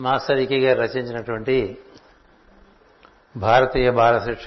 Master 0.00 0.38
ఈకే 0.38 0.58
గారు 0.58 0.80
రచించినటువంటి 0.80 1.82
భారతీయ 3.36 3.90
బాలశిక్ష 3.90 4.46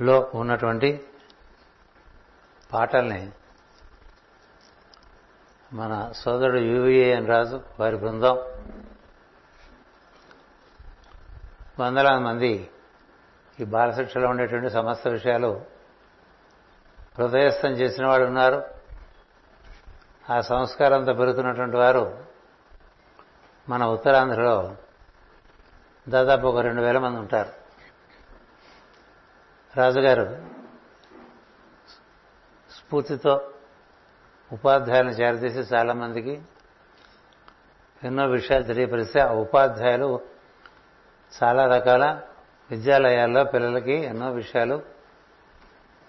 లో 0.00 0.30
ఉన్నటువంటి 0.34 1.08
పాటల్ని 2.72 3.30
మన 5.72 6.12
సోదరుడు 6.16 6.58
యువిఎన్ 6.58 7.28
రాజు 7.28 7.60
వారి 7.80 7.96
బృందం 7.96 8.36
వందలాది 11.80 12.22
మంది 12.24 12.70
ఈ 13.60 13.64
బాలశిక్షలో 13.64 14.28
ఉండేటువంటి 14.28 14.70
సమస్త 14.70 15.08
విషయాలు 15.08 15.64
హృదయస్థం 17.18 17.68
చేసిన 17.68 18.06
వాళ్ళు 18.06 18.26
ఉన్నారు. 18.26 18.62
ఆ 20.30 20.40
సంస్కారంతో 20.40 21.12
పెరుగుతున్నటువంటి 21.14 21.76
వారు 21.76 22.27
మన 23.68 23.84
ఉత్తరాంధ్రలో 23.84 24.76
దాదాపు 26.08 26.46
ఒక 26.46 26.58
రెండు 26.58 26.82
వేల 26.82 26.98
మంది 26.98 27.18
ఉంటారు. 27.18 27.48
రాజుగారు 29.76 30.42
స్ఫూర్తితో 32.70 33.50
ఉపాధ్యాయులను 34.52 35.10
చేరదీసి 35.10 35.74
చాలామందికి 35.74 36.42
ఎన్నో 38.04 38.26
విషయాలు 38.26 38.64
తెలియపరిస్తే 38.64 39.20
ఆ 39.20 39.32
ఉపాధ్యాయులు 39.32 40.20
చాలా 41.42 41.66
రకాల 41.66 42.20
విద్యాలయాల్లో 42.70 43.44
పిల్లలకి 43.44 43.92
ఎన్నో 43.92 44.30
విషయాలు 44.30 44.82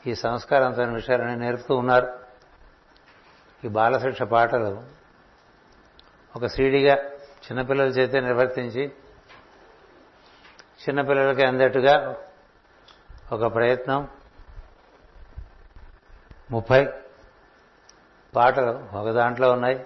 ఈ 0.08 0.16
సంస్కారవంతమైన 0.16 0.94
విషయాలని 0.94 1.36
నేర్పుతూ 1.36 1.76
ఉన్నారు. 1.76 2.20
ఈ 3.66 3.68
బాలశిక్ష 3.68 4.22
పాటలు 4.22 4.84
ఒక 6.36 6.46
సీడీగా 6.46 7.19
చిన్నపిల్లల 7.52 7.88
చేతే 7.88 8.20
నిర్వర్తించి 8.20 8.92
చిన్నపిల్లలకి 10.80 11.44
అందట్టుగా 11.44 12.16
ఒక 13.32 13.54
ప్రయత్నం. 13.56 14.08
ముప్పై 16.52 16.88
పాటలు 18.36 18.98
ఒక 18.98 19.10
దాంట్లో 19.10 19.52
ఉన్నాయి. 19.52 19.86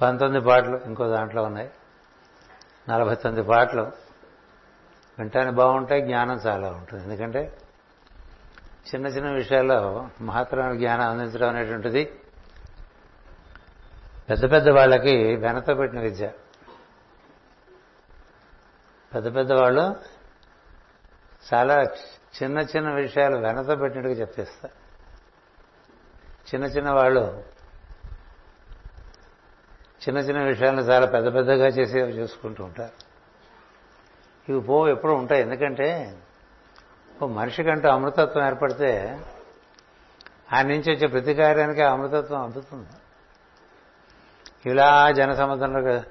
పంతొమ్మిది 0.00 0.46
పాటలు 0.46 0.76
ఇంకో 0.76 1.08
దాంట్లో 1.08 1.42
ఉన్నాయి. 1.42 1.70
నలభై 2.88 3.14
తొమ్మిది 3.14 3.48
పాటలు 3.48 3.82
వింటానికి 5.18 5.56
బాగుంటాయి 5.56 6.02
జ్ఞానం 6.02 6.36
చాలా 6.36 6.68
ఉంటుంది. 6.68 7.04
ఎందుకంటే 7.04 7.58
చిన్న 8.94 9.06
చిన్న 9.06 9.30
విషయాల్లో 9.30 10.08
మహత్తరమైన 10.20 10.76
జ్ఞానం 10.76 11.08
అందించడం 11.08 11.48
అనేటువంటిది 11.48 12.20
పెద్ద 14.30 14.52
పెద్ద 14.52 14.68
వాళ్ళకి 14.68 15.36
వెనతో 15.36 15.74
పెట్టిన 15.74 16.00
విద్య. 16.00 16.30
పెద్ద 19.14 19.36
పెద్ద 19.36 19.52
వాళ్ళు 19.52 19.96
చాలా 21.54 21.82
చిన్న 22.42 22.58
చిన్న 22.58 22.90
విషయాలు 22.90 23.36
వెనతో 23.36 23.76
పెట్టినట్టుగా 23.76 24.14
చెప్పేస్తారు. 24.14 24.82
చిన్న 26.42 26.66
చిన్న 26.66 26.90
వాళ్ళు 26.90 27.44
చిన్న 30.02 30.18
చిన్న 30.18 30.42
విషయాలను 30.42 30.80
చాలా 30.80 31.06
పెద్ద 31.06 31.34
పెద్దగా 31.34 31.66
చేసి 31.66 31.98
చూసుకుంటూ 31.98 32.64
ఉంటారు. 32.64 32.92
ఇవి 34.52 34.60
పో 34.60 34.88
ఎప్పుడూ 34.88 35.14
ఉంటాయి. 35.14 35.42
ఎందుకంటే 35.42 36.18
ఓ 37.22 37.26
మనిషికంటూ 37.26 37.88
అమృతత్వం 37.88 38.46
ఏర్పడితే 38.46 39.20
ఆయన 40.52 40.66
నుంచి 40.66 40.96
వచ్చే 40.96 41.06
ప్రతి 41.06 41.34
కార్యానికి 41.34 41.82
అమృతత్వం 41.82 42.42
అందుతుంది. 42.42 42.88
ఇలా 44.66 45.10
జన 45.10 45.34
సముద్రంలోకి 45.34 46.06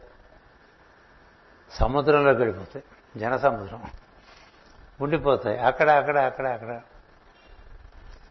సముద్రంలోకి 1.72 2.40
వెళ్ళిపోతాయి. 2.40 2.86
జన 3.20 3.38
సముద్రం 3.38 3.84
ఉండిపోతాయి. 5.02 5.60
అక్కడ 5.60 5.90
అక్కడ 5.90 6.18
అక్కడ 6.18 6.48
అక్కడ. 6.48 6.82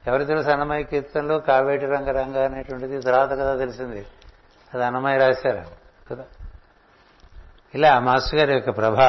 ఎవరి 0.07 0.25
తెలుసు 0.25 0.51
అన్నమయ్య 0.51 0.85
కీర్తనలు? 0.85 1.39
కావేటి 1.39 1.87
రంగ 1.87 2.11
రంగ 2.11 2.45
అనేటువంటిది 2.45 3.01
తర్వాత 3.01 3.31
కదా 3.31 3.57
తెలిసింది. 3.57 4.07
అది 4.75 4.85
అన్నమయ్య 4.85 5.19
రాశారు 5.19 5.65
కదా. 6.11 6.25
ఇలా 7.75 8.01
మాస్టర్ 8.01 8.39
గారి 8.39 8.53
యొక్క 8.53 8.77
ప్రభ 8.77 9.01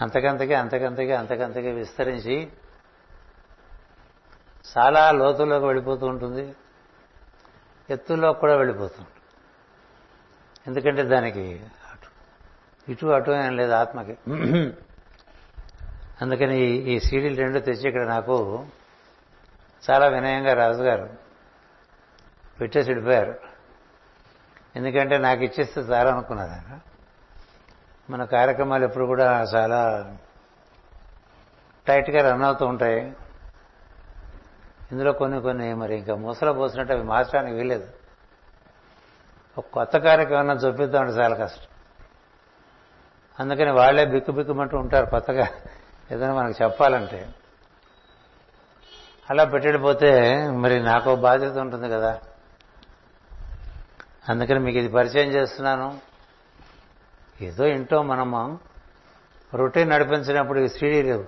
అంతకంతకి 0.00 0.54
అంతకంతకి 0.54 1.12
అంతకంతకి 1.12 1.70
విస్తరించి 1.70 2.52
చాలా 4.78 5.10
లోతుల్లోకి 5.10 5.64
వెళ్ళిపోతూ 5.64 6.06
ఉంటుంది. 6.06 6.54
ఎత్తుల్లోకి 7.90 8.40
కూడా 8.40 8.56
వెళ్ళిపోతుంది 8.56 9.08
ఎందుకంటే 10.66 11.02
దానికి 11.02 11.62
అటు. 11.92 12.08
ఇటు 12.90 13.06
అటు 13.06 13.30
ఏం 13.30 13.56
లేదు 13.56 13.72
ఆత్మకి. 13.72 14.18
అందుకని 16.22 16.58
ఈ 16.64 16.98
సీడీలు 17.00 17.36
రెండు 17.36 17.58
తెచ్చి 17.58 17.88
ఇక్కడ 17.88 18.06
నాకు 18.06 18.66
చాలా 19.90 20.06
వినయంగా 20.06 20.52
రాజుగారు 20.52 21.08
పెట్టేసి 22.60 22.90
విడిపోయారు 22.90 23.34
ఎందుకంటే 24.76 25.18
నాకు 25.18 25.42
ఇచ్చేస్తే 25.42 25.80
చాలా 25.80 26.12
అనుకున్నారు 26.12 26.50
ఆయన. 26.50 26.80
మన 28.10 28.24
కార్యక్రమాలు 28.24 28.84
ఎప్పుడు 28.84 29.04
కూడా 29.04 29.42
చాలా 29.42 29.80
టైట్గా 31.86 32.30
రన్ 32.30 32.42
అవుతూ 32.42 32.66
ఉంటాయి. 32.66 33.12
ఇందులో 34.92 35.12
కొన్ని 35.12 35.40
కొన్ని 35.40 35.74
మరి 35.74 35.96
ఇంకా 35.96 36.14
మూసలో 36.14 36.52
పోసినట్టు 36.52 36.92
అవి 36.92 37.02
మార్చడానికి 37.02 37.56
వీలేదు 37.56 37.88
ఒక 39.58 39.64
కొత్త 39.72 39.98
కార్యక్రమం 39.98 40.56
చూపిద్దామంటే 40.56 41.12
చాలా 41.12 41.36
కష్టం. 41.36 41.66
అందుకని 43.40 43.70
వాళ్ళే 43.72 44.04
బిక్కు 44.04 44.32
బిక్కుమంటూ 44.32 44.78
ఉంటారు 44.78 45.06
కొత్తగా. 45.06 45.48
ఏదైనా 46.12 46.34
మనకు 46.34 46.64
చెప్పాలంటే. 46.64 47.34
అలా 49.30 49.44
పెట్టడిపోతే 49.44 50.36
మరి 50.50 50.82
నాకు 50.82 51.16
బాధ్యత 51.16 51.52
ఉంటుంది 51.52 51.88
కదా. 51.88 52.20
అందుకని 54.28 54.58
మీకు 54.58 54.78
ఇది 54.78 54.88
పరిచయం 54.88 55.28
చేస్తున్నాను. 55.30 56.00
ఏదో 57.40 57.64
ఇంటో 57.64 58.02
మనము 58.02 58.58
రొటీన్ 59.54 59.90
నడిపించినప్పుడు 59.90 60.60
ఈ 60.60 60.68
సీడీలు 60.68 61.24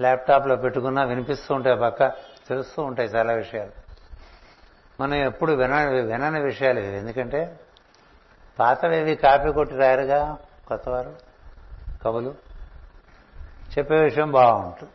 ల్యాప్టాప్లో 0.00 0.56
పెట్టుకున్నా 0.56 1.04
వినిపిస్తూ 1.04 1.54
ఉంటాయి 1.54 1.76
పక్క. 1.76 2.08
తెలుస్తూ 2.48 2.82
ఉంటాయి 2.82 3.08
చాలా 3.08 3.32
విషయాలు. 3.32 3.87
మనం 5.00 5.14
ఎప్పుడు 5.14 5.52
విన 5.52 5.84
వినని 5.84 6.40
విషయాలు 6.40 6.80
ఇవి. 6.80 6.96
ఎందుకంటే 6.96 7.60
పాతవేవి 8.58 9.16
కాపీ 9.16 9.52
కొట్టి 9.52 9.76
రాయరుగా 9.76 10.38
కొత్తవారు? 10.68 11.14
కవులు? 12.04 12.34
చెప్పే 13.78 13.96
విషయం 13.96 14.32
బాగుంటుంది 14.32 14.92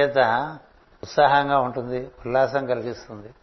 చేత 0.00 0.18
ఉత్సాహంగా 1.02 1.58
ఉంటుంది 1.58 1.98
ఉల్లాసం 1.98 2.66
కలిగిస్తుంది. 2.66 3.34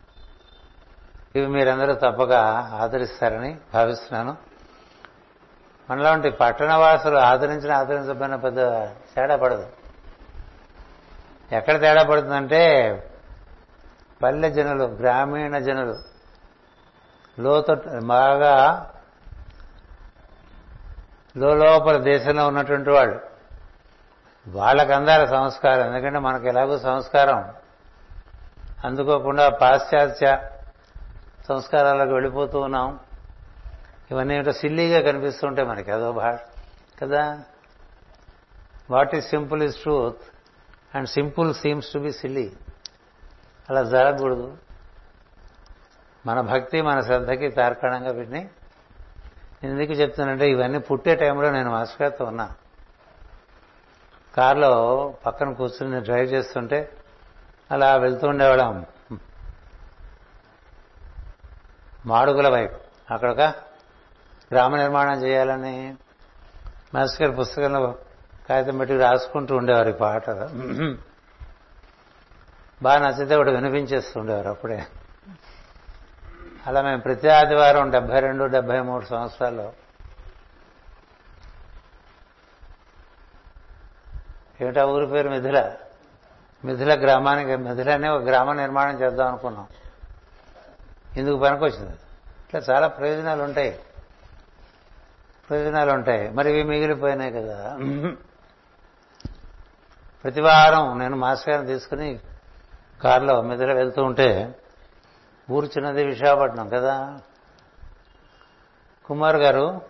ఇవి 1.35 1.47
మీరందరూ 1.47 1.93
తప్పక 1.93 2.31
ఆదరిస్తారని 2.73 3.57
భావిస్తున్నాను. 3.73 4.37
మనలాంటి 5.89 6.29
పట్టణవాసులు 6.29 7.17
ఆదరించిన 7.17 7.71
ఆదరించబడిన 7.71 8.35
పెద్ద 8.35 8.59
తేడా 8.85 9.35
పడదు. 9.35 9.67
ఎక్కడ 11.51 11.79
తేడా 11.81 12.03
పడుతుందంటే 12.03 12.89
పల్లె 14.23 14.49
జనులు 14.51 14.83
గ్రామీణ 14.83 15.57
జనులు. 15.57 15.95
లోత 17.41 17.71
బాగా 18.05 18.89
లోపల 21.37 21.97
దేశంలో 21.97 22.47
ఉన్నటువంటి 22.47 22.89
వాళ్ళు. 22.89 23.19
వాళ్ళకు 24.47 24.91
అందాలి 24.91 25.27
సంస్కారం. 25.27 25.87
ఎందుకంటే 25.87 26.19
మనకు 26.19 26.47
ఎలాగో 26.47 26.79
సంస్కారం. 26.79 27.53
అందుకోకుండా 28.85 29.49
పాశ్చాత్య 29.49 30.37
సంస్కారాలకు 31.47 32.11
వెళ్ళిపోతూ 32.11 32.59
ఉన్నాం. 32.59 32.99
ఇవన్నీ 34.11 34.35
ఏంటో 34.35 34.51
సిల్లీగా 34.51 35.11
కనిపిస్తుంటాయి 35.11 35.67
మనకి 35.67 35.91
అదో 35.91 36.11
భాష. 36.11 36.39
కదా? 37.01 37.41
What 38.91 39.15
is 39.15 39.25
simple 39.25 39.63
is 39.63 39.77
truth 39.77 40.17
and 40.97 41.09
simple 41.09 41.53
seems 41.53 41.93
to 41.93 41.99
be 41.99 42.11
silly. 42.11 42.53
అలా 43.69 43.83
జరగకూడదు. 43.83 44.57
మన 46.25 46.41
భక్తి 46.41 46.81
మన 46.81 47.01
శ్రద్ధకి 47.01 47.49
తార్కాణంగా 47.49 48.11
వీటిని 48.11 48.49
ఎందుకు 49.63 49.91
చెప్తానంటే 49.91 50.49
ఇవన్నీ 50.49 50.79
పుట్టే 50.79 51.15
టైంలో 51.15 51.51
నేను 51.51 51.71
మాస్కర్తో 51.71 52.25
ఉన్నా. 52.25 52.51
కారులో 54.37 55.13
పక్కన 55.25 55.53
కూర్చుని 55.53 56.01
డ్రైవ్ 56.01 56.33
చేస్తుంటే 56.33 56.91
అలా 57.71 57.95
వెళ్తూ 57.95 58.27
ఉండేవాళ్ళం. 58.27 58.85
మాడుగుల 62.05 62.49
వైపు. 62.49 62.75
అక్కడ 63.13 63.31
ఒక 63.31 63.41
గ్రామ 64.51 64.75
నిర్మాణం 64.75 65.23
చేయాలని 65.23 65.95
మాస్టర్ 66.95 67.39
పుస్తకంలో 67.39 67.95
కాగితం 68.49 68.77
పెట్టి 68.77 68.97
రాసుకుంటూ 68.97 69.55
ఉండేవారు 69.55 69.89
ఈ 69.89 69.93
పాట. 69.93 70.29
బాగా 72.83 73.07
నచ్చితే 73.07 73.35
ఒకటి 73.35 73.51
వినిపించేస్తుండేవారు 73.51 74.49
అప్పుడే. 74.49 74.85
అలా 76.67 76.81
మేము 76.81 77.01
ప్రతి 77.01 77.29
ఆదివారం 77.29 77.91
డెబ్బై 77.91 78.19
రెండు 78.19 78.45
డెబ్బై 78.45 78.79
మూడు 78.79 79.05
సంవత్సరాల్లో 79.05 79.73
ఏమిటా 84.61 84.85
ఊరి 84.85 85.07
పేరు 85.07 85.29
మిథిల? 85.29 85.75
మిథిల 86.65 86.93
గ్రామానికి 86.99 87.55
మిథిల 87.55 88.09
ఒక 88.09 88.21
గ్రామ 88.21 88.53
నిర్మాణం 88.53 89.01
చేద్దాం 89.01 89.27
అనుకున్నాం. 89.27 89.67
ఇందుకు 91.17 91.37
పనికొచ్చింది. 91.37 91.93
ఇట్లా 92.45 92.75
చాలా 92.75 92.87
ప్రయోజనాలు 92.87 93.43
ఉంటాయి 93.43 93.79
ప్రయోజనాలు 95.49 95.91
ఉంటాయి 95.91 96.29
మరి 96.29 96.51
ఇవి 96.51 96.63
మిగిలిపోయినాయి 96.63 97.31
కదా. 97.31 97.77
ప్రతి 100.23 100.41
వారం 100.41 100.99
నేను 100.99 101.15
మాస్టర్ 101.15 101.49
గారిని 101.49 101.67
తీసుకుని 101.67 102.19
కారులో 103.03 103.41
మిథిల 103.41 103.73
వెళ్తూ 103.73 104.03
ఉంటే 104.03 104.55
ఊరు 105.51 105.65
చిన్నది 105.65 106.03
విశాఖపట్నం 106.03 106.69
కదా. 106.69 107.19
కుమార్ 109.05 109.35
గారు 109.35 109.81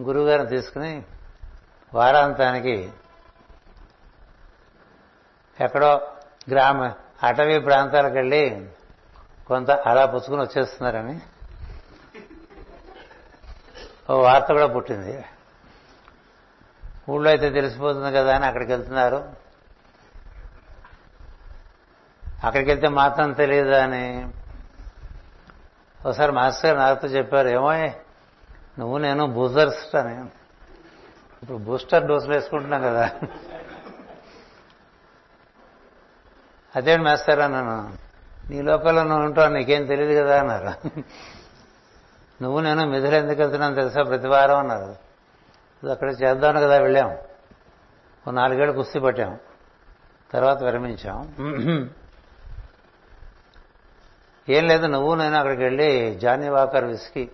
గురువు 0.00 0.24
గారిని 0.24 0.48
తీసుకుని 0.48 1.02
వారాంతానికి 1.94 2.92
ఎక్కడో 5.60 6.12
గ్రామ 6.50 6.92
అటవీ 7.22 7.58
ప్రాంతాలకు 7.58 8.14
వెళ్ళి 8.14 8.68
కొంత 9.46 9.70
అలా 9.70 10.06
పుచ్చుకుని 10.06 10.40
వచ్చేస్తున్నారని 10.40 11.20
ఓ 14.10 14.22
వార్త 14.22 14.46
కూడా 14.46 14.66
పుట్టింది. 14.66 15.24
ఊళ్ళో 17.10 17.30
అయితే 17.30 17.50
తెలిసిపోతుంది 17.50 18.16
కదా 18.16 18.34
అని 18.34 18.46
అక్కడికి 18.46 18.72
వెళ్తున్నారు. 18.72 19.43
అక్కడికి 22.44 22.70
వెళ్తే 22.70 22.88
మాత్రం 22.88 23.32
తెలియదు 23.32 23.70
అని. 23.70 24.28
ఒకసారి 26.06 26.32
మాస్టర్ 26.32 26.76
గారు 26.76 26.88
నాతో 26.88 27.08
చెప్పారు 27.08 27.48
ఏమో 27.48 27.72
నువ్వు 28.78 28.98
నేను 28.98 29.26
బూజర్స్ 29.26 29.96
అని. 29.96 30.20
ఇప్పుడు 31.42 31.58
బూస్టర్ 31.58 32.06
డోసులు 32.06 32.34
వేసుకుంటున్నాం 32.34 32.82
కదా. 32.82 33.10
అదేంటి 36.76 37.04
మాస్టర్ 37.04 37.40
అన్నాను. 37.40 37.92
నీ 38.50 38.62
లోకల్లో 38.62 39.02
నువ్వు 39.02 39.24
ఉంటావు 39.24 39.52
నీకేం 39.52 39.86
తెలియదు 39.86 40.22
కదా 40.22 40.40
అన్నారు. 40.40 40.88
నువ్వు 42.42 42.60
నేను 42.60 42.86
మిథులు 42.86 43.14
ఎందుకు 43.14 43.40
వెళ్తున్నాను 43.40 43.74
తెలుసా? 43.74 44.02
ప్రతి 44.02 44.26
వారం 44.26 44.58
అన్నారు. 44.58 44.96
అక్కడ 45.88 46.08
చేద్దాను 46.10 46.60
కదా 46.60 46.78
వెళ్ళాం. 46.78 47.18
ఓ 48.28 48.30
నాలుగేళ్ళు 48.30 48.72
కుస్తీ 48.72 48.98
పట్టాం. 48.98 49.38
తర్వాత 50.32 50.62
విరమించాం. 50.62 51.34
ఏం 54.48 54.68
లేదు 54.68 54.86
నువ్వు 54.86 55.14
నేను 55.14 55.36
అక్కడికి 55.36 55.62
వెళ్ళి 55.62 56.14
జానీ 56.14 56.48
వాకర్ 56.48 56.84
విస్కీ. 56.84 57.24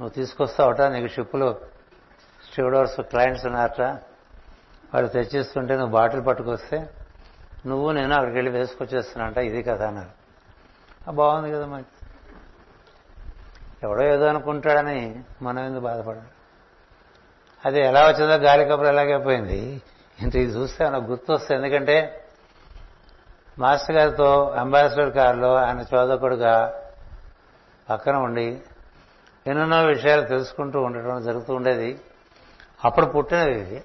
నువ్వు 0.00 0.08
తీసుకొస్తావట 0.08 0.80
నీకు 0.80 1.06
షిప్పులు. 1.06 1.60
స్టూడోర్స్ 2.52 3.00
క్లయింట్స్ 3.00 3.46
ఉన్నారట. 3.46 3.80
వాళ్ళు 4.94 5.08
తెచ్చిస్తుంటే 5.08 5.76
నువ్వు 5.76 5.92
బాటిల్ 5.92 6.26
పట్టుకొస్తే 6.26 6.90
నువ్వు 7.66 7.92
నేను 7.92 8.14
అక్కడికి 8.14 8.36
వెళ్ళి 8.36 8.52
వేసుకొచ్చేస్తున్నట 8.52 9.36
ఇది 9.36 9.62
కదా 9.62 9.88
అన్నారు. 9.88 10.20
బాగుంది 11.10 11.52
కదా 11.52 11.66
మరి. 11.66 11.84
ఎవడో 13.82 14.02
ఏదో 14.02 14.26
అనుకుంటాడని 14.26 15.22
మనం 15.42 15.64
ఎందుకు 15.64 15.80
బాధపడాలి 15.80 16.26
అది 17.64 17.80
ఎలా 17.80 18.06
వచ్చిందో 18.08 18.34
గాలి 18.34 18.64
కబురు 18.64 18.86
ఎలాగైపోయింది 18.88 19.82
ఇంత 20.22 20.36
ఇది 20.36 20.52
చూస్తే 20.52 20.88
మనకు 20.88 21.04
గుర్తు 21.04 21.32
వస్తుంది 21.32 21.64
ఎందుకంటే 21.64 22.19
మాస్టర్ 23.60 23.96
గారితో 23.96 24.48
అంబాసిడర్ 24.48 25.12
కారులో 25.12 25.54
ఆయన 25.54 25.84
చోదకుడుగా 25.94 26.74
పక్కన 27.90 28.16
ఉండి 28.16 28.60
ఎన్నెన్నో 29.46 29.84
విషయాలు 29.84 30.26
తెలుసుకుంటూ 30.26 30.80
ఉండటం 30.80 31.22
జరుగుతూ 31.22 31.54
ఉండేది. 31.54 32.00
అప్పుడు 32.84 33.06
పుట్టినది 33.06 33.60
ఇది. 33.60 33.84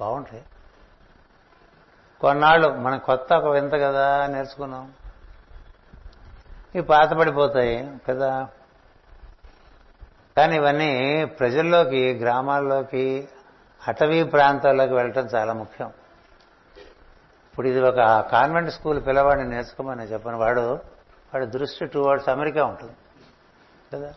బాగుంటాయి. 0.00 0.42
కొన్నాళ్ళు 2.20 2.68
మనం 2.68 2.98
కొత్త 2.98 3.32
ఒక 3.32 3.44
వింత 3.44 3.72
కదా 3.72 4.26
నేర్చుకున్నాం. 4.26 4.92
ఇవి 6.74 6.82
పాతపడిపోతాయి 6.82 7.96
కదా. 8.08 8.48
కానీ 10.36 10.56
ఇవన్నీ 10.56 11.24
ప్రజల్లోకి 11.24 12.14
గ్రామాల్లోకి 12.14 13.28
అటవీ 13.88 14.22
ప్రాంతాల్లోకి 14.22 14.94
వెళ్ళటం 14.94 15.26
చాలా 15.26 15.52
ముఖ్యం. 15.52 15.92
ఇప్పుడు 17.58 17.68
ఇది 17.68 17.80
ఒక 17.80 17.96
కాన్వెంట్ 18.20 18.70
స్కూల్ 18.70 19.06
పిల్లవాడిని 19.06 19.48
నేర్చుకోమని 19.48 20.02
చెప్పను. 20.02 20.38
వాడు 20.38 20.60
వాడి 21.34 21.46
దృష్టి 21.46 21.86
టువర్డ్స్ 21.86 22.28
అమెరికా 22.28 22.64
ఉంటుంది. 22.64 22.92
కదా? 23.94 24.14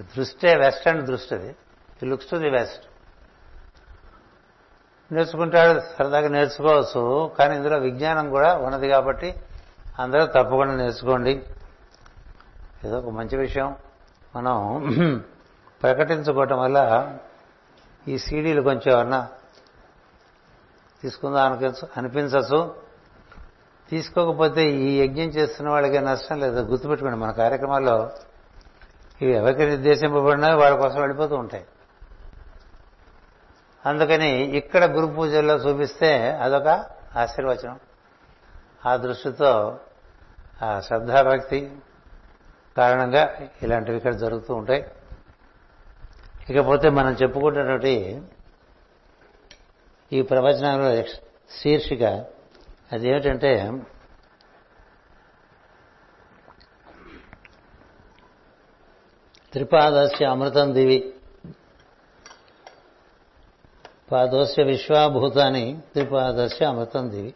దృష్టే 0.00 0.56
వెస్టర్న్ 0.56 1.06
దృష్టి 1.06 1.34
అది. 1.34 1.56
ఈ 2.02 2.06
లుక్స్ 2.06 2.30
టు 2.30 2.36
ది 2.36 2.50
వెస్ట్ 2.50 2.84
నేర్చుకుంటాడు 5.12 5.80
సరదాగా 5.80 6.28
నేర్చుకోవచ్చు 6.28 7.32
కానీ 7.38 7.56
ఇందులో 7.56 7.78
విజ్ఞానం 7.78 8.30
కూడా 8.30 8.56
ఉన్నది 8.56 8.88
కాబట్టి 8.88 9.34
అందరూ 9.98 10.26
తప్పకుండా 10.26 10.74
నేర్చుకోండి. 10.74 11.42
ఏదో 12.84 12.98
ఒక 12.98 13.08
మంచి 13.08 13.36
విషయం. 13.36 13.76
మనం 14.36 14.84
ప్రకటించుకోవటం 15.82 16.58
వల్ల 16.58 17.12
ఈ 18.08 18.18
సీడీలు 18.18 18.62
కొంచెం 18.62 18.94
ఏమన్నా 18.94 19.28
తీసుకుందాం 21.02 21.52
అనిపించ 21.52 21.88
అనిపించచ్చు. 21.96 22.74
తీసుకోకపోతే 23.90 24.70
ఈ 24.70 25.00
యజ్ఞం 25.00 25.24
చేస్తున్న 25.24 25.70
వాళ్ళకి 25.70 26.00
నష్టం 26.00 26.40
లేదు. 26.40 26.60
గుర్తుపెట్టుకోండి 26.60 27.18
మన 27.18 27.30
కార్యక్రమాల్లో 27.30 28.10
ఇవి 29.22 29.32
ఎవరికి 29.32 29.64
నిర్దేశింపబడినా 29.64 30.56
వాళ్ళ 30.56 30.76
కోసం 30.76 31.00
వెళ్ళిపోతూ 31.00 31.36
ఉంటాయి. 31.36 31.64
అందుకని 33.86 34.42
ఇక్కడ 34.42 34.84
గురు 34.84 35.06
పూజల్లో 35.06 35.54
చూపిస్తే 35.54 36.30
అదొక 36.30 36.86
ఆశీర్వచనం. 37.16 37.80
ఆ 38.86 38.96
దృష్టితో 38.96 39.78
ఆ 40.62 40.80
శ్రద్ధాభక్తి 40.80 41.72
కారణంగా 42.76 43.36
ఇలాంటివి 43.62 43.96
ఇక్కడ 43.96 44.14
జరుగుతూ 44.14 44.54
ఉంటాయి. 44.54 44.84
ఇకపోతే 46.50 46.90
మనం 46.90 47.12
చెప్పుకుంటున్నటువంటి 47.12 48.22
ఈ 50.12 50.22
ప్రవచనంలో 50.22 51.04
శీర్షిక 51.62 52.02
అదేమిటంటే 52.92 53.82
త్రిపాదస్య 59.52 60.26
అమృతం 60.26 60.74
దివి 60.74 61.14
పాదోస్య 64.12 64.62
విశ్వాభూతాన్ని 64.62 65.80
త్రిపాదస్య 65.92 66.66
అమృతం 66.66 67.10
దివి. 67.10 67.34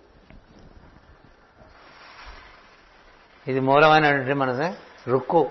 ఇది 3.46 3.60
మూలమైనటువంటి 3.60 4.32
మన 4.32 4.74
రుక్కు. 5.08 5.50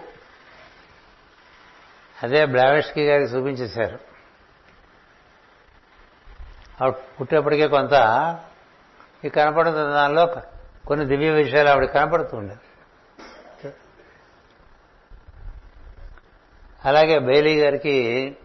అదే 2.23 2.45
బ్లావెస్కీ 2.45 3.05
గారికి 3.07 3.31
చూపించేశారు. 3.31 4.12
ఆవిడ 6.83 6.95
పుట్టేప్పటికే 7.19 7.67
కొంత 7.67 7.93
ఈ 9.25 9.29
కనపడుతున్న 9.29 9.89
దానిలో 9.93 10.27
కొన్ని 10.87 11.05
దివ్య 11.05 11.29
విషయాలు 11.29 11.69
ఆవిడ 11.69 11.85
కనపడుతుండే 11.85 12.55
అలాగే 16.85 17.19
బెయిలీ 17.19 17.59
గారికి 17.59 18.37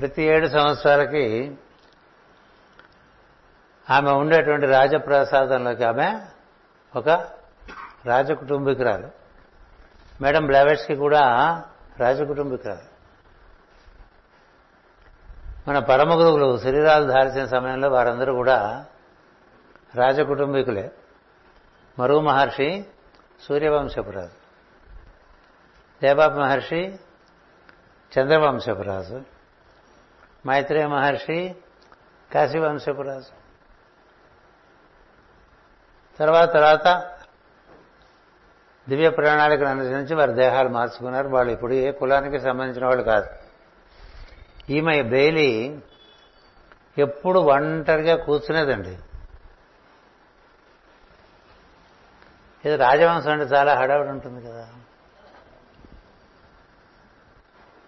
ప్రతి 0.00 0.22
ఏడు 0.22 0.46
సంవత్సరాలకి 0.46 1.56
ఆమె 3.90 4.10
ఉండేటువంటి 4.10 4.66
రాజప్రసాదంలోకి 4.66 5.84
ఆమె 5.84 6.20
ఒక 6.96 7.08
రాజకుటుంబికురాలు. 8.06 9.10
మేడం 10.20 10.46
బ్లావెట్స్కి 10.46 10.94
కూడా 10.94 11.22
రాజకుటుంబికురాలు. 11.98 12.95
మన 15.68 15.78
పరమ 15.78 16.14
గురువులు 16.14 16.58
శరీరాలు 16.58 17.04
ధాల్చిన 17.04 17.46
సమయంలో 17.46 17.88
వారందరూ 17.88 18.34
కూడా 18.34 18.86
రాజకుటుంబీకులే. 19.94 20.92
మరువు 21.98 22.20
మహర్షి 22.20 22.86
సూర్యవంశపురాజు. 23.42 24.46
దేవాప 26.02 26.32
మహర్షి 26.32 26.98
చంద్రవంశపురాజు. 28.18 29.22
మైత్రేయ 30.46 30.86
మహర్షి 30.86 31.56
కాశీవంశపురాజు. 32.34 33.46
తర్వాత 36.18 36.52
తర్వాత 36.52 37.10
దివ్య 38.88 39.10
ప్రణాళికను 39.10 39.68
అనుసరించి 39.68 40.14
వారి 40.14 40.32
దేహాలు 40.32 40.68
మార్చుకున్నారు. 40.68 41.28
వాళ్ళు 41.28 41.52
ఇప్పుడు 41.52 41.72
ఏ 41.72 41.90
కులానికి 41.90 42.40
సంబంధించిన 42.40 42.84
వాళ్ళు 42.84 43.02
కాదు. 43.02 43.45
ఈమె 44.70 45.02
బెయిలీ 45.02 45.80
ఎప్పుడు 46.98 47.38
ఒంటరిగా 47.38 48.24
కూర్చునేదండి. 48.24 48.98
ఇది 52.64 52.76
రాజవంశం 52.76 53.30
అంటే 53.30 53.44
చాలా 53.44 53.74
హడావిడి 53.74 54.08
ఉంటుంది 54.08 54.46
కదా. 54.46 54.68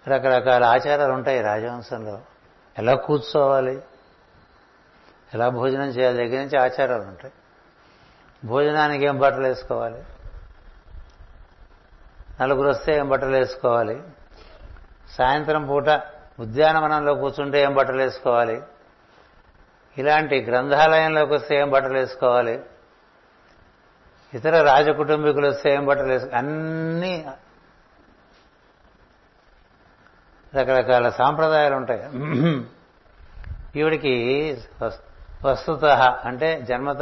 రకరకాల 0.07 0.63
ఆచారాలు 0.63 1.11
ఉంటాయి 1.11 1.41
రాజవంశంలో. 1.41 2.21
ఎలా 2.77 2.95
కూర్చోవాలి? 2.95 3.81
ఎలా 5.33 5.49
భోజనం 5.49 5.87
చేయాలి? 5.87 6.17
దగ్గర 6.17 6.43
నుంచి 6.43 6.57
ఆచారాలు 6.57 7.03
ఉంటాయి. 7.03 7.33
భోజనానికి 8.45 9.05
ఏం 9.05 9.19
బట్టలు 9.19 9.47
వేసుకోవాలి? 9.47 10.03
నలుగురు 12.41 12.69
వస్తే 12.69 12.95
ఏం 12.95 13.09
బట్టలు 13.09 13.35
వేసుకోవాలి? 13.35 14.03
సాయంత్రం 15.09 15.67
పూట 15.67 15.89
ఉద్యానవనంలో 16.39 17.13
కూర్చుంటే 17.13 17.61
ఏం 17.61 17.73
బట్టలు 17.75 18.01
వేసుకోవాలి? 18.01 18.57
ఇలాంటి 19.97 20.37
గ్రంథాలయంలోకి 20.41 21.33
వస్తే 21.33 21.53
ఏం 21.55 21.69
బట్టలు 21.69 21.97
వేసుకోవాలి? 21.97 22.55
ఇతర 24.33 24.55
రాజకుటుంబీకులు 24.71 25.47
వస్తే 25.47 25.73
ఏం 25.73 25.85
బట్టలు 25.85 26.11
వేసుకో 26.11 26.35
అన్ని 26.37 27.13
రకరకాల 30.55 31.09
సాంప్రదాయాలు 31.09 31.75
ఉంటాయి. 31.75 32.03
ఈవిడికి 33.79 34.13
వస్తుత 35.45 35.85
అంటే 36.29 36.49
జన్మత 36.69 37.01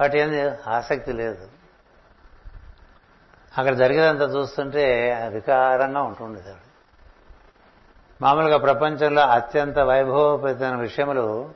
వాటి 0.00 0.16
ఏంది 0.18 0.40
ఆసక్తి 0.70 1.12
లేదు. 1.12 1.46
అక్కడ 3.58 3.74
జరిగేదంతా 3.74 4.24
చూస్తుంటే 4.24 4.84
అధికారంగా 5.12 6.02
ఉంటుండేది 6.02 6.48
ఆవిడ. 6.48 6.68
మామూలుగా 8.22 8.56
ప్రపంచంలో 8.56 9.22
అత్యంత 9.22 9.78
వైభవపేతమైన 9.78 10.76
విషయములు 10.76 11.54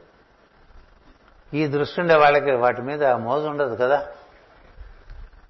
ఈ 1.54 1.66
దృష్టి 1.66 2.00
ఉండే 2.00 2.16
వాళ్ళకి 2.16 2.50
వాటి 2.50 2.82
మీద 2.82 3.04
మోజు 3.04 3.46
ఉండదు 3.46 3.74
కదా? 3.74 4.06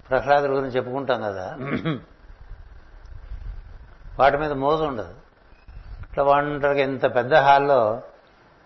ప్రహ్లాదుల 0.09 0.49
గురించి 0.51 0.75
చెప్పుకుంటాం 0.75 1.21
కదా? 1.21 1.57
వాటి 4.19 4.37
మీద 4.37 4.51
మోజు 4.51 4.83
ఉండదు. 4.83 5.15
ఇట్లా 6.09 6.23
ఒంటరిగా 6.23 6.83
ఇంత 6.83 7.15
పెద్ద 7.15 7.35
హాల్లో 7.35 8.01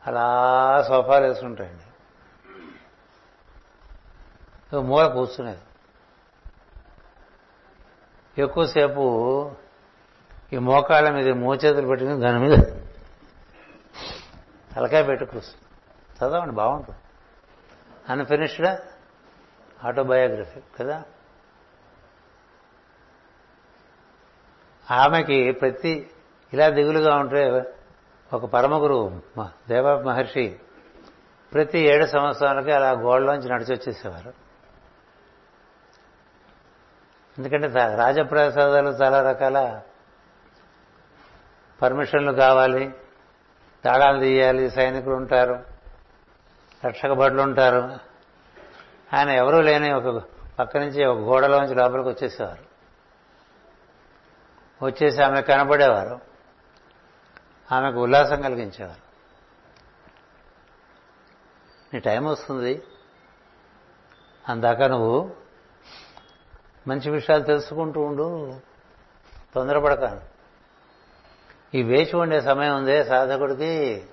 అలా 0.07 0.83
సోఫాలు 0.87 1.25
వేసుకుంటాయండి. 1.27 1.83
మూల 4.81 5.07
కూర్చునేది. 5.07 5.59
ఎక్కువసేపు 8.41 9.51
ఈ 10.53 10.57
మోకాళ్ళ 10.57 11.09
మీద 11.09 11.29
మోచేతులు 11.29 11.87
పెట్టుకుని 11.87 12.19
దాని 12.19 12.39
మీద 12.39 12.57
తలకాయ 14.75 15.03
పెట్టి 15.03 15.25
కూర్చుంది 15.25 15.57
చదవండి 16.17 16.55
బాగుంటుంది. 16.55 16.99
అన్ఫినిష్డ్ 18.09 18.67
ఆటోబయోగ్రఫీ 19.85 20.59
కదా? 20.79 21.03
ఆమెకి 24.91 25.51
ప్రతి 25.51 26.09
ఇలా 26.53 26.69
దిగులుగా 26.69 27.15
ఉంటే 27.15 27.73
ఒక 28.33 28.45
పరమగురు 28.45 28.93
గురువు 28.93 29.47
దేవ 29.69 30.01
మహర్షి 30.01 30.59
ప్రతి 31.53 31.79
ఏడు 31.79 32.05
సంవత్సరాలకి 32.05 32.71
అలా 32.71 32.91
గోడలోంచి 32.91 33.49
నడిచి 33.49 33.73
వచ్చేసేవారు 33.73 34.33
ఎందుకంటే 37.37 37.67
రాజప్రసాదాలు 37.95 38.89
చాలా 38.89 39.21
రకాల 39.29 39.81
పర్మిషన్లు 41.81 42.31
కావాలి 42.31 42.93
తాళాలు 43.85 44.19
తీయాలి 44.19 44.71
సైనికులు 44.71 45.15
ఉంటారు 45.15 45.63
రక్షక 46.85 47.11
భటులు 47.11 47.41
ఉంటారు. 47.41 47.99
ఆయన 49.13 49.29
ఎవరూ 49.29 49.61
లేని 49.61 49.93
ఒక 49.93 50.23
పక్క 50.59 50.77
నుంచి 50.77 51.05
ఒక 51.05 51.17
గోడలోంచి 51.17 51.75
లోపలికి 51.75 52.09
వచ్చేసేవారు. 52.09 52.71
వచ్చేసి 54.85 55.23
ఆమె 55.23 55.41
కనబడేవారు 55.41 56.19
ఆమెకు 57.71 57.99
ఉల్లాసం 57.99 58.41
కలిగించేవారు. 58.41 59.01
నీ 61.93 61.99
టైం 61.99 62.25
వస్తుంది. 62.25 62.83
అందాక 64.49 64.81
నువ్వు 64.81 65.35
మంచి 66.87 67.11
విషయాలు 67.11 67.43
తెలుసుకుంటూ 67.43 68.01
ఉండు. 68.01 68.59
తొందరపడకాను 69.55 70.30
ఈ 71.75 71.83
వేచి 71.83 72.15
ఉండే 72.15 72.41
సమయం 72.41 72.77
ఉందే 72.77 73.03
సాధకుడికి. 73.03 74.03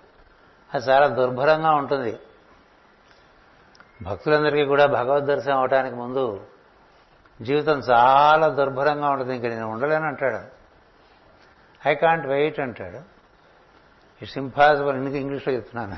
అది 0.74 0.90
చాలా 0.90 1.06
దుర్భరంగా 1.06 1.70
ఉంటుంది. 1.70 2.18
భక్తులందరికీ 4.02 4.64
కూడా 4.64 4.86
భగవద్ 4.86 5.24
దర్శనం 5.24 5.58
అవడానికి 5.58 5.96
ముందు 5.96 6.46
జీవితం 7.42 7.78
చాలా 7.78 8.48
దుర్భరంగా 8.48 9.10
ఉంటుంది. 9.10 9.36
ఇంక 9.36 9.44
నేను 9.44 9.68
ఉండలేను 9.68 10.06
అంటాడు. 10.06 10.40
ఐ 11.88 11.94
కాంట్ 11.94 12.26
వెయిట్ 12.26 12.60
అంటాడు. 12.60 12.98
ఇట్స్ 14.22 14.38
ఇంపాసిబుల్ 14.38 14.96
ఇందుకు 14.96 15.16
ఇంగ్లీష్లో 15.16 15.54
చెప్తున్నాను? 15.54 15.96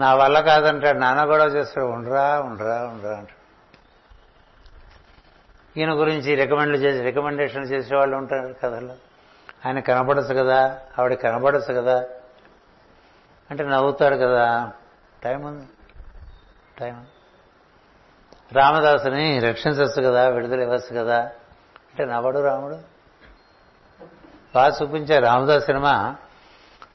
నా 0.00 0.14
వల్ల 0.14 0.40
కాదంటాడు. 0.40 0.98
నాన్న 0.98 1.24
కూడా 1.24 1.44
చేస్తాడు. 1.44 1.86
ఉండరా 1.86 2.40
ఉండరా 2.40 2.86
ఉండరా 2.86 3.16
అంటాడు. 3.16 3.46
ఈయన 5.78 5.92
గురించి 5.92 6.34
రికమెండ్ 6.34 6.76
చేసి 6.76 7.04
రికమెండేషన్ 7.04 7.64
చేసేవాళ్ళు 7.64 8.16
ఉంటారు 8.16 8.54
కథల్లో. 8.62 8.94
ఆయన 9.66 9.80
కనపడచ్చు 9.80 10.34
కదా? 10.34 10.78
ఆవిడ 10.98 11.14
కనపడచ్చు 11.14 11.74
కదా? 11.74 12.04
అంటే 13.50 13.64
నవ్వుతాడు 13.64 14.16
కదా? 14.16 14.72
టైం 15.22 15.42
ఉంది. 15.42 15.68
టైం 16.78 17.06
రామదాసుని 18.52 19.38
రక్షించవచ్చు 19.38 20.02
కదా? 20.02 20.28
విడుదల 20.28 20.60
ఇవ్వచ్చు 20.60 20.98
కదా? 20.98 21.20
అంటే 21.20 22.04
నవ్వడు 22.04 22.38
రాముడు. 22.38 22.78
బాగా 24.54 24.76
చూపించే 24.82 25.18
రామదాస్ 25.18 25.64
సినిమా. 25.64 26.16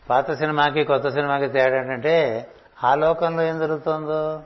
పాత 0.09 0.31
సినిమాకి 0.31 0.83
కొత్త 0.83 1.09
సినిమాకి 1.09 1.47
తేడా 1.47 1.77
ఏంటంటే 1.77 2.47
ఆ 2.83 2.95
లోకంలో 2.95 3.43
ఏం 3.43 3.59
జరుగుతుందో? 3.59 4.43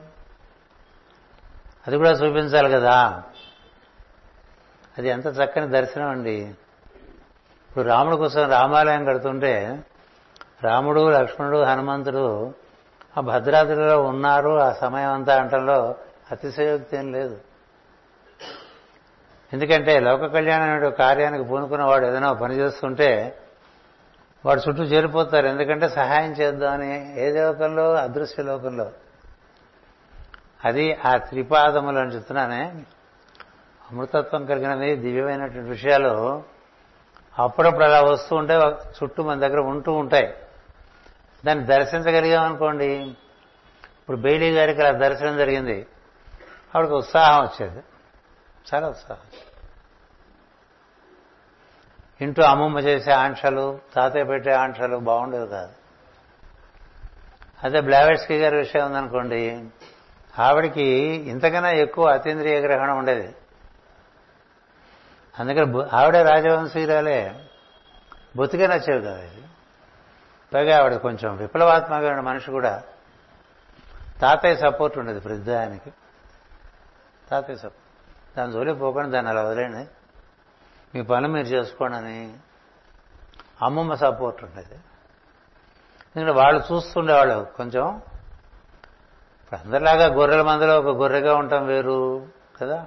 అది 1.86 1.96
కూడా 1.96 2.10
చూపించాలి 2.10 2.70
కదా. 2.70 3.22
అది 4.98 5.08
ఎంత 5.08 5.26
చక్కని 5.26 5.68
దర్శనం 5.68 6.08
అండి. 6.08 6.54
ఇప్పుడు 7.76 7.90
రాముడి 7.90 8.16
కోసం 8.16 8.50
రామాలయం 8.50 9.04
కడుతుంటే 9.04 9.84
రాముడు 10.64 11.10
లక్ష్మణుడు 11.10 11.62
హనుమంతుడు 11.62 12.54
ఆ 13.18 13.20
భద్రాద్రిలో 13.20 14.02
ఉన్నారు. 14.02 14.58
ఆ 14.58 14.72
సమయం 14.72 15.12
అంతా 15.12 15.40
అంటంలో 15.40 15.94
అతిశయోక్తి 16.30 16.96
ఏం 16.96 17.12
లేదు. 17.12 17.40
ఎందుకంటే 19.52 20.00
లోక 20.00 20.26
కళ్యాణం 20.26 20.70
అనే 20.70 20.90
కార్యానికి 20.90 21.44
పూనుకున్న 21.44 21.84
వాడు 21.84 22.06
ఏదైనా 22.06 22.32
పని 22.32 22.54
చేస్తుంటే 22.54 23.38
వాడు 24.46 24.60
చుట్టూ 24.68 24.82
చేరిపోతారు. 24.82 25.46
ఎందుకంటే 25.46 25.88
సహాయం 25.88 26.32
చేద్దామని 26.32 27.20
ఏ 27.20 27.32
లోకంలో? 27.32 27.94
అదృశ్య 27.94 28.42
లోకంలో. 28.42 28.90
అది 30.64 30.98
ఆ 31.06 31.16
త్రిపాదములు 31.16 31.98
అని 31.98 32.10
చెప్తున్నానే. 32.10 32.72
అమృతత్వం 33.92 34.46
కలిగినవి 34.46 34.96
దివ్యమైనటువంటి 34.96 35.68
విషయాలు 35.68 36.42
అప్పుడప్పుడు 37.38 37.84
అలా 37.84 38.02
వస్తూ 38.02 38.36
ఉంటే 38.36 38.54
చుట్టూ 38.98 39.22
మన 39.22 39.38
దగ్గర 39.38 39.58
ఉంటూ 39.58 39.92
ఉంటాయి. 39.92 40.34
దాన్ని 41.46 41.64
దర్శించగలిగామనుకోండి 41.64 42.86
ఇప్పుడు 44.00 44.16
బెయిలీ 44.16 44.50
గారికి 44.50 44.82
అలా 44.82 45.08
దర్శనం 45.08 45.36
జరిగింది. 45.36 45.86
ఆవిడకి 46.76 46.94
ఉత్సాహం 46.94 47.42
వచ్చేది. 47.42 47.82
చాలా 48.74 48.88
ఉత్సాహం 48.88 49.20
ఇంటూ 52.20 52.42
అమ్మమ్మ 52.42 52.78
చేసే 52.78 53.12
ఆంక్షలు 53.12 53.78
తాతయ్య 53.94 54.24
పెట్టే 54.24 54.52
ఆంక్షలు 54.52 54.96
బాగుండేవి 54.96 55.48
కాదు. 55.48 55.72
అదే 57.64 57.80
బ్లావెట్స్కి 57.80 58.38
గారి 58.38 58.56
విషయం 58.56 58.86
ఉందనుకోండి 58.86 59.64
ఆవిడికి 60.38 60.84
ఇంతకన్నా 61.30 61.70
ఎక్కువ 61.70 62.08
అతీంద్రియ 62.08 62.60
గ్రహణం 62.60 62.98
ఉండేది. 62.98 63.34
అందుకని 65.38 65.96
ఆవిడ 65.96 66.16
రాజవంశీరాలే 66.16 67.44
బొత్తిగా 68.36 68.66
నచ్చేవి 68.66 69.04
కదా 69.04 69.18
ఇది. 69.18 69.42
పైగా 70.54 70.78
ఆవిడ 70.78 70.94
కొంచెం 70.94 71.36
విప్లవాత్మకమైన 71.36 72.20
మనిషి 72.20 72.50
కూడా. 72.50 72.82
తాతయ్య 74.20 74.56
సపోర్ట్ 74.56 74.98
ఉండేది 74.98 75.20
ప్రతిదానికి. 75.20 75.92
తాతయ్య 77.30 77.58
సపోర్ట్ 77.58 78.36
దాని 78.38 78.52
జోలి 78.52 78.74
పోకుండా 78.74 79.08
దాన్ని 79.08 79.30
అలా 79.30 79.42
వదిలేండి 79.42 79.88
మీ 80.94 81.02
పనులు 81.02 81.32
మీరు 81.32 81.46
చేసుకోండి 81.46 81.96
అని 81.96 82.34
అమ్మమ్మ 83.62 83.94
సపోర్ట్ 83.94 84.44
ఉండేది. 84.44 84.74
ఎందుకంటే 86.16 86.40
వాళ్ళు 86.40 86.62
చూస్తుండేవాళ్ళు 86.72 87.46
కొంచెం. 87.56 88.02
ఇప్పుడు 89.44 89.60
అందరిలాగా 89.60 90.06
గొర్రెల 90.06 90.42
మందలో 90.42 90.80
ఒక 90.80 90.96
గొర్రెగా 90.96 91.34
ఉంటాం 91.34 91.66
వేరు 91.66 92.26
కదా? 92.60 92.86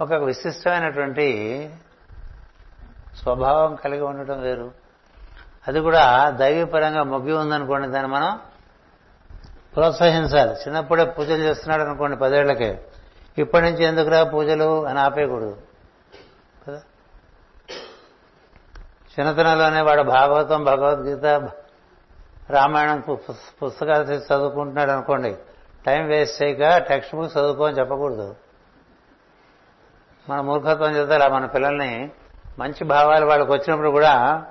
ఒక 0.00 0.12
విశిష్టమైనటువంటి 0.12 1.70
స్వభావం 3.22 3.74
కలిగి 3.74 4.02
ఉండటం 4.02 4.40
వేరు. 4.40 4.70
అది 5.68 5.80
కూడా 5.80 6.30
దైవీపరంగా 6.30 7.02
మొగ్గి 7.02 7.32
ఉందనుకోండి 7.32 7.88
దాన్ని 7.88 8.12
మనం 8.12 8.40
ప్రోత్సహించాలి. 9.76 10.52
చిన్నప్పుడే 10.52 11.04
పూజలు 11.04 11.36
చేస్తున్నాడు 11.36 11.82
అనుకోండి 11.82 12.16
పదేళ్ళకే. 12.16 12.86
ఇప్పటి 13.38 13.64
నుంచి 13.64 13.84
ఎందుకురా 13.84 14.24
పూజలు 14.24 14.86
అని 14.86 15.00
ఆపేయకూడదు. 15.00 15.56
కదా? 16.68 16.80
చిన్నతనంలోనే 19.18 19.80
వాడు 19.80 20.02
భాగవతం 20.02 20.64
భగవద్గీత 20.64 21.24
రామాయణం 22.50 23.00
పుస్తకాలు 23.62 24.04
చదువుకుంటున్నాడు 24.04 24.90
అనుకోండి 24.90 25.36
టైం 25.86 26.06
వేస్ట్ 26.06 26.42
చేయక 26.42 26.78
టెక్స్ట్ 26.78 27.14
బుక్ 27.14 27.38
చదువుకో 27.38 27.64
అని 27.64 27.78
చెప్పకూడదు. 27.78 28.34
మన 30.28 30.40
మూర్ఖత్వం 30.40 30.90
చేద్దాం 30.90 31.32
మన 31.32 31.46
పిల్లల్ని 31.46 32.10
మంచి 32.58 32.84
భావాలు 32.84 33.26
వాళ్ళకి 33.26 33.52
వచ్చినప్పుడు 33.52 33.88
కూడా 33.88 34.44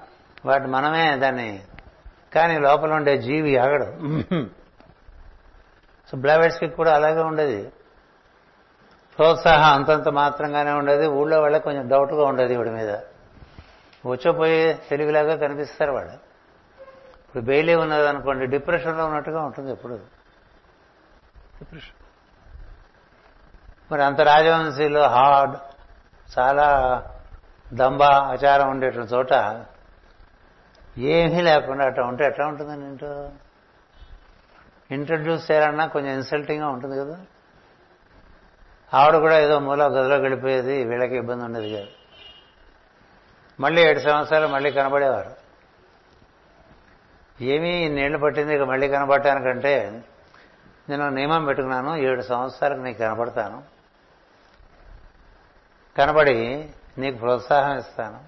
వాటి 0.46 0.68
మనమే 0.68 1.16
దాన్ని 1.16 1.64
కానీ 2.36 2.60
లోపల 2.60 2.94
ఉండే 2.94 3.18
జీవి 3.18 3.58
ఆగడు. 3.58 3.86
సో 6.12 6.18
బ్లావెట్స్కి 6.18 6.68
కూడా 6.68 6.96
అలాగే 6.96 7.22
ఉండేది. 7.22 7.72
ప్రోత్సాహం 9.18 9.74
అంతంత 9.74 10.10
మాత్రంగానే 10.10 10.72
ఉండేది. 10.72 11.08
ఊళ్ళో 11.08 11.42
వాళ్ళకి 11.42 11.64
కొంచెం 11.64 11.88
డౌట్గా 11.88 12.24
ఉండేది 12.26 12.58
వీడి 12.58 12.70
మీద. 12.70 12.98
వచ్చిపోయి 14.06 14.74
తెలివిలాగా 14.74 15.36
కనిపిస్తారు 15.36 15.92
వాళ్ళు. 15.92 16.14
ఇప్పుడు 17.28 17.44
బెయిలీ 17.44 17.76
ఉన్నది 17.76 18.08
అనుకోండి 18.08 18.46
డిప్రెషన్లో 18.46 19.06
ఉన్నట్టుగా 19.06 19.42
ఉంటుంది 19.42 19.72
ఎప్పుడు. 19.72 19.94
డిప్రెషన్. 21.60 21.96
మరి 23.92 24.04
అంత 24.04 24.22
రాజవంశీలో 24.22 25.08
హార్డ్ 25.08 25.56
చాలా 26.40 26.68
దంబ 27.74 28.04
ఆచారం 28.04 28.70
ఉండేటువంటి 28.70 29.14
చోట 29.14 29.34
ఏమీ 30.98 31.42
లేకుండా 31.42 31.86
అట్లా 31.86 32.06
ఉంటే 32.06 32.26
ఎట్లా 32.26 32.48
ఉంటుందండి 32.48 32.86
ఇంట్లో 32.86 33.30
ఇంట్రడ్యూస్ 34.92 35.52
చేయాలన్నా 35.52 35.86
కొంచెం 35.86 36.14
ఇన్సల్టింగ్గా 36.14 36.68
ఉంటుంది 36.68 37.00
కదా? 37.00 37.22
ఆవిడ 38.94 39.18
కూడా 39.18 39.40
ఏదో 39.40 39.60
మూల 39.60 39.84
గదిలో 39.84 40.16
గడిపోయేది 40.16 40.84
వీళ్ళకి 40.84 41.16
ఇబ్బంది 41.16 41.44
ఉండేది 41.44 41.74
కాదు. 41.74 41.88
మళ్ళీ 43.60 43.82
ఏడు 43.82 44.00
సంవత్సరాలు 44.00 44.48
మళ్ళీ 44.48 44.72
కనబడేవారు. 44.72 45.48
ఏమీ 47.44 47.90
నీళ్ళు 47.90 48.18
పట్టింది 48.18 48.56
ఇక 48.56 48.62
మళ్ళీ 48.62 48.88
కనబడటానికంటే 48.88 50.04
నేను 50.90 51.10
నియమం 51.10 51.46
పెట్టుకున్నాను 51.46 51.96
ఏడు 51.96 52.22
సంవత్సరాలకు 52.22 52.80
నీకు 52.80 53.00
కనబడతాను. 53.00 53.77
కనబడి 55.98 56.70
నీకు 56.98 57.18
ప్రోత్సాహం 57.18 57.78
ఇస్తాను. 57.78 58.20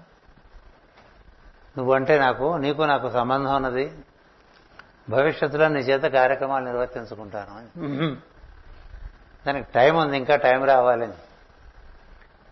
నువ్వంటే 1.78 2.18
నాకు 2.18 2.56
నీకు 2.56 2.82
నాకు 2.82 3.08
సంబంధం 3.10 3.56
ఉన్నది. 3.56 3.98
భవిష్యత్తులో 5.10 5.68
నీ 5.68 5.80
చేత 5.80 6.02
కార్యక్రమాలు 6.02 6.64
నిర్వర్తించుకుంటాను 6.64 7.52
దానికి 9.46 9.72
టైం 9.72 9.96
ఉంది 9.96 10.16
ఇంకా 10.16 10.36
టైం 10.36 10.64
రావాలని 10.64 11.12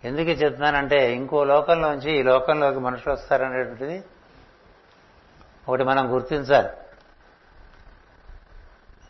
ఎందుకు 0.05 0.31
చెప్తున్నానంటే 0.31 1.13
ఇంకో 1.15 1.45
లోకంలోంచి 1.45 2.11
ఈ 2.19 2.23
లోకంలోకి 2.23 2.79
మనుషులు 2.79 3.13
వస్తారనేటువంటిది 3.13 4.05
ఒకటి 5.69 5.85
మనం 5.85 6.15
గుర్తించాలి. 6.15 6.69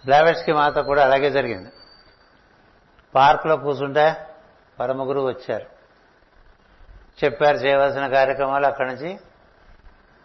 బ్లావెట్స్కి 0.05 0.53
మాత 0.53 0.77
కూడా 0.79 1.05
అలాగే 1.05 1.31
జరిగింది. 1.31 1.71
పార్క్లో 3.15 3.57
కూర్చుంటే 3.57 4.07
పరముగురు 4.81 5.21
వచ్చారు. 5.21 5.78
చెప్పారు 7.25 7.57
చేయవలసిన 7.57 8.09
కార్యక్రమాలు 8.09 8.67
అక్కడి 8.67 8.95
నుంచి 8.95 9.21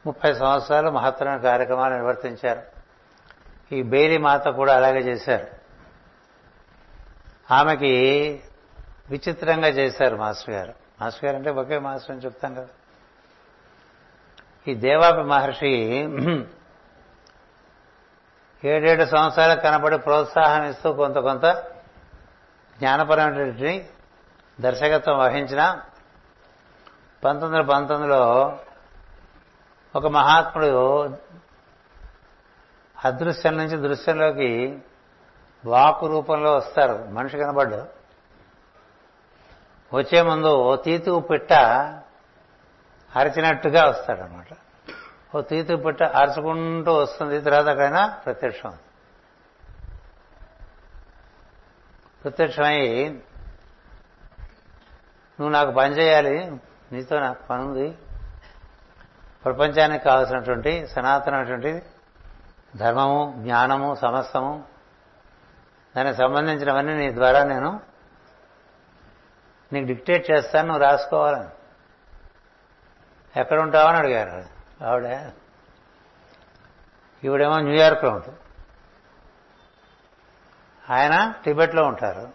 ముప్పై 0.06 0.34
సంవత్సరాలు 0.34 0.92
మహత్తరమైన 0.92 1.38
కార్యక్రమాలు 1.38 1.94
నిర్వర్తించారు. 1.94 2.62
ఈ 3.76 3.84
బేలి 3.84 4.18
మాత 4.18 4.48
కూడా 4.48 4.76
అలాగే 4.76 5.00
చేశారు. 5.00 5.48
ఆమెకి 7.54 7.94
విచిత్రంగా 9.10 9.68
చేశారు 9.68 10.16
మాస్టర్ 10.16 10.56
గారు. 10.56 10.74
మాస్టర్ 11.02 11.26
గారు 11.26 11.38
అంటే 11.38 11.50
ఒకే 11.50 11.80
మాస్టర్ 11.80 12.12
అని 12.12 12.20
చెప్తాం 12.26 12.54
కదా. 12.54 12.68
ఈ 14.68 14.74
దేవాపి 14.76 15.22
మహర్షి 15.22 15.70
ఏడేడు 18.66 19.06
సంవత్సరాలు 19.06 19.62
కనబడి 19.62 19.98
ప్రోత్సాహం 19.98 20.70
ఇస్తూ 20.70 20.94
కొంత 20.94 21.16
కొంత 21.16 21.46
జ్ఞానపరమైనటువంటి 22.78 23.90
దర్శకత్వం 24.62 25.18
వహించిన 25.20 25.82
పంతొమ్మిది 27.26 27.64
వందల 27.64 27.74
పంతొమ్మిదిలో 27.74 28.60
ఒక 29.96 30.08
మహాత్ముడు 30.08 31.04
అదృశ్యం 33.06 33.58
నుంచి 33.58 33.78
దృశ్యంలోకి 33.78 34.80
వాకు 35.66 36.08
రూపంలో 36.08 36.54
వస్తారు 36.54 37.08
మనిషి 37.10 37.38
కనబడ్డు. 37.38 37.86
వచ్చే 39.96 40.22
ముందు 40.22 40.48
ఓ 40.48 40.76
తీతు 40.76 41.20
పిట్ట 41.20 41.54
అరిచినట్టుగా 43.16 43.86
వస్తాడనమాట 43.86 44.58
ఓ 45.38 45.42
తీతు 45.42 45.76
పిట్ట 45.76 46.04
అరచుకుంటూ 46.04 46.94
వస్తుంది 46.94 47.42
తర్వాత 47.42 47.68
అక్కడైనా 47.68 48.08
ప్రత్యక్షం. 48.08 48.74
ప్రత్యక్షమై 52.24 53.10
నువ్వు 55.40 55.50
నాకు 55.50 55.72
పని 55.72 55.94
చేయాలి 55.94 56.52
నీతో 56.94 57.20
నాకు 57.20 57.44
పని 57.44 57.62
ఉంది 57.62 57.98
ప్రపంచానికి 59.46 60.04
కావలసినటువంటి 60.04 60.88
సనాతనమైనటువంటి 60.88 61.82
ధర్మము 62.76 63.34
జ్ఞానము 63.38 63.96
సమస్తము 63.96 64.64
దానికి 65.98 66.18
సంబంధించినవన్నీ 66.18 66.94
నీ 66.94 67.14
ద్వారా 67.14 67.44
నేను 67.44 67.80
నీకు 69.74 69.88
డిక్టేట్ 69.88 70.32
చేస్తాను 70.32 70.68
నువ్వు 70.68 70.84
రాసుకోవాలని. 70.84 71.50
ఎక్కడ 73.40 73.62
ఉంటావని 73.62 73.98
అడిగారు. 73.98 74.44
ఆవిడ 74.84 75.32
ఈవిడేమో 77.24 77.60
న్యూయార్క్లో 77.60 78.10
ఉంటుంది. 78.10 78.38
ఆయన 80.90 81.34
టిబెట్లో 81.46 81.84
ఉంటారు. 81.84 82.34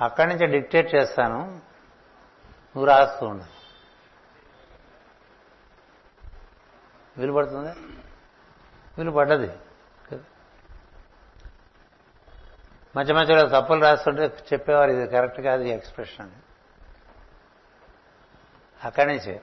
అక్కడి 0.00 0.34
నుంచి 0.34 0.46
డిక్టేట్ 0.46 0.94
చేస్తాను. 0.94 1.60
నువ్వు 2.76 2.84
రాస్తూ 2.84 3.26
ఉండు. 3.26 3.44
వీలు 7.20 7.32
పడుతుంది 7.32 7.70
వీలు 8.98 9.10
పడ్డది 9.10 9.50
మధ్య 12.96 13.14
మధ్యలో 13.14 13.60
తప్పులు 13.60 13.82
రాస్తుంటే 13.82 14.22
చెప్పేవారు 14.52 14.90
ఇది 14.90 15.06
కరెక్ట్ 15.06 15.40
కాదు 15.40 15.62
ఈ 15.62 15.68
ఎక్స్ప్రెషన్. 15.68 16.20
అని 16.20 16.32
అక్కడి 18.84 19.16
నుంచి. 19.16 19.40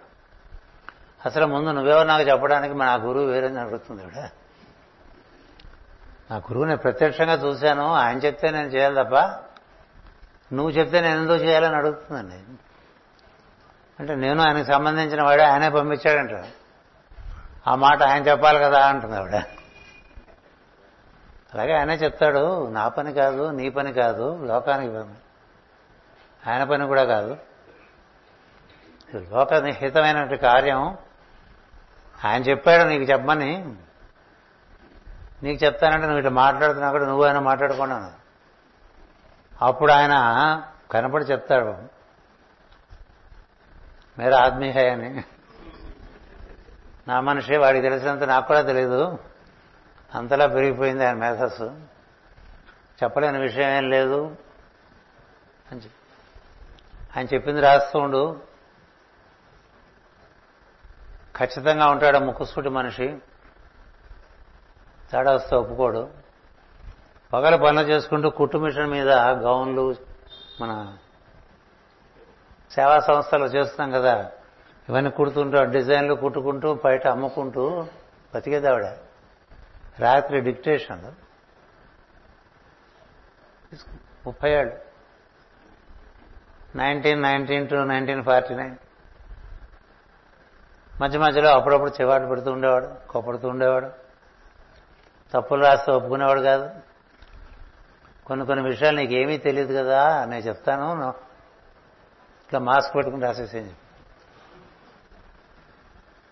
అసలు 1.26 1.46
ముందు 1.46 1.70
నువ్వేవో 1.70 2.04
నాకు 2.04 2.24
చెప్పడానికి 2.24 2.74
మా 2.74 2.94
గురువు 2.94 3.26
వేరేని 3.26 3.60
అడుగుతుంది 3.60 4.04
ఇవిడ. 4.04 4.18
నా 6.32 6.38
గురువు 6.38 6.66
నేను 6.66 6.78
ప్రత్యక్షంగా 6.78 7.34
చూశాను 7.34 7.94
ఆయన 7.94 8.18
చెప్తే 8.18 8.50
నేను 8.50 8.68
చేయాలి 8.68 8.96
తప్ప 8.96 9.16
నువ్వు 10.54 10.70
చెప్తే 10.70 11.02
నేను 11.02 11.22
ఎందుకు 11.22 11.38
చేయాలని 11.38 11.76
అడుగుతుందండి. 11.76 12.64
అంటే 14.02 14.16
నేను 14.16 14.44
ఆయనకు 14.44 14.68
సంబంధించిన 14.68 15.24
వాడే 15.24 15.44
ఆయనే 15.44 15.70
పంపించాడంట. 15.70 16.46
ఆ 17.68 17.76
మాట 17.76 18.04
ఆయన 18.04 18.28
చెప్పాలి 18.28 18.60
కదా 18.60 18.88
అంటుంది 18.88 19.18
ఆవిడ. 19.18 19.36
అలాగే 21.54 21.78
ఆయనే 21.78 21.94
చెప్తాడు 21.94 22.68
నా 22.70 22.88
పని 22.88 23.14
కాదు 23.14 23.50
నీ 23.50 23.70
పని 23.70 23.94
కాదు 23.94 24.46
లోకానికి 24.46 24.94
పని. 24.94 25.14
ఆయన 26.52 26.64
పని 26.64 26.88
కూడా 26.88 27.04
కాదు. 27.04 27.38
లోక 29.16 29.54
హితమైనటువంటి 29.54 30.38
కార్యం. 30.38 30.98
ఆయన 32.26 32.42
చెప్పాడు 32.42 32.88
నీకు 32.88 33.04
చెప్పమని. 33.04 33.76
నీకు 35.44 35.66
చెప్తానంటే 35.66 36.02
నువ్వు 36.02 36.18
ఇట్లా 36.18 36.32
మాట్లాడుతున్నా 36.32 36.92
కూడా 36.92 37.06
నువ్వు 37.06 37.26
ఆయన 37.26 37.40
మాట్లాడుకున్నాను 37.40 38.12
అప్పుడు 39.62 39.92
ఆయన 39.92 40.14
కనపడి 40.92 41.26
చెప్తాడు 41.26 41.91
మీరు 44.20 44.34
ఆత్మీయ 44.34 44.90
అని. 44.90 45.24
నా 47.08 47.20
మనిషి 47.20 47.58
వాడికి 47.58 47.90
తెలిసినంత 47.90 48.24
నాకు 48.24 48.48
కూడా 48.48 48.62
తెలియదు 48.62 49.18
అంతలా 50.16 50.48
పెరిగిపోయింది 50.48 51.06
ఆయన 51.06 51.16
మేధస్సు. 51.16 51.82
చెప్పలేని 53.04 53.40
విషయం 53.40 53.70
ఏం 53.70 53.90
లేదు. 53.90 54.36
అని 55.72 55.82
ఆయన 57.18 57.26
చెప్పింది 57.26 57.62
రాస్తూ 57.62 58.00
ఉండు. 58.00 58.42
ఖచ్చితంగా 61.38 61.88
ఉంటాడు 61.88 62.18
ముక్కుసూటి 62.18 62.70
మనిషి. 62.70 63.18
తేడా 65.12 65.34
వస్తే 65.34 65.56
ఒప్పుకోడు. 65.56 66.10
పగల 67.34 67.56
పనులు 67.56 67.88
చేసుకుంటూ 67.88 68.30
కుట్టు 68.30 68.58
మిషన్ 68.58 68.90
మీద 68.90 69.10
గౌన్లు 69.12 69.96
మన 70.62 70.98
సేవా 72.76 73.00
సంస్థలు 73.00 73.46
చేస్తున్నాం 73.46 74.02
కదా. 74.02 74.32
ఇవన్నీ 74.90 75.12
కుడుతుంటూ 75.12 75.64
డిజైన్లు 75.64 76.14
కుట్టుకుంటూ 76.14 76.74
బయట 76.86 77.08
అమ్ముకుంటూ 77.08 77.88
బతికేది 78.36 78.68
ఆవిడ. 78.68 78.86
రాత్రి 80.00 80.42
డిక్టేషన్. 80.42 81.12
ముప్పై 84.26 84.52
ఏళ్ళు. 84.52 84.78
Nineteen 86.76 87.22
nineteen 87.22 87.70
to 87.70 87.76
nineteen 87.76 88.24
forty 88.24 88.56
nine. 88.56 88.76
మధ్య 91.02 91.20
మధ్యలో 91.20 91.50
అప్పుడప్పుడు 91.50 91.92
చివాటు 92.02 92.26
పెడుతూ 92.26 92.52
ఉండేవాడు 92.52 93.08
కోపడుతూ 93.10 93.48
ఉండేవాడు. 93.48 93.92
తప్పులు 95.34 95.66
రాస్తే 95.66 95.92
ఒప్పుకునేవాడు 95.92 96.42
కాదు. 96.42 96.70
కొన్ని 98.26 98.46
కొన్ని 98.46 98.66
విషయాలు 98.66 98.96
నీకేమీ 98.96 99.38
తెలియదు 99.38 99.74
కదా 99.74 100.26
నేను 100.26 100.42
చెప్తాను. 100.42 101.14
ఇట్లా 102.52 102.74
మాస్క్ 102.74 102.96
పెట్టుకుని 102.96 103.22
రాసేసేయండి 103.24 103.74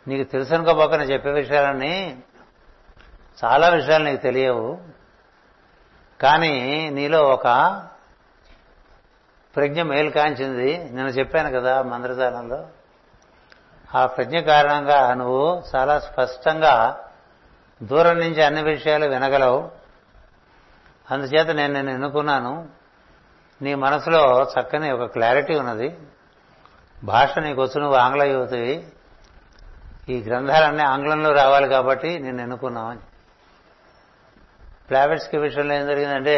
నీకు 0.08 0.32
తెలుసు 0.32 0.53
అనుకోబోక 0.53 0.91
నేను 0.91 1.12
చెప్పే 1.13 1.32
విషయాలన్నీ 1.32 2.23
చాలా 3.45 3.69
విషయాలు 3.69 4.03
నీకు 4.03 4.21
తెలియవు. 4.21 4.82
కానీ 6.21 6.89
నీలో 6.89 7.23
ఒక 7.23 7.43
ప్రజ్ఞ 9.55 9.82
మేలు 9.82 10.10
కాంచింది 10.10 10.89
నేను 10.91 11.08
చెప్పాను 11.08 11.51
కదా 11.51 11.82
మంత్రజాలంలో 11.82 12.67
ఆ 13.95 14.05
ప్రజ్ఞ 14.05 14.39
కారణంగా 14.39 15.13
నువ్వు 15.13 15.63
చాలా 15.75 15.99
స్పష్టంగా 15.99 17.05
దూరం 17.84 18.19
నుంచి 18.19 18.43
అన్ని 18.43 18.63
విషయాలు 18.63 19.05
వినగలవు. 19.05 19.71
అందుచేత 21.12 21.47
నేను 21.47 21.73
నేను 21.73 21.89
ఎన్నుకున్నాను. 21.89 22.67
నీ 23.62 23.75
మనసులో 23.75 24.43
చక్కని 24.43 24.91
ఒక 24.91 25.12
క్లారిటీ 25.12 25.55
ఉన్నది. 25.55 25.97
భాష 27.03 27.39
నీకు 27.39 27.63
వచ్చు 27.63 27.79
నువ్వు 27.79 27.97
ఆంగ్ల 27.97 28.23
యువతివి 28.23 28.88
ఈ 30.09 30.23
గ్రంథాలన్నీ 30.23 30.83
ఆంగ్లంలో 30.83 31.31
రావాలి 31.31 31.69
కాబట్టి 31.69 32.19
నేను 32.19 32.41
ఎన్నుకున్నామని. 32.41 32.99
ప్లావెట్స్కి 34.89 35.38
విషయంలో 35.38 35.75
ఏం 35.75 35.88
జరిగిందంటే 35.88 36.38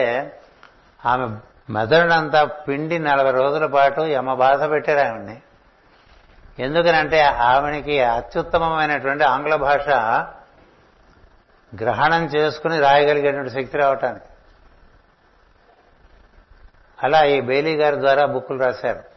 ఆమె 1.05 1.37
మెదడునంతా 1.73 2.43
పిండి 2.43 2.99
నలభై 2.99 3.31
రోజుల 3.31 3.65
పాటు 3.65 4.01
యమ 4.01 4.33
బాధ 4.33 4.69
పెట్టారు 4.69 5.07
ఆమెని. 5.07 5.41
ఎందుకనంటే 6.59 7.21
ఆమెకి 7.21 8.03
అత్యుత్తమమైనటువంటి 8.03 9.23
ఆంగ్ల 9.23 9.55
భాష 9.55 9.89
గ్రహణం 11.83 12.25
చేసుకుని 12.25 12.79
రాయగలిగేటువంటి 12.79 13.49
శక్తి 13.49 13.77
రావటానికి. 13.77 14.25
అలా 17.03 17.23
ఈ 17.23 17.41
బెయిలీ 17.41 17.75
గారి 17.75 17.99
ద్వారా 17.99 18.25
బుక్కులు 18.25 18.63
రాశారు. 18.63 19.10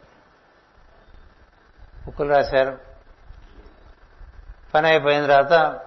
బుక్కులు 2.05 2.29
రాశారు. 2.29 2.77
పని 4.73 4.87
అయిపోయిన 4.87 5.25
తర్వాత 5.25 5.81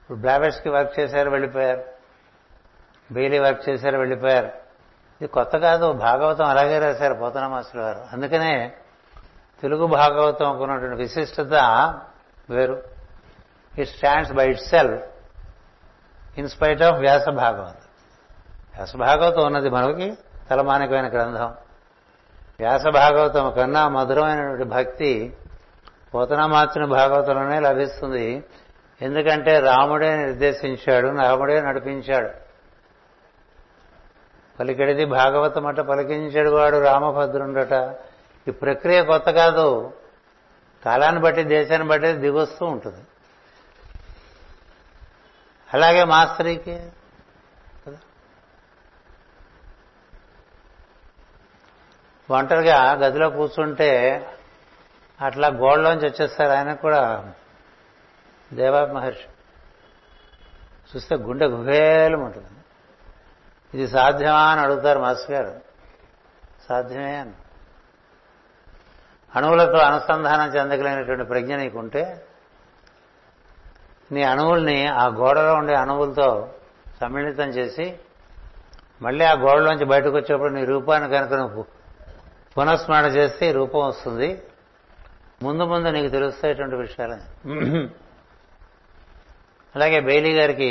ఇప్పుడు 0.00 0.18
బ్లావెట్స్కి 0.18 0.68
వర్క్ 0.68 1.00
చేశారు 1.00 1.30
వెళ్ళిపోయారు. 1.30 1.84
బెయిలీ 3.12 3.38
వర్క్ 3.38 3.68
చేశారు 3.68 3.98
వెళ్ళిపోయారు. 3.98 4.46
ఇది 5.20 5.26
కొత్త 5.26 5.58
కాదు 5.58 5.92
భాగవతం 5.92 6.44
అలాగే 6.44 6.78
రాశారు 6.78 7.14
పోతన 7.14 7.46
మాస్టర్ 7.46 7.80
గారు. 7.80 8.06
అందుకనే 8.12 8.76
తెలుగు 9.62 9.86
భాగవతం 9.86 10.60
ఉన్నటువంటి 10.60 10.96
విశిష్టత 10.96 11.54
వేరు. 12.50 12.82
It 13.78 13.88
stands 13.88 14.32
by 14.32 14.48
itself 14.60 15.04
in spite 16.38 16.82
of 16.82 16.96
Vyasa 16.96 17.28
Bhagavatam 17.28 17.86
Vyasa 18.74 18.96
Bhagavatam 18.96 19.46
ఉన్నది 19.46 19.70
మనకి 19.70 20.18
తలమానికమైన 20.50 21.08
గ్రంథం. 21.08 21.54
వ్యాస 22.60 22.82
భాగవతం 22.86 23.50
కన్నా 23.50 23.88
మధురమైనటువంటి 23.88 24.64
భక్తి 24.64 25.36
పోతనామాత్రుని 26.14 26.86
భాగవతంలోనే 26.86 27.60
లభిస్తుంది. 27.60 28.44
ఎందుకంటే 29.02 29.60
రాముడే 29.60 30.16
నిర్దేశించాడు 30.16 31.08
రాముడే 31.08 31.60
నడిపించాడు. 31.60 32.30
పలికెడిది 34.60 35.04
భాగవతం 35.04 35.66
అట 35.66 35.76
పలికించాడు 35.76 36.50
వాడు 36.50 36.76
రామభద్రుండట. 36.76 37.96
ఈ 38.48 38.50
ప్రక్రియ 38.50 39.02
కొత్త 39.02 39.30
కాదు. 39.30 39.92
కాలాన్ని 40.84 41.20
బట్టి 41.20 41.42
దేశాన్ని 41.42 41.88
బట్టి 41.88 42.12
దిగొస్తూ 42.12 42.66
ఉంటుంది. 42.66 43.00
అలాగే 45.74 46.04
మాస్టరీకి 46.04 46.80
ఒంటరిగా 52.30 52.92
గదిలో 52.92 53.30
కూర్చుంటే 53.30 54.26
అట్లా 55.20 55.48
గోడలోంచి 55.48 56.08
వచ్చేస్తారు. 56.08 56.50
ఆయన 56.50 56.72
కూడా 56.72 57.32
దేవా 58.52 58.86
మహర్షి 58.86 59.28
చూస్తే 60.96 61.16
గుండె 61.16 61.46
గుహేలం 61.46 62.20
ఉంటుంది. 62.20 62.46
ఇది 63.74 63.88
సాధ్యమా 63.88 64.40
అని 64.40 64.60
అడుగుతారు 64.60 64.98
మాస్టర్ 64.98 65.30
గారు. 65.30 65.60
సాధ్యమే 66.68 67.16
అని. 67.16 67.32
అణువులతో 69.36 69.78
అనుసంధానం 69.78 70.56
చెందగలిగినటువంటి 70.56 71.24
ప్రజ్ఞ 71.24 71.56
నీకుంటే 71.56 72.26
నీ 74.12 74.22
అణువుల్ని 74.22 74.86
ఆ 74.86 75.06
గోడలో 75.06 75.54
ఉండే 75.54 75.74
అణువులతో 75.74 76.54
సమ్మిళితం 77.00 77.48
చేసి 77.48 77.98
మళ్ళీ 79.02 79.24
ఆ 79.24 79.32
గోడలోంచి 79.32 79.84
బయటకు 79.84 80.16
వచ్చేప్పుడు 80.16 80.48
నీ 80.48 80.64
రూపాన్ని 80.64 81.10
కనుక 81.10 81.32
నువ్వు 81.32 81.81
పునఃస్మరణ 82.58 83.04
చేస్తే 83.04 83.48
ఈ 83.48 83.52
రూపం 83.52 83.86
వస్తుంది. 83.86 84.42
ముందు 85.42 85.62
ముందు 85.62 85.88
నీకు 85.88 86.08
తెలుస్తాయిటువంటి 86.08 86.76
విషయాలు. 86.76 87.16
అలాగే 89.74 90.00
బెయిలీ 90.00 90.40
గారికి 90.40 90.70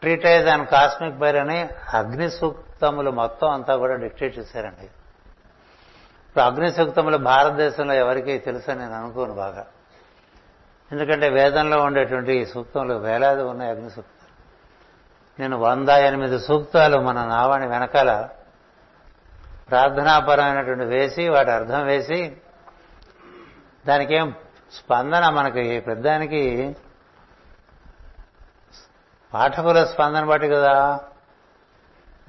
ట్రీటైజ్ 0.00 0.48
అండ్ 0.48 0.68
కాస్మిక్ 0.68 1.16
బైర్ 1.16 1.36
అని 1.36 1.68
అగ్ని 1.94 2.30
సూక్తములు 2.30 3.10
మొత్తం 3.10 3.50
అంతా 3.50 3.76
కూడా 3.76 3.96
డిక్టేట్ 3.96 4.38
చేశారండి. 4.38 4.84
ఇప్పుడు 6.28 6.44
అగ్ని 6.44 6.72
సూక్తములు 6.72 7.16
భారతదేశంలో 7.16 7.94
ఎవరికి 7.94 8.38
తెలుసని 8.38 8.78
నేను 8.78 8.94
అనుకోను 8.94 9.34
బాగా. 9.34 9.66
ఎందుకంటే 10.92 11.28
వేదంలో 11.28 11.82
ఉండేటువంటి 11.82 12.46
సూక్తములు 12.46 12.94
వేలాది 12.94 13.42
ఉన్నాయి 13.42 13.70
అగ్ని 13.70 13.90
సూక్తాలు 13.90 14.30
నేను 15.42 15.56
వంద 15.56 15.88
ఎనిమిది 15.88 16.40
సూక్తాలు 16.40 16.98
మన 16.98 17.24
నావాణి 17.24 17.66
వెనకాల 17.66 18.28
ప్రార్థనాపరమైనటువంటి 19.70 20.84
వేసి 20.84 21.28
వాటి 21.28 21.50
అర్థం 21.50 21.86
వేసి 21.86 22.36
దానికేం 23.86 24.34
స్పందన 24.72 25.28
మనకి 25.28 25.80
పెద్దానికి 25.80 26.76
పాఠకుల 29.34 29.84
స్పందన 29.84 30.24
బట్టి 30.24 30.48
కదా. 30.48 31.00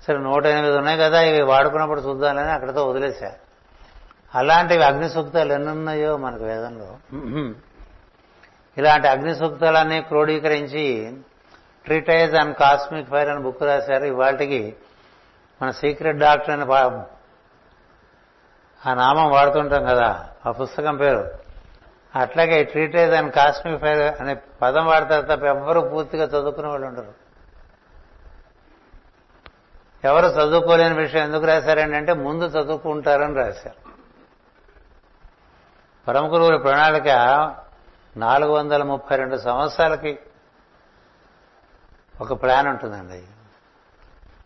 సరే 0.08 0.18
నూట 0.18 0.46
ఎనిమిది 0.46 0.78
ఉన్నాయి 0.78 0.98
కదా 0.98 1.22
ఇవి 1.22 1.42
వాడుకున్నప్పుడు 1.42 2.02
చూద్దామని 2.02 2.52
అక్కడితో 2.52 2.90
వదిలేశారు 2.90 3.40
అలాంటివి 4.36 4.84
అగ్ని 4.84 5.10
సూక్తాలు 5.10 5.54
ఎన్నున్నాయో 5.54 6.18
మనకు 6.18 6.44
వేదంలో. 6.44 6.98
ఇలాంటి 8.78 9.08
అగ్ని 9.08 9.36
సూక్తాలన్నీ 9.36 10.02
క్రోడీకరించి 10.02 11.18
ట్రీటైజ్ 11.86 12.36
అండ్ 12.36 12.58
కాస్మిక్ 12.58 13.10
ఫైర్ 13.10 13.30
అని 13.30 13.40
బుక్ 13.40 13.64
రాశారు. 13.64 14.06
ఇవాళకి 14.06 14.76
మన 15.62 15.72
సీక్రెట్ 15.72 16.18
డాక్టర్ 16.18 16.50
అని 16.50 16.66
ఆ 18.88 18.94
నామం 18.94 19.32
వాడుతుంటాం 19.32 19.84
కదా 19.84 20.30
ఆ 20.46 20.52
పుస్తకం 20.52 20.98
పేరు. 20.98 21.32
అట్లాగే 22.16 22.64
ట్రీటేజ్ 22.64 23.14
అండ్ 23.14 23.34
కాస్మిక్ 23.34 23.82
ఫైర్ 23.82 24.22
అనే 24.22 24.38
పదం 24.62 24.86
వాడతారు 24.86 25.26
తప్ప 25.26 25.46
ఎవ్వరూ 25.46 25.82
పూర్తిగా 25.82 26.26
చదువుకునే 26.26 26.68
వాళ్ళు 26.68 26.88
ఉండరు. 26.88 27.14
ఎవరు 30.04 30.26
చదువుకోలేని 30.26 30.96
విషయం 30.96 31.24
ఎందుకు 31.24 31.46
రాశారండి 31.46 31.98
అంటే 31.98 32.14
ముందు 32.14 32.44
చదువుకుంటారని 32.44 33.36
రాశారు. 33.36 33.92
పరమ 36.08 36.34
గురువుల 36.34 36.58
ప్రణాళిక 36.58 37.08
నాలుగు 38.18 38.52
వందల 38.52 38.84
ముప్పై 38.84 39.16
రెండు 39.16 39.38
సంవత్సరాలకి 39.38 40.20
ఒక 42.22 42.42
ప్లాన్ 42.42 42.68
ఉంటుందండి. 42.68 43.24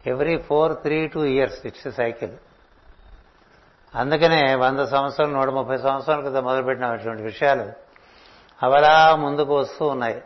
Every 0.10 0.38
four 0.38 0.74
three 0.74 1.08
two 1.08 1.24
years 1.24 1.66
it's 1.66 1.96
cycle 1.96 2.32
అందుకనే 3.96 4.56
వంద 4.56 4.80
సంవత్సరాలు 4.80 5.32
నూట 5.32 5.50
ముప్పై 5.50 5.78
సంవత్సరాల 5.78 6.20
క్రితం 6.20 6.44
మొదలుపెట్టినటువంటి 6.44 7.24
విషయాలు. 7.24 7.72
అవలా 8.64 9.16
ముందుకు 9.16 9.58
వస్తూ 9.58 9.88
ఉన్నాయి. 9.88 10.24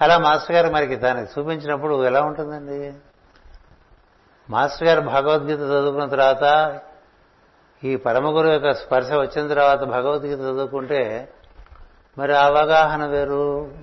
అలా 0.00 0.18
మాస్టర్ 0.18 0.56
గారు 0.56 0.68
మరికి 0.72 0.96
దానికి 0.96 1.40
చూపించినప్పుడు 1.40 2.04
ఎలా 2.04 2.22
ఉంటుందండి? 2.22 2.94
మాస్టర్ 4.50 4.88
గారు 4.88 5.00
భగవద్గీత 5.00 5.58
చదువుకున్న 5.58 6.08
తర్వాత 6.08 6.80
ఈ 7.84 7.96
పరమగురు 7.96 8.48
యొక్క 8.48 8.72
స్పర్శ 8.72 9.12
వచ్చిన 9.12 9.48
తర్వాత 9.48 9.80
భగవద్గీత 9.84 10.38
చదువుకుంటే 10.38 11.32
మరి 12.18 12.36
అవగాహన 12.36 13.06
వేరు. 13.06 13.74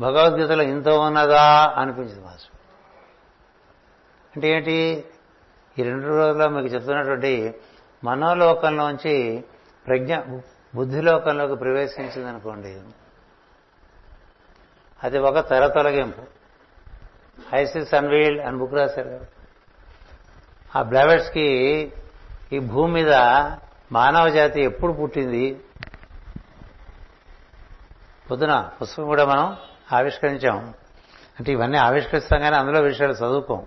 భగవద్గీతలో 0.00 0.62
ఇంత 0.62 0.88
ఉన్నదా 0.88 1.74
అనిపించింది 1.76 2.24
మాస్టర్ 2.24 2.48
అంటే 4.36 4.48
ఏంటి? 4.48 5.04
ఈ 5.78 5.82
రెండు 5.82 6.06
రోజుల్లో 6.06 6.48
మీకు 6.48 6.66
చెప్తున్నటువంటి 6.66 7.54
మనోలోకంలోంచి 8.04 9.44
ప్రజ్ఞ 9.86 10.16
బుద్ధిలోకంలోకి 10.74 11.56
ప్రవేశించింది 11.56 12.28
అనుకోండి 12.28 12.80
అది 15.02 15.18
ఒక 15.18 15.48
తెర 15.48 15.66
తొలగింపు. 15.66 16.22
ఐసిస్ 17.54 17.94
అన్వీల్డ్ 17.94 18.40
అని 18.40 18.56
బుక్ 18.56 18.74
రాశారు 18.74 19.08
కదా. 19.08 19.20
ఆ 20.76 20.82
బ్లావెట్స్కి 20.82 21.46
ఈ 22.52 22.58
భూమి 22.58 22.92
మీద 22.92 23.14
మానవ 23.92 24.28
జాతి 24.28 24.62
ఎప్పుడు 24.62 24.92
పుట్టింది? 24.92 25.60
పొద్దున 28.30 28.70
పుస్తకం 28.82 29.04
కూడా 29.04 29.24
మనం 29.24 29.56
ఆవిష్కరించాం. 29.92 30.74
అంటే 31.38 31.52
ఇవన్నీ 31.52 31.78
ఆవిష్కరిస్తాం 31.78 32.40
కానీ 32.40 32.56
అందులో 32.56 32.80
విషయాలు 32.80 33.12
చదువుకోం. 33.12 33.66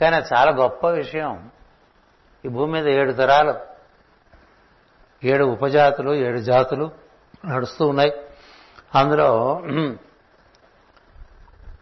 కానీ 0.00 0.16
చాలా 0.16 0.52
గొప్ప 0.52 0.88
విషయం. 0.88 1.50
ఈ 2.44 2.48
భూమి 2.48 2.72
మీద 2.72 2.88
ఏడు 2.88 3.12
తరాలు 3.12 3.54
ఏడు 5.24 5.44
ఉపజాతులు 5.44 6.14
ఏడు 6.14 6.38
జాతులు 6.38 6.90
నడుస్తూ 7.44 7.86
ఉన్నాయి. 7.86 8.12
అందులో 8.94 9.62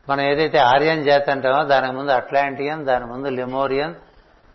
మనం 0.08 0.20
ఏదైతే 0.20 0.58
ఆర్యన్ 0.58 1.04
జాతి 1.04 1.30
అంటామో 1.30 1.64
దానికి 1.64 1.92
ముందు 1.92 2.12
అట్లాంటియన్ 2.12 2.84
దాని 2.84 3.06
ముందు 3.06 3.28
లిమోరియన్ 3.28 3.94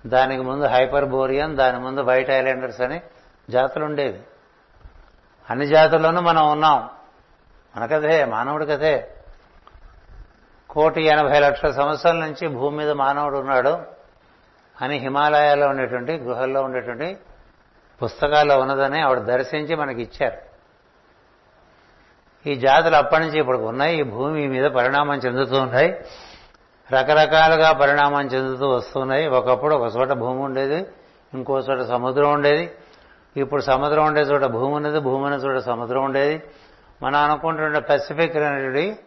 దానికి 0.07 0.41
ముందు 0.41 0.65
హైపర్బోరియన్ 0.65 1.57
దాని 1.57 1.79
ముందు 1.79 2.01
వైట్ 2.01 2.29
ఐలాండర్స్ 2.29 2.81
అని 2.81 3.01
జాతులు 3.49 3.85
ఉండేవి. 3.85 4.21
అన్ని 5.49 5.65
జాతుల్లోనూ 5.65 6.21
మనం 6.21 6.51
ఉన్నాం. 6.51 6.89
మన 7.77 7.85
కథే 7.85 8.25
మానవుడి 8.25 8.65
కథే. 8.65 9.18
కోటి 10.69 11.03
ఎనభై 11.03 11.39
లక్షల 11.39 11.71
సంవత్సరాల 11.71 12.15
నుంచి 12.15 12.47
భూమి 12.47 12.77
మీద 12.77 12.91
మానవుడు 12.91 13.37
ఉన్నాడు 13.37 13.77
అని 14.81 14.97
హిమాలయాల్లో 14.97 15.67
ఉండేటువంటి 15.67 16.17
గృహల్లో 16.17 16.61
ఉండేటువంటి 16.61 17.17
పుస్తకాల్లో 18.03 18.59
ఉన్నదని 18.59 19.01
ఆవిడ 19.01 19.17
దర్శించి 19.17 19.75
మనకి 19.75 20.01
ఇచ్చారు. 20.01 20.37
ఈ 22.49 22.55
జాతులు 22.55 22.95
అప్పటి 22.95 23.23
నుంచి 23.23 23.39
ఇప్పుడు 23.39 23.57
ఉన్నాయి. 23.57 23.99
ఈ 23.99 24.03
భూమి 24.03 24.47
మీద 24.47 24.65
పరిణామం 24.65 25.17
చెందుతూ 25.17 25.61
ఉన్నాయి. 25.61 25.89
రకరకాలుగా 26.93 27.71
పరిణామం 27.71 28.25
చెందుతూ 28.25 28.69
వస్తున్నాయి 28.69 29.27
ఒకప్పుడు 29.27 29.75
ఒక 29.75 29.95
చోట 29.95 30.09
భూమి 30.09 30.41
ఉండేది 30.41 30.85
ఇంకో 31.33 31.59
చోట 31.59 31.87
సముద్రం 31.87 32.31
ఉండేది. 32.31 32.71
ఇప్పుడు 33.37 33.61
సముద్రం 33.61 34.05
ఉండే 34.05 34.21
చోట 34.21 34.43
భూమి 34.43 34.75
ఉన్నది 34.75 34.99
భూమి 34.99 35.23
ఉన్న 35.23 35.35
చోట 35.35 35.61
సముద్రం 35.61 36.03
ఉండేది. 36.03 36.43
మనం 37.03 37.19
అనుకుంటున్న 37.19 37.79
పెసిఫిక్ 37.79 38.37
అనేటువంటి 38.37 38.99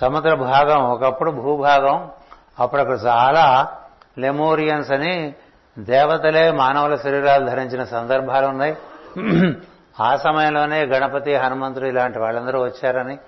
సముద్ర 0.00 0.34
భాగం 0.34 0.90
ఒకప్పుడు 0.90 1.30
భూభాగం 1.30 2.10
అప్పుడు 2.58 2.80
అక్కడ 2.80 2.98
చాలా 3.06 3.76
లెమోరియన్స్ 4.18 4.92
అని 4.92 5.34
దేవతలే 5.78 6.50
మానవుల 6.50 6.96
శరీరాలు 6.96 7.46
ధరించిన 7.46 7.84
సందర్భాలు 7.84 8.46
ఉన్నాయి. 8.46 8.76
ఆ 10.00 10.16
సమయంలోనే 10.16 10.84
గణపతి 10.84 11.34
హనుమంతుడు 11.34 11.86
ఇలాంటి 11.86 12.18
వాళ్ళందరూ 12.18 12.64
వచ్చారని. 12.64 13.18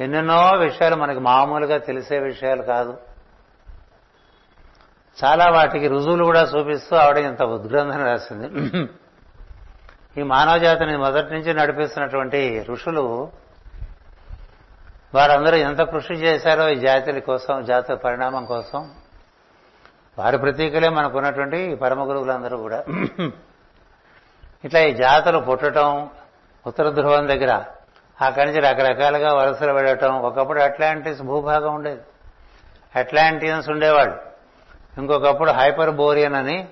ఎన్నెన్నో 0.00 0.50
విషయాలు 0.56 0.96
మనకి 0.96 1.18
మామూలుగా 1.18 1.78
తెలిసే 1.78 2.18
విషయాలు 2.18 2.62
కాదు. 2.62 2.96
చాలా 5.24 5.50
వాటికి 5.50 5.88
రుజువులు 5.88 6.24
కూడా 6.24 6.42
చూపిస్తూ 6.42 6.96
ఆవిడ 6.96 7.18
ఇంత 7.18 7.42
ఉద్గ్రంథం 7.42 8.04
రాసింది. 8.04 8.48
ఈ 10.20 10.22
మానవ 10.22 10.58
జాతిని 10.58 10.96
మొదటి 10.96 11.34
నుంచి 11.34 11.54
నడిపిస్తున్నటువంటి 11.54 12.66
ఋషులు 12.68 13.28
వారందరూ 15.14 15.56
ఎంత 15.56 15.82
కృషి 15.82 16.14
చేశారో 16.14 16.68
ఈ 16.68 16.76
జాతుల 16.76 17.18
కోసం 17.18 17.64
జాతుల 17.64 17.94
పరిణామం 17.94 18.44
కోసం. 18.44 18.90
వారి 20.18 20.38
ప్రతీకలే 20.38 20.88
మనకున్నటువంటి 20.88 21.74
పరమ 21.74 22.08
గురువులందరూ 22.08 22.56
కూడా. 22.56 22.84
ఇట్లా 24.64 24.80
ఈ 24.80 24.94
జాతులు 24.94 25.38
పుట్టడం 25.38 26.10
ఉత్తర 26.66 26.90
ధ్రువం 26.90 27.28
దగ్గర 27.28 27.64
అక్కడి 28.20 28.46
నుంచి 28.46 28.60
రకరకాలుగా 28.60 29.34
వలసలు 29.34 29.72
వెళ్ళటం 29.72 30.14
ఒకప్పుడు 30.14 30.60
అట్లాంటిస్ 30.60 31.22
భూభాగం 31.22 31.74
ఉండేది. 31.74 32.00
అట్లాంటియన్స్ 32.96 33.70
ఉండేవాళ్ళు. 33.70 34.16
ఇంకొకప్పుడు 34.98 35.50
హైపర్ 35.50 35.90
బోరియన్ 35.90 36.34
అని 36.34 36.68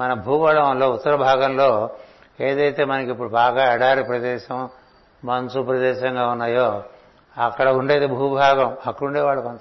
మన 0.00 0.14
భూగోళంలో 0.14 0.90
ఉత్తర 0.90 1.14
భాగంలో 1.14 1.90
ఏదైతే 2.40 2.84
మనకి 2.84 3.10
ఇప్పుడు 3.10 3.28
బాగా 3.28 3.74
ఎడారి 3.74 4.02
ప్రదేశం 4.02 4.68
మంచు 5.24 5.62
ప్రదేశంగా 5.62 6.26
ఉన్నాయో 6.26 6.82
అక్కడ 7.38 7.68
ఉండేది 7.68 8.06
భూభాగం 8.06 8.76
అక్కడ 8.86 9.06
ఉండేవాడు 9.06 9.40
కొంత 9.40 9.60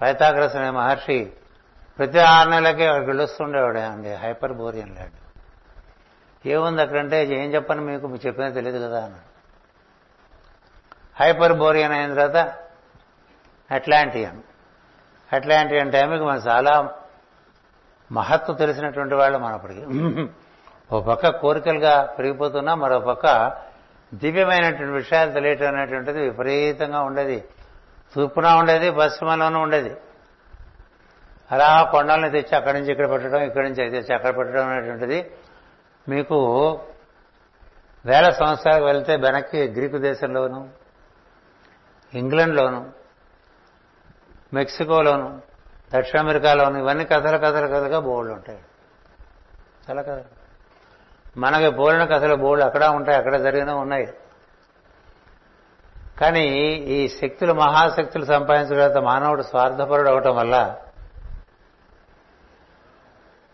పైతాగ్రస్ 0.00 0.56
అనే 0.56 0.70
మహర్షి 0.70 1.32
ప్రతి 1.98 2.18
ఆరు 2.18 2.50
నెలలకే 2.50 2.86
అక్కడికి 2.86 3.10
వెళ్ళొస్తుండేవాడు 3.10 3.78
అండి 3.78 4.14
హైపర్ 4.14 4.52
బోరియన్ 4.52 4.90
ల్యాండ్. 4.90 5.18
ఏముంది 6.46 6.82
అక్కడంటే 6.82 7.24
ఏం 7.24 7.54
చెప్పని 7.54 7.80
మీకు? 7.80 8.06
మీకు 8.06 8.26
చెప్పినా 8.26 8.48
తెలియదు 8.48 8.78
కదా 8.78 9.04
అన్నాడు 9.04 9.30
హైపర్ 11.16 11.52
బోరియన్ 11.52 11.92
అయిన 11.92 12.14
తర్వాత 12.14 12.54
అట్లాంటియన్. 13.70 14.40
అట్లాంటియన్ 15.32 15.92
టైంకి 15.92 16.24
మనం 16.24 16.40
చాలా 16.48 16.94
మహత్తు 18.12 18.52
తెలిసినటువంటి 18.52 19.14
వాళ్ళు 19.14 19.38
మనప్పటికి 19.38 19.84
ఓ 20.92 21.00
పక్క 21.00 21.28
కోరికలుగా 21.28 22.04
పెరిగిపోతున్నా 22.18 22.74
మరో 22.74 23.00
పక్క 23.00 23.26
దివ్యమైనటువంటి 24.14 24.92
విషయాలు 24.92 25.32
తెలియటం 25.32 25.68
అనేటువంటిది 25.68 26.18
విపరీతంగా 26.18 27.00
ఉండేది. 27.00 27.44
తూర్పున 28.14 28.48
ఉండేది 28.52 28.90
పశ్చిమలోనూ 28.90 29.60
ఉండేది. 29.60 29.96
అలా 31.52 31.88
కొండల్ని 31.92 32.30
తెచ్చి 32.30 32.56
అక్కడి 32.56 32.78
నుంచి 32.78 32.90
ఇక్కడ 32.92 33.10
పెట్టడం 33.10 33.42
ఇక్కడి 33.42 33.68
నుంచి 33.68 33.90
తెచ్చి 33.90 34.14
అక్కడ 34.14 34.36
పెట్టడం 34.36 34.68
అనేటువంటిది 34.68 35.30
మీకు 36.08 36.38
వేల 38.06 38.30
సంవత్సరాలకు 38.30 38.84
వెళ్తే 38.84 39.16
వెనక్కి 39.16 39.68
గ్రీకు 39.68 39.98
దేశంలోను 39.98 40.70
ఇంగ్లండ్లోను 42.14 42.92
మెక్సికోలోను 44.54 45.40
దక్షిణ 45.94 46.20
అమెరికాలోను 46.20 46.78
ఇవన్నీ 46.78 47.04
కథలు 47.04 47.38
కథలు 47.38 47.66
కథలుగా 47.66 47.98
బోర్డులు 47.98 48.34
ఉంటాయి. 48.34 48.58
చాలా 49.90 50.02
కథలు. 50.02 50.43
మనకి 51.36 51.70
పోలిన 51.70 52.04
కథలు 52.04 52.34
బోర్డు 52.34 52.64
అక్కడ 52.64 52.84
ఉంటాయి 52.84 53.18
అక్కడ 53.18 53.36
జరిగినా 53.36 53.74
ఉన్నాయి. 53.74 54.08
కానీ 56.20 56.46
ఈ 56.96 57.08
శక్తులు 57.08 57.52
మహాశక్తులు 57.52 58.24
సంపాదించగలిగితే 58.24 59.00
మానవుడు 59.00 59.42
స్వార్థపరుడు 59.42 60.08
అవటం 60.08 60.36
వల్ల 60.36 60.76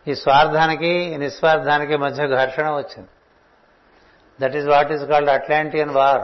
ఈ 0.09 0.15
స్వార్థానికి 0.15 1.17
నిస్వార్థానికి 1.19 1.97
మధ్య 1.97 2.29
ఘర్షణ 2.29 2.71
వచ్చింది. 2.71 3.09
That 4.41 4.57
is 4.57 4.69
what 4.69 4.93
is 4.93 5.05
called 5.05 5.31
Atlantean 5.31 5.91
war 5.91 6.23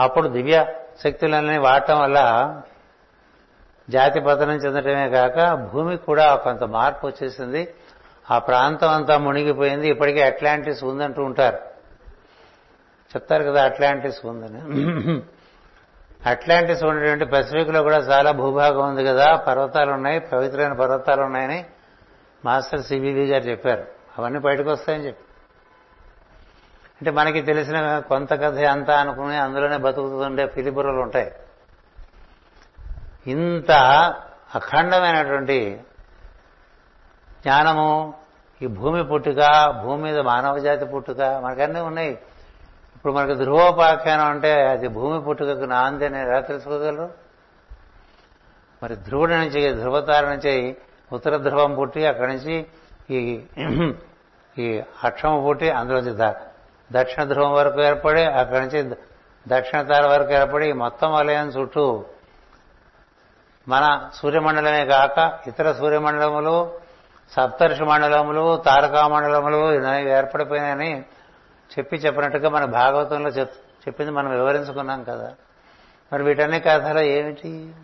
అప్పుడు 0.00 0.28
దివ్య 0.28 0.74
శక్తులన్నీ 1.04 1.58
వాడటం 1.58 2.00
వల్ల 2.00 2.20
జాతి 3.90 4.20
పతనం 4.20 4.54
చెందటమే 4.54 5.10
కాక 5.10 5.54
భూమికి 5.54 6.04
కూడా 6.04 6.36
కొంత 6.36 6.64
మార్పు 6.64 7.06
వచ్చేసింది. 7.06 7.74
ఆ 8.30 8.38
ప్రాంతం 8.38 8.88
అంతా 8.88 9.18
మునిగిపోయింది. 9.18 9.88
ఇప్పటికీ 9.88 10.20
అట్లాంటిస్ 10.20 10.84
ఉందంటూ 10.84 11.22
ఉంటారు. 11.22 11.56
చెప్తారు 13.12 13.44
కదా 13.44 13.64
అట్లాంటిస్ 13.64 14.26
ఉందని. 14.26 14.60
అట్లాంటిస్ 16.26 16.84
ఉన్నటువంటి 16.84 17.24
పెసిఫిక్లో 17.24 17.82
కూడా 17.82 17.96
చాలా 17.96 18.30
భూభాగం 18.30 18.88
ఉంది 18.88 19.04
కదా. 19.04 19.36
పర్వతాలు 19.36 19.92
ఉన్నాయి 19.92 20.20
పవిత్రమైన 20.20 20.72
పర్వతాలు 20.72 21.22
ఉన్నాయని 21.22 21.64
మాస్టర్ 22.44 22.80
సిబివి 22.80 23.26
గారు 23.26 23.44
చెప్పారు. 23.44 23.84
అవన్నీ 24.18 24.38
బయటకు 24.38 24.70
వస్తాయని 24.70 25.06
చెప్పి. 25.06 25.24
అంటే 27.00 27.10
మనకి 27.10 27.42
తెలిసిన 27.42 27.98
కొంత 27.98 28.32
కథ 28.32 28.58
అంతా 28.58 29.00
అనుకుని 29.00 29.36
అందులోనే 29.36 29.76
బతుకుతుండే 29.76 30.46
పిలిబుర్రలు 30.46 31.00
ఉంటాయి. 31.00 31.32
ఇంత 33.26 33.72
అఖండమైనటువంటి 34.54 35.80
జ్ఞానము 37.44 38.14
ఈ 38.62 38.66
భూమి 38.66 39.04
పుట్టుక 39.04 39.40
భూమి 39.84 40.02
మీద 40.02 40.18
మానవ 40.18 40.58
జాతి 40.58 40.84
పుట్టుక 40.84 41.20
మనకన్నీ 41.20 41.80
ఉన్నాయి. 41.80 42.18
ఇప్పుడు 42.96 43.12
మనకు 43.12 43.34
ధ్రువోపాఖ్యానం 43.34 44.26
అంటే 44.26 44.66
అది 44.66 44.88
భూమి 44.88 45.24
పుట్టుకకు 45.24 45.64
నాంది 45.64 46.06
అని 46.06 46.20
ఎలా 46.20 46.40
తెలుసుకోగలరు? 46.40 47.10
మరి 48.82 48.96
ధ్రువుడి 48.96 49.34
నుంచి 49.34 49.74
ధ్రువతార 49.74 50.24
నుంచి 50.28 50.76
ఉత్తర 51.12 51.36
ధ్రువం 51.36 51.74
పుట్టి 51.74 52.06
అక్కడి 52.06 52.32
నుంచి 52.32 52.66
ఈ 53.10 53.40
ఈ 54.58 54.82
అక్షము 55.04 55.44
పుట్టి 55.48 55.70
అందులోంచి 55.70 56.14
దక్షిణ 56.92 57.24
ధ్రువం 57.24 57.52
వరకు 57.52 57.80
ఏర్పడి 57.80 58.24
అక్కడి 58.24 58.60
నుంచి 58.60 58.96
దక్షిణ 59.48 59.82
తార 59.82 60.06
వరకు 60.06 60.32
ఏర్పడి 60.32 60.72
మొత్తం 60.72 61.12
వలయం 61.12 61.48
చుట్టూ 61.48 62.04
మన 63.68 64.10
సూర్యమండలమే 64.14 64.86
కాక 64.86 65.38
ఇతర 65.46 65.72
సూర్యమండలములు 65.72 66.56
సప్తర్షి 67.36 67.84
మండలములు 67.84 68.56
తారకా 68.56 69.08
మండలములు 69.08 69.86
ఏర్పడిపోయినాయని 70.08 71.00
చెప్పి 71.78 71.96
చెప్పినట్టుగా 71.96 72.48
మన 72.48 72.64
భాగవతంలో 72.64 73.30
చెప్పింది 73.30 74.10
మనం 74.10 74.30
వివరించుకున్నాం 74.30 75.04
కదా. 75.04 75.34
మరి 76.12 76.22
వీటన్ని 76.22 76.60
కథలు 76.60 77.00
ఏమిటి? 77.00 77.74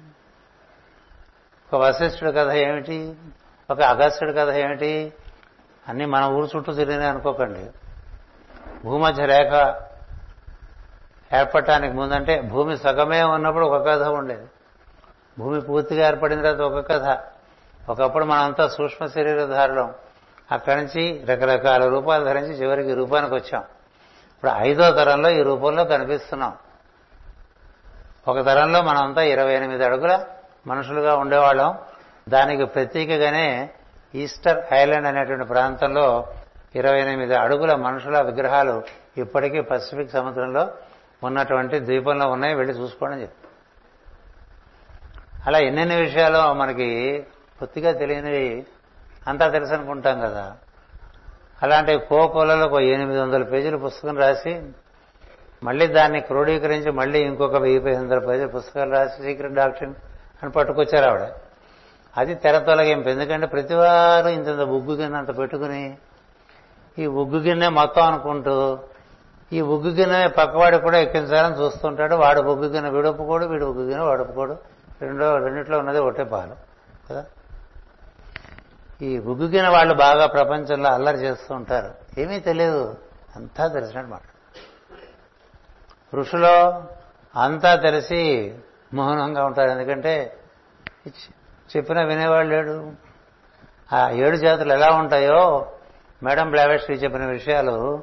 ఒక 1.73 1.81
వశిష్ఠుడి 1.81 2.33
కథ 2.33 2.51
ఏమిటి? 2.51 3.15
ఒక 3.71 3.81
అగస్త్యుడి 3.81 4.35
కథ 4.35 4.51
ఏమిటి? 4.51 5.13
అన్నీ 5.89 6.05
మన 6.05 6.25
ఊరు 6.25 6.49
చుట్టూ 6.57 6.73
తిరిగినాయి 6.73 7.11
అనుకోకండి. 7.11 7.67
భూమధ్య 8.85 9.27
రేఖ 9.27 9.83
ఏర్పడటానికి 11.35 11.95
ముందంటే 11.95 12.41
భూమి 12.41 12.77
సగమే 12.77 13.23
ఉన్నప్పుడు 13.23 13.67
ఒక 13.67 13.89
కథ 13.89 14.03
ఉండేది. 14.03 14.47
భూమి 15.39 15.61
పూర్తిగా 15.61 16.07
ఏర్పడిన 16.09 16.43
తర్వాత 16.43 16.61
ఒక 16.61 16.93
కథ. 16.93 17.19
ఒకప్పుడు 17.89 18.25
మనంతా 18.25 18.69
సూక్ష్మ 18.69 19.07
శరీరధారులం 19.07 19.95
అక్కడి 20.53 20.77
నుంచి 20.77 21.25
రకరకాల 21.29 21.89
రూపాలు 21.89 22.25
ధరించి 22.25 22.53
చివరికి 22.53 22.95
రూపానికి 22.95 23.35
వచ్చాం. 23.35 23.63
ఇప్పుడు 24.35 24.51
ఐదో 24.51 24.91
తరంలో 24.91 25.31
ఈ 25.31 25.43
రూపంలో 25.43 25.85
కనిపిస్తున్నాం. 25.85 26.57
ఒక 28.29 28.47
తరంలో 28.47 28.83
మనంతా 28.83 29.23
ఇరవై 29.23 29.53
ఎనిమిది 29.53 29.85
అడుగుల 29.85 30.25
మనుషులుగా 30.67 31.17
ఉండేవాళ్ళం. 31.17 31.79
దానికి 32.29 32.65
ప్రతీకగానే 32.65 33.71
ఈస్టర్ 34.15 34.65
ఐలాండ్ 34.73 35.07
అనేటువంటి 35.07 35.45
ప్రాంతంలో 35.45 36.27
ఇరవై 36.75 37.01
ఎనిమిది 37.01 37.35
అడుగుల 37.35 37.75
మనుషుల 37.75 38.21
విగ్రహాలు 38.21 38.83
ఇప్పటికీ 39.17 39.61
పసిఫిక్ 39.61 40.11
సముద్రంలో 40.11 40.71
ఉన్నటువంటి 41.25 41.81
ద్వీపంలో 41.81 42.31
ఉన్నాయి. 42.31 42.55
వెళ్ళి 42.55 42.75
చూసుకోండి 42.75 43.15
అని 43.15 43.23
చెప్పి. 43.23 43.49
అలా 45.47 45.59
ఎన్నెన్ని 45.59 45.97
విషయాలు 45.97 46.53
మనకి 46.53 47.27
కొద్దిగా 47.59 47.93
తెలియనివి 47.93 48.67
అంతా 49.29 49.49
తెలుసు 49.49 49.73
అనుకుంటాం 49.73 50.21
కదా. 50.21 50.57
అలాంటి 51.63 51.99
కోకొలలో 51.99 52.67
ఒక 52.67 52.81
ఎనిమిది 52.81 53.21
వందల 53.21 53.43
పేజీల 53.43 53.77
పుస్తకం 53.77 54.17
రాసి 54.17 54.63
మళ్ళీ 55.63 55.87
దాన్ని 55.87 56.21
క్రోడీకరించి 56.21 56.91
మళ్ళీ 56.91 57.19
ఇంకొక 57.21 57.57
వెయ్యి 57.57 57.81
పది 57.81 57.97
వందల 57.97 58.19
పేజీల 58.19 58.47
పుస్తకాలు 58.47 58.91
రాసి 58.91 59.23
సీక్రెట్ 59.23 59.55
డాక్టర్ 59.55 59.89
అని 60.43 60.51
పట్టుకొచ్చారు 60.51 61.11
ఆవిడ. 61.11 61.29
అది 62.17 62.35
తెర 62.35 62.59
తొలగింపు. 62.59 63.09
ఎందుకంటే 63.09 63.47
ప్రతివారు 63.47 64.29
ఇంత 64.29 64.49
ఉగ్గు 64.49 64.95
గిన్నె 64.95 65.19
అంత 65.19 65.39
పెట్టుకుని 65.39 65.99
ఈ 66.99 67.07
ఉగ్గు 67.07 67.39
గిన్నె 67.39 67.69
మొత్తం 67.69 68.03
అనుకుంటూ 68.03 68.79
ఈ 69.53 69.61
ఉగ్గు 69.61 69.91
గిన్నె 69.91 70.29
పక్కవాడికి 70.29 70.83
కూడా 70.83 70.99
ఎక్కించాలని 70.99 71.65
చూస్తుంటాడు. 71.65 72.15
వాడు 72.15 72.41
ఉగ్గు 72.41 72.67
గిన్నె 72.67 72.91
విడుపుకోడు 72.91 73.47
వీడు 73.47 73.65
ఉగ్గు 73.65 73.83
గిన్నె 73.83 74.05
వాడొప్పుకోడు. 74.05 74.57
రెండో 75.03 75.37
రెండిట్లో 75.37 75.79
ఉన్నది 75.79 76.01
ఒకటే 76.01 76.25
పాలు 76.25 76.55
కదా? 77.11 77.25
ఈ 79.03 79.19
ఉగ్గుగిన 79.19 79.69
వాళ్ళు 79.69 79.95
బాగా 79.95 80.27
ప్రపంచంలో 80.27 80.91
అల్లరి 80.91 81.17
చేస్తూ 81.17 81.55
ఉంటారు. 81.55 82.21
ఏమీ 82.21 82.41
తెలియదు. 82.41 82.97
అంతా 83.37 83.67
తెలిసినమాట 83.67 84.21
ఋషులో 86.15 86.85
అంతా 87.37 87.75
తెలిసి 87.75 88.55
మౌనంగా 88.95 89.45
ఉంటారు. 89.45 89.71
ఎందుకంటే 89.71 90.37
చెప్పిన 91.77 92.05
వినేవాళ్ళు 92.05 92.55
లేడు. 92.55 92.93
ఆ 93.93 94.11
ఏడు 94.11 94.37
జాతులు 94.37 94.73
ఎలా 94.73 94.89
ఉంటాయో 94.97 95.73
మేడం 96.23 96.51
బ్లావెస్ట్రీ 96.51 96.97
చెప్పిన 96.97 97.27
విషయాలు 97.27 98.03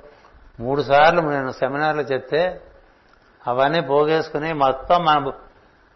మూడు 0.60 0.82
సార్లు 0.82 1.22
నేను 1.22 1.52
సెమినార్లో 1.52 2.04
చెప్తే 2.04 2.62
అవన్నీ 3.48 3.82
పోగేసుకుని 3.82 4.54
మొత్తం 4.54 5.06
మన 5.06 5.32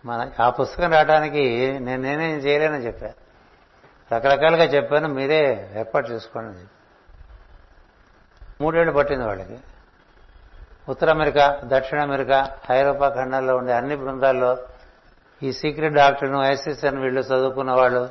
మన 0.06 0.32
ఆ 0.42 0.50
పుస్తకం 0.50 0.92
రావడానికి 0.92 1.80
నేను 1.80 2.02
నేనేం 2.02 2.38
చేయలేనని 2.38 2.86
చెప్పాను 2.86 3.29
రకరకాలుగా 4.14 4.64
చెప్పాను 4.64 5.08
మీరే 5.08 5.72
ఏర్పాటు 5.76 6.10
చేసుకోండి 6.10 6.58
మూడేళ్ళు 8.62 8.94
పట్టింది 8.94 9.26
వాళ్ళకి. 9.26 9.60
ఉత్తర 10.90 11.10
అమెరికా 11.10 11.62
దక్షిణ 11.64 12.00
అమెరికా 12.00 12.58
ఐరోపా 12.72 13.10
ఖండాల్లో 13.10 13.58
ఉండే 13.58 13.74
అన్ని 13.74 13.96
బృందాల్లో 13.96 14.58
ఈ 15.44 15.54
సీక్రెట్ 15.54 15.94
డాక్టర్ను 15.94 16.44
ఐసిస్ 16.44 16.86
అని 16.86 17.00
వీళ్ళు 17.00 17.22
చదువుకున్న 17.22 17.72
వాళ్ళు 17.72 18.10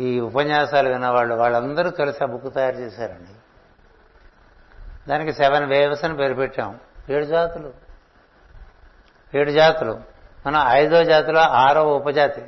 ఈ 0.00 0.20
ఉపన్యాసాలు 0.20 0.88
విన్నవాళ్ళు 0.88 1.34
వాళ్ళందరూ 1.34 1.90
కలిసి 1.90 2.24
ఆ 2.24 2.26
బుక్ 2.26 2.54
తయారు 2.54 2.76
చేశారండి. 2.76 3.34
దానికి 5.08 5.32
సెవెన్ 5.32 5.64
వేవ్స్ 5.64 6.04
అని 6.04 6.16
పేరు 6.16 6.34
పెట్టాం. 6.34 6.80
ఏడు 7.10 7.24
జాతులు. 7.24 7.72
ఏడు 9.34 9.50
జాతులు. 9.50 10.00
మనం 10.46 10.60
ఐదో 10.60 11.04
జాతిలో 11.04 11.40
ఆరో 11.40 11.96
ఉపజాతి. 11.96 12.42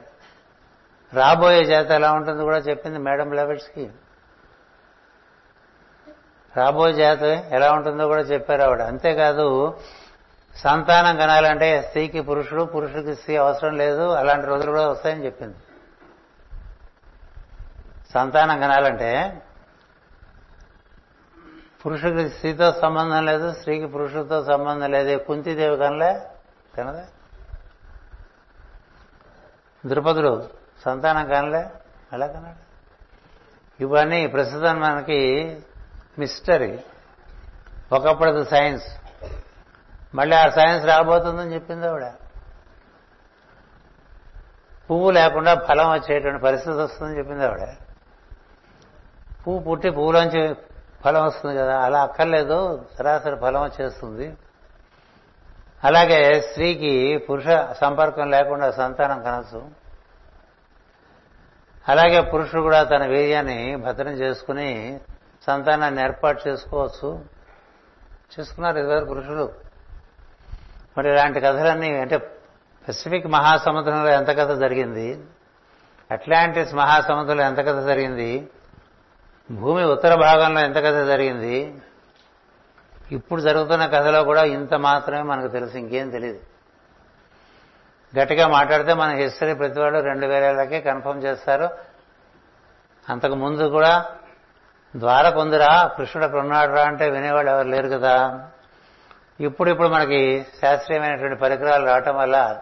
రాబోయే 1.14 1.64
జాత 1.64 1.90
ఎలా 1.90 2.12
ఉంటుంది 2.12 2.42
కూడా 2.42 2.58
చెప్పింది 2.58 2.98
మేడం 2.98 3.32
లెవెట్స్కి. 3.32 3.90
రాబోయే 6.56 6.92
జాతి 6.92 7.54
ఎలా 7.54 7.72
ఉంటుందో 7.72 8.06
కూడా 8.06 8.20
చెప్పారు 8.20 8.62
ఆవిడ. 8.62 8.82
అంతేకాదు 8.82 9.78
సంతానం 10.56 11.16
కనాలంటే 11.16 11.82
స్త్రీకి 11.82 12.20
పురుషుడు 12.20 12.62
పురుషుడికి 12.62 13.14
స్త్రీ 13.14 13.36
అవసరం 13.36 13.76
లేదు 13.76 14.10
అలాంటి 14.10 14.46
రోజులు 14.46 14.70
కూడా 14.70 14.88
వస్తాయని 14.88 15.24
చెప్పింది. 15.24 15.54
సంతానం 18.14 18.60
కనాలంటే 18.60 19.42
పురుషుడికి 21.86 22.28
స్త్రీతో 22.28 22.72
సంబంధం 22.72 23.24
లేదు 23.26 23.52
స్త్రీకి 23.52 23.86
పురుషుడితో 23.86 24.44
సంబంధం 24.44 24.90
లేదు. 24.90 25.18
కుంతిదేవి 25.18 25.76
కనలే? 25.76 26.20
కనదా 26.76 27.04
ద్రుపదుడు 29.86 30.63
సంతానం 30.84 31.28
కనలే? 31.28 31.70
ఎలా 32.12 32.26
కన్నాడు 32.26 32.64
ఇవన్నీ 33.80 34.26
ప్రస్తుతం 34.26 34.80
మనకి 34.80 35.60
మిస్టరీ 36.18 36.80
ఒకప్పుడు 37.92 38.44
సైన్స్ 38.44 38.84
మళ్ళీ 40.14 40.36
ఆ 40.36 40.48
సైన్స్ 40.48 40.86
రాబోతుందని 40.86 41.54
చెప్పింది 41.54 41.88
ఆవిడ. 41.88 42.06
పువ్వు 44.90 45.10
లేకుండా 45.10 45.54
ఫలం 45.54 45.90
వచ్చేటువంటి 45.90 46.42
పరిస్థితి 46.42 46.76
వస్తుందని 46.76 47.18
చెప్పింది 47.18 47.44
ఆవిడ. 47.44 47.62
పువ్వు 49.46 49.58
పుట్టి 49.58 49.90
పువ్వులోంచి 49.90 50.56
ఫలం 51.04 51.24
వస్తుంది 51.24 51.56
కదా? 51.56 51.80
అలా 51.80 52.02
అక్కర్లేదు. 52.02 52.88
సరాసరి 52.98 53.36
ఫలం 53.36 53.62
వచ్చేస్తుంది. 53.62 54.36
అలాగే 55.84 56.40
స్త్రీకి 56.40 57.18
పురుష 57.18 57.44
సంపర్కం 57.80 58.30
లేకుండా 58.30 58.70
సంతానం 58.70 59.22
కనసు 59.22 59.83
అలాగే 61.88 62.20
పురుషుడు 62.20 62.62
కూడా 62.62 62.82
తన 62.82 63.06
వీర్యాన్ని 63.06 63.76
భద్రం 63.76 64.12
చేసుకుని 64.12 65.00
సంతానాన్ని 65.46 66.02
ఏర్పాటు 66.02 66.48
చేసుకోవచ్చు. 66.48 67.24
చేసుకున్నారు 68.40 68.78
ఇదివరకు 68.78 69.08
పురుషులు. 69.08 69.52
మరి 70.98 71.10
ఇలాంటి 71.10 71.40
కథలన్నీ 71.40 71.98
అంటే 71.98 72.16
పెసిఫిక్ 72.88 73.26
మహాసముద్రంలో 73.26 74.10
ఎంత 74.10 74.28
కథ 74.28 74.60
జరిగింది? 74.60 75.20
అట్లాంటిస్ 76.10 76.74
మహాసముద్రంలో 76.74 77.44
ఎంత 77.44 77.58
కథ 77.58 77.86
జరిగింది? 77.86 78.48
భూమి 79.50 79.84
ఉత్తర 79.84 80.14
భాగంలో 80.14 80.60
ఎంత 80.60 80.76
కథ 80.76 81.06
జరిగింది? 81.06 81.74
ఇప్పుడు 83.10 83.40
జరుగుతున్న 83.40 83.86
కథలో 83.86 84.24
కూడా 84.24 84.44
ఇంత 84.44 84.74
మాత్రమే 84.74 85.22
మనకు 85.22 85.48
తెలుసు 85.48 85.76
ఇంకేం 85.76 86.10
తెలియదు 86.10 86.40
గట్టిగా 88.18 88.48
మాట్లాడితే 88.48 88.94
మన 88.94 89.08
హిస్టరీ 89.08 89.54
ప్రతి 89.54 89.80
వాళ్ళు 89.80 90.00
రెండు 90.00 90.26
వేలకే 90.26 90.80
కన్ఫర్మ్ 90.80 91.22
చేస్తారు. 91.22 91.70
అంతకు 93.08 93.34
ముందు 93.34 93.68
కూడా 93.68 94.06
ద్వార 94.96 95.28
పొందిరా 95.28 95.90
కృష్ణుడు 95.96 96.24
అక్కడ 96.24 96.40
ఉన్నాడురా 96.40 96.82
అంటే 96.82 97.10
వినేవాళ్ళు 97.10 97.50
ఎవరు 97.50 97.68
లేరు 97.68 97.88
కదా. 97.88 98.46
ఇప్పుడు 99.40 99.70
ఇప్పుడు 99.70 99.88
మనకి 99.88 100.46
శాస్త్రీయమైనటువంటి 100.60 101.40
పరికరాలు 101.40 101.86
రావటం 101.86 102.16
వల్ల 102.16 102.60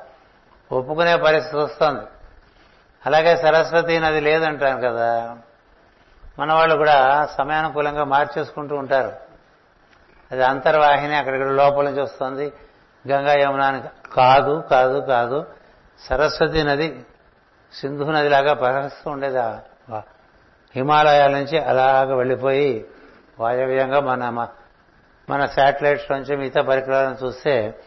ఒప్పుకునే 0.72 1.16
పరిస్థితి 1.16 1.56
వస్తుంది. 1.56 2.00
అలాగే 3.06 3.36
సరస్వతి 3.36 4.00
నది 4.00 4.20
లేదంటాను 4.20 4.80
కదా. 4.80 5.36
మన 6.38 6.52
వాళ్ళు 6.52 6.76
కూడా 6.76 7.26
సమయానుకూలంగా 7.26 8.04
మార్చేసుకుంటూ 8.04 8.76
ఉంటారు. 8.76 9.12
అది 10.32 10.44
అంతర్వాహిని 10.44 11.16
అక్కడిక్కడ 11.16 11.50
లోపల 11.50 11.84
నుంచి 11.84 12.02
వస్తుంది. 12.02 12.52
గంగా 13.08 13.32
యమున 13.32 13.60
అని 13.60 13.82
కాదు 14.12 14.64
కాదు 14.70 14.98
కాదు. 14.98 15.46
సరస్వతి 16.00 16.64
నది 16.64 17.06
సింధు 17.80 18.04
నదిలాగా 18.04 18.54
ప్రవహిస్తూ 18.54 19.10
ఉండేది 19.10 19.38
హిమాలయాల 20.76 21.30
నుంచి 21.30 21.58
అలాగ 21.58 22.14
వెళ్ళిపోయి 22.14 22.86
వాయవ్యంగా 23.40 24.00
మన 24.00 24.48
మన 25.30 25.46
శాటిలైట్స్ 25.46 26.12
నుంచి 26.12 26.36
మిగతా 26.36 26.62
పరికరాలను 26.62 27.26
చూస్తే 27.26 27.80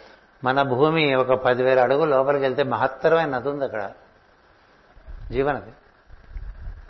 మన 0.44 0.62
భూమి 0.62 1.16
ఒక 1.16 1.34
పదివేల 1.34 1.80
అడుగులు 1.80 2.10
లోపలికి 2.10 2.46
వెళ్తే 2.46 2.64
మహత్తరమైన 2.64 3.26
నది 3.26 3.50
ఉంది 3.50 3.66
అక్కడ. 3.66 3.92
జీవనది. 5.32 5.74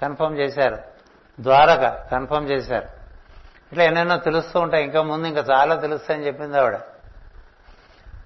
కన్ఫర్మ్ 0.01 0.37
చేశారు. 0.37 0.77
ద్వారక 1.39 2.09
కన్ఫర్మ్ 2.11 2.49
చేశారు. 2.49 2.85
ఇట్లా 3.71 3.83
ఎన్నెన్నో 3.83 4.17
తెలుస్తూ 4.17 4.59
ఉంటాయి. 4.59 4.83
ఇంకా 4.83 5.01
ముందు 5.01 5.27
ఇంకా 5.27 5.41
చాలా 5.41 5.75
తెలుస్తాయని 5.75 6.27
చెప్పింది 6.27 6.59
ఆవిడ. 6.59 6.77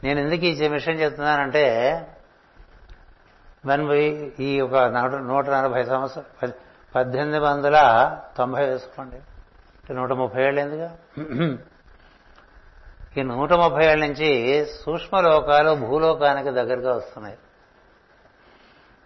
నేను 0.03 0.19
ఎందుకు 0.19 0.45
ఈ 0.45 0.67
విషయం 0.67 0.95
చెప్తున్నానంటే 0.95 1.65
వన్ 3.65 3.91
ఈ 4.41 4.61
ఒక 4.61 4.75
నూట 5.17 5.49
నలభై 5.49 5.83
సంవత్సరం 5.83 6.51
పద్దెనిమిది 6.95 7.39
వందల 7.39 7.77
తొంభై 8.37 8.65
వేసుకోండి. 8.65 9.19
నూట 9.93 10.11
ముప్పై 10.11 10.43
ఏళ్ళు 10.43 10.61
ఎందుగా 10.61 10.97
ఈ 13.17 13.23
నూట 13.23 13.53
ముప్పై 13.53 13.85
ఏళ్ళ 13.85 14.05
నుంచి 14.05 14.29
సూక్ష్మలోకాలు 14.65 15.75
భూలోకానికి 15.75 16.51
దగ్గరగా 16.51 16.95
వస్తున్నాయి. 16.95 17.37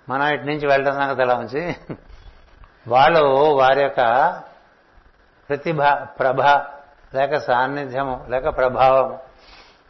మనం 0.09 0.27
ఇటు 0.27 0.43
నుంచి 0.43 0.67
వెళ్ళడం 0.67 0.93
సంగతి 0.93 1.21
ఎలా 1.21 1.35
ఉంచి 1.35 1.75
వాళ్ళు 2.87 3.23
వారి 3.59 3.81
యొక్క 3.81 4.01
ప్రతిభ 5.49 5.83
ప్రభ 6.19 6.41
లేక 7.15 7.37
సాన్నిధ్యము 7.37 8.25
లేక 8.29 8.57
ప్రభావము 8.57 9.19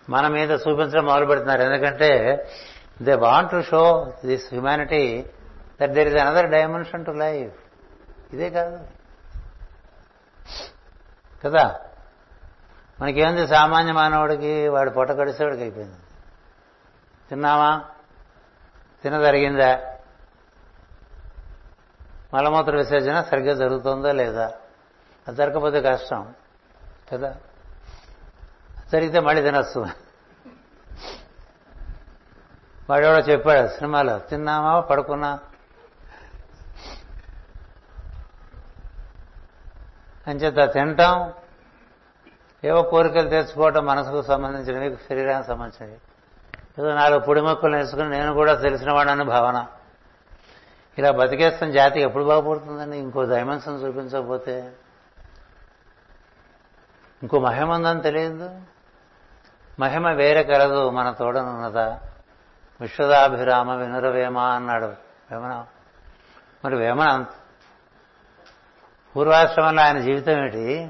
మన 0.10 0.28
మీద 0.28 0.52
చూపించడం 0.52 1.06
మొదలు 1.06 1.26
పెడుతున్నారు. 1.26 1.62
ఎందుకంటే 1.62 2.38
they 3.02 3.16
want 3.16 3.52
to 3.52 3.62
show 3.62 4.14
this 4.26 4.50
humanity 4.50 5.30
that 5.82 5.92
there 5.92 6.08
is 6.08 6.18
another 6.18 6.50
dimension 6.50 7.06
to 7.06 7.12
life. 7.12 7.54
ఇదే 8.34 8.50
కాదు. 8.50 8.88
కదా? 11.46 11.80
మనకేంది 13.02 13.48
సామాన్య 13.48 13.92
మానవుడికి 13.92 14.68
వాడు 14.68 14.90
పొట్ట 14.90 15.12
కడిసేవాడికి 15.12 15.62
అయిపోయింది. 15.62 15.96
తిన్నామా 17.30 17.86
తినదరిగిందా? 19.04 19.80
మలమూత్ర 22.34 22.76
విసర్జన 22.76 23.22
సరిగ్గా 23.22 23.54
జరుగుతుందా 23.54 24.12
లేదా? 24.12 24.52
అది 25.28 25.38
జరగకపోతే 25.38 25.82
కష్టం. 25.82 26.34
కదా? 27.12 27.36
జరిగితే 28.92 29.20
మళ్ళీ 29.20 29.42
తినచ్చు. 29.42 29.88
వాడెవడో 32.90 33.20
చెప్పాడు 33.20 33.68
సినిమాలో 33.68 34.20
తిన్నామా 34.20 34.80
పడుకున్నా? 34.80 35.40
అంచేత 40.28 40.74
తింటాం. 40.74 41.34
ఏవో 42.64 42.82
కోరికలు 42.82 43.30
తెచ్చుకోవటం 43.30 43.86
మనసుకు 43.86 44.22
సంబంధించినవి 44.22 44.98
శరీరానికి 45.10 45.48
సంబంధించినవి. 45.48 46.00
ఏదో 46.80 46.96
నాలుగు 46.96 47.20
పొడి 47.20 47.42
మొక్కలు 47.42 47.72
నేర్చుకుని 47.72 48.10
నేను 48.10 48.34
కూడా 48.34 48.56
తెలిసిన 48.56 48.92
వాడని 48.92 49.24
భావన. 49.24 49.68
ఇలా 50.98 51.12
బతికేస్తున్న 51.12 51.74
జాతి 51.74 52.02
ఎప్పుడు 52.02 52.24
బాగుపడుతుందని 52.24 52.98
ఇంకో 52.98 53.24
డైమెన్షన్ 53.24 53.84
చూపించకపోతే. 53.84 54.74
ఇంకో 57.24 57.40
మహిమ 57.40 57.72
ఉందని 57.72 58.02
తెలియదు. 58.02 58.73
మహిమ 59.80 60.10
వేరే 60.10 60.44
కలదు 60.44 60.90
మన 60.90 61.12
తోడనున్నదా 61.12 62.00
విశ్వదాభిరామ 62.82 63.72
వినురవేమ 63.72 64.38
అన్నాడు 64.38 64.86
వేమన. 64.86 65.66
మరి 66.66 66.76
వేమన 66.76 67.26
పూర్వాశ్రమంలో 69.16 69.82
ఆయన 69.82 70.00
జీవితం 70.00 70.32
ఏంటి 70.32 70.90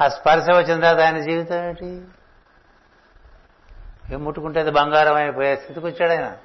ఆ 0.00 0.08
స్పర్శ 0.08 0.46
వచ్చిన 0.56 0.80
తర్వాత 0.80 1.06
ఆయన 1.06 1.18
జీవితం 1.18 1.56
ఏంటి 1.56 2.04
ఏం 4.10 4.24
ముట్టుకుంటే 4.24 4.60
అది 4.60 4.70
బంగారం 4.70 5.14
అయిపోయే 5.14 5.56
స్థితికి 5.56 5.86
వచ్చాడు 5.86 6.10
ఆయన. 6.10 6.36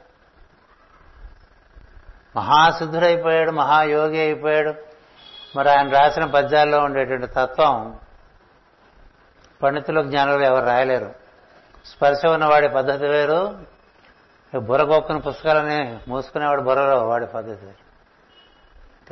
మహాసిద్ధుడైపోయాడు 2.36 3.52
మహాయోగి 3.52 4.20
అయిపోయాడు. 4.20 4.74
మరి 5.56 5.70
ఆయన 5.70 5.90
రాసిన 5.90 6.26
పద్యాల్లో 6.26 6.80
ఉండేటువంటి 6.80 7.28
తత్వం 7.28 8.00
పండితులు 9.64 10.02
జ్ఞానులు 10.02 10.44
ఎవరు 10.44 10.66
రాయలేరు. 10.66 11.16
స్పర్శ 11.86 12.26
ఉన్నవాడి 12.26 12.70
పద్ధతి 12.70 13.08
వేరు. 13.08 13.58
బుర్రగొక్కుని 14.60 15.20
పుస్తకాలని 15.20 16.00
మూసుకునేవాడు 16.08 16.62
బుర్రలో 16.62 17.08
వాడి 17.08 17.26
పద్ధతి 17.26 17.66
వేరు. 17.66 17.88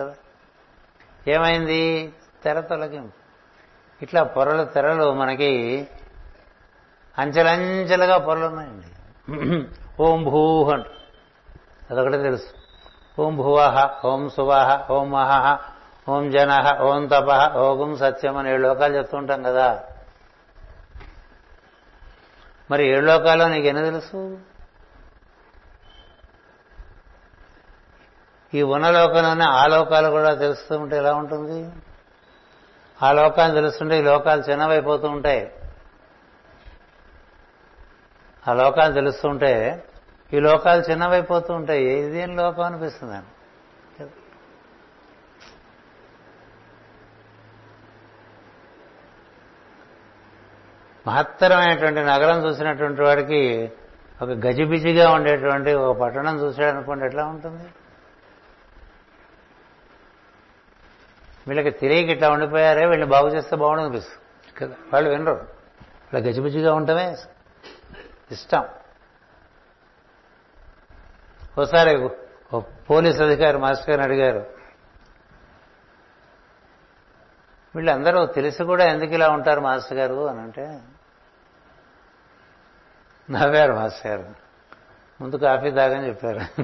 కదా? 0.01 0.15
ఏమైంది? 1.27 2.13
తెర 2.43 2.61
తొలగింపు. 2.61 3.25
ఇట్లా 4.03 4.23
పొరలు 4.23 4.63
తెరలు 4.63 5.13
మనకి 5.13 5.87
అంచెలంచెలుగా 7.17 8.17
పొరలు 8.17 8.45
ఉన్నాయండి. 8.45 8.87
ఓం 10.03 10.23
భూ 10.23 10.69
అంట. 10.69 10.85
అదొకటి 11.91 12.17
తెలుసు. 12.17 12.47
ఓం 13.21 13.37
భువాహ 13.37 14.07
ఓం 14.07 14.29
సువాహ 14.29 14.93
ఓం 14.93 15.11
మహ 15.11 15.57
ఓం 16.09 16.31
జనహ 16.31 16.81
ఓం 16.81 17.07
తపహ 17.07 17.57
ఓం 17.57 17.95
సత్యం 17.95 18.37
అనే 18.37 18.57
లోకాలు 18.57 18.97
చెప్తుంటాం 18.97 19.43
కదా. 19.43 19.83
మరి 22.71 22.87
ఏడు 22.87 23.05
లోకాల్లో 23.05 23.49
నీకు 23.49 23.67
ఎన్ని 23.67 23.83
తెలుసు? 23.83 24.39
ఈ 28.53 28.61
ఉన్న 28.61 28.89
లోకంలోనే 28.89 29.45
ఆ 29.45 29.67
లోకాలు 29.67 30.09
కూడా 30.09 30.33
తెలుస్తూ 30.33 30.77
ఉంటే 30.77 30.97
ఎలా 30.97 31.13
ఉంటుంది? 31.13 31.71
ఆ 33.03 33.11
లోకాలు 33.11 33.53
తెలుస్తుంటే 33.53 33.99
ఈ 33.99 34.01
లోకాలు 34.01 34.41
చిన్నవైపోతూ 34.41 35.07
ఉంటాయి. 35.07 35.51
ఆ 38.47 38.53
లోకాలు 38.53 38.93
తెలుస్తుంటే 38.93 39.83
ఈ 40.33 40.39
లోకాలు 40.39 40.81
చిన్నవైపోతూ 40.81 41.53
ఉంటాయి. 41.53 41.83
ఇదేం 41.83 42.35
లోకం 42.35 42.63
అనిపిస్తుంది? 42.63 43.17
మహత్తరమైనటువంటి 51.07 51.99
నగరం 52.01 52.45
చూసినటువంటి 52.45 53.01
వాడికి 53.01 53.71
ఒక 54.21 54.29
గజిబిజిగా 54.29 55.11
ఉండేటువంటి 55.11 55.73
ఒక 55.73 55.97
పట్టణం 55.97 56.39
చూసాడనుకోండి 56.39 57.05
ఎట్లా 57.05 57.25
ఉంటుంది? 57.25 57.69
వీళ్ళకి 61.47 61.71
తెలియక 61.71 62.09
ఇట్లా 62.09 62.29
ఉండిపోయారే 62.29 62.85
వీళ్ళని 62.85 63.09
బాగు 63.09 63.27
చేస్తే 63.27 63.55
బాగుండు 63.55 63.81
అనిపిస్తుంది. 63.81 64.59
కదా 64.59 64.75
వాళ్ళు 64.93 65.09
వినరు. 65.09 65.47
వాళ్ళ 66.13 66.27
గజిబిజిగా 66.27 66.73
ఉండటమే 66.73 67.15
ఇష్టం. 68.31 68.65
ఒకసారి 71.57 72.09
పోలీస్ 72.89 73.21
అధికారి 73.21 73.57
మాస్టర్ 73.57 73.89
గారిని 73.89 74.03
అడిగారు 74.03 74.45
వీళ్ళందరూ 77.75 78.25
తెలిసి 78.25 78.63
కూడా 78.63 78.85
ఎందుకు 78.85 79.13
ఇలా 79.13 79.29
ఉంటారు 79.29 79.61
మాస్టర్ 79.61 79.97
గారు? 79.97 80.27
అని 80.27 80.41
అంటే 80.41 80.79
నవ్వారు 83.31 83.73
మాస్టర్ 83.73 84.11
గారు 84.11 84.35
ముందు 85.21 85.35
కాఫీ 85.35 85.71
తాగని 85.71 86.07
చెప్పారు. 86.07 86.61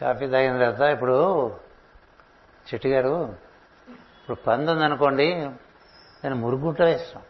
కాఫీ 0.00 0.28
తాగిన 0.28 0.58
తర్వాత 0.58 0.90
ఇప్పుడు 0.90 1.48
చెట్టు 2.74 2.88
గారు 2.88 3.36
ఇప్పుడు 4.20 4.36
పంది 4.36 4.70
ఉందనుకోండి 4.70 5.34
దాన్ని 5.34 6.34
మురుగుంట 6.34 6.80
ఇష్టం 6.80 7.22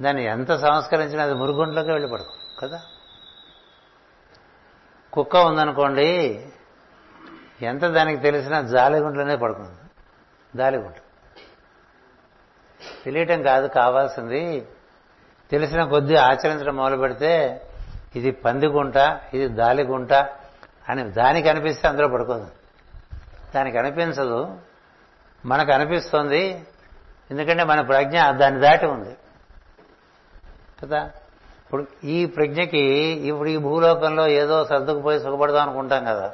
దాన్ని 0.00 0.24
ఎంత 0.24 0.52
సంస్కరించినా 0.52 1.22
అది 1.22 1.34
మురుగుంట్లోకి 1.34 1.90
వెళ్ళి 1.90 2.10
పడుకో 2.12 2.32
కదా? 2.60 2.82
కుక్క 5.12 5.36
ఉందనుకోండి 5.36 6.46
ఎంత 7.62 7.84
దానికి 7.84 8.22
తెలిసినా 8.22 8.62
జాలిగుంట్లోనే 8.62 9.36
పడుకుంది. 9.36 9.70
జాలిగుంట. 10.56 10.94
తెలియటం 13.04 13.42
కాదు 13.42 13.66
కావాల్సింది 13.66 14.68
తెలిసిన 15.50 15.84
కొద్దీ 15.84 16.16
ఆచరించడం 16.16 16.76
మొదలు 16.76 16.96
పెడితే 16.96 17.62
ఇది 18.16 18.30
పందిగుంట 18.30 18.96
ఇది 19.34 19.48
దాలిగుంట 19.48 20.12
అని 20.88 21.10
దానికి 21.10 21.48
అనిపిస్తే 21.48 21.88
అందులో 21.88 22.08
పడుకోదు. 22.08 22.46
దానికి 23.54 23.78
అనిపించదు. 23.78 24.58
మనకు 25.46 25.72
అనిపిస్తుంది. 25.72 26.66
ఎందుకంటే 27.30 27.64
మన 27.64 27.80
ప్రజ్ఞ 27.80 28.30
దాన్ని 28.30 28.60
దాటి 28.60 28.86
ఉంది. 28.86 29.16
కదా? 30.82 31.02
ఇప్పుడు 31.66 31.86
ఈ 32.04 32.26
ప్రజ్ఞకి 32.26 32.80
ఇప్పుడు 33.28 33.48
ఈ 33.48 33.56
భూలోకంలో 33.56 34.28
ఏదో 34.28 34.64
సర్దుకుపోయి 34.64 35.20
సుఖపడదాం 35.20 35.62
అనుకుంటాం 35.62 36.04
కదా. 36.04 36.32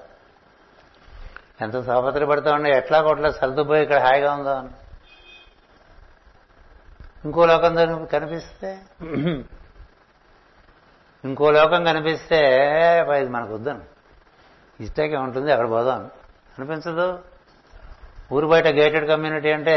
ఎంత 1.62 1.86
తాపత్రపడతామండి 1.86 2.70
ఎట్లా 2.70 3.02
కొట్లా 3.02 3.30
సర్దుపోయి 3.30 3.82
ఇక్కడ 3.82 3.98
హాయిగా 3.98 4.34
ఉందా 4.34 4.58
అని 4.58 4.68
ఇంకో 7.24 7.46
లోకం 7.46 7.74
కనిపిస్తే? 8.12 8.70
ఇంకో 11.24 11.50
లోకం 11.50 11.84
కనిపిస్తే 11.84 12.40
ఇది 13.20 13.30
మనకు 13.30 13.52
వద్దాను 13.54 13.84
ఇష్టాకే 14.80 15.16
ఉంటుంది 15.16 15.52
అక్కడ 15.52 15.68
పోదాం 15.70 16.00
అనిపించదు? 16.58 17.18
ఊరు 18.32 18.46
బయట 18.46 18.66
గేటెడ్ 18.66 19.08
కమ్యూనిటీ 19.08 19.50
అంటే 19.52 19.76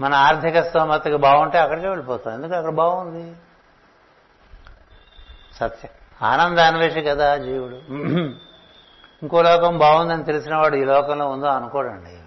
మన 0.00 0.14
ఆర్థిక 0.14 0.60
స్తోమతకి 0.62 1.16
బాగుంటే 1.16 1.58
అక్కడికే 1.58 1.88
వెళ్ళిపోతాం. 1.88 2.34
ఎందుకు 2.34 2.54
అక్కడ 2.54 2.72
బాగుంది? 2.72 3.24
సత్యం. 5.56 5.92
ఆనందాన్వేషి 6.22 7.02
కదా 7.02 7.36
జీవుడు. 7.36 7.78
ఇంకో 9.22 9.42
లోకం 9.42 9.78
బాగుందని 9.78 10.24
తెలిసిన 10.24 10.54
వాడు 10.56 10.76
ఈ 10.76 10.84
లోకంలో 10.84 11.26
ఉందో 11.28 11.46
అనుకోడండి. 11.46 12.17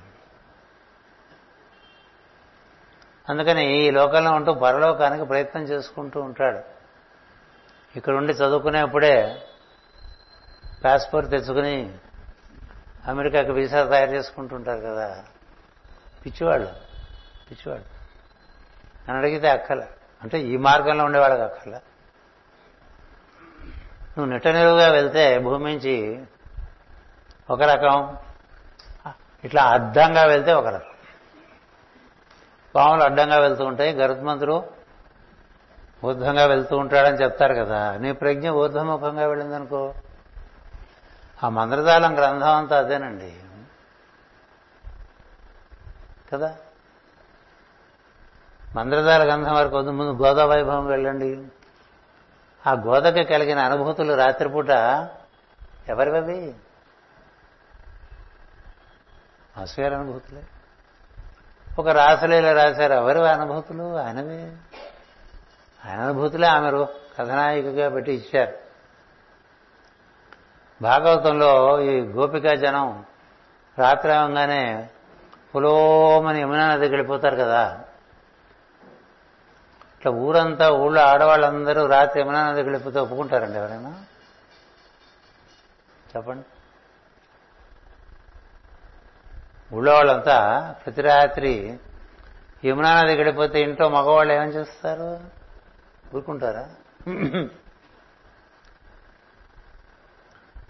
అందుకని 3.29 3.77
ఈ 3.77 3.91
లోకంలో 3.91 4.31
ఉంటూ 4.31 4.53
పరలోకానికి 4.53 5.25
ప్రయత్నం 5.25 5.63
చేసుకుంటూ 5.63 6.21
ఉంటాడు. 6.21 6.59
ఇక్కడ 7.95 8.13
ఉండి 8.13 8.33
చదువుకునేప్పుడే 8.33 9.41
పాస్పోర్ట్ 10.85 11.29
తెచ్చుకుని 11.29 11.93
అమెరికాకి 13.07 13.51
వీసా 13.51 13.83
తయారు 13.83 14.11
చేసుకుంటుంటారు 14.11 14.79
కదా. 14.79 15.23
పిచ్చివాళ్ళు 16.25 16.67
పిచ్చివాళ్ళు. 17.51 17.85
అని 19.09 19.17
అడిగితే 19.17 19.49
అక్కల 19.49 19.83
అంటే 20.23 20.39
ఈ 20.39 20.57
మార్గంలో 20.57 21.05
ఉండేవాళ్ళకి 21.05 21.41
అక్కల 21.41 21.71
నువ్వు 24.17 24.25
నిట్ట 24.25 24.47
వెళ్తే 24.47 25.39
భూమి 25.39 25.71
నుంచి 25.71 26.25
ఒక 27.49 27.61
రకం 27.61 28.17
ఇట్లా 29.43 29.63
అర్థంగా 29.63 30.23
వెళ్తే 30.23 30.53
ఒక 30.53 30.67
రకం. 30.67 30.90
పాములు 32.75 33.03
అడ్డంగా 33.03 33.39
వెళ్తూ 33.39 33.65
ఉంటాయి. 33.65 33.93
గరుత్మంతుడు 33.93 34.63
ఊర్ధ్వంగా 36.05 36.45
వెళ్తూ 36.45 36.77
ఉంటాడని 36.77 37.17
చెప్తారు 37.17 37.53
కదా. 37.53 37.97
నీ 37.97 38.11
ప్రజ్ఞ 38.11 38.49
ఊర్ధ్వముఖంగా 38.49 39.27
వెళ్ళిందనుకో. 39.27 39.93
ఆ 41.43 41.49
మంత్రజాలం 41.49 42.15
గ్రంథం 42.17 42.55
అంతా 42.55 42.77
అదేనండి. 42.77 43.33
కదా? 46.33 46.57
మంత్రజాల 48.75 49.25
గ్రంథం 49.25 49.53
వరకు 49.53 49.77
వద్దు. 49.77 49.91
ముందు 49.91 50.23
గోదా 50.23 50.45
వైభవం 50.45 50.85
వెళ్ళండి. 50.85 51.47
ఆ 52.67 52.71
గోదకి 52.71 53.23
కలిగిన 53.23 53.59
అనుభూతులు 53.59 54.13
రాత్రిపూట 54.13 54.69
ఎవరివవి? 55.89 56.55
అసూయాల 59.57 59.95
అనుభూతులే. 59.95 60.43
ఒక 61.79 61.87
రాసలీల 61.87 62.53
రాశారు. 62.53 62.93
ఎవరి 62.93 63.29
అనుభూతులు 63.29 63.97
ఆయనవే. 63.97 64.53
ఆయన 65.85 65.99
అనుభూతులే 66.01 66.47
ఆమె 66.47 66.85
కథనాయికగా 67.19 67.89
పెట్టి 67.89 68.13
ఇచ్చారు. 68.13 68.53
భాగవతంలో 70.81 71.81
ఈ 71.81 71.99
గోపికా 71.99 72.55
జనం 72.55 73.05
రాత్రి 73.79 74.13
అవగానే 74.13 74.89
పులోమని 75.55 76.41
యమునా 76.41 76.73
నదికి 76.73 76.93
వెళ్ళిపోతారు 76.93 77.35
కదా. 77.35 77.83
ఇట్లా 79.97 80.11
ఊరంతా 80.11 80.71
ఊళ్ళో 80.71 81.01
ఆడవాళ్ళందరూ 81.01 81.85
రాత్రి 81.85 82.21
యమునా 82.21 82.49
నదికి 82.49 82.69
వెళ్ళిపోతే 82.69 82.99
ఒప్పుకుంటారండి 82.99 83.57
ఎవరైనా? 83.57 84.03
చెప్పండి. 86.15 86.60
ఊళ్ళో 89.73 89.93
వాళ్ళంతా 89.93 90.75
ప్రతి 90.85 91.01
రాత్రి 91.01 91.79
యమునా 92.65 93.01
నదికి 93.01 93.17
వెళ్ళిపోతే 93.17 93.61
ఇంట్లో 93.61 93.89
మగవాళ్ళు 93.89 94.33
ఏమని 94.33 94.51
చేస్తారు? 94.51 95.19
ఊరుకుంటారా? 96.15 96.69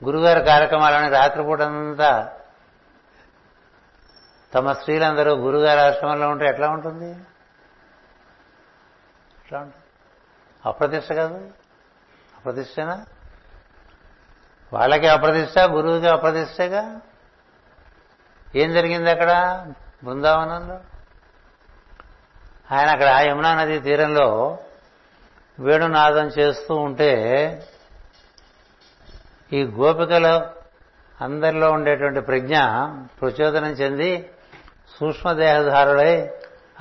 గురుగారి 0.06 0.46
కార్యక్రమాలని 0.46 1.10
రాత్రిపూట 1.10 1.62
అంతా 1.62 2.38
తమ 4.54 4.74
స్త్రీలందరూ 4.74 5.36
గురుగారి 5.36 5.80
ఆశ్రమంలో 5.80 6.30
ఉంటే 6.30 6.46
ఎట్లా 6.46 6.70
ఉంటుంది? 6.70 7.12
ఎట్లా 9.46 9.60
ఉంటుంది? 9.60 9.86
అప్రతిష్ట 10.66 11.14
కాదు? 11.14 11.52
అప్రతిష్టనా? 12.38 13.06
వాళ్ళకి 14.74 15.08
అప్రతిష్ట 15.08 15.60
గురువుకి 15.60 16.08
అప్రతిష్టగా? 16.08 17.02
ఏం 18.56 18.74
జరిగింది 18.74 19.12
అక్కడ? 19.12 19.64
బృందావనంలో? 20.04 20.80
ఆయన 22.76 22.90
అక్కడ 22.90 23.28
యమునా 23.28 23.56
నది 23.56 23.80
తీరంలో 23.80 24.58
వేణునాదం 25.60 26.28
చేస్తూ 26.28 26.76
ఉంటే 26.76 27.12
ఈ 29.54 29.64
గోపికలో 29.64 30.42
అందరిలో 31.22 31.72
ఉండేటువంటి 31.72 32.22
ప్రజ్ఞ 32.22 32.58
ప్రచోదనం 33.22 33.72
చెంది 33.72 34.30
సూక్ష్మదేహధారుడై 35.00 36.30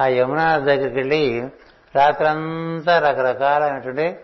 ఆ 0.01 0.07
యమునా 0.07 0.59
దగ్గరికి 0.59 0.95
వెళ్ళి 0.95 1.51
రాత్రంతా 1.97 2.99
రకరకాలైనటువంటి 2.99 4.21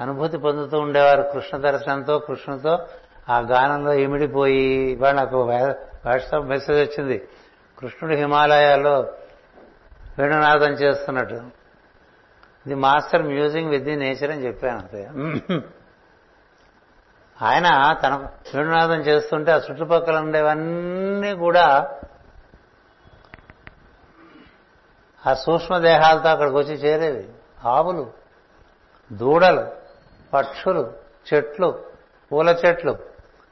అనుభూతి 0.00 0.38
పొందుతూ 0.38 0.78
ఉండేవారు. 0.78 1.22
కృష్ణ 1.22 1.58
దర్శనంతో 1.58 2.18
కృష్ణతో 2.18 2.86
ఆ 3.28 3.38
గానంలో 3.38 3.92
ఇమిడిపోయి 3.92 4.96
వాళ్ళు 4.96 5.20
నాకు 5.20 5.42
వాట్సాప్ 6.08 6.44
మెసేజ్ 6.44 6.80
వచ్చింది. 6.80 7.28
కృష్ణుడు 7.78 8.14
హిమాలయాల్లో 8.16 8.96
వేణునాదం 10.18 10.72
చేస్తున్నట్టు. 10.72 11.40
The 12.68 12.74
master 12.74 13.22
musing 13.22 13.70
with 13.70 13.84
the 13.84 13.96
nature 13.96 14.30
అని 14.30 14.46
చెప్పాను 14.46 14.78
అంతే. 14.78 15.02
ఆయన 17.42 17.66
తన 18.02 18.14
వేణునాదం 18.54 19.00
చేస్తుంటే 19.00 19.50
ఆ 19.52 19.60
చుట్టుపక్కల 19.70 20.16
ఉండేవన్నీ 20.18 21.32
కూడా 21.34 21.66
ఆ 25.26 25.34
సూక్ష్మదేహాలతో 25.34 26.28
అక్కడికి 26.28 26.56
వచ్చి 26.56 26.74
చేరేవి. 26.74 27.28
ఆవులు 27.64 28.12
దూడలు 29.12 29.64
పక్షులు 30.32 30.92
చెట్లు 31.28 31.84
పూల 32.32 32.48
చెట్లు. 32.64 32.94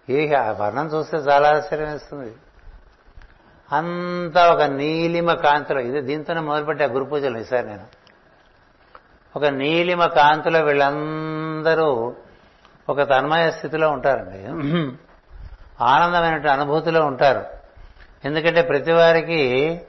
ఈ 0.09 0.33
వర్ణం 0.61 0.87
చూస్తే 0.87 1.17
చాలా 1.17 1.49
ఆశ్చర్యం 1.57 1.95
ఇస్తుంది 1.97 2.33
అంతా 3.73 4.53
ఒక 4.53 4.63
నీలిమ 4.63 5.33
కాంతిలో 5.33 5.81
ఇది 5.81 6.01
దీంతోనే 6.01 6.41
మొదలుపెట్టే 6.41 6.87
గురు 6.87 7.05
పూజలు 7.05 7.39
ఈసారి 7.39 7.67
నేను. 7.67 7.87
ఒక 9.37 9.45
నీలిమ 9.45 10.07
కాంతిలో 10.07 10.61
వీళ్ళందరూ 10.61 12.15
ఒక 12.89 13.03
తన్మయ 13.03 13.51
స్థితిలో 13.51 13.91
ఉంటారండి. 13.91 14.47
ఆనందమైన 15.85 16.51
అనుభూతిలో 16.51 17.07
ఉంటారు. 17.07 17.45
ఎందుకంటే 18.25 18.63
ప్రతి 18.63 18.93
వారికి 18.93 19.81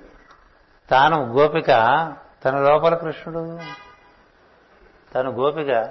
తాను 0.90 1.34
గోపిక 1.34 1.68
తన 2.46 2.58
లోపల 2.58 2.96
కృష్ణుడు 2.96 3.60
తను 5.16 5.32
గోపిక 5.32 5.90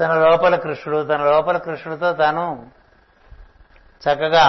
తన 0.00 0.14
లోపల 0.14 0.56
కృష్ణుడు 0.56 1.02
తన 1.02 1.22
లోపల 1.24 1.58
కృష్ణుడితో 1.58 2.12
తాను 2.12 2.70
చక్కగా 4.08 4.46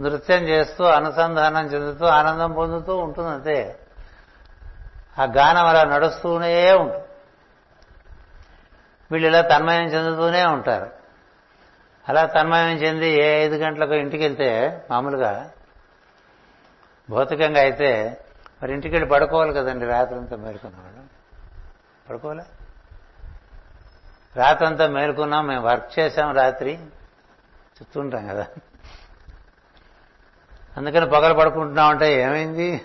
నృత్యం 0.00 0.42
చేస్తూ 0.42 0.84
అనుసంధానం 0.84 1.66
చెందుతూ 1.66 2.06
ఆనందం 2.06 2.52
పొందుతూ 2.52 2.96
ఉంటుంది 2.96 3.30
అంతే. 3.30 3.78
ఆ 5.18 5.24
గానం 5.24 5.66
అలా 5.66 5.84
నడుస్తూనే 5.84 6.72
ఉంటుంది. 6.72 7.04
వీళ్ళు 9.12 9.28
ఇలా 9.28 9.40
తన్మయం 9.40 9.84
చెందుతూనే 9.84 10.44
ఉంటారు. 10.44 10.90
అలా 12.08 12.26
తన్మయం 12.26 12.68
చెంది 12.68 13.08
ఏ 13.08 13.44
ఐదు 13.44 13.56
గంటలకు 13.56 13.94
ఇంటికి 13.94 14.22
వెళ్తే 14.22 14.82
మామూలుగా 14.90 15.50
భౌతికంగా 17.10 17.60
అయితే 17.60 18.20
మరి 18.62 18.72
ఇంటికి 18.72 18.94
వెళ్ళి 18.94 19.10
పడుకోవాలి 19.10 19.54
కదండి 19.54 19.86
రాత్రంతా 19.86 20.36
మేలుకున్నవాళ్ళు 20.36 21.02
పడుకోలే 22.08 22.44
రాత్రంతా 24.36 24.86
మేలుకున్నాం 24.86 25.46
మేము 25.46 25.66
వర్క్ 25.66 25.98
చేసాం 25.98 26.34
రాత్రి. 26.34 26.74
చెప్తుంటాం 27.78 28.26
కదా. 28.26 28.46
అందుకని 30.78 31.10
పగలు 31.10 31.34
పడుకుంటున్నామంటే 31.34 32.22
ఏమైంది? 32.22 32.80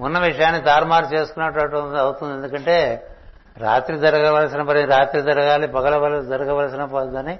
ఉన్న 0.00 0.18
విషయాన్ని 0.18 0.62
తారుమారు 0.62 1.06
చేసుకున్నట్టు 1.06 1.76
అవుతుంది. 1.76 2.34
ఎందుకంటే 2.34 3.08
రాత్రి 3.56 3.98
జరగవలసిన 3.98 4.62
పని 4.62 4.84
రాత్రి 4.84 5.22
జరగాలి 5.22 5.68
పగల 5.68 6.20
జరగవలసిన 6.22 6.84
పని 6.84 7.38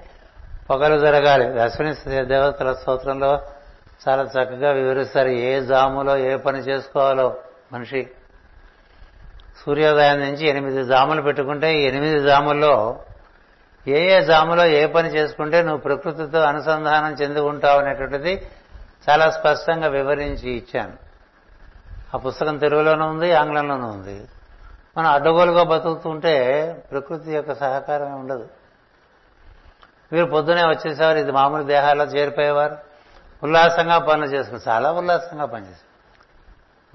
పగలు 0.69 0.99
జరగాలి. 0.99 1.61
అశ్విని 1.61 2.25
దేవతల 2.25 2.73
స్తోత్రంలో 2.73 3.41
చాలా 4.07 4.23
చక్కగా 4.23 4.71
వివరిస్తారు 4.71 5.27
ఏ 5.27 5.61
జాములో 5.61 6.17
ఏ 6.17 6.35
పని 6.35 6.59
చేసుకోవాలో 6.59 7.37
మనిషి. 7.73 8.09
సూర్యోదయం 9.65 10.19
నుంచి 10.19 10.47
ఎనిమిది 10.47 10.83
జాములు 10.83 11.21
పెట్టుకుంటే 11.21 11.81
ఎనిమిది 11.81 12.19
జాముల్లో 12.19 12.99
ఏ 13.87 14.17
ఏ 14.17 14.21
జాములో 14.21 14.65
ఏ 14.65 14.85
పని 14.85 15.09
చేసుకుంటే 15.09 15.61
నువ్వు 15.61 15.77
ప్రకృతితో 15.77 16.39
అనుసంధానం 16.39 17.13
చెంది 17.13 17.39
ఉంటావు 17.41 17.79
అనేటువంటిది 17.79 18.47
చాలా 19.09 19.29
స్పష్టంగా 19.29 19.87
వివరించి 19.87 20.51
ఇచ్చాను. 20.51 20.93
ఆ 22.15 22.17
పుస్తకం 22.17 22.57
తెలుగులోనూ 22.57 23.05
ఉంది 23.05 23.33
ఆంగ్లంలోనూ 23.33 23.87
ఉంది. 23.87 24.27
మనం 24.97 25.09
అడ్డగోలుగా 25.11 25.63
బతుకుతుంటే 25.63 26.73
ప్రకృతి 26.91 27.35
యొక్క 27.35 27.53
సహకారం 27.53 28.19
ఉండదు. 28.19 28.47
మీరు 30.13 30.25
పొద్దునే 30.25 30.63
వచ్చేసేవారు 30.63 31.17
ఇది 31.17 31.31
మామూలు 31.31 31.63
దేహాల్లో 31.63 32.05
చేరిపోయేవారు. 32.05 32.77
ఉల్లాసంగా 33.43 33.97
పనులు 33.97 34.25
చేసుకుని 34.25 34.61
చాలా 34.67 34.91
ఉల్లాసంగా 34.91 35.45
పనిచేశారు. 35.45 35.93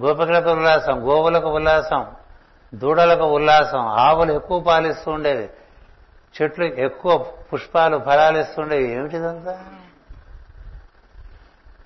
గోపికలకు 0.02 0.50
ఉల్లాసం 0.50 1.08
గోవులకు 1.08 1.48
ఉల్లాసం 1.48 2.06
దూడలకు 2.74 3.24
ఉల్లాసం 3.24 3.88
ఆవులు 3.88 4.32
ఎక్కువ 4.32 4.60
పాలిస్తూ 4.60 5.10
ఉండేవి. 5.10 5.50
చెట్లు 6.34 6.64
ఎక్కువ 6.64 7.26
పుష్పాలు 7.52 7.98
ఫలాలు 7.98 8.38
ఇస్తుండేవి 8.38 8.92
ఏమిటిదంతా? 8.92 9.64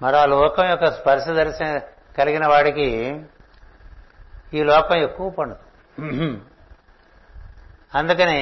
మరి 0.02 0.16
ఆ 0.16 0.24
లోకం 0.24 0.64
యొక్క 0.68 0.90
స్పర్శ 0.90 1.28
దర్శనం 1.28 1.80
కలిగిన 2.18 2.46
వాడికి 2.46 3.20
ఈ 4.54 4.62
లోకం 4.62 4.96
ఎక్కువ 4.96 5.30
పండు 5.30 5.56
అందుకని 7.94 8.40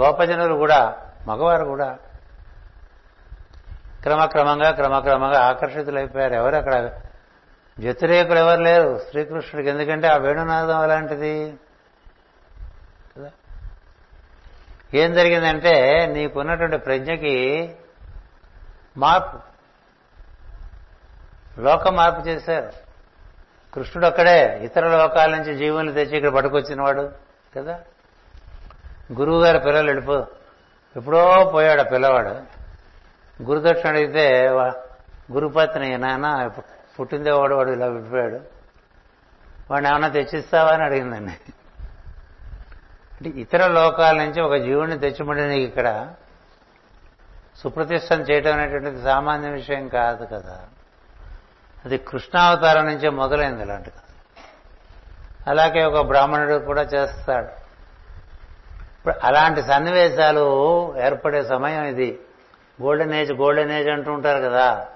గోపజనులు 0.00 0.54
కూడా 0.54 0.80
మగవారు 1.26 1.64
కూడా 1.64 1.98
క్రమక్రమంగా 4.02 4.70
క్రమక్రమంగా 4.70 5.40
ఆకర్షితులైపోయారు. 5.40 6.34
ఎవరు 6.34 6.56
అక్కడ? 6.56 7.00
వ్యతిరేకులు 7.78 8.38
ఎవరు 8.38 8.60
లేరు? 8.60 9.00
శ్రీకృష్ణుడికి. 9.10 9.70
ఎందుకంటే 9.70 10.06
ఆ 10.08 10.16
వేణునాదం 10.16 10.80
అలాంటిది 10.80 11.54
కదా 13.16 13.30
ఏం 14.94 15.12
జరిగిందంటే 15.12 16.06
నీకున్నటువంటి 16.06 16.78
ప్రజ్ఞకి 16.78 17.72
మార్పు. 18.96 19.38
లోక 21.60 21.88
మార్పు 21.88 22.28
చేశారు. 22.28 22.72
కృష్ణుడు 23.74 24.06
అక్కడే 24.06 24.60
ఇతర 24.62 24.96
లోకాల 24.96 25.30
నుంచి 25.30 25.54
జీవుల్ని 25.54 25.92
తెచ్చి 25.92 26.16
ఇక్కడ 26.16 26.30
పట్టుకొచ్చినవాడు 26.30 27.12
కదా? 27.56 27.80
గురువు 29.18 29.44
గారి 29.44 29.58
పిల్లలు 29.58 29.86
వెళ్ళిపో. 29.86 30.26
ఎప్పుడో 30.96 31.50
పోయాడు 31.54 31.80
ఆ 31.80 31.84
పిల్లవాడు. 31.84 32.28
గురుదక్షిణ 33.42 33.90
అడిగితే 33.90 34.48
వా- 34.48 34.72
గురుపత్ని 35.32 35.98
నాన్న 35.98 36.50
పుట్టిందే 37.00 37.30
వాడు 37.30 37.54
వాడు 37.54 37.70
ఇలా 37.70 37.86
విడిపోయాడు 37.86 38.40
వాడిని 39.70 39.90
ఏమన్నా 39.90 40.08
తెచ్చిస్తావా? 40.08 40.72
అని 40.72 40.84
అడిగిందండి. 40.84 41.52
అంటే 43.18 43.40
ఇతర 43.40 43.66
లోకాల 43.66 44.16
నుంచి 44.16 44.40
ఒక 44.40 44.54
జీవుడిని 44.54 44.98
తెచ్చిమంటే 44.98 45.48
నీకు 45.48 45.64
ఇక్కడ 45.64 46.08
సుప్రతిష్టం 47.56 48.20
చేయటం 48.20 48.52
అనేటువంటిది 48.52 49.02
సామాన్య 49.02 49.48
విషయం 49.48 49.88
కాదు 49.88 50.24
కదా. 50.24 50.60
అది 51.84 51.98
కృష్ణావతారం 51.98 52.84
నుంచే 52.86 53.08
మొదలైంది 53.08 53.62
ఇలాంటి 53.62 53.90
కథ. 53.90 54.00
అలాగే 55.48 55.84
ఒక 55.84 56.06
బ్రాహ్మణుడు 56.06 56.54
కూడా 56.54 56.82
చేస్తాడు. 56.82 57.46
ఇప్పుడు 58.98 59.14
అలాంటి 59.24 59.62
సన్నివేశాలు 59.62 60.46
ఏర్పడే 60.98 61.42
సమయం 61.44 61.84
ఇది. 61.84 62.20
గోల్డెన్ 62.82 63.14
ఏజ్ 63.14 63.32
గోల్డెన్ 63.32 63.70
ఏజ్ 63.70 63.88
అంటూ 63.88 64.12
ఉంటారు 64.12 64.42
కదా. 64.42 64.86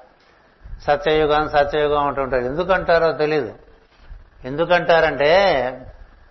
సత్యయుగం 0.82 1.48
సత్యయుగం 1.48 2.06
అంటుంటారు 2.06 2.42
ఎందుకంటారో 2.42 3.12
తెలీదు. 3.12 3.54
ఎందుకంటారంటే 4.44 5.32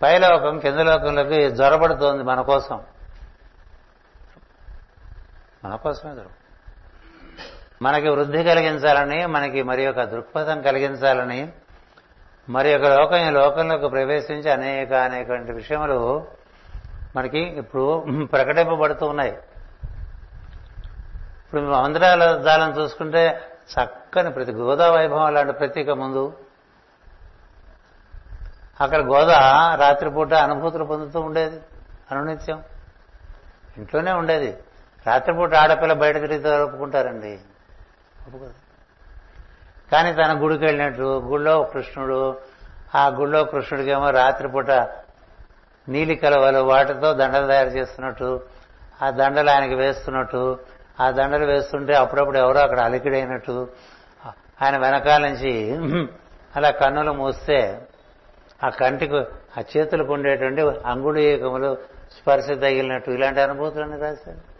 పైలోకం 0.02 0.58
కింద 0.58 0.78
లోకంలోకి 0.78 1.50
జ్వరపడుతోంది 1.50 2.22
మన 2.22 2.40
కోసం. 2.40 2.80
మన 5.64 5.76
కోసమే 5.76 6.12
జ్వరం 6.12 6.28
మనకి 7.82 8.08
వృద్ధి 8.08 8.44
కలిగించాలని 8.44 9.26
మనకి 9.26 9.62
మరి 9.62 9.84
యొక్క 9.84 10.04
దృక్పథం 10.04 10.62
కలిగించాలని 10.62 11.52
మరి 12.48 12.70
యొక్క 12.70 12.86
లోకం 12.86 13.16
ఈ 13.16 13.30
లోకంలోకి 13.30 13.88
ప్రవేశించి 13.88 14.50
అనేక 14.50 14.92
అనేక 14.92 15.30
విషయములు 15.30 16.26
మనకి 17.16 17.38
ఇప్పుడు 17.38 18.04
ప్రకటింపబడుతూ 18.32 19.06
ఉన్నాయి. 19.06 19.32
ఇప్పుడు 21.46 21.60
మందిరాల 21.60 22.36
దాలను 22.36 22.80
చూసుకుంటే 22.80 23.40
చక్కని 23.72 24.30
ప్రతి 24.30 24.52
గోదా 24.52 24.90
వైభవం 24.90 25.34
లాంటి 25.34 25.52
ప్రతీక 25.52 25.90
ముందు 25.90 26.38
అక్కడ 28.82 29.00
గోదా 29.02 29.40
రాత్రిపూట 29.80 30.34
అనుభూతులు 30.34 30.84
పొందుతూ 30.84 31.20
ఉండేది 31.20 31.60
అనునిత్యం. 32.10 32.62
ఇంట్లోనే 33.76 34.12
ఉండేది. 34.12 34.50
రాత్రిపూట 35.06 35.54
ఆడపిల్ల 35.54 35.92
బయట 35.92 36.14
తిరిగితే 36.14 36.50
ఒప్పుకుంటారండి? 36.56 37.38
ఒప్పుకోదు 38.26 38.54
కానీ 39.92 40.12
తన 40.12 40.42
గుడికి 40.42 40.64
వెళ్ళినట్టు 40.64 41.02
గుళ్ళో 41.02 41.62
కృష్ణుడు 41.62 42.38
ఆ 42.94 43.08
గుళ్ళో 43.08 43.44
కృష్ణుడికేమో 43.44 44.10
రాత్రిపూట 44.10 44.70
నీలి 45.88 46.14
కలవలు 46.14 46.58
వాటితో 46.58 47.14
దండలు 47.14 47.46
తయారు 47.46 47.68
చేస్తున్నట్టు 47.68 48.40
ఆ 49.02 49.10
దండలు 49.10 49.50
ఆయనకి 49.50 49.74
వేస్తున్నట్టు 49.74 50.58
ఆ 51.00 51.10
దండలు 51.10 51.46
వేస్తుంటే 51.46 51.94
అప్పుడప్పుడు 51.94 52.38
ఎవరో 52.38 52.60
అక్కడ 52.60 52.80
అలికిడైనట్టు 52.80 53.68
ఆయన 54.62 54.76
వెనకాల 54.76 55.22
నుంచి 55.28 55.52
అలా 56.56 56.70
కన్నులు 56.70 57.12
మూస్తే 57.12 57.58
ఆ 58.64 58.68
కంటికి 58.68 59.16
ఆ 59.58 59.62
చేతులకు 59.76 60.12
ఉండేటువంటి 60.12 60.60
అంగుళీయకములు 60.60 61.76
స్పర్శ 62.20 62.46
తగిలినట్టు 62.46 63.10
ఇలాంటి 63.10 63.40
అనుభూతులన్నీ 63.40 63.96
రాశాడు 63.96 64.52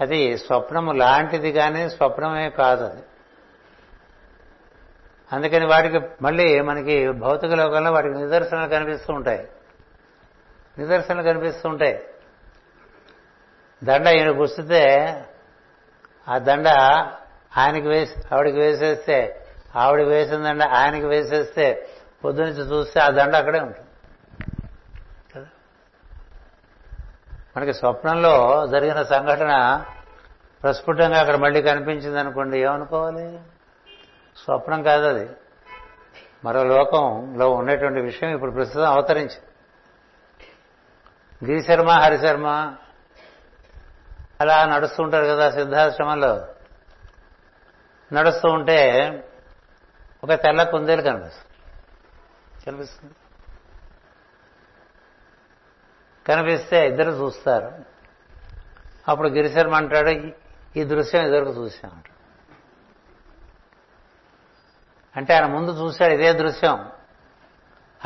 అది 0.00 0.38
స్వప్నము 0.38 0.92
లాంటిది 0.92 1.52
కానీ 1.52 1.90
స్వప్నమే 1.90 2.50
కాదు 2.50 2.84
అది. 2.84 3.02
అందుకని 5.32 5.66
వాటికి 5.66 6.00
మళ్ళీ 6.22 6.60
మనకి 6.60 7.08
భౌతిక 7.10 7.52
లోకంలో 7.52 7.92
వాటికి 7.92 8.14
నిదర్శనాలు 8.14 8.68
కనిపిస్తూ 8.68 9.12
ఉంటాయి. 9.12 9.48
నిదర్శనలు 10.78 11.22
కనిపిస్తూ 11.22 11.68
ఉంటాయి. 11.68 12.02
దండ 13.84 14.06
ఈయన 14.06 14.40
గుర్తితే 14.40 15.14
ఆ 16.28 16.38
దండ 16.38 16.68
ఆయనకి 17.56 17.88
వేసి 17.88 18.34
ఆవిడకి 18.34 18.56
వేసేస్తే 18.56 19.39
ఆవిడ 19.76 20.00
వేసిందండి 20.00 20.64
ఆయనకి 20.64 21.06
వేసేస్తే 21.06 21.88
పొద్దునుంచి 22.24 22.72
చూస్తే 22.72 23.00
ఆ 23.00 23.08
దండ 23.08 23.36
అక్కడే 23.36 23.60
ఉంటుంది. 23.60 23.88
కదా? 25.34 25.46
మనకి 27.56 27.72
స్వప్నంలో 27.72 28.66
జరిగిన 28.66 29.02
సంఘటన 29.02 29.84
ప్రస్ఫుటంగా 30.62 31.20
అక్కడ 31.20 31.36
మళ్ళీ 31.36 31.62
కనిపించింది 31.62 32.20
అనుకోండి 32.20 32.58
ఏమనుకోవాలి? 32.58 33.40
స్వప్నం 34.44 34.82
కాదు 34.82 35.06
అది. 35.06 35.30
మరో 36.44 36.64
లోకంలో 36.64 37.50
ఉండేటువంటి 37.50 38.00
విషయం 38.00 38.30
ఇప్పుడు 38.30 38.50
ప్రస్తుతం 38.50 38.84
అవతరించి 38.84 39.36
గిరిశర్మ 41.46 41.90
హరిశర్మ 41.90 42.74
అలా 44.40 44.64
నడుస్తూ 44.64 45.02
ఉంటారు 45.02 45.24
కదా 45.24 45.50
సిద్ధాశ్రమంలో. 45.50 46.46
నడుస్తూ 48.12 48.48
ఉంటే 48.48 49.08
ఒక 50.24 50.32
తెల్ల 50.32 50.62
కుందేలు 50.62 51.02
కనిపిస్తుంది. 51.02 51.56
కనిపిస్తుంది? 52.66 53.14
కనిపిస్తే 56.28 56.88
ఇద్దరు 56.88 57.10
చూస్తారు. 57.10 57.84
అప్పుడు 59.08 59.28
గిరిశర్మ 59.28 59.74
అంటాడు 59.74 60.32
ఈ 60.78 60.84
దృశ్యం 60.84 61.26
ఇదివరకు 61.26 61.50
చూసాం 61.50 62.02
అంటే 65.16 65.34
ఆయన 65.34 65.46
ముందు 65.46 65.70
చూశాడు 65.70 66.12
ఇదే 66.12 66.32
దృశ్యం. 66.32 66.90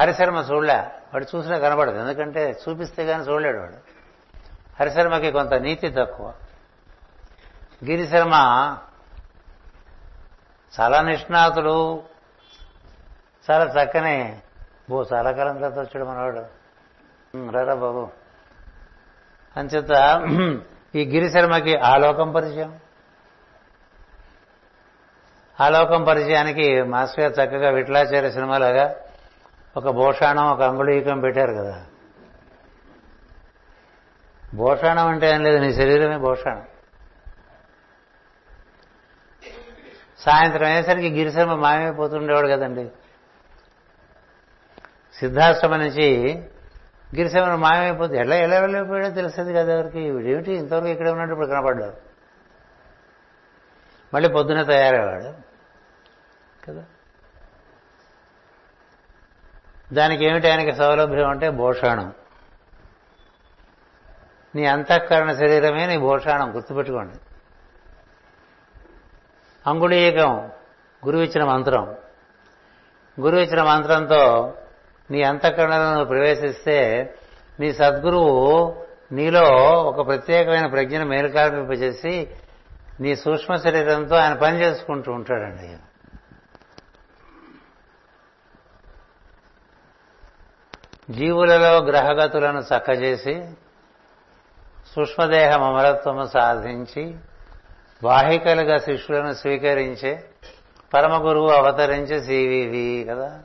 హరిశర్మ 0.00 0.46
చూడలే 0.52 0.78
వాడు 0.82 1.36
చూసినా 1.36 1.58
కనబడదు. 1.58 1.96
ఎందుకంటే 1.96 2.60
చూపిస్తే 2.68 3.06
కానీ 3.06 3.24
చూడలేడు 3.24 3.58
వాడు. 3.58 3.76
హరిశర్మకి 4.80 5.32
కొంత 5.32 5.54
నీతి 5.54 5.90
తక్కువ. 5.90 6.34
గిరిశర్మ 7.84 8.32
చాలా 10.80 11.00
నిష్ణాతులు. 11.00 12.02
చాలా 13.50 13.64
చక్కని. 13.64 14.40
బో 14.90 15.04
చాలా 15.12 15.32
కాలం 15.32 15.56
తర్వాత 15.56 15.78
వచ్చాడు 15.78 16.04
మనవాడు. 16.04 16.64
రారా 17.50 17.74
బాబు. 17.74 18.10
అంచేత 19.56 19.92
ఈ 20.94 21.04
గిరిశర్మకి 21.04 21.76
ఆ 21.76 21.96
లోకం 21.96 22.32
పరిచయం. 22.32 22.80
ఆ 25.60 25.68
లోకం 25.68 26.04
పరిచయానికి 26.04 26.82
మాస్టర్ 26.82 27.20
గారు 27.20 27.32
చక్కగా 27.32 27.70
విట్లాచార్య 27.70 28.30
సినిమాలాగా 28.30 28.96
ఒక 29.76 29.88
భూషాణం 29.88 30.46
ఒక 30.46 30.62
అంగుళీకం 30.62 31.20
పెట్టారు 31.20 31.52
కదా. 31.52 31.84
భూషాణం 34.54 35.08
అంటే 35.08 35.30
ఏం 35.30 35.42
లేదు 35.42 35.58
నీ 35.58 35.72
శరీరమే 35.72 36.16
భూషాణం 36.16 36.62
సాయంత్రం 40.18 40.68
అయ్యేసరికి 40.68 41.10
గిరిశర్మ 41.10 41.54
మాయమైపోతుండేవాడు 41.54 42.46
కదండి. 42.48 42.90
సిద్ధాశ్రమం 45.18 45.78
నుంచి 45.78 46.34
గిరిశర్మ 47.16 47.54
మాయమైపోతుంది 47.54 48.18
ఎలా 48.18 48.36
ఎలా 48.36 48.58
వెళ్ళిపోయాడో 48.58 49.10
తెలిసేది 49.10 49.54
కదా 49.54 49.74
ఎవరికి? 49.74 50.10
వీడేమిటి? 50.10 50.52
ఇంతవరకు 50.52 50.86
ఇక్కడే 50.86 51.10
ఉన్నట్టు 51.10 51.32
ఇప్పుడు 51.32 51.48
కనపడ్డాడు. 51.48 51.96
మళ్ళీ 54.14 54.28
పొద్దున 54.28 54.62
తయారయ్యాడు 54.62 55.34
కదా? 56.66 56.84
దానికి 59.92 60.24
ఏమిటి 60.24 60.50
ఆయనకి 60.50 60.76
సౌలభ్యం 60.76 61.28
అంటే 61.28 61.50
భోషాణం 61.50 62.12
నీ 64.54 64.64
అంతఃకరణ 64.66 65.32
శరీరమే 65.32 65.86
నీ 65.86 65.98
భోషాణం 65.98 66.56
గుర్తుపెట్టుకోండి. 66.56 67.14
అంగుళీయకం 69.66 70.50
గురువు 71.06 71.22
ఇచ్చిన 71.22 71.44
మంత్రం. 71.44 71.96
గురువు 73.20 73.40
ఇచ్చిన 73.40 73.62
మంత్రంతో 73.62 74.54
నీ 75.10 75.22
అంతఃకరణలో 75.22 76.04
ప్రవేశిస్తే 76.04 77.14
నీ 77.60 77.72
సద్గురువు 77.72 78.84
నీలో 79.12 79.44
ఒక 79.82 80.06
ప్రత్యేకమైన 80.06 80.66
ప్రజ్ఞను 80.66 81.06
మేలుకాల్పింపజేసి 81.06 82.30
నీ 83.00 83.16
సూక్ష్మ 83.16 83.56
శరీరంతో 83.56 84.16
ఆయన 84.16 84.32
పని 84.32 84.60
చేసుకుంటూ 84.60 85.12
ఉంటాడండి. 85.12 85.76
జీవులలో 91.10 91.78
గ్రహగతులను 91.78 92.58
చక్కజేసి 92.60 93.48
సూక్ష్మదేహ 94.94 95.56
అమరత్వము 95.56 96.26
సాధించి 96.26 97.16
వాహికలుగా 98.04 98.78
శిష్యులను 98.78 99.34
స్వీకరించే 99.34 100.24
పరమ 100.94 101.26
గురువు 101.28 101.50
అవతరించే 101.50 102.22
సివివి 102.22 103.06
కదా. 103.10 103.42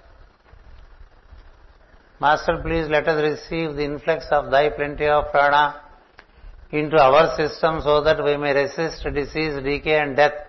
Master 2.21 2.63
please 2.63 2.91
let 2.91 3.09
us 3.09 3.21
receive 3.21 3.73
the 3.73 3.83
influx 3.83 4.33
of 4.33 4.47
thy 4.47 4.69
plenty 4.69 5.07
of 5.07 5.33
prana 5.33 5.73
into 6.91 6.97
our 6.97 7.29
system 7.29 7.81
so 7.81 8.03
that 8.03 8.21
we 8.21 8.35
may 8.35 8.53
resist 8.53 9.07
disease 9.07 9.59
decay 9.63 9.99
and 9.99 10.15
death 10.15 10.41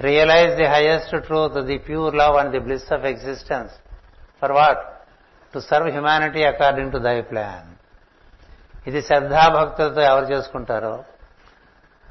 realize 0.00 0.56
the 0.56 0.64
highest 0.64 1.22
truth 1.22 1.58
the 1.58 1.78
pure 1.78 2.14
love 2.14 2.36
and 2.36 2.50
the 2.50 2.58
bliss 2.58 2.92
of 2.92 3.04
existence 3.04 3.74
for 4.40 4.52
what 4.52 4.82
to 5.54 5.58
serve 5.58 5.88
humanity 5.88 6.44
according 6.44 6.92
to 6.92 6.98
thy 6.98 7.20
plan 7.20 7.76
ఇది 8.86 9.02
శ్రద్ధాభక్తులతో 9.02 10.00
ఎవరు 10.00 10.24
చేసుకుంటారో? 10.24 11.04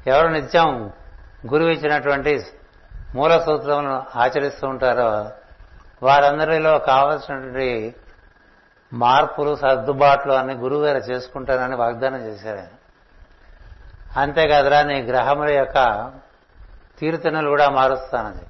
ఎవరు 0.06 0.28
నిత్యం 0.28 0.92
గురువు 1.46 1.68
ఇచ్చినటువంటి 1.68 2.46
మూల 3.14 3.38
సూత్రములను 3.38 4.06
ఆచరిస్తూ 4.16 4.68
ఉంటారో 4.68 5.30
వారందరిలో 6.02 6.78
కావలసినటువంటి 6.78 7.94
మార్పులు 8.92 9.56
సర్దుబాట్లు 9.56 10.32
అన్ని 10.32 10.54
గురువు 10.54 10.84
గారు 10.84 10.98
చేసుకుంటారని 10.98 11.76
వాగ్దానం 11.76 12.26
చేశారు 12.26 12.58
ఆయన. 12.58 12.68
అంతేకాదురా 14.20 14.82
నీ 14.82 15.02
గ్రహముల 15.02 15.50
యొక్క 15.50 16.12
తీరుతెన్నులు 16.98 17.48
కూడా 17.48 17.68
మారుస్తానని. 17.68 18.46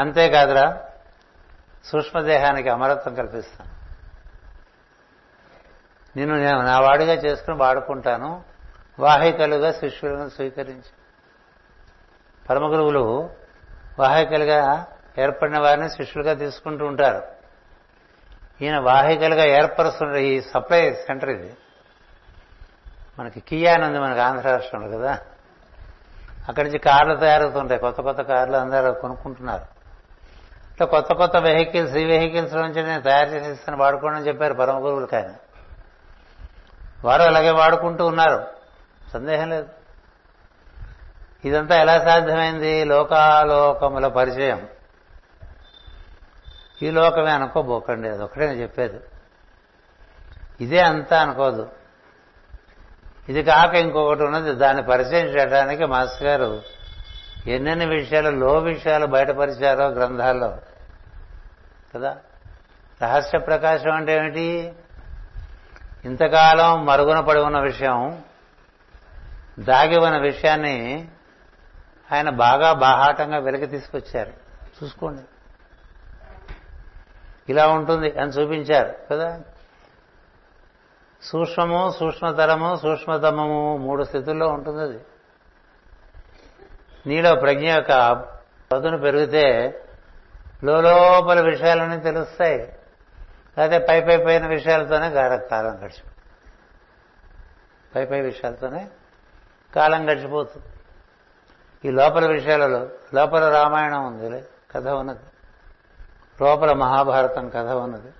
అంతేకాదురా 0.00 0.80
సూక్ష్మదేహానికి 1.84 2.68
అమరత్వం 2.68 3.14
కల్పిస్తాను. 3.14 3.72
నిన్ను 6.16 6.36
నేను 6.36 6.62
నా 6.62 6.80
వాడిగా 6.80 7.14
చేసుకుని 7.14 7.56
వాడుకుంటాను. 7.56 8.51
వాహికలుగా 9.02 9.72
శిష్యులను 9.72 10.28
స్వీకరించి. 10.28 10.90
పరమ 12.50 12.72
గురువులు 12.72 13.30
వాహికలుగా 13.98 14.86
ఏర్పడిన 15.18 15.58
వారిని 15.58 15.90
శిష్యులుగా 15.90 16.34
తీసుకుంటూ 16.34 16.86
ఉంటారు. 16.86 17.22
ఈయన 18.62 18.78
వాహికలుగా 18.78 19.44
ఏర్పరుస్తున్న 19.44 20.16
ఈ 20.16 20.40
సప్లై 20.40 20.92
సెంటర్ 20.92 21.30
ఇది. 21.30 21.56
మనకి 23.18 23.40
కియా 23.40 23.74
అని 23.74 23.84
ఉంది 23.84 23.98
మనకి 23.98 24.20
ఆంధ్ర 24.20 24.50
రాష్ట్రంలో 24.50 24.98
కదా. 24.98 25.18
అక్కడి 26.48 26.64
నుంచి 26.64 26.78
కార్లు 26.78 27.16
తయారవుతుంటాయి. 27.16 27.80
కొత్త 27.80 28.00
కొత్త 28.00 28.22
కార్లు 28.22 28.56
అందరూ 28.56 28.92
కొనుక్కుంటున్నారు. 28.92 29.62
ఇట్లా 30.72 30.86
కొత్త 30.86 31.12
కొత్త 31.12 31.36
వెహికల్స్ 31.36 31.96
ఈ 31.96 32.04
వెహికల్స్ 32.04 32.54
నుంచి 32.54 32.82
నేను 32.82 33.02
తయారు 33.02 33.28
చేసి 33.28 33.50
ఇస్తాను 33.50 33.78
వాడుకోండి 33.78 34.18
అని 34.18 34.28
చెప్పారు 34.28 34.54
పరమ 34.54 34.78
గురువులకి 34.78 35.16
ఆయన. 35.16 35.34
వారు 37.04 37.22
అలాగే 37.22 37.50
వాడుకుంటూ 37.50 38.06
ఉన్నారు. 38.06 38.51
సందేహం 39.12 39.50
లేదు. 39.50 39.68
ఇదంతా 41.44 41.76
ఎలా 41.76 42.04
సాధ్యమైంది? 42.04 42.84
లోకాలోకముల 42.84 44.08
పరిచయం. 44.08 44.68
ఈ 46.82 46.90
లోకమే 46.90 47.30
అనుకోబోకండి 47.30 48.08
అది 48.08 48.22
ఒకటే 48.22 48.46
నేను 48.46 48.60
చెప్పేది. 48.60 49.00
ఇదే 50.60 50.80
అంతా 50.80 51.20
అనుకోదు. 51.20 51.70
ఇది 53.28 53.42
కాక 53.42 53.74
ఇంకొకటి 53.74 54.22
ఉన్నది 54.22 54.52
దాన్ని 54.52 54.82
పరిచయం 54.82 55.26
చేయడానికి 55.26 55.84
మాస్టర్ 55.84 56.28
గారు 56.28 56.62
ఎన్నెన్ని 57.46 57.86
విషయాలు 57.86 58.30
లో 58.30 58.58
విషయాలు 58.58 59.06
బయటపరిచారో 59.06 59.86
గ్రంథాల్లో. 59.86 60.58
కదా? 61.94 62.16
రహస్య 63.02 63.38
ప్రకాశం 63.38 63.92
అంటే 63.92 64.16
ఏమిటి? 64.16 64.72
ఇంతకాలం 66.04 66.86
మరుగున 66.86 67.20
పడి 67.20 67.40
ఉన్న 67.40 67.60
విషయం 67.60 68.22
దాగి 69.58 69.98
ఉన్న 69.98 70.18
విషయాన్ని 70.18 71.08
ఆయన 72.12 72.30
బాగా 72.30 72.72
బాహాటంగా 72.72 73.38
వెలికి 73.38 73.66
తీసుకొచ్చారు. 73.66 74.32
చూసుకోండి. 74.82 75.22
ఇలా 77.48 77.68
ఉంటుంది 77.68 78.20
అని 78.20 78.30
చూపించారు 78.30 78.94
కదా? 79.10 79.40
సూక్ష్మము 81.22 81.92
సూక్ష్మతరము 82.00 82.76
సూక్ష్మతమము 82.76 83.76
మూడు 83.76 84.04
స్థితుల్లో 84.04 84.48
ఉంటుంది 84.48 84.82
అది. 84.82 85.00
నీలో 87.06 87.34
ప్రజ్ఞ 87.34 87.68
యొక్క 87.70 88.24
పదును 88.72 88.98
పెరిగితే 88.98 89.78
లోపల 90.64 91.40
విషయాలన్నీ 91.40 92.00
తెలుస్తాయి. 92.00 92.58
లేకపోతే 93.58 93.78
పై 93.78 94.00
పై 94.00 94.24
పైన 94.24 94.46
విషయాలతోనే 94.46 95.08
గాఢ 95.08 95.40
కాలం 95.40 95.78
గడిచి 95.78 96.10
పై 97.96 98.04
పై 98.04 98.20
విషయాలతోనే 98.20 98.88
కాలం 99.74 100.10
గడిచిపోతుంది 100.10 100.66
ఈ 101.88 101.90
లోపల 101.90 102.26
విషయాలలో 102.26 102.88
లోపల 103.14 103.48
రామాయణం 103.48 104.06
ఉంది 104.06 104.44
కథ 104.70 104.88
ఉన్నది. 104.88 105.18
లోపల 106.44 106.72
మహాభారతం 106.72 107.48
కథ 107.48 107.66
ఉన్నది. 107.66 108.12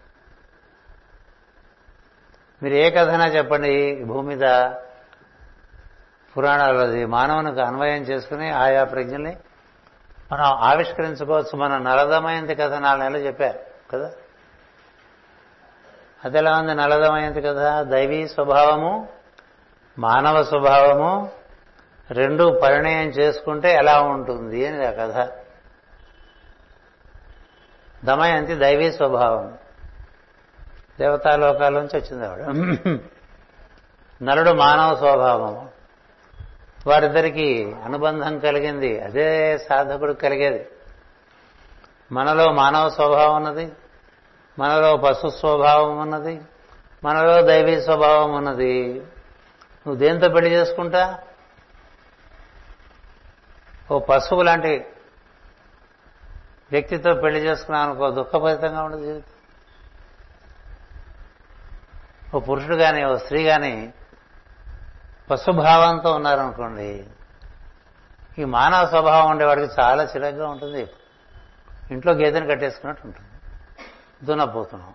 మీరు 2.62 2.74
ఏ 2.74 2.90
కథనా 2.90 3.26
చెప్పండి 3.26 4.04
భూమి 4.04 4.28
మీద 4.28 4.70
పురాణాలది 6.36 7.06
మానవునికి 7.06 7.60
అన్వయం 7.60 8.02
చేసుకుని 8.02 8.50
ఆయా 8.50 8.84
ప్రజ్ఞల్ని 8.84 9.36
మనం 10.32 10.44
ఆవిష్కరించుకోవచ్చు. 10.44 11.56
మన 11.56 11.78
నలదమయంతి 11.78 12.54
కథ 12.54 12.72
నాలుగు 12.72 13.02
నెలలు 13.02 13.26
చెప్పారు 13.26 13.58
కదా? 13.90 14.12
అది 16.24 16.38
ఎలా 16.38 16.58
ఉంది 16.58 16.74
నలదమయంతి 16.74 17.40
కథ? 17.40 17.82
దైవీ 17.82 18.28
స్వభావము 18.28 19.08
మానవ 19.98 20.42
స్వభావము 20.42 21.30
రెండు 22.12 22.60
పరిణయం 22.62 23.08
చేసుకుంటే 23.08 23.74
ఎలా 23.74 24.02
ఉంటుంది 24.02 24.66
అని 24.66 24.86
ఆ 24.86 24.90
కథ. 24.90 25.28
దమయంతి 28.04 28.54
దైవీ 28.54 28.92
స్వభావం. 28.92 29.58
దేవతాలోకాల 31.00 31.72
నుంచి 31.72 31.98
వచ్చింది 31.98 32.26
ఆవిడ. 32.26 32.44
నలుడు 34.22 34.50
మానవ 34.50 34.96
స్వభావం. 34.96 35.68
వారిద్దరికి 36.86 37.76
అనుబంధం 37.84 38.38
కలిగింది. 38.38 39.00
అదే 39.00 39.58
సాధకుడు 39.58 40.12
కలిగేది. 40.12 40.68
మనలో 42.12 42.52
మానవ 42.52 42.88
స్వభావం 42.88 43.36
ఉన్నది. 43.36 43.72
మనలో 44.58 44.96
పశు 44.96 45.28
స్వభావం 45.28 45.98
ఉన్నది. 45.98 46.40
మనలో 47.04 47.42
దైవీ 47.42 47.82
స్వభావం 47.82 48.34
ఉన్నది. 48.34 48.94
నువ్వు 49.86 49.94
దేంతో 49.94 50.28
పెళ్ళి 50.28 50.50
చేసుకుంటా? 50.50 51.18
ఓ 53.92 53.98
పశువు 53.98 54.42
లాంటి 54.42 54.86
వ్యక్తితో 56.70 57.14
పెళ్ళి 57.14 57.40
చేసుకున్నావు 57.40 57.84
అనుకో 57.86 58.10
దుఃఖభరితంగా 58.10 58.82
ఉండదు 58.82 59.04
జీవితం. 59.04 59.32
ఓ 62.34 62.40
పురుషుడు 62.40 62.76
కానీ 62.76 63.04
ఓ 63.04 63.16
స్త్రీ 63.16 63.44
కానీ 63.44 63.94
పశుభావంతో 65.30 66.12
ఉన్నారనుకోండి 66.12 67.06
ఈ 68.38 68.44
మానవ 68.44 68.86
స్వభావం 68.86 69.30
ఉండేవాడికి 69.30 69.80
చాలా 69.80 70.02
చిరగ్గా 70.04 70.48
ఉంటుంది. 70.48 70.90
ఇంట్లో 71.90 72.12
గేదెని 72.12 72.46
కట్టేసుకున్నట్టు 72.46 73.06
ఉంటుంది. 73.06 73.28
దున్నపోతున్నాం 74.26 74.94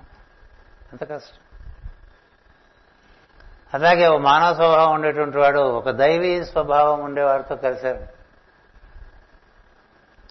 ఎంత 0.91 1.11
కష్టం. 1.11 1.37
అలాగే 3.73 4.07
ఓ 4.07 4.17
మానవ 4.17 4.53
స్వభావం 4.53 4.93
ఉండేటువంటి 4.93 5.37
వాడు 5.37 5.59
ఒక 5.59 5.89
దైవీ 5.89 6.45
స్వభావం 6.45 6.99
ఉండేవాడితో 6.99 7.55
కలిశారు. 7.55 8.16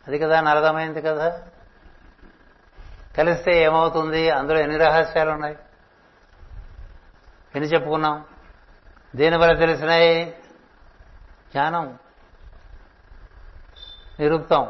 అది 0.09 0.19
కదా 0.19 0.41
నరదమైంది 0.41 1.03
కదా? 1.03 1.43
కలిస్తే 3.19 3.63
ఏమవుతుంది? 3.63 4.31
అందులో 4.31 4.61
ఎన్ని 4.61 4.77
రహస్యాలు 4.77 5.31
ఉన్నాయి 5.31 5.57
ఎన్ని 7.55 7.71
చెప్పుకున్నాం? 7.71 8.25
దీనివల్ల 9.17 9.59
తెలిసినాయి? 9.59 10.25
జ్ఞానం. 11.53 11.99
నిరుక్తం. 14.21 14.69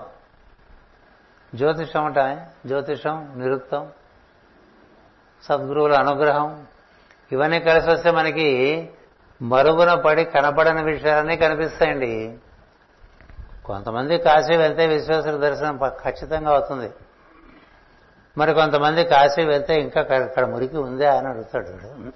జ్యోతిషం 1.54 2.04
అంట 2.04 2.18
జ్యోతిషం 2.66 3.32
నిరుక్తం. 3.36 3.92
సద్గురువుల 5.42 5.94
అనుగ్రహం. 5.94 6.66
ఇవన్నీ 7.32 7.60
కలిసి 7.60 7.90
వస్తే 7.90 8.10
మనకి 8.10 8.90
మరుగున 9.42 9.94
పడి 9.94 10.24
కనపడని 10.24 10.82
విషయాలన్నీ 10.82 11.36
కనిపిస్తాయండి. 11.36 12.38
కొంతమంది 13.66 14.18
కాశీ 14.18 14.56
వెళ్తే 14.56 14.86
విశ్వేశ్వర 14.86 15.36
దర్శనం 15.36 15.78
ఖచ్చితంగా 15.88 16.50
అవుతుంది 16.50 16.90
మరి 18.38 18.54
కొంతమంది 18.54 19.04
కాశీ 19.04 19.44
వెళ్తే 19.44 19.74
ఇంకా 19.74 20.00
అక్కడ 20.00 20.44
మురికి 20.44 20.76
ఉందా 20.76 21.18
అని 21.18 21.28
అడుగుతాడు 21.28 21.66
వీడు. 21.66 22.12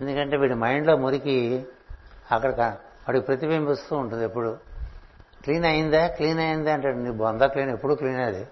ఎందుకంటే 0.00 0.36
వీడి 0.36 0.54
మైండ్లో 0.54 0.96
మురికి 0.96 1.66
అక్కడ 2.32 2.54
వాడికి 2.60 3.26
ప్రతిబింబిస్తూ 3.26 3.96
ఉంటుంది 3.96 4.24
ఎప్పుడు. 4.24 4.58
క్లీన్ 5.42 5.64
అయిందా? 5.64 6.06
క్లీన్ 6.06 6.40
అయిందా 6.40 6.72
అంటాడు. 6.72 6.96
నీ 6.96 7.10
బొంద 7.10 7.40
క్లీన్ 7.40 7.70
ఎప్పుడు 7.70 7.94
క్లీన్ 7.94 8.20
అది. 8.20 8.46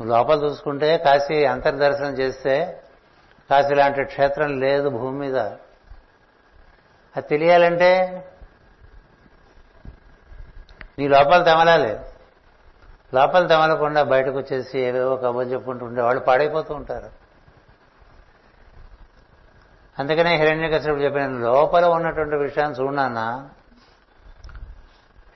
నువ్వు 0.00 0.16
లోపల 0.16 0.44
చూసుకుంటే 0.44 0.96
కాశీ 0.96 1.44
అంతర్దర్శనం 1.44 2.12
చేస్తే 2.12 2.82
కాశీ 3.50 3.74
లాంటి 3.74 4.04
క్షేత్రం 4.04 4.60
లేదు 4.60 4.88
భూమి 4.88 5.18
మీద. 5.18 5.36
అది 7.16 7.28
తెలియాలంటే 7.28 8.24
నీ 10.98 11.08
లోపల 11.08 11.42
తెమలాలి 11.42 11.98
లోపల 13.14 13.46
తెమలకుండా 13.46 14.02
బయటకు 14.02 14.38
వచ్చేసి 14.38 14.80
ఏవేవో 14.80 15.16
కబుర్లు 15.16 15.52
చెప్పుకుంటూ 15.52 15.86
ఉండే 15.86 16.02
వాళ్ళు 16.02 16.20
పాడైపోతూ 16.20 16.74
ఉంటారు. 16.74 17.10
అందుకనే 19.98 20.36
హిరణ్య 20.36 20.78
కశ్యపుడు 20.78 21.02
చెప్పిన 21.02 21.26
లోపల 21.26 21.84
ఉన్నటువంటి 21.84 22.36
విషయాన్ని 22.36 22.80
చూడన్నా 22.80 23.48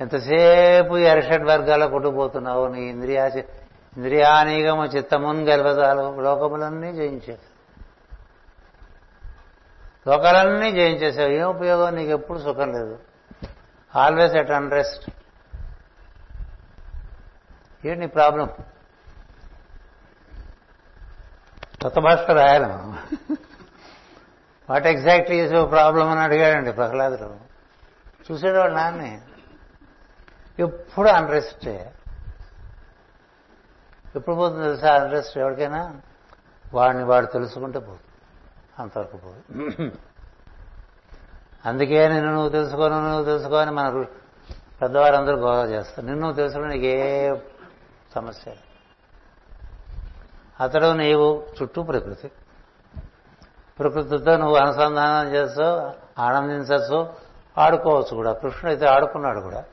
ఎంతసేపు 0.00 0.98
ఈ 0.98 1.06
అరిషడ్ 1.06 1.48
వర్గాల్లో 1.48 1.88
కొట్టుకుపోతున్నావు? 1.88 2.66
నీ 2.66 2.82
ఇంద్రియా 2.82 3.26
ఇంద్రియానీగము 3.26 4.84
చిత్తమున్ 4.84 5.48
గెలవదాలు 5.48 6.20
లోకములన్నీ 6.20 6.92
జయించేశావు. 6.92 7.56
లోకాలన్నీ 10.10 10.72
జయించేసావు 10.72 11.28
ఏం 11.28 11.48
ఉపయోగం? 11.48 11.94
నీకు 11.94 12.10
ఎప్పుడు 12.10 12.38
సుఖం 12.38 12.72
లేదు. 12.72 12.98
ఆల్వేస్ 13.96 14.34
ఎట్ 14.34 14.50
అన్రెస్ట్ 14.50 15.10
ఏంటి 17.86 18.00
నీ 18.00 18.06
ప్రాబ్లం? 18.06 18.48
కొత్త 21.82 21.98
భాషలో 21.98 22.34
రాయాలి? 22.34 22.66
మనం 22.66 22.96
వాట్ 24.70 24.86
ఎగ్జాక్ట్లీ 24.86 25.36
ఈజ్ 25.44 25.52
ప్రాబ్లం 25.70 26.08
అని 26.08 26.20
అడిగాడండి 26.20 26.72
ప్రహ్లాదుడు. 26.72 27.36
చూసేవాడు 28.32 28.72
నాన్నే. 28.72 29.20
ఎప్పుడు 30.58 31.08
అన్రెస్ట్ 31.08 31.68
ఎప్పుడు 34.16 34.34
పోతుంది 34.34 34.64
తెలుసా 34.64 34.94
అన్రెస్ట్? 34.94 35.38
ఎవరికైనా? 35.38 36.00
వాడిని 36.74 37.04
వాడు 37.04 37.26
తెలుసుకుంటే 37.26 37.78
పోతుంది. 37.78 38.00
అంతవరకు 38.78 39.16
పోదు. 39.16 39.92
అందుకే 41.66 42.08
నిన్ను 42.08 42.32
నువ్వు 42.32 42.48
తెలుసుకో 42.48 42.88
నువ్వు 42.88 43.24
తెలుసుకో 43.24 43.54
అని 43.54 43.70
మన 43.70 44.04
పెద్దవారందరూ 44.82 45.36
గోవ 45.36 45.66
చేస్తారు. 45.66 46.06
నిన్ను 46.06 46.20
నువ్వు 46.20 46.36
తెలుసుకోవడం 46.36 46.70
నీకు 46.70 46.84
ఏ 46.84 47.34
సమస్య. 48.16 48.52
అతడు 50.60 50.86
నీవు 50.86 51.46
చుట్టూ 51.62 51.82
ప్రకృతి. 51.82 52.30
ప్రకృతితో 53.78 54.36
నువ్వు 54.36 54.56
అనుసంధానం 54.56 55.34
చేస్తూ 55.34 55.90
ఆనందించచ్చు 56.22 57.14
ఆడుకోవచ్చు 57.58 58.16
కూడా. 58.16 58.32
కృష్ణుడు 58.32 58.68
అయితే 58.68 58.86
ఆడుకున్నాడు 58.86 59.40
కూడా. 59.40 59.64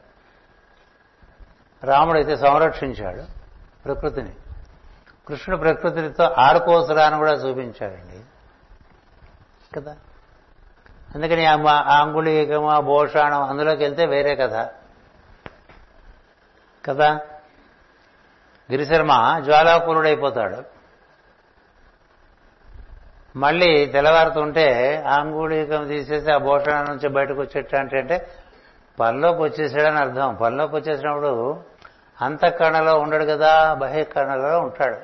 రాముడైతే 1.84 2.36
సంరక్షించాడు 2.36 3.24
ప్రకృతిని. 3.86 4.36
కృష్ణుడు 5.28 5.62
ప్రకృతితో 5.62 6.24
ఆడుకోవచ్చురా 6.24 7.06
అని 7.06 7.18
కూడా 7.18 7.32
చూపించాడండి. 7.32 8.24
కదా? 9.76 9.96
అందుకని 11.16 11.46
ఆ 11.46 11.56
అంగుళీకము 12.02 12.70
ఆ 12.70 12.80
భోషాణం 12.80 13.42
అందులోకి 13.42 13.84
వెళ్తే 13.84 14.06
వేరే 14.06 14.36
కథ. 14.36 14.70
కదా? 16.86 17.20
గిరిశర్మ 18.72 19.42
జ్వాలాకులుడైపోతాడు 19.46 20.74
మళ్ళీ 23.36 23.86
తెల్లవారుతుంటే 23.86 24.98
ఆ 25.08 25.20
అంగుళీకం 25.20 25.88
తీసేసి 25.88 26.32
ఆ 26.32 26.38
భోషణ 26.38 26.86
నుంచి 26.90 27.10
బయటకు 27.10 27.42
వచ్చేట 27.42 27.76
అంటే 27.76 28.30
పనిలోకి 29.00 29.42
వచ్చేసాడని 29.42 29.98
అర్థం. 30.00 30.36
పనిలోకి 30.36 30.76
వచ్చేసినప్పుడు 30.76 31.62
అంతఃకరణలో 32.22 33.00
ఉండడు 33.00 33.26
కదా 33.26 33.74
బహిర్కరణలో 33.74 34.60
ఉంటాడు. 34.60 34.98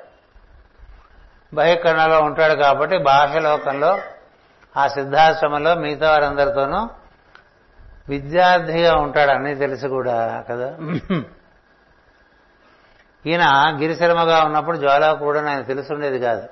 బహిర్కరణలో 1.55 2.19
ఉంటాడు 2.19 2.53
కాబట్టి 2.53 2.97
బాహ్యలోకంలో 2.97 3.99
ఆ 4.77 4.87
సిద్ధాశ్రమంలో 4.87 5.75
మిగతా 5.75 6.11
వారందరితోనూ 6.11 6.89
విద్యార్థిగా 8.09 8.95
ఉంటాడు. 8.95 9.31
అన్నీ 9.31 9.55
తెలిసి 9.55 9.87
కూడా 9.87 10.43
కదా? 10.49 10.77
ఈయన 13.25 13.77
గిరిశర్మగా 13.79 14.43
ఉన్నప్పుడు 14.43 14.77
జ్వాలాకులుడు 14.77 15.39
ఆయన 15.39 15.61
తెలిసి 15.61 15.93
ఉండేది 15.93 16.19
కాదు. 16.19 16.47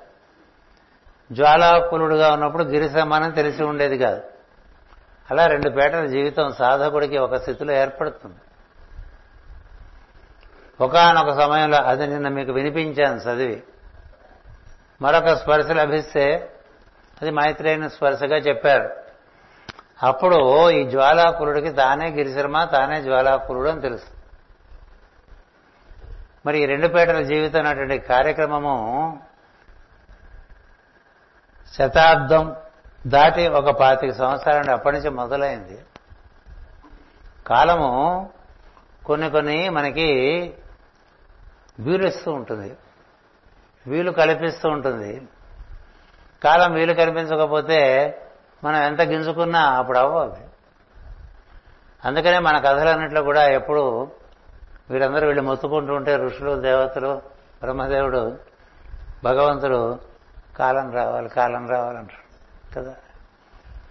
జ్వాలాకులుడుగా 1.32 2.32
ఉన్నప్పుడు 2.32 2.62
గిరిశర్మని 2.62 3.32
తెలిసి 3.32 3.64
ఉండేది 3.64 3.98
కాదు. 3.98 4.22
అలా 5.30 5.46
రెండు 5.46 5.70
పేటల 5.70 6.06
జీవితం 6.06 6.52
సాధకుడికి 6.52 7.18
ఒక 7.18 7.34
స్థితిలో 7.34 7.72
ఏర్పడుతుంది. 7.72 8.36
ఒకనొక 10.80 11.40
సమయంలో 11.40 11.78
అది 11.78 12.06
నిన్న 12.06 12.28
మీకు 12.28 12.52
వినిపించాను 12.52 13.16
చదివి. 13.16 13.62
మరొక 15.02 15.28
స్పర్శ 15.28 15.70
లభిస్తే 15.70 16.54
అది 17.22 17.30
మైత్రేయన 17.30 17.88
స్పర్శగా 17.88 18.36
చెప్పారు. 18.36 18.94
అప్పుడు 20.02 20.70
ఈ 20.70 20.84
జ్వాలాకులుడికి 20.84 21.70
తానే 21.70 22.10
గిరిశర్మ 22.10 22.64
తానే 22.64 23.02
జ్వాలాకులుడు 23.02 23.68
అని 23.68 23.80
తెలుసు. 23.80 24.17
మరి 26.46 26.62
ఈ 26.62 26.66
రెండు 26.66 26.88
పేటల 26.88 27.22
జీవితం 27.22 27.60
అనేటువంటి 27.60 27.98
కార్యక్రమము 27.98 29.20
శతాబ్దం 31.78 32.56
దాటి 33.06 33.48
ఒక 33.48 33.70
పాతిక 33.70 34.10
సంవత్సరాలు 34.10 34.70
అప్పటి 34.70 34.96
నుంచి 34.96 35.10
మొదలైంది. 35.10 35.78
కాలము 37.46 38.30
కొన్ని 39.06 39.30
కొన్ని 39.30 39.68
మనకి 39.68 40.12
వీలుస్తూ 41.80 42.32
ఉంటుంది. 42.32 42.76
వీలు 43.86 44.10
కల్పిస్తూ 44.10 44.68
ఉంటుంది. 44.68 45.28
కాలం 46.44 46.74
వీలు 46.74 46.92
కనిపించకపోతే 46.92 48.14
మనం 48.64 48.82
ఎంత 48.82 49.00
గింజుకున్నా 49.00 49.60
అప్పుడు 49.60 49.98
అవ్వాలి 49.98 50.44
అందుకనే 52.04 52.38
మన 52.38 52.58
కథలన్నింటిలో 52.58 53.22
కూడా 53.22 53.44
ఎప్పుడు 53.44 54.12
వీరందరూ 54.90 55.26
వీళ్ళు 55.26 55.42
మొత్తుకుంటూ 55.42 55.94
ఉంటే 55.94 56.16
ఋషులు 56.16 56.60
దేవతలు 56.60 57.22
బ్రహ్మదేవుడు 57.60 58.38
భగవంతుడు 59.24 59.98
కాలం 60.58 60.92
రావాలి 60.92 61.28
కాలం 61.28 61.68
రావాలంటారు 61.68 62.28
కదా. 62.74 62.94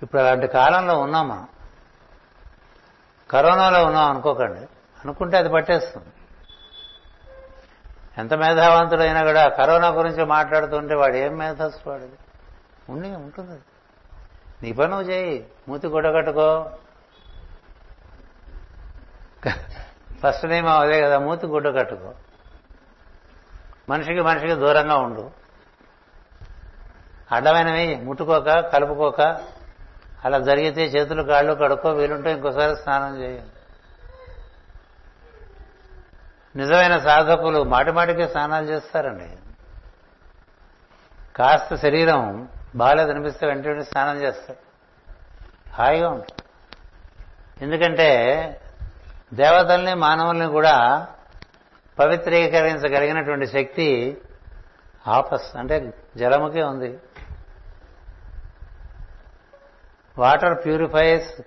ఇప్పుడు 0.01 0.21
అలాంటి 0.21 0.47
కాలంలో 0.47 0.99
ఉన్నాం 0.99 1.27
మనం 1.27 1.47
కరోనాలో 3.31 3.85
ఉన్నాం 3.85 4.09
అనుకోకండి. 4.09 4.59
అనుకుంటే 5.03 5.37
అది 5.37 5.49
పట్టేస్తుంది. 5.49 6.07
ఎంత 8.17 8.33
మేధావంతుడైనా 8.33 9.23
కూడా 9.23 9.47
కరోనా 9.47 9.87
గురించి 9.87 10.25
మాట్లాడుతుంటే 10.25 10.95
వాడు 10.95 11.15
ఏం 11.15 11.37
మేధస్సు 11.37 11.89
వాడిది? 11.89 12.15
ఉండి 12.89 13.09
ఉంటుంది. 13.09 13.61
నీ 14.63 14.73
పని 14.73 14.87
నువ్వు 14.87 15.09
చేయి. 15.09 15.47
మూతి 15.67 15.87
గుడ్డగట్టుకో 15.87 16.71
ఫస్ట్ 20.23 20.45
నేమ్ 20.45 20.67
అదే 20.67 21.01
కదా 21.01 21.19
మూతి 21.19 21.47
గుడ్డ 21.47 21.79
కట్టుకో. 21.79 22.13
మనిషికి 23.89 24.21
మనిషికి 24.21 24.53
దూరంగా 24.53 24.95
ఉండు. 24.95 25.31
అడ్డమైనవి 27.31 27.95
ముట్టుకోక 27.95 28.49
కలుపుకోక 28.49 29.21
అలా 30.25 30.39
జరిగితే 30.39 30.85
చేతులు 30.85 31.23
కాళ్ళు 31.23 31.53
కడుక్కో 31.53 31.89
వీలుంటే 31.89 32.31
ఇంకోసారి 32.31 32.75
స్నానం 32.75 33.21
చేయండి 33.21 33.51
నిజమైన 36.55 36.97
సాధకులు 36.97 37.63
మాటిమాటికి 37.63 38.27
స్నానాలు 38.27 38.65
చేస్తారండి. 38.65 39.37
కాస్త 41.35 41.75
శరీరం 41.75 42.49
బాగాలేదు 42.75 43.11
అనిపిస్తే 43.11 43.47
వెంటనే 43.47 43.83
స్నానం 43.83 44.21
చేస్తారు 44.21 44.59
హాయిగా 45.73 46.09
ఉంటుంది 46.09 46.43
ఎందుకంటే 47.61 48.07
దేవతల్ని 49.33 49.93
మానవుల్ని 49.93 50.47
కూడా 50.47 51.07
పవిత్రీకరించగలిగినటువంటి 51.99 53.47
శక్తి 53.47 54.17
ఆపస్ 55.07 55.57
అంటే 55.57 55.93
జలముకే 56.17 56.63
ఉంది. 56.63 56.99
Water 60.17 60.65
purifies 60.65 61.41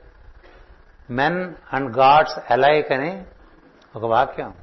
men 1.11 1.55
and 1.73 1.97
gods 1.97 2.53
alike 2.53 2.93
అని 2.93 3.25
ఒక 3.97 4.05
వాక్యం. 4.05 4.55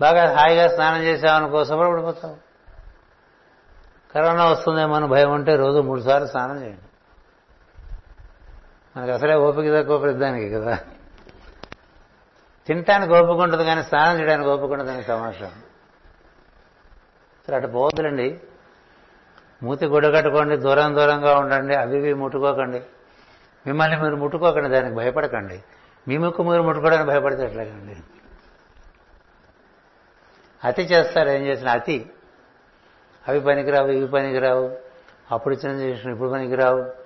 బాగా 0.00 0.36
హాయిగా 0.36 0.68
స్నానం 0.68 1.02
చేసామనుకో 1.02 1.64
శుభ్రపడిపోతావు 1.64 2.36
కరోనా 4.14 4.44
వస్తుందేమో 4.44 4.94
అని 4.94 5.06
భయం 5.06 5.32
ఉంటే 5.32 5.56
రోజు 5.56 5.78
మూడు 5.78 6.00
సార్లు 6.00 6.28
స్నానం 6.28 6.62
చేయండి. 6.62 6.85
మనకు 8.96 9.12
అసలే 9.12 9.34
ఓపిక 9.34 9.80
తక్కువ 9.80 9.98
ప్రతిదానికి 9.98 10.50
కదా. 10.50 10.78
తినటానికి 12.66 13.12
ఓపిక 13.12 13.42
ఉంటుంది 13.42 13.64
కానీ 13.64 13.82
స్నానం 13.82 14.20
చేయడానికి 14.20 14.48
ఓపిక 14.48 14.70
ఉంటుందని 14.70 15.02
సమాచారం 15.02 15.62
సరే 17.46 17.56
అటు 17.56 17.66
పోవద్దులండి. 17.66 18.40
మూతి 19.62 19.86
గుడ్డ 19.86 20.16
కట్టుకోండి 20.16 20.56
దూరం 20.56 20.94
దూరంగా 20.94 21.38
ఉండండి 21.38 21.74
అవి 21.74 21.96
ఇవి 21.96 22.14
ముట్టుకోకండి. 22.14 22.82
మిమ్మల్ని 23.66 24.02
మీరు 24.02 24.16
ముట్టుకోకండి 24.16 24.68
దానికి 24.68 24.94
భయపడకండి. 24.94 25.62
మీ 26.08 26.18
ముక్కు 26.18 26.42
మీరు 26.42 26.62
ముట్టుకోవడానికి 26.62 27.10
భయపడితే 27.10 27.44
ఎట్లాగండి? 27.44 27.96
అతి 30.64 30.82
చేస్తారు 30.82 31.28
ఏం 31.28 31.42
చేసిన 31.42 31.68
అతి. 31.68 32.10
అవి 33.28 33.40
పనికిరావు 33.40 33.88
ఇవి 33.88 34.08
పనికిరావు. 34.08 34.76
అప్పుడు 35.30 35.54
ఇచ్చిన 35.54 35.72
చేసిన 35.72 36.10
ఇప్పుడు 36.10 36.28
పనికిరావు. 36.28 37.05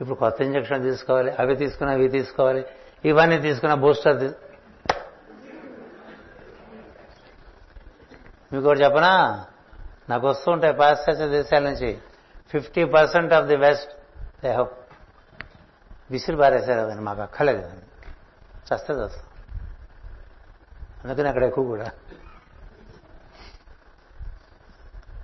ఇప్పుడు 0.00 0.18
కొత్త 0.18 0.40
ఇంజక్షన్ 0.40 0.82
తీసుకోవాలి 0.82 1.32
అవి 1.32 1.56
తీసుకున్నా 1.56 1.94
ఇవి 1.94 2.08
తీసుకోవాలి 2.08 2.66
ఇవన్నీ 3.04 3.38
తీసుకున్న 3.38 3.74
బూస్టర్ 3.74 4.34
మీకు 8.52 8.66
ఒకటి 8.66 8.84
చెప్పనా? 8.84 9.44
నాకు 10.08 10.28
వస్తూ 10.28 10.52
ఉంటాయి 10.52 10.72
పాశ్చాత్య 10.72 11.28
దేశాల 11.28 11.62
నుంచి. 11.62 11.98
Fifty 12.50 12.84
percent 12.84 13.32
of 13.32 13.46
the 13.46 13.56
west 13.56 13.92
they 14.42 14.52
have 14.52 14.68
విసిరి 16.10 16.36
పారేశారు 16.36 16.80
కదండి 16.80 17.02
మాకు 17.02 17.20
అక్కర్లేదు 17.20 17.72
చస్తే 18.74 18.92
చస్తాం. 18.92 19.24
అందుకని 21.04 21.28
అక్కడ 21.28 21.44
ఎక్కువ 21.44 21.64
కూడా. 21.64 21.90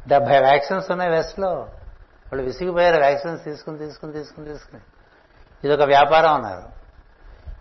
డెబ్బై 0.08 0.40
వ్యాక్సిన్స్ 0.40 0.90
ఉన్నాయి 0.90 1.10
వెస్ట్లో. 1.10 1.68
వాళ్ళు 2.26 2.46
విసిగిపోయారు 2.46 2.98
వ్యాక్సిన్స్ 2.98 3.44
తీసుకుని 3.44 3.78
తీసుకుని 3.78 4.12
తీసుకుని 4.12 4.46
తీసుకుని. 4.46 4.80
ఇది 5.64 5.74
ఒక 5.74 5.82
వ్యాపారం 5.82 6.34
అన్నారు. 6.34 6.76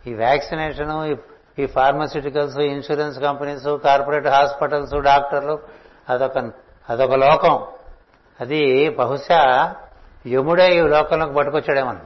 ఈ 0.09 0.13
వ్యాక్సినేషన్ 0.13 1.17
ఈ 1.59 1.65
pharmaceuticals 1.65 2.59
insurance 2.59 3.19
companies 3.19 3.77
corporate 3.83 4.27
hospitals 4.27 4.93
డాక్టర్లు 4.93 5.59
అదొక 6.09 6.37
అదొక 6.89 7.13
లోకం. 7.13 7.67
అది 8.41 8.89
బహుశా 8.89 9.75
యముడే 10.27 10.75
ఈ 10.75 10.81
లోకంలోకి 10.81 11.33
పట్టుకొచ్చాడేమని 11.33 11.99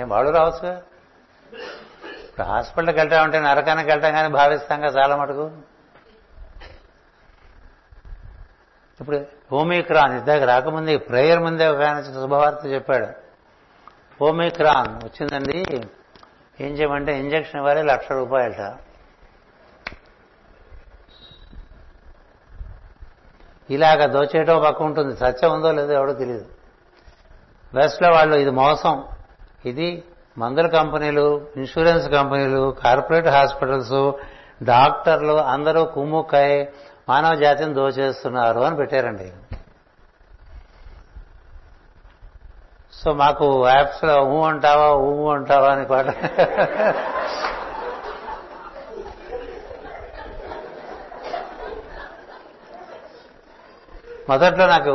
ఏం 0.00 0.08
వాడు 0.08 0.28
రావచ్చు 0.28 0.72
ఇప్పుడు 2.24 2.46
హాస్పిటల్కి 2.46 2.98
వెళ్తామంటే 2.98 3.40
నరకానికి 3.40 3.90
వెళ్తాం 3.90 4.12
కానీ 4.12 4.28
భావిస్తాం 4.28 4.80
కదా 4.80 5.00
చాలా 5.00 5.16
మటుకు. 5.16 5.50
ఇప్పుడు 9.00 9.20
ఓమిక్రాన్ 9.52 10.18
ఇద్దరికి 10.18 10.44
రాకముందే 10.44 10.96
ప్రేయర్ 10.96 11.40
ముందే 11.40 11.68
ఒక 11.68 11.82
ఆయన 11.82 12.02
శుభవార్త 12.02 12.66
చెప్పాడు. 12.66 13.06
ఓమిక్రాన్ 14.24 15.06
వచ్చిందండి. 15.06 15.88
ఏం 16.60 16.72
చేయమంటే 16.72 17.18
ఇంజక్షన్ 17.18 17.56
ఇవ్వాలి 17.56 17.82
లక్ష 17.82 18.12
రూపాయలట. 18.12 18.76
ఇలాగ 23.70 24.06
దోచేయటం 24.06 24.62
పక్క 24.64 24.82
ఉంటుంది. 24.82 25.16
సత్యం 25.16 25.52
ఉందో 25.52 25.72
లేదో 25.72 25.92
ఎవడో 25.92 26.12
తెలియదు 26.12 26.46
వెస్ట్లో 27.74 28.10
వాళ్ళు 28.10 28.36
ఇది 28.36 28.50
మోసం. 28.50 29.04
ఇది 29.64 30.04
మందుల 30.38 30.66
కంపెనీలు 30.66 31.46
ఇన్సూరెన్స్ 31.56 32.08
కంపెనీలు 32.08 32.76
కార్పొరేట్ 32.84 33.26
హాస్పిటల్స్ 33.26 34.12
డాక్టర్లు 34.62 35.32
అందరూ 35.32 35.84
కుమ్ముక్కై 35.84 36.68
మానవ 37.08 37.34
జాతిని 37.34 37.74
దోచేస్తున్నారు 37.74 38.60
అని 38.60 38.76
పెట్టారండి. 38.76 39.28
సో 42.98 43.12
మాకు 43.20 43.46
యాప్స్లో 43.68 44.14
ఊ 44.36 44.38
అంటావా 44.44 44.88
ఊ 45.08 45.10
అంటావా 45.34 45.68
అని 45.74 45.86
పాట. 45.92 46.06
మొదట్లో 54.30 54.64
నాకు 54.66 54.94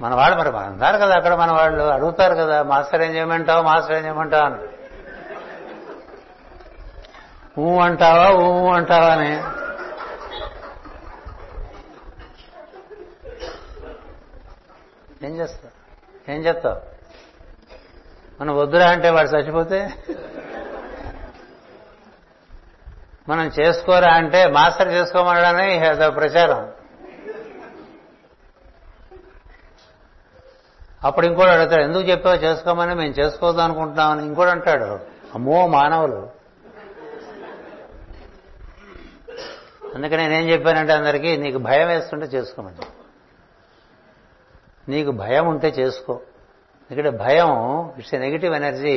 మన 0.00 0.12
వాళ్ళు 0.14 0.36
మరి 0.38 0.50
అందరు 0.58 0.98
కదా 1.02 1.14
అక్కడ 1.16 1.34
మన 1.34 1.50
వాళ్ళు 1.58 1.84
అడుగుతారు 1.96 2.34
కదా 2.34 2.56
మాస్టర్ 2.62 3.02
ఏం 3.02 3.12
చేయమంటావు 3.14 3.62
మాస్టర్ 3.62 3.96
ఏం 3.98 4.04
చేయమంటావు 4.04 4.44
అని. 4.44 4.58
ఊ 7.58 7.78
అంటావా 7.78 8.30
ఊ 8.30 8.68
అంటావా 8.68 9.08
అని. 9.08 9.32
ఏం 15.26 15.36
చేస్తావు? 15.36 16.32
ఏం 16.32 16.40
చెప్తావు 16.40 16.76
మనం 18.40 18.56
వద్దురా 18.56 18.90
అంటే 18.90 19.10
వాడు 19.10 19.28
చచ్చిపోతే? 19.28 19.90
మనం 23.28 23.46
చేసుకోరా 23.46 24.12
అంటే 24.12 24.46
మాస్టర్ 24.46 24.88
చేసుకోమనడని 24.88 25.78
ప్రచారం. 26.10 26.72
అప్పుడు 31.04 31.26
ఇంకోటి 31.26 31.50
అడుగుతాడు 31.50 31.82
ఎందుకు 31.82 32.02
చెప్పావు 32.02 32.36
చేసుకోమని? 32.36 32.94
మేము 32.94 33.12
చేసుకోవద్దు 33.12 33.62
అనుకుంటున్నామని. 33.62 34.22
ఇంకోటి 34.22 34.50
అంటాడు 34.50 35.00
అమ్మో 35.34 35.66
మానవులు. 35.66 36.35
అందుకని 39.96 40.22
నేనేం 40.22 40.48
చెప్పానంటే 40.48 40.92
అందరికీ 40.92 41.36
నీకు 41.36 41.58
భయం 41.58 41.88
వేస్తుంటే 41.88 42.26
చేసుకోమని 42.26 42.86
నీకు 44.88 45.10
భయం 45.10 45.44
ఉంటే 45.48 45.68
చేసుకో. 45.78 46.14
ఎందుకంటే 46.82 47.10
భయం 47.24 47.50
it's 47.98 48.14
a 48.14 48.18
negative 48.18 48.54
energy 48.54 48.94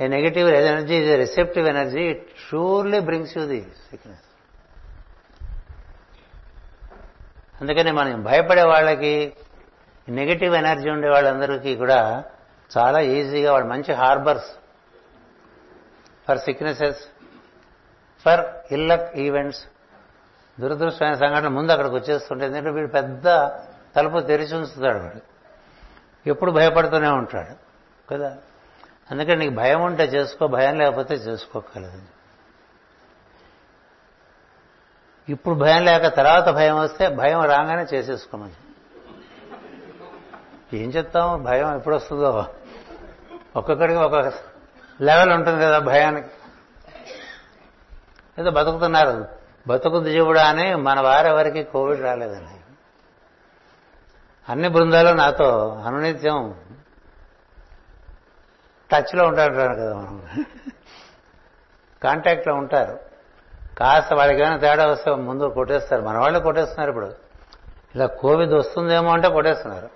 a 0.00 0.08
negative 0.08 0.48
energy 0.48 0.96
ఇది 0.96 1.16
receptive 1.16 1.66
energy 1.68 2.02
it 2.10 2.26
surely 2.50 3.00
brings 3.00 3.36
you 3.38 3.44
the 3.46 3.60
sickness 3.90 4.26
అందుకని 7.60 7.92
మనం 7.92 8.22
భయపడే 8.22 8.62
వాళ్ళకి 8.62 9.14
నెగిటివ్ 10.08 10.54
ఎనర్జీ 10.54 10.88
ఉండే 10.90 11.08
వాళ్ళందరికీ 11.08 11.76
కూడా 11.76 12.00
చాలా 12.70 13.00
ఈజీగా 13.14 13.52
వాళ్ళు 13.52 13.68
మంచి 13.68 13.92
harbours 13.92 14.50
for 16.26 16.38
sicknesses 16.38 17.02
for 18.26 18.42
ill luck 18.72 19.18
events 19.18 19.62
దురదృష్టమైన 20.60 21.14
సంఘటన 21.14 21.48
ముందు 21.48 21.72
అక్కడికి 21.72 21.94
వచ్చేస్తుంటే 21.94 22.44
ఎందుకంటే 22.44 22.70
వీడు 22.70 22.86
పెద్ద 22.86 23.24
తలుపు 23.96 24.20
తెరిచి 24.20 24.56
ఉంచుతాడు 24.56 24.98
వాడు. 24.98 25.20
ఎప్పుడు 26.28 26.50
భయపడుతూనే 26.50 27.08
ఉంటాడు 27.08 27.54
కదా? 28.10 28.36
అందుకని 29.10 29.36
నీకు 29.36 29.54
భయం 29.54 29.82
ఉంటే 29.82 30.04
చేసుకో 30.04 30.46
భయం 30.46 30.78
లేకపోతే 30.78 31.14
చేసుకోగలదు 31.14 32.02
ఇప్పుడు 35.28 35.54
భయం 35.54 35.84
లేక 35.84 36.06
తర్వాత 36.06 36.48
భయం 36.48 36.78
వస్తే 36.78 37.08
భయం 37.08 37.44
రాగానే 37.44 37.82
చేసేసుకోమని. 37.82 38.52
ఏం 40.76 40.90
చెప్తాం 40.90 41.42
భయం 41.42 41.76
ఎప్పుడు 41.76 41.96
వస్తుందో 41.96 42.46
ఒక్కొక్కడికి 43.56 43.98
ఒక 43.98 44.14
లెవెల్ 45.00 45.30
ఉంటుంది 45.30 45.62
కదా 45.62 45.78
భయానికి. 45.78 46.28
ఏదో 48.38 48.50
బతుకుతున్నారు. 48.50 49.37
బతుకు 49.68 50.04
జీవుడా 50.04 50.48
అని 50.48 50.74
మన 50.74 51.00
వారెవరికి 51.00 51.62
కోవిడ్ 51.62 52.02
రాలేదండి. 52.02 52.60
అన్ని 54.48 54.68
బృందాలు 54.68 55.16
నాతో 55.16 55.82
అనునిత్యం 55.86 56.54
టచ్లో 58.92 59.26
ఉంటారు 59.26 59.52
కదా 59.52 59.94
మనం. 59.94 60.44
కాంటాక్ట్లో 62.02 62.54
ఉంటారు. 62.54 62.98
కాస్త 63.78 64.12
వాళ్ళకి 64.12 64.40
ఏమైనా 64.40 64.56
తేడా 64.56 64.86
వస్తే 64.86 65.14
ముందు 65.14 65.44
కొట్టేస్తారు. 65.44 66.02
మన 66.02 66.18
వాళ్ళు 66.18 66.38
కొట్టేస్తున్నారు 66.38 66.90
ఇప్పుడు. 66.90 67.12
ఇలా 67.94 68.06
కోవిడ్ 68.06 68.52
వస్తుందేమో 68.52 69.12
అంటే 69.12 69.28
కొట్టేస్తున్నారు. 69.28 69.90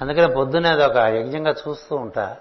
అందుకని 0.00 0.34
పొద్దున్నే 0.34 0.84
ఒక 0.84 0.96
యజ్ఞంగా 0.96 1.54
చూస్తూ 1.68 1.96
ఉంటా. 1.96 2.36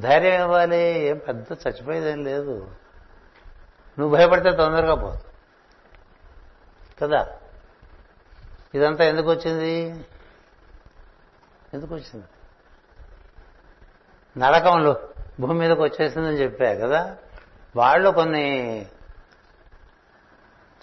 ధైర్యం 0.00 0.40
ఇవ్వాలి. 0.40 0.98
ఏం 0.98 1.16
పెద్ద 1.28 1.46
చచ్చిపోయేదేం 1.52 2.24
లేదు. 2.24 2.70
నువ్వు 3.98 4.16
భయపడితే 4.16 4.56
తొందరగా 4.56 4.94
పోదు 4.94 5.20
కదా? 7.02 7.26
ఇదంతా 8.74 9.04
ఎందుకు 9.04 9.30
వచ్చింది 9.30 10.04
ఎందుకు 11.74 11.94
వచ్చింది 11.94 12.24
నరకంలో 14.40 14.96
భూమి 15.40 15.54
మీదకి 15.54 15.82
వచ్చేసిందని 15.82 16.34
చెప్పా 16.34 16.86
కదా? 16.86 17.16
వాళ్ళు 17.76 18.10
కొన్ని 18.10 18.86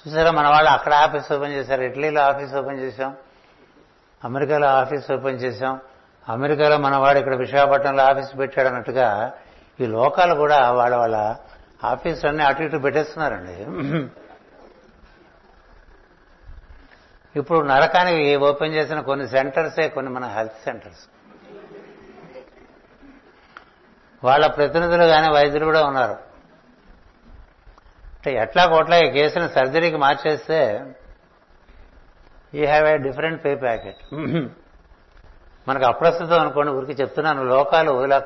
చూసారా 0.08 0.32
మన 0.32 0.48
వాళ్ళు 0.48 0.70
అక్కడ 0.70 0.94
ఆఫీస్ 0.94 1.32
ఓపెన్ 1.32 1.54
చేశారు. 1.54 1.82
ఇటలీలో 1.82 2.22
ఆఫీస్ 2.22 2.54
ఓపెన్ 2.54 2.80
చేశాం. 2.80 3.18
అమెరికాలో 4.24 4.68
ఆఫీస్ 4.68 5.12
ఓపెన్ 5.12 5.40
చేశాం. 5.40 5.80
అమెరికాలో 6.30 6.78
మనవాడు 6.78 7.20
ఇక్కడ 7.20 7.36
విశాఖపట్నంలో 7.36 8.04
ఆఫీస్ 8.04 8.40
పెట్టాడు 8.40 8.68
అన్నట్టుగా 8.68 9.34
ఈ 9.80 9.86
లోకాలు 9.86 10.36
కూడా 10.36 10.72
వాళ్ళ 10.72 10.96
వాళ్ళ 10.96 11.36
ఆఫీసులన్నీ 11.84 12.44
అటు 12.44 12.64
ఇటు 12.64 12.78
పెట్టేస్తున్నారండి. 12.78 13.66
ఇప్పుడు 17.36 17.60
నరకానికి 17.68 18.36
ఓపెన్ 18.36 18.74
చేసిన 18.74 19.00
కొన్ని 19.00 19.28
సెంటర్సే 19.28 19.88
కొన్ని 19.88 20.12
మన 20.12 20.26
హెల్త్ 20.26 20.64
సెంటర్స్. 20.64 21.06
వాళ్ళ 24.24 24.48
ప్రతినిధులు 24.48 25.04
కానీ 25.04 25.34
వైద్యులు 25.34 25.66
కూడా 25.66 25.84
ఉన్నారు. 25.86 26.12
అంటే 28.14 28.34
ఎట్లా 28.34 28.66
కోట్లా 28.66 28.98
ఈ 28.98 29.12
కేసుని 29.12 29.50
సర్జరీకి 29.50 29.98
మార్చేస్తే 29.98 30.60
you 32.56 32.66
have 32.66 32.88
a 32.88 32.98
different 32.98 33.46
pay 33.46 33.56
packet 33.56 34.14
మనకు 35.68 35.86
అప్రస్తుతం 35.86 36.40
అనుకోండి 36.40 36.72
ఊరికి 36.72 36.92
చెప్తున్నాను 36.92 37.44
లోకాలు 37.44 38.04
ఇలా 38.04 38.20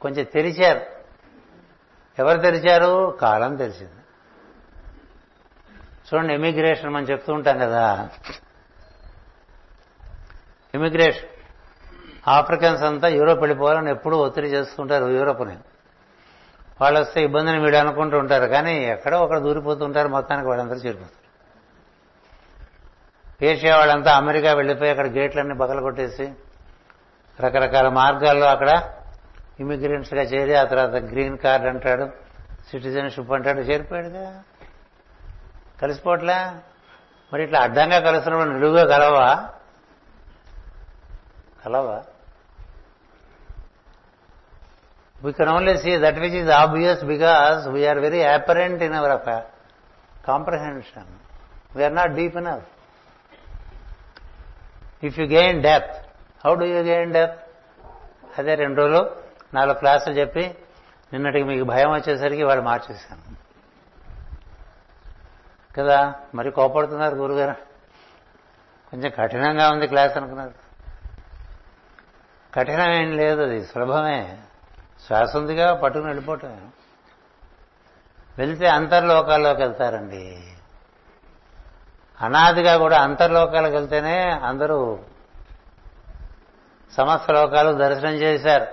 కొంచెం 0.00 0.24
తెరిచారు. 0.24 0.80
ఎవరు 2.18 2.38
తెరిచారు? 2.38 3.18
కాలం 3.20 3.56
తెలిసింది. 3.56 3.92
చూడండి 6.08 6.34
ఇమిగ్రేషన్ 6.34 6.90
మనం 6.90 7.04
చెప్తూ 7.04 7.34
ఉంటాం 7.34 7.58
కదా. 7.58 8.08
ఇమిగ్రేషన్ 10.74 11.28
ఆఫ్రికన్స్ 12.28 12.82
అంతా 12.82 13.08
యూరోప్ 13.08 13.40
వెళ్ళిపోవాలని 13.40 13.90
ఎప్పుడూ 13.90 14.16
ఒత్తిడి 14.16 14.48
చేస్తుంటారు 14.48 15.04
యూరోప్ని 15.04 15.56
వాళ్ళు 16.80 17.00
వస్తే 17.00 17.22
ఇబ్బందిని 17.22 17.58
వీడు 17.58 17.76
అనుకుంటూ 17.76 18.18
ఉంటారు 18.18 18.46
కానీ 18.46 18.84
ఎక్కడో 18.84 19.20
ఒకడు 19.20 19.40
దూరిపోతుంటారు 19.40 20.08
మొత్తానికి 20.08 20.48
వాళ్ళందరూ 20.48 20.78
చేరిపోతారు 20.78 21.28
ఏషియా 23.46 23.76
వాళ్ళంతా 23.76 24.16
అమెరికా 24.16 24.52
వెళ్ళిపోయి 24.52 24.90
అక్కడ 24.90 25.06
గేట్లన్నీ 25.06 25.54
బగల 25.54 25.80
కొట్టేసి 25.80 26.32
రకరకాల 27.40 27.88
మార్గాల్లో 27.88 28.46
అక్కడ 28.46 28.92
ఇమిగ్రెంట్స్గా 29.60 30.22
చేరి 30.22 30.54
ఆ 30.54 30.64
తర్వాత 30.64 30.94
గ్రీన్ 30.94 31.38
కార్డ్ 31.38 31.66
అంటాడు 31.66 32.04
సిటిజన్షిప్ 32.70 33.32
అంటాడు 33.32 33.60
చేరిపోయాడుగా. 33.60 34.42
కలిసిపోవట్లే? 35.82 36.50
మరి 37.32 37.42
ఇట్లా 37.44 37.60
అడ్డంగా 37.60 38.00
కలుస్తున్నప్పుడు 38.00 38.50
నిలువుగా 38.50 38.84
కలవా? 38.86 39.48
కలవా? 41.64 42.04
We 45.24 45.32
can 45.32 45.48
only 45.48 45.78
see 45.78 45.98
that 45.98 46.18
which 46.18 46.34
is 46.34 46.50
obvious 46.50 47.04
because 47.04 47.68
we are 47.68 47.98
very 47.98 48.22
apparent 48.22 48.82
in 48.82 48.94
our 48.94 49.44
comprehension 50.26 51.10
we are 51.76 51.94
not 51.94 52.12
deep 52.12 52.36
in 52.36 52.46
our 52.46 52.68
if 55.04 55.18
you 55.20 55.26
gain 55.26 55.62
depth 55.62 55.96
how 56.46 56.54
do 56.54 56.64
you 56.64 56.82
gain 56.82 57.12
depth 57.12 57.42
అదే 58.40 58.54
రెండు 58.54 58.80
రోజులు 58.80 59.16
నాలుగు 59.54 59.78
క్లాసులు 59.78 60.14
చెప్పి 60.14 60.54
నిన్నటికి 61.12 61.44
మీకు 61.44 61.64
భయం 61.64 61.90
వచ్చేసరికి 61.92 62.42
వాళ్ళు 62.42 62.64
మార్చేశాను. 62.64 63.37
కదా? 65.78 66.14
మరి 66.34 66.50
కోపడుతున్నారు 66.50 67.14
గురుగారు. 67.14 67.52
కొంచెం 68.90 69.12
కఠినంగా 69.18 69.70
ఉంది 69.70 69.86
క్లాస్ 69.86 70.16
అనుకున్నారు. 70.16 70.54
కఠినమేం 72.54 73.16
లేదు 73.16 73.42
అది 73.42 73.66
సులభమే. 73.66 74.38
శ్వాస 75.06 75.36
ఉందిగా 75.36 75.74
పట్టుకుని 75.74 76.10
వెళ్ళిపోవటమే. 76.10 76.60
వెళ్తే 78.38 78.68
అంతర్లోకాల్లోకి 78.68 79.62
వెళ్తారండి. 79.62 80.42
అనాదిగా 82.20 82.76
కూడా 82.76 82.98
అంతర్లోకాలకు 82.98 83.74
వెళ్తేనే 83.74 84.30
అందరూ 84.30 84.98
సమస్త 86.96 87.30
లోకాలు 87.30 87.72
దర్శనం 87.72 88.14
చేశారు. 88.14 88.66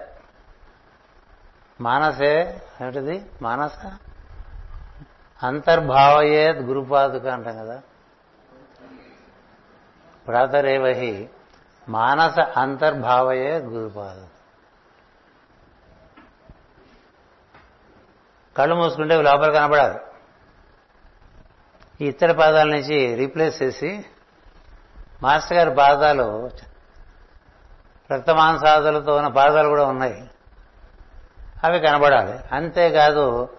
మానసే 1.82 2.62
ఏమిటిది? 2.82 3.26
మానస? 3.42 4.05
అంతర్భావయేత్ 5.44 6.58
గురుపాదుక 6.58 7.28
అంటాం 7.28 7.58
కదా. 7.58 7.82
ప్రాతరేవహి 10.28 11.30
మానస 11.90 12.40
అంతర్భావయే 12.40 13.58
గురుపాదు 13.58 14.28
కళ్ళు 18.58 18.76
మూసుకుంటే 18.76 19.22
లోపల 19.22 19.52
కనబడాలి 19.52 20.00
ఈ 22.02 22.08
ఇతర 22.08 22.32
పాదాల 22.32 22.68
నుంచి 22.68 23.16
రీప్లేస్ 23.16 23.64
చేసి 23.64 24.06
మాస్టర్ 25.22 25.58
గారి 25.58 25.76
పాదాలు 25.76 26.50
రక్తమాంసాదులతో 28.12 29.16
ఉన్న 29.16 29.28
పాదాలు 29.28 29.68
కూడా 29.68 29.86
ఉన్నాయి. 29.86 30.30
అవి 31.64 31.80
కనబడాలి 31.80 32.56
అంతేకాదు 32.56 33.50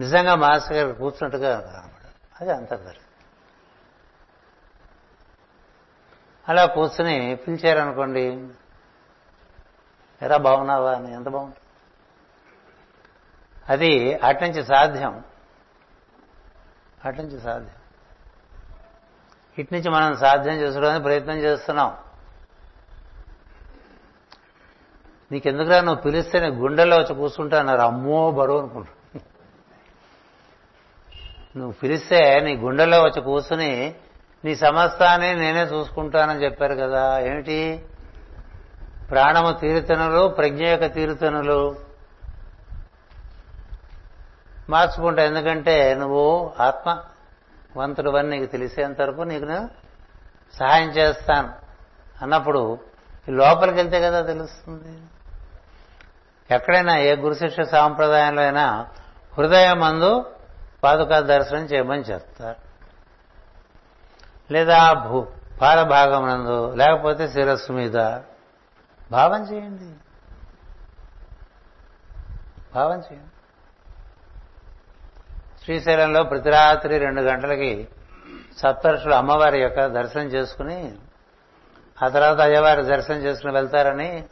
నిజంగా 0.00 0.34
మాస్టర్ 0.34 0.76
గారు 0.76 0.92
కూర్చున్నట్టుగా 0.92 1.60
కనపడదు 1.60 2.40
అది 2.40 2.52
అంతర్దర్శనం 2.52 3.06
అలా 6.48 6.66
కూర్చుని 6.66 7.36
పిలిచారనుకోండి 7.36 8.48
ఎలా 10.22 10.36
బాగున్నావా? 10.36 10.94
అని 10.94 11.14
ఎంత 11.14 11.28
బాగుంటుంది 11.28 11.62
అది 13.68 14.14
అట్నుంచి 14.14 14.64
సాధ్యం. 14.64 15.24
అట్నుంచి 17.04 17.40
సాధ్యం. 17.40 17.70
ఇట్నుంచి 19.58 19.90
మనం 19.90 20.16
సాధ్యం 20.16 20.54
చేసుకోవడానికి 20.54 21.02
ప్రయత్నం 21.02 21.36
చేస్తున్నాం. 21.38 21.96
నీకెందుకురా? 25.32 25.80
నువ్వు 25.80 26.02
పిలిస్తే 26.02 26.40
నీ 26.40 26.46
గుండెల్లో 26.46 26.96
వచ్చి 26.96 27.14
కూర్చుంటా 27.14 27.58
అన్నారు. 27.58 27.80
అమ్మో 27.80 28.30
బరువు 28.30 28.58
అనుకుంటా. 28.58 28.90
నువ్వు 31.56 31.72
పిలిస్తే 31.72 32.40
నీ 32.40 32.56
గుండెల్లో 32.56 33.02
వచ్చి 33.02 33.22
కూర్చుని 33.22 33.94
నీ 34.44 34.54
సమస్తాన్ని 34.54 35.34
నేనే 35.34 35.62
చూసుకుంటానని 35.62 36.44
చెప్పారు 36.44 36.74
కదా. 36.74 37.18
ఏమిటి? 37.18 37.84
ప్రాణము 39.10 39.52
తీరుతనులు 39.52 40.28
ప్రజ్ఞ 40.28 40.66
యొక్క 40.66 40.86
తీరుతనులు. 40.86 41.76
మార్చుకుంటా 44.70 45.24
ఎందుకంటే 45.24 45.94
నువ్వు 45.94 46.52
ఆత్మవంతుడు 46.60 48.10
అని 48.10 48.30
నీకు 48.30 48.52
తెలిసేంత 48.52 49.02
వరకు 49.02 49.20
నీకు 49.20 49.44
నేను 49.44 49.70
సహాయం 50.54 50.90
చేస్తాను 50.90 51.52
అన్నప్పుడు 52.22 52.78
లోపలికి 53.28 53.76
వెళ్తే 53.76 54.00
కదా 54.00 54.20
తెలుస్తుంది. 54.20 54.98
ఎక్కడైనా 56.54 56.98
ఏ 56.98 57.16
గురుశిష్య 57.16 57.64
సాంప్రదాయంలో 57.64 58.42
అయినా 58.42 58.86
హృదయం 59.38 59.80
మందు 59.80 60.24
పాదుకా 60.86 61.20
దర్శనం 61.20 61.64
చేయమని 61.64 62.00
చెప్తారు. 62.00 62.60
లేదా 64.52 64.92
భూ 64.92 65.26
పాదభాగం 65.60 66.28
నందు 66.28 66.74
లేకపోతే 66.74 67.28
శిరస్సు 67.28 67.72
మీద 67.72 67.96
భావం 69.10 69.42
చేయండి. 69.52 69.90
భావం 72.74 72.98
చేయండి. 72.98 73.32
శ్రీశైలంలో 75.64 76.22
ప్రతి 76.22 76.50
రాత్రి 76.50 76.98
రెండు 76.98 77.20
గంటలకి 77.20 77.88
సప్తర్షులు 78.58 79.14
అమ్మవారి 79.14 79.58
యొక్క 79.62 79.86
దర్శనం 79.86 80.26
చేసుకుని 80.26 80.94
ఆ 82.04 82.08
తర్వాత 82.08 82.40
అయ్యవారి 82.40 82.82
దర్శనం 82.82 83.18
చేసుకుని 83.18 83.52
వెళ్తారని 83.52 84.24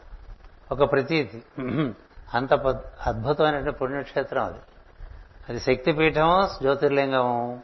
ఒక 0.73 0.93
ప్రతీతి. 0.93 1.43
అంత 2.35 2.55
అద్భుతమైనటువంటి 3.07 3.79
పుణ్యక్షేత్రం 3.79 4.45
అది. 4.45 4.59
అది 5.49 5.61
శక్తిపీఠము 5.61 6.49
జ్యోతిర్లింగము 6.63 7.63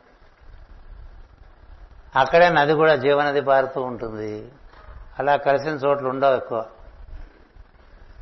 అక్కడే 2.16 2.49
నది 2.49 2.72
కూడా 2.72 2.97
జీవనది 2.97 3.41
పారుతూ 3.41 3.83
ఉంటుంది. 3.83 4.53
అలా 5.18 5.37
కలిసిన 5.37 5.72
చోట్లు 5.72 6.09
ఉండవు 6.09 6.37
ఎక్కువ. 6.37 6.64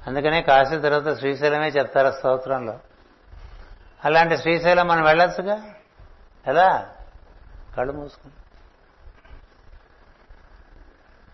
అందుకనే 0.07 0.43
కాశీ 0.43 0.79
తర్వాత 0.79 1.19
శ్రీశైలమే 1.19 1.69
చెప్తారు 1.69 2.11
స్తోత్రంలో. 2.11 2.79
అలాంటి 4.05 4.39
శ్రీశైలం 4.39 4.89
మనం 4.89 5.05
వెళ్ళొచ్చుగా? 5.05 5.63
ఎలా? 6.47 6.89
కళ్ళు 7.77 7.93
మూసుకుని. 7.93 8.33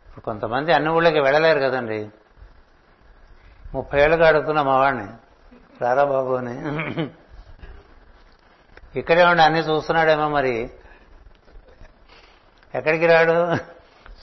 ఇప్పుడు 0.08 0.20
కొంతమంది 0.20 0.72
అన్ని 0.72 0.90
ఊళ్ళకి 0.90 1.20
వెళ్ళలేరు 1.20 1.60
కదండి. 1.60 2.10
ముప్పై 3.74 4.02
ఏళ్ళుగా 4.02 4.28
అడుగుతున్నా 4.28 4.62
మా 4.62 4.76
వాడిని 4.76 5.06
రారాబాబు 5.80 6.34
అని. 6.34 6.54
ఇక్కడే 8.96 9.24
ఉండి 9.24 9.42
అన్ని 9.42 9.60
చూస్తున్నాడేమో 9.60 10.28
మరి. 10.28 10.70
ఎక్కడికి 12.74 13.06
రాడు? 13.06 13.56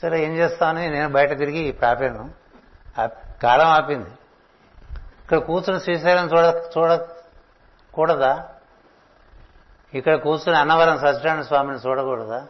సరే 0.02 0.24
ఏం 0.24 0.36
చేస్తామని 0.36 0.90
నేను 0.90 1.08
బయట 1.08 1.38
తిరిగి 1.38 1.72
ప్రాపాను 1.72 2.30
కాలం 3.42 3.66
ఆపింది. 3.66 4.10
ఇక్కడ 5.22 5.38
కూర్చుని 5.38 5.80
శ్రీశైలం 5.80 6.26
చూడ 6.26 6.62
చూడకూడదా? 6.78 8.48
ఇక్కడ 9.94 10.14
కూర్చుని 10.14 10.58
అన్నవరం 10.58 10.98
సత్యనారాయణ 10.98 11.42
స్వామిని 11.42 11.88
చూడకూడదా? 11.88 12.46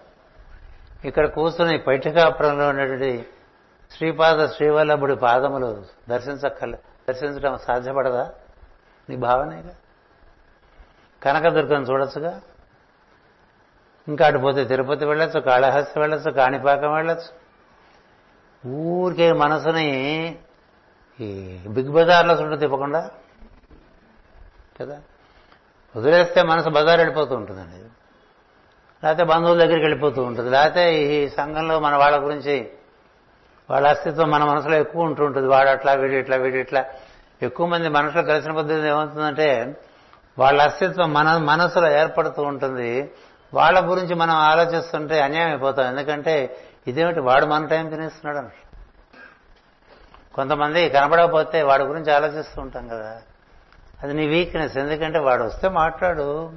ఇక్కడ 1.04 1.26
కూర్చుని 1.26 1.78
పైఠికాపురంలో 1.78 2.68
ఉన్నటువంటి 2.68 3.26
శ్రీపాద 3.96 4.46
శ్రీవల్లభుడి 4.46 5.16
పాదములు 5.16 5.84
దర్శించక్కర్లే 6.08 6.78
దర్శించడం 7.08 7.58
సాధ్యపడదా? 7.58 8.30
నీ 9.08 9.16
భావనేగా? 9.16 9.74
కనకదుర్గం 11.22 11.82
చూడొచ్చుగా? 11.82 12.40
ఇంకా 14.08 14.26
అటుపోతే 14.26 14.64
తిరుపతి 14.64 15.04
వెళ్ళొచ్చు 15.04 15.40
కాళహస్తి 15.40 16.00
వెళ్ళొచ్చు 16.00 16.30
కాణిపాకం 16.30 16.94
వెళ్ళొచ్చు. 16.94 17.42
ఊరికే 18.68 19.32
మనసుని 19.32 19.88
ఈ 21.20 21.58
బిగ్ 21.68 21.90
బజార్లో 21.90 22.34
చుట్టూ 22.34 22.56
తిప్పకుండా 22.56 23.10
కదా? 24.80 25.00
వదిలేస్తే 25.96 26.42
మనసు 26.42 26.68
బజార్ 26.68 27.00
వెళ్ళిపోతూ 27.00 27.34
ఉంటుందండి 27.34 27.76
లేకపోతే 29.06 29.24
బంధువుల 29.24 29.58
దగ్గరికి 29.58 29.84
వెళ్ళిపోతూ 29.84 30.22
ఉంటుంది. 30.22 30.50
లేకపోతే 30.50 31.02
ఈ 31.02 31.28
సంఘంలో 31.28 31.80
మన 31.80 31.96
వాళ్ళ 31.96 32.24
గురించి 32.24 32.70
వాళ్ళ 33.70 33.88
అస్తిత్వం 33.88 34.30
మన 34.30 34.44
మనసులో 34.44 34.76
ఎక్కువ 34.76 35.02
ఉంటూ 35.02 35.24
ఉంటుంది. 35.24 35.48
వాడు 35.48 35.68
అట్లా 35.68 35.92
వీడి 35.92 36.16
ఇట్లా 36.16 36.36
వీడి 36.36 36.58
ఇట్లా. 36.58 36.84
ఎక్కువ 37.42 37.66
మంది 37.66 37.88
మనుషులు 37.88 38.22
కలిసిన 38.22 38.52
పద్ధతి 38.52 38.88
ఏమవుతుందంటే 38.88 39.76
వాళ్ళ 40.38 40.62
అస్తిత్వం 40.62 41.12
మన 41.12 41.36
మనసులో 41.36 41.92
ఏర్పడుతూ 41.92 42.42
ఉంటుంది. 42.42 43.12
వాళ్ళ 43.54 43.90
గురించి 43.90 44.14
మనం 44.14 44.34
ఆలోచిస్తుంటే 44.34 45.20
అన్యాయం 45.20 45.48
అయిపోతాం. 45.48 45.86
ఎందుకంటే 45.86 46.56
ఇదేమిటి? 46.86 47.20
వాడు 47.20 47.46
మన 47.46 47.66
టైం 47.66 47.88
తినేస్తున్నాడు 47.88 48.36
అన్నట్టు 48.36 48.62
కొంతమంది 50.34 50.88
కనబడకపోతే 50.88 51.62
వాడి 51.62 51.82
గురించి 51.82 52.12
ఆలోచిస్తూ 52.12 52.62
ఉంటాం 52.62 52.88
కదా. 52.88 53.22
అది 54.02 54.14
నీ 54.14 54.26
వీక్నెస్ 54.26 54.76
ఎందుకంటే 54.76 55.18
వాడు 55.18 55.42
వస్తే 55.42 55.68
మాట్లాడు. 55.68 56.52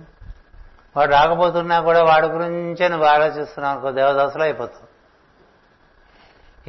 వాడు 0.97 1.11
రాకపోతున్నా 1.11 1.81
కూడా 1.81 2.03
వాడి 2.03 2.27
గురించే 2.27 2.87
నువ్వు 2.87 3.07
ఆలోచిస్తున్నావు 3.07 3.75
అనుకో 3.75 3.91
దేవదాసులు 3.91 4.43
అయిపోతావు 4.43 4.95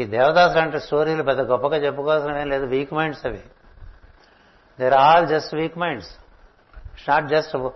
ఈ 0.00 0.04
దేవదాసులు 0.04 0.60
అంటే 0.60 0.78
స్టోరీలు 0.78 1.22
పెద్ద 1.22 1.40
గొప్పగా 1.40 1.76
చెప్పుకోవాల్సిన 1.76 2.36
ఏం 2.36 2.48
లేదు. 2.48 2.66
వీక్ 2.66 2.94
మైండ్స్ 2.94 3.26
అవి. 3.26 3.40
They're 4.80 4.94
all 4.94 5.26
just 5.26 5.54
weak 5.54 5.78
minds 5.78 6.10
it's 6.97 7.10
not 7.10 7.27
just 7.27 7.68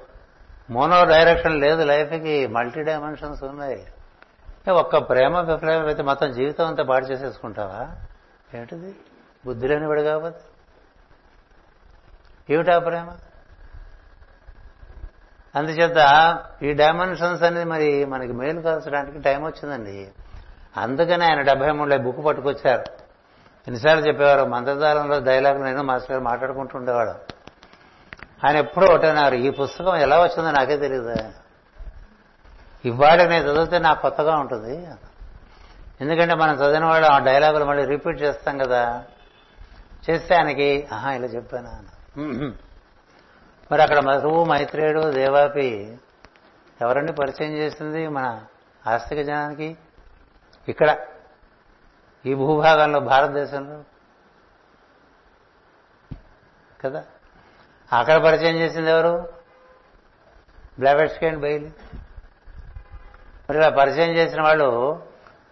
mono 0.70 1.04
direction 1.04 1.60
లేదు 1.60 1.84
లైఫ్కి 1.84 2.46
మల్టీ 2.46 2.82
డైమెన్షన్స్ 2.82 3.44
ఉన్నాయి. 3.44 3.86
ఒక్క 4.72 4.98
ప్రేమ 4.98 5.40
విప్లవం 5.40 5.86
అయితే 5.86 6.02
మొత్తం 6.02 6.32
జీవితం 6.32 6.66
అంతా 6.66 6.82
పాడు 6.82 7.04
చేసేసుకుంటావా? 7.04 7.88
ఏంటిది? 8.58 8.94
బుద్ధి 9.46 9.68
లేనివాడు 9.68 10.02
కాబట్టి 10.02 10.40
ఏమిటా 12.54 12.78
ప్రేమ? 12.78 13.08
అందుచేత 15.54 16.38
ఈ 16.62 16.72
డైమెన్షన్స్ 16.72 17.42
అనేది 17.42 17.64
మరి 17.64 18.04
మనకి 18.04 18.32
మేలు 18.32 18.60
కాల్చడానికి 18.60 19.18
టైం 19.18 19.44
వచ్చిందండి. 19.44 20.08
అందుకనే 20.76 21.24
ఆయన 21.26 21.40
డెబ్బై 21.40 21.70
మూడులో 21.70 21.98
బుక్ 21.98 22.26
పట్టుకొచ్చారు. 22.26 22.84
ఎన్నిసార్లు 23.66 24.06
చెప్పేవారు 24.06 24.48
మంత్రదారంలో 24.48 25.20
డైలాగ్ 25.20 25.62
నేను 25.62 25.82
మాస్టర్ 25.82 26.12
గారు 26.12 26.24
మాట్లాడుకుంటూ 26.24 26.78
ఉండేవాడు 26.78 27.39
ఆయన 28.46 28.56
ఎప్పుడూ 28.56 28.86
ఒకటన్నారు 28.86 29.34
ఈ 29.34 29.50
పుస్తకం 29.50 29.96
ఎలా 29.96 30.22
వచ్చిందో 30.22 30.50
నాకే 30.50 30.76
తెలియదు 30.76 31.14
ఇవాళ 32.84 33.28
నేను 33.28 33.44
చదివితే 33.44 33.78
నాకు 33.78 34.02
కొత్తగా 34.02 34.36
ఉంటుంది. 34.36 34.88
ఎందుకంటే 36.00 36.34
మనం 36.34 36.54
చదివిన 36.54 36.84
వాడు 36.84 37.04
ఆ 37.04 37.18
డైలాగులు 37.18 37.64
మళ్ళీ 37.64 37.84
రిపీట్ 37.84 38.22
చేస్తాం 38.22 38.58
కదా. 38.58 39.04
చేస్తే 40.10 40.34
ఆయనకి 40.34 40.88
ఆహా 40.92 41.12
ఇలా 41.12 41.26
చెప్పానా? 41.26 41.82
మరి 43.72 43.82
అక్కడ 43.82 43.98
మధువు 43.98 44.44
మైత్రేయుడు 44.44 45.10
దేవాపి 45.10 45.98
ఎవరండి 46.80 47.12
పరిచయం 47.12 47.52
చేసింది 47.52 48.08
మన 48.08 48.40
ఆస్తిక 48.86 49.20
జనానికి? 49.20 49.76
ఇక్కడ 50.68 50.96
ఈ 52.26 52.34
భూభాగంలో 52.34 53.00
భారతదేశంలో. 53.00 53.84
కదా? 56.84 57.04
అక్కడ 57.92 58.24
పరిచయం 58.24 58.56
చేసింది 58.56 58.90
ఎవరు? 58.90 59.28
బ్లాబెట్స్కి 60.78 61.26
అండ్ 61.26 61.40
బయలు. 61.40 61.66
మరి 63.50 63.58
ఇలా 63.58 63.68
పరిచయం 63.68 64.10
చేసిన 64.10 64.42
వాళ్ళు 64.42 65.00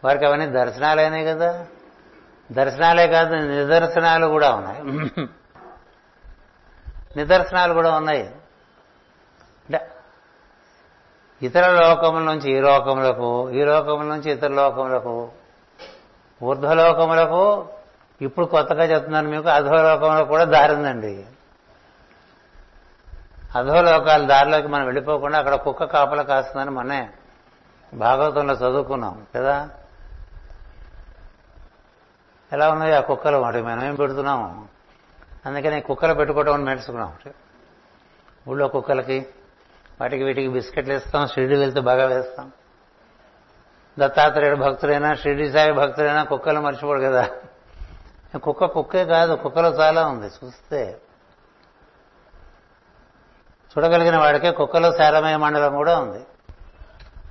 వారికి 0.05 0.24
అవన్నీ 0.24 0.47
దర్శనాలైనాయి 0.47 1.24
కదా. 1.24 1.66
దర్శనాలే 2.52 3.06
కాదు 3.06 3.35
నిదర్శనాలు 3.35 4.27
కూడా 4.27 4.55
ఉన్నాయి. 4.55 4.82
నిదర్శనాలు 7.16 7.73
కూడా 7.73 7.97
ఉన్నాయి. 7.97 8.23
అంటే 9.69 9.90
ఇతర 11.43 11.70
లోకముల 11.70 12.23
నుంచి 12.23 12.52
ఈ 12.52 12.60
లోకములకు 12.60 13.51
ఈ 13.51 13.65
లోకముల 13.65 14.06
నుంచి 14.06 14.32
ఇతర 14.32 14.48
లోకములకు 14.48 15.28
ఊర్ధ్వలోకములకు 16.43 17.69
ఇప్పుడు 18.20 18.47
కొత్తగా 18.47 18.85
చెప్తున్నాను 18.85 19.28
మీకు 19.28 19.48
అధోలోకంలో 19.48 20.24
కూడా 20.24 20.44
దారిందండి 20.44 21.27
అధోలోకాల 23.57 24.27
దారిలోకి 24.27 24.69
మనం 24.69 24.85
వెళ్ళిపోకుండా 24.85 25.39
అక్కడ 25.39 25.55
కుక్క 25.55 25.85
కాపల 25.85 26.23
కాస్తుందని 26.23 26.70
మనే 26.70 27.11
భాగవతంలో 27.95 28.55
చదువుకున్నాం 28.55 29.27
కదా? 29.37 29.70
ఎలా 32.53 32.70
ఉన్నాయి 32.70 32.95
ఆ 32.95 33.01
కుక్కలు? 33.01 33.37
వాటి 33.37 33.62
మనం 33.62 33.85
ఏం 33.85 33.95
పెడుతున్నాము 33.95 34.69
అందుకని 35.47 35.81
కుక్కలు 35.81 36.15
పెట్టుకోవడం 36.15 36.65
నేర్చుకున్నాం. 36.65 37.16
ఊళ్ళో 38.49 38.69
కుక్కలకి 38.69 39.27
వాటికి 40.01 40.25
వీటికి 40.25 40.49
బిస్కెట్లు 40.49 40.95
ఇస్తాం 40.95 41.27
షిరిడి 41.27 41.57
వెళ్తే 41.57 41.81
బాగా 41.81 42.07
వేస్తాం. 42.07 42.53
దత్తాత్రేయుడు 43.99 44.57
భక్తులైనా 44.57 45.15
షిరిడి 45.15 45.53
సాయి 45.53 45.73
భక్తులైనా 45.73 46.25
కుక్కలు 46.25 46.61
మర్చిపోడు 46.61 47.01
కదా. 47.01 47.29
కుక్క 48.43 48.65
కుక్కే 48.65 49.05
కాదు 49.05 49.35
కుక్కలో 49.35 49.69
చాలా 49.69 50.07
ఉంది. 50.07 50.27
చూస్తే 50.27 51.01
చూడగలిగిన 53.69 54.19
వాడికే 54.19 54.51
కుక్కలో 54.51 54.93
శారమయ 54.93 55.36
మండలం 55.36 55.74
కూడా 55.74 55.99
ఉంది. 55.99 56.27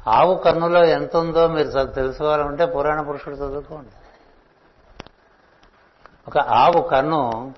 ఆవు 0.07 0.35
కన్నులో 0.35 0.85
ఎంత 0.85 1.18
ఉందో 1.18 1.47
మీరు 1.47 1.85
తెలుసుకోవాలంటే 1.85 2.65
పురాణ 2.65 3.01
పురుషుడు 3.01 3.35
చదువుకోండి. 3.35 3.89
ఒక 6.27 6.38
ఆవు 6.38 6.81
కన్ను 6.81 7.53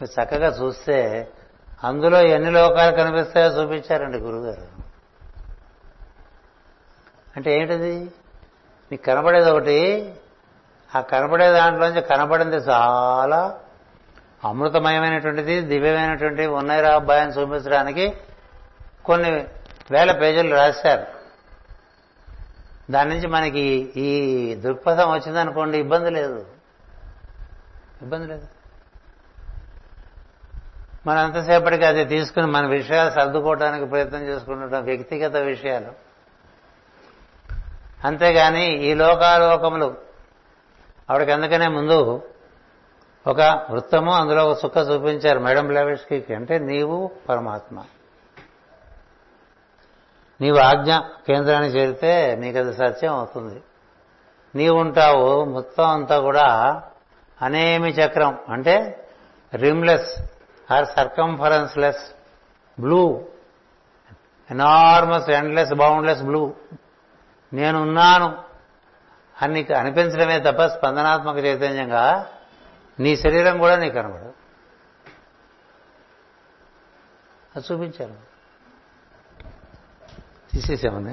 మీరు 0.00 0.22
చక్కగా 0.22 0.48
చూస్తే 0.48 1.28
అందులో 1.84 2.20
ఎన్ని 2.20 2.50
లోకాలు 2.50 2.96
కనిపిస్తాయో 2.96 3.48
చూపించారండి 3.48 4.18
గురుగారు. 4.18 4.82
అంటే 7.36 7.58
ఏంటిది? 7.58 8.12
మీకు 8.92 9.02
కనబడేది 9.02 9.50
ఒకటి 9.50 10.14
ఆ 10.96 11.00
కనబడే 11.00 11.52
దాంట్లోంచి 11.52 12.00
కనబడింది 12.00 12.56
చాలా 12.56 13.58
అమృతమయమైనటువంటిది 14.44 15.60
దివ్యమైనటువంటి 15.60 16.46
ఉన్నాయిరా 16.46 16.94
అబ్బాయిని 16.94 17.32
చూపించడానికి 17.32 18.16
కొన్ని 19.04 19.46
వేల 19.90 20.12
పేజీలు 20.12 20.56
రాశారు. 20.56 21.06
దాని 22.92 23.10
నుంచి 23.10 23.26
మనకి 23.26 23.92
ఈ 23.96 24.54
దృక్పథం 24.54 25.10
వచ్చిందనుకోండి 25.12 25.78
ఇబ్బంది 25.78 26.10
లేదు. 26.10 26.46
ఇబ్బంది 28.02 28.26
లేదు. 28.26 28.46
మనం 31.06 31.18
అంతసేపటికి 31.18 31.84
అది 31.84 32.04
తీసుకుని 32.04 32.46
మన 32.46 32.66
విషయాలు 32.66 33.10
సర్దుకోవడానికి 33.10 33.84
ప్రయత్నం 33.84 34.22
చేసుకుంటుంటాం 34.22 34.84
వ్యక్తిగత 34.84 35.36
విషయాలు. 35.36 35.92
అంతేగాని 38.04 38.66
ఈ 38.66 38.94
లోకాలోకములు 38.94 39.96
ఆవిడకి 41.10 41.32
అందుకనే 41.32 41.68
ముందు 41.68 42.28
ఒక 43.26 43.40
వృత్తము 43.70 44.12
అందులో 44.12 44.46
ఒక 44.46 44.58
సుఖ 44.58 44.72
చూపించారు 44.76 45.38
మేడం 45.38 45.66
బ్లావిష్కి 45.66 46.34
అంటే 46.34 46.58
నీవు 46.58 47.10
పరమాత్మ. 47.28 47.82
నీవు 50.40 50.58
ఆజ్ఞ 50.58 50.96
కేంద్రాన్ని 50.96 51.68
చేరితే 51.68 52.36
నీకు 52.36 52.58
అది 52.58 52.74
సత్యం 52.74 53.14
అవుతుంది. 53.14 53.62
నీవు 54.54 54.78
ఉంటావు 54.78 55.44
మొత్తం 55.44 55.84
అంతా 55.84 56.20
కూడా 56.20 56.82
అనేమి 57.42 57.90
చక్రం 57.90 58.38
అంటే 58.48 59.06
rimless 59.54 60.22
or 60.72 60.86
circumference 60.86 61.78
less 61.78 62.14
blue. 62.80 63.24
Enormous 64.50 65.30
endless 65.30 65.74
boundless 65.74 66.22
blue 66.22 66.52
నేనున్నాను 67.52 68.38
అని 69.42 69.74
అనిపించడమే 69.74 70.40
తప్ప 70.40 70.66
స్పందనాత్మక 70.66 71.36
చైతన్యంగా 71.36 72.26
నీ 73.00 73.16
శరీరం 73.16 73.58
కూడా 73.58 73.76
నీకు 73.76 73.94
కనబడదు. 73.94 74.32
అది 77.56 77.66
చూపించారు. 77.72 78.32
తీసేసామని 80.52 81.12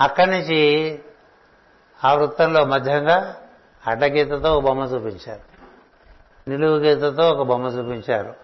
అక్కడి 0.00 0.30
నుంచి 0.30 1.02
ఆ 2.04 2.14
వృత్తంలో 2.14 2.64
మధ్యంగా 2.64 3.42
అడ్డగీతతో 3.86 4.58
ఒక 4.58 4.62
బొమ్మ 4.64 4.82
చూపించారు. 4.82 5.40
నిలువు 6.50 6.78
గీతతో 6.78 7.30
ఒక 7.30 7.46
బొమ్మ 7.46 7.66
చూపించారు. 7.66 8.34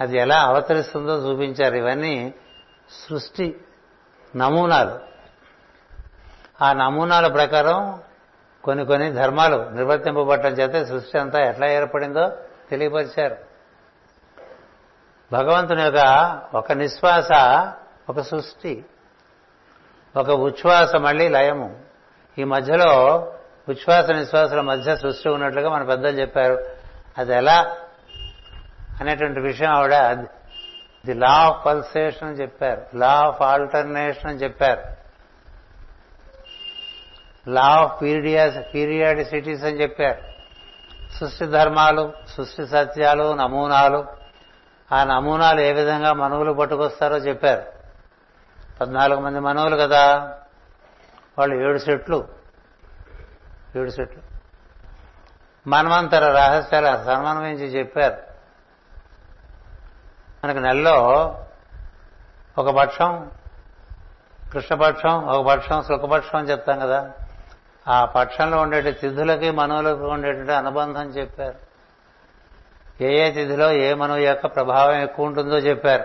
అది 0.00 0.18
ఎలా 0.18 0.42
అవతరిస్తుందో 0.42 1.30
చూపించారు. 1.30 1.76
ఇవన్నీ 1.76 2.34
సృష్టి 2.90 3.60
నమూనాలు. 4.36 5.11
ఆ 6.62 6.72
నమూనాల 6.72 7.26
ప్రకారం 7.26 8.02
కొన్ని 8.64 8.86
కొన్ని 8.86 9.12
ధర్మాలు 9.12 9.68
నిర్వర్తింపబట్టడం 9.70 10.52
చేత 10.52 10.86
సృష్టి 10.86 11.18
అంతా 11.18 11.40
ఎట్లా 11.48 11.66
ఏర్పడిందో 11.66 12.36
తెలియపరిచారు. 12.70 13.36
భగవంతుని 15.32 15.82
యొక్క 15.82 16.40
ఒక 16.54 16.72
నిశ్వాస 16.72 17.28
ఒక 18.10 18.20
సృష్టి 18.20 18.84
ఒక 20.16 20.30
ఉచ్ఛ్వాస 20.30 20.96
మళ్ళీ 20.96 21.28
లయము. 21.28 21.80
ఈ 22.38 22.44
మధ్యలో 22.44 23.16
ఉచ్ఛ్వాస 23.68 24.10
నిశ్వాసాల 24.10 24.60
మధ్య 24.60 24.96
సృష్టి 24.96 25.28
ఉన్నట్లుగా 25.28 25.70
మన 25.70 25.82
పెద్దలు 25.82 26.20
చెప్పారు. 26.20 26.58
అది 27.18 27.34
ఎలా 27.34 27.76
అనేటువంటి 29.00 29.40
విషయం 29.40 29.70
ఆవిడ 29.70 30.12
ది 31.06 31.14
లా 31.14 31.28
ఆఫ్ 31.28 31.66
పల్సేషన్ 31.66 32.28
అని 32.28 32.36
చెప్పారు. 32.36 32.82
లా 32.94 33.10
ఆఫ్ 33.10 33.42
ఆల్టర్నేషన్ 33.42 34.26
అని 34.26 34.38
చెప్పారు. 34.38 35.01
లా 37.48 37.62
ఆఫ్ 37.62 38.02
పీరియాస్ 38.02 38.74
పీరియాడిసిటీస్ 38.74 39.64
అని 39.64 39.82
చెప్పారు. 39.82 40.32
సృష్టి 41.12 41.46
ధర్మాలు 41.46 42.12
సృష్టి 42.28 42.66
సత్యాలు 42.66 43.34
నమూనాలు. 43.34 44.06
ఆ 44.92 45.04
నమూనాలు 45.04 45.60
ఏ 45.60 45.72
విధంగా 45.72 46.12
మనువులు 46.12 46.52
పట్టుకొస్తారో 46.52 47.16
చెప్పారు. 47.16 47.62
పద్నాలుగు 48.80 49.20
మంది 49.20 49.40
మనువులు 49.40 49.76
కదా. 49.76 50.38
వాళ్ళు 51.38 51.68
ఏడు 51.68 51.78
సెట్లు. 51.78 52.28
ఏడు 53.76 53.90
సెట్లు. 53.90 54.22
మనమంతర 55.68 56.32
రహస్యాలు 56.32 56.86
సన్మానమించి 56.86 57.66
చెప్పారు. 57.66 58.16
మనకు 60.44 60.58
నెలలో 60.58 60.96
ఒక 62.58 62.70
పక్షం 62.70 63.30
కృష్ణపక్షం 64.52 65.24
ఒక 65.24 65.46
పక్షం 65.46 65.82
శుక్లపక్షం 65.82 66.38
అని 66.38 66.50
చెప్తాం 66.50 66.78
కదా. 66.78 67.10
ఆ 67.88 68.04
పక్షంలో 68.04 68.58
ఉండే 68.58 68.92
తిథులకి 68.92 69.50
మనువులకు 69.50 70.06
ఉండేటువంటి 70.08 70.52
అనుబంధం 70.52 71.02
చెప్పారు. 71.02 71.72
ఏ 73.02 73.28
ఏ 73.28 73.30
తిథిలో 73.30 73.72
ఏ 73.72 73.94
మనువు 73.94 74.18
యొక్క 74.18 74.46
ప్రభావం 74.46 74.94
ఎక్కువ 74.94 75.26
ఉంటుందో 75.26 75.56
చెప్పారు. 75.56 76.04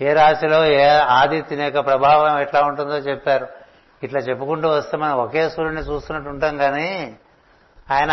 ఏ 0.00 0.12
రాశిలో 0.12 0.64
ఏ 0.64 0.88
ఆదిత్యుని 0.88 1.64
యొక్క 1.64 1.78
ప్రభావం 1.78 2.38
ఎట్లా 2.38 2.60
ఉంటుందో 2.60 2.96
చెప్పారు. 2.96 3.48
ఇట్లా 4.02 4.20
చెప్పుకుంటూ 4.20 4.68
వస్తే 4.68 4.96
మనం 4.96 5.12
ఒకే 5.12 5.50
సూర్యుని 5.50 5.80
చూస్తున్నట్టు 5.80 6.30
ఉంటాం 6.30 6.56
కానీ 6.56 7.16
ఆయన 7.90 8.12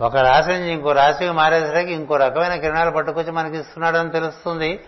ఒక 0.00 0.16
రాశి 0.16 0.48
నుంచి 0.48 0.72
ఇంకో 0.72 0.92
రాశికి 0.92 1.30
మారేసరికి 1.30 1.92
ఇంకో 1.92 2.16
రకమైన 2.16 2.54
కిరణాలు 2.56 2.90
పట్టుకొచ్చి 2.90 3.30
మనకి 3.30 3.56
ఇస్తున్నాడని 3.56 4.10
తెలుస్తుంది. 4.10 4.84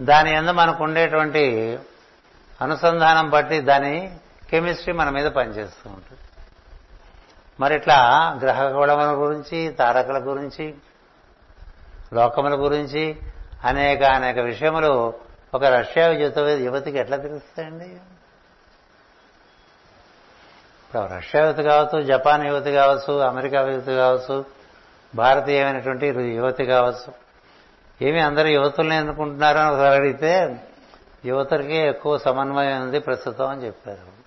దాని 0.00 0.34
ఎందు 0.34 0.50
మనకు 0.50 0.84
ఉండేటువంటి 0.84 1.78
అనుసంధానం 2.60 3.30
బట్టి 3.30 3.60
దాని 3.60 4.10
కెమిస్ట్రీ 4.50 4.92
మన 4.92 5.10
మీద 5.10 5.26
పనిచేస్తూ 5.26 5.90
ఉంటుంది. 5.90 6.20
మరి 7.60 7.74
ఇట్లా 7.74 8.30
గ్రహగోళముల 8.42 9.26
గురించి 9.26 9.72
తారకుల 9.72 10.18
గురించి 10.18 10.74
లోకముల 12.12 12.54
గురించి 12.54 13.16
అనేక 13.64 14.02
అనేక 14.02 14.38
విషయములు 14.38 15.14
ఒక 15.54 15.64
రష్యా 15.64 16.08
యువత 16.08 16.38
యువతికి 16.38 16.98
ఎట్లా 16.98 17.16
తెలుస్తాయండి? 17.16 17.84
ఇప్పుడు 20.90 21.14
రష్యా 21.14 21.42
యువతి 21.42 21.62
కావచ్చు 21.62 22.02
జపాన్ 22.02 22.46
యువతి 22.46 22.72
కావచ్చు 22.72 23.18
అమెరికా 23.18 23.60
యువతి 23.60 23.92
కావచ్చు 23.92 24.44
భారతీయమైనటువంటి 25.14 26.06
యువతి 26.06 26.64
కావచ్చు. 26.64 27.12
ఏమి 28.02 28.20
అందరూ 28.20 28.48
యువతుల్ని 28.48 28.94
అనుకుంటున్నారు 28.94 29.58
అని 29.58 29.70
ఒకసారి 29.70 29.96
అడిగితే 29.96 30.60
యువతలకి 31.24 31.76
ఎక్కువ 31.76 32.18
సమన్వయం 32.18 32.82
ఉంది 32.82 32.98
ప్రస్తుతం 32.98 33.48
అని 33.48 33.66
చెప్పారు. 33.66 34.19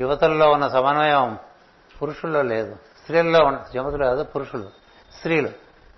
యువతల్లో 0.00 0.50
ఉన్న 0.50 0.68
సమన్వయం 0.68 1.38
పురుషుల్లో 2.02 2.42
లేదు. 2.42 2.74
స్త్రీల్లో 2.74 3.46
ఉన్న 3.46 3.64
యువతులు 3.74 4.04
కాదు 4.04 4.22
పురుషులు. 4.22 4.70
స్త్రీలు. 5.16 5.48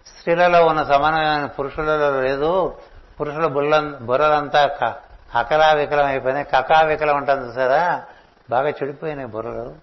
స్త్రీలలో 0.06 0.66
ఉన్న 0.66 0.82
సమన్వయం 0.82 1.50
పురుషులలో 1.58 2.20
లేదు. 2.20 2.78
పురుషుల 3.20 3.46
బుల్ల 3.46 3.98
బుర్రలంతా 4.00 4.94
అకలా 5.34 5.72
వికలం 5.72 6.06
అయిపోయినాయి. 6.06 6.46
కకా 6.46 6.80
వికలం 6.80 7.16
ఉంటుంది 7.16 7.48
చూసారా? 7.48 8.04
బాగా 8.50 8.68
చెడిపోయినాయి 8.68 9.28
బుర్రలు. 9.28 9.74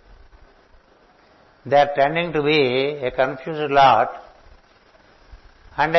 They 1.68 1.80
are 1.80 1.90
tending 1.90 2.34
to 2.34 2.40
be 2.40 2.56
a 3.04 3.10
confused 3.10 3.72
lot 3.72 4.10
and 5.82 5.98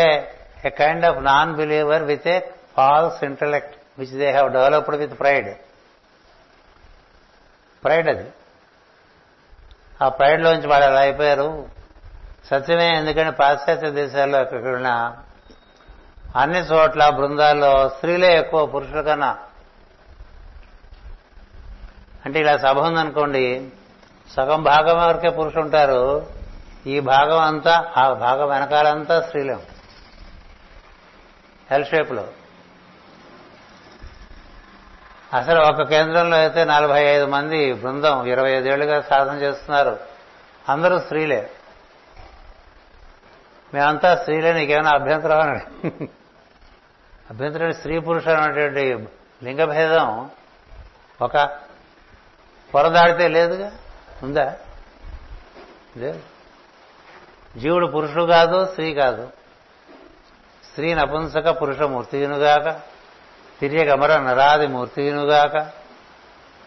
a 0.67 0.71
kind 0.71 1.05
of 1.05 1.25
non 1.25 1.57
believer 1.57 2.03
with 2.03 2.29
a 2.29 2.41
false 2.77 3.25
intellect 3.25 3.78
which 3.99 4.09
they 4.09 4.31
have 4.31 4.53
developed 4.53 4.97
with 4.97 5.21
pride 5.21 5.55
pride 7.85 8.09
అది. 8.09 8.31
ఆ 10.03 10.09
ప్రైడ్లోంచి 10.09 10.67
వాళ్ళు 10.67 10.87
అలా 10.89 11.01
అయిపోయారు. 11.01 11.69
సత్యమే 12.51 12.97
ఎందుకంటే 12.97 13.31
పాశ్చాత్య 13.31 13.91
దేశాల్లో 13.91 14.41
ఎక్కడున్న 14.41 15.17
అన్ని 16.37 16.59
చోట్ల 16.59 17.09
బృందాల్లో 17.09 17.89
స్త్రీలే 17.89 18.39
ఎక్కువ 18.39 18.67
పురుషుల 18.67 19.01
కన్నా. 19.01 19.39
అంటే 22.25 22.41
ఇలా 22.41 22.59
సభ 22.59 22.79
ఉందనుకోండి 22.79 23.71
సగం 24.37 24.63
భాగం 24.63 25.09
వరకే 25.09 25.31
పురుషులు 25.31 25.63
ఉంటారు 25.63 26.27
ఈ 26.87 27.01
భాగం 27.01 27.41
అంతా 27.41 27.93
ఆ 27.97 28.13
భాగం 28.13 28.49
వెనకాలంతా 28.49 29.21
స్త్రీలే. 29.21 29.57
ఎల్ 31.71 31.85
షేప్లో 31.85 32.27
అసలు 35.35 35.61
ఒక 35.61 35.83
కేంద్రంలో 35.83 36.37
అయితే 36.37 36.65
నలభై 36.65 37.03
ఐదు 37.03 37.27
మంది 37.27 37.73
బృందం 37.73 38.27
ఇరవై 38.27 38.51
ఐదేళ్ళుగా 38.51 39.01
సాధన 39.01 39.37
చేస్తున్నారు. 39.37 39.99
అందరూ 40.69 40.99
స్త్రీలే. 40.99 41.51
మేమంతా 43.75 44.17
స్త్రీలే 44.17 44.53
నీకేమైనా 44.53 44.91
అభ్యంతరం 44.91 45.41
అని 45.41 45.91
అభ్యంతరం 47.31 47.73
స్త్రీ 47.73 47.99
పురుషులు 47.99 48.35
అనేటువంటి 48.35 49.09
లింగభేదం 49.45 50.31
ఒక 51.23 51.49
పొర 52.75 52.89
దాడితే 52.89 53.29
లేదుగా? 53.29 53.73
ఉందా? 54.23 54.55
లేదు. 55.97 56.21
జీవుడు 57.59 57.87
పురుషుడు 57.87 58.25
కాదు 58.25 58.67
స్త్రీ 58.67 58.95
కాదు. 58.95 59.31
స్త్రీ 60.71 60.95
నపుంసక 60.95 61.51
పురుష 61.51 61.81
మూర్తియునుగాక 61.81 62.98
తిరియగమర 63.61 64.19
నరాది 64.19 64.67
మూర్తినుగాక 64.67 65.57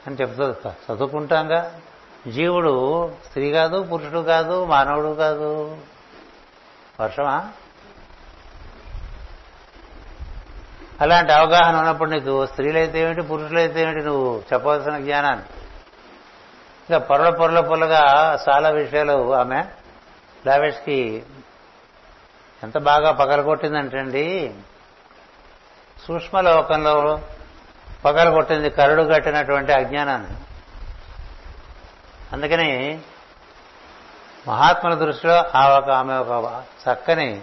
అని 0.08 0.16
చెప్తుంది. 0.16 0.70
చదువుకుంటాంగా. 0.70 1.80
జీవుడు 2.28 3.08
స్త్రీ 3.28 3.52
కాదు 3.52 3.84
పురుషుడు 3.84 4.20
కాదు 4.20 4.66
మానవుడు 4.66 5.16
కాదు. 5.16 5.78
వర్షమా? 7.02 7.52
అలాంటి 11.02 11.32
అవగాహన 11.32 11.78
ఉన్నప్పుడు 11.78 12.10
నీకు 12.10 12.46
స్త్రీలైతే 12.46 13.00
ఏమిటి 13.00 13.22
పురుషులైతే 13.22 13.82
ఏమిటి 13.82 14.06
నువ్వు 14.06 14.44
చెప్పవలసిన 14.54 14.98
జ్ఞానాన్ని? 14.98 15.46
ఇంకా 16.90 16.98
పొరల 16.98 17.30
పొరల 17.30 17.60
పొరలుగా 17.60 18.38
చాలా 18.50 18.70
విషయాలు 18.70 19.34
ఆమె 19.34 19.64
లావేష్కి 20.48 21.24
ఎంత 22.64 22.78
బాగా 22.78 23.12
పగలగొట్టిందంటండి. 23.12 24.56
సూక్ష్మలోకంలో 26.08 27.22
పగలగొట్టింది 28.06 28.70
కరుడు 28.70 29.04
కట్టినటువంటి 29.04 29.74
అజ్ఞానాన్ని. 29.74 30.38
అందుకని 32.32 33.02
మహాత్ముల 34.48 34.94
దృష్టిలో 34.94 35.44
ఆ 35.56 35.78
ఒక 35.78 35.90
ఆమె 35.90 36.14
ఒక 36.14 36.64
చక్కని 36.90 37.42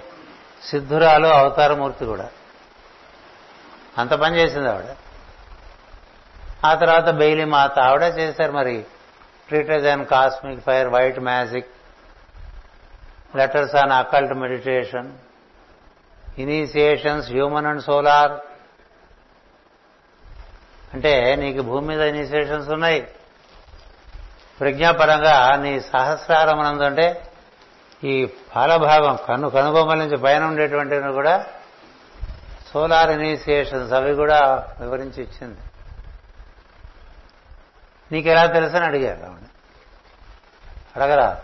సిద్ధురాలు 0.70 1.26
అవతారమూర్తి 1.26 2.05
కూడా. 2.05 2.28
అంత 3.98 4.10
పని 4.10 4.36
చేసింది 4.36 4.68
ఆవిడ. 4.68 4.97
ఆ 6.66 6.74
తర్వాత 6.74 7.10
బెయిలీ 7.10 7.44
మాత 7.44 7.78
ఆవిడ 7.78 8.02
చేశారు 8.02 8.52
మరి. 8.52 8.86
Treatise 9.48 9.86
and 9.86 10.09
cosmic 10.09 10.60
fire 10.60 10.89
white 10.89 11.20
magic 11.20 11.66
letters 13.36 13.74
on 13.74 13.93
occult 13.93 14.35
meditation 14.35 15.12
initiations 16.39 17.30
human 17.30 17.66
and 17.66 17.82
solar 17.82 18.32
అంటే 20.94 21.36
నీకు 21.36 21.62
భూమి 21.62 21.86
మీద 21.86 22.01
ఇనిషియేషన్స్ 22.01 22.69
ఉన్నాయి? 22.69 23.09
ప్రజ్ఞాపరంగా 24.60 25.56
నీ 25.56 25.81
సహస్రారం 25.81 26.60
అంటే 26.60 27.23
ఈ 28.05 28.28
పాలభాగం 28.56 29.19
కన్ను 29.28 29.51
కనుబొమ్మల 29.51 29.98
నుంచి 29.98 30.16
పైన 30.16 30.44
ఉండేటువంటివి 30.44 31.12
కూడా 31.12 31.47
సోలార్ 32.73 33.10
ఇనిషియేషన్స్ 33.10 33.93
అవి 33.93 34.15
కూడా 34.15 34.66
వివరించి 34.81 35.23
ఇచ్చింది. 35.23 35.60
నీకు 38.12 38.28
ఎలా 38.28 38.47
తెలుసని 38.47 38.85
అడిగారు 38.85 39.24
ఆవిడ. 39.24 39.44
అడగరా? 40.97 41.39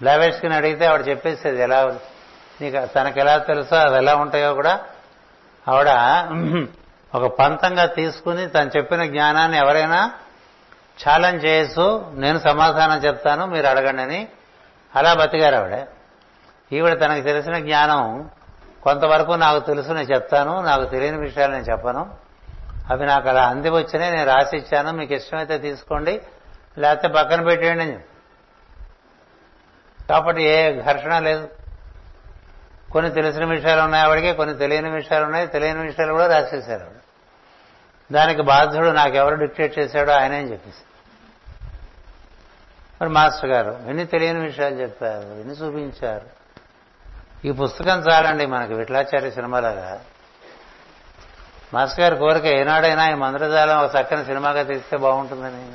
బ్లావెట్స్కిని 0.00 0.54
అడిగితే 0.54 0.86
ఆవిడ 0.86 1.08
చెప్పేసేది 1.08 1.62
ఎలా 1.62 1.98
నీకు 2.60 2.86
తనకు 2.86 3.20
ఎలా 3.20 3.38
తెలుసో 3.38 3.76
అవి 3.76 3.96
ఎలా 3.96 4.16
ఉంటాయో 4.16 4.54
కూడా 4.54 4.80
ఆవిడ 5.68 5.88
ఒక 7.14 7.38
పంతంగా 7.38 7.86
తీసుకుని 7.86 8.48
తను 8.48 8.70
చెప్పిన 8.76 9.04
జ్ఞానాన్ని 9.04 9.58
ఎవరైనా 9.58 10.14
ఛాలెంజ్ 11.08 11.44
చేయొచ్చు 11.44 12.12
నేను 12.14 12.38
సమాధానం 12.38 12.98
చెప్తాను 12.98 13.46
మీరు 13.46 13.66
అడగండి 13.66 14.02
అని 14.02 14.28
అలా 14.96 15.14
బతికారు 15.14 15.54
ఆవిడ. 15.54 15.86
ఈవిడ 16.72 17.00
తనకు 17.00 17.24
తెలిసిన 17.24 17.58
జ్ఞానం 17.58 18.30
కొంతవరకు 18.82 19.32
నాకు 19.32 19.60
తెలుసు 19.66 19.92
నేను 19.92 20.12
చెప్తాను 20.14 20.62
నాకు 20.62 20.84
తెలియని 20.84 21.18
విషయాలు 21.18 21.52
నేను 21.52 21.64
చెప్పను. 21.64 22.14
అవి 22.90 23.06
నాకు 23.06 23.28
అలా 23.28 23.46
అంది 23.46 23.70
వచ్చినాయి 23.70 24.12
నేను 24.12 24.26
రాసి 24.26 24.56
ఇచ్చాను 24.56 24.92
మీకు 24.92 25.14
ఇష్టమైతే 25.14 25.58
తీసుకోండి 25.58 26.20
లేకపోతే 26.78 27.08
పక్కన 27.08 27.44
పెట్టేయండి 27.44 27.84
అని 27.84 27.98
కాబట్టి 30.10 30.42
ఏ 30.42 30.82
ఘర్షణ 30.82 31.18
లేదు. 31.18 31.48
కొన్ని 32.96 33.12
తెలిసిన 33.12 33.44
విషయాలు 33.44 33.80
ఉన్నాయి 33.80 34.04
ఆవిడకి 34.04 34.32
కొన్ని 34.32 34.58
తెలియని 34.58 34.90
విషయాలు 34.90 35.24
ఉన్నాయి. 35.24 35.46
తెలియని 35.46 35.80
విషయాలు 35.80 36.12
కూడా 36.12 36.26
రాసేశారు 36.26 36.82
ఆవిడ. 36.82 36.96
దానికి 38.12 38.42
బాధ్యుడు 38.42 38.88
నాకెవరు 38.88 39.34
డిక్టేట్ 39.34 39.78
చేశాడో 39.78 40.12
ఆయనే 40.12 40.42
చెప్పేసి. 40.42 40.82
మరి 43.00 43.08
మాస్టర్ 43.08 43.50
గారు 43.50 43.80
ఎన్ని 43.86 44.06
తెలియని 44.06 44.40
విషయాలు 44.40 44.74
చెప్పారు 44.74 45.26
ఎన్ని 45.26 45.54
చూపించారు. 45.54 46.26
ఈ 47.46 47.50
పుస్తకం 47.50 47.98
చాలండి 47.98 48.46
మనకి 48.46 48.74
విఠలాచార్య 48.74 49.30
సినిమాలాగా. 49.30 50.00
మాస్టర్ 51.74 52.00
గారి 52.00 52.16
కోరిక 52.16 52.44
ఏనాడైనా 52.44 53.10
ఈ 53.10 53.14
మంత్రజాలం 53.14 53.78
ఒక 53.78 53.90
చక్కని 54.00 54.24
సినిమాగా 54.24 54.62
తీస్తే 54.62 54.96
బాగుంటుందని. 54.96 55.72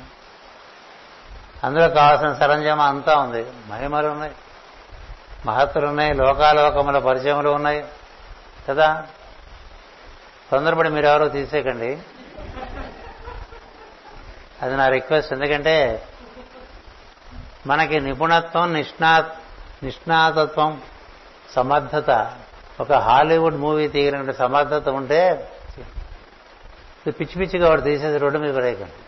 అందులో 1.64 1.88
కావాల్సిన 1.88 2.34
సరంజామా 2.34 2.86
అంతా 2.86 3.16
ఉంది. 3.16 3.46
మహిమలు 3.66 4.08
ఉన్నాయి. 4.08 4.32
మహత్తులున్నాయి 5.46 6.14
లోకాలోకముల 6.14 6.98
పరిచయములు 6.98 7.50
ఉన్నాయి. 7.50 7.84
కదా? 8.68 9.06
తొందరపడి 10.52 10.88
మీరెవరో 10.90 11.28
తీసేయకండి. 11.28 11.98
అది 14.62 14.76
నా 14.76 14.88
రిక్వెస్ట్. 14.88 15.32
ఎందుకంటే 15.32 16.06
మనకి 17.66 18.00
నిపుణత్వం 18.00 18.72
నిష్ణా 18.72 19.30
నిష్ణాతత్వం 19.82 20.82
సమర్థత. 21.50 22.32
ఒక 22.80 22.92
హాలీవుడ్ 22.92 23.56
మూవీ 23.56 23.88
తీయడానికి 23.88 24.32
సమర్థత 24.32 24.88
ఉంటే 24.88 25.52
పిచ్చి 27.06 27.46
పిచ్చిగా 27.46 27.68
వాడు 27.68 27.80
తీసేది 27.80 28.18
రోడ్డు 28.18 28.38
మీద 28.38 28.54
పడేయకండి. 28.54 29.01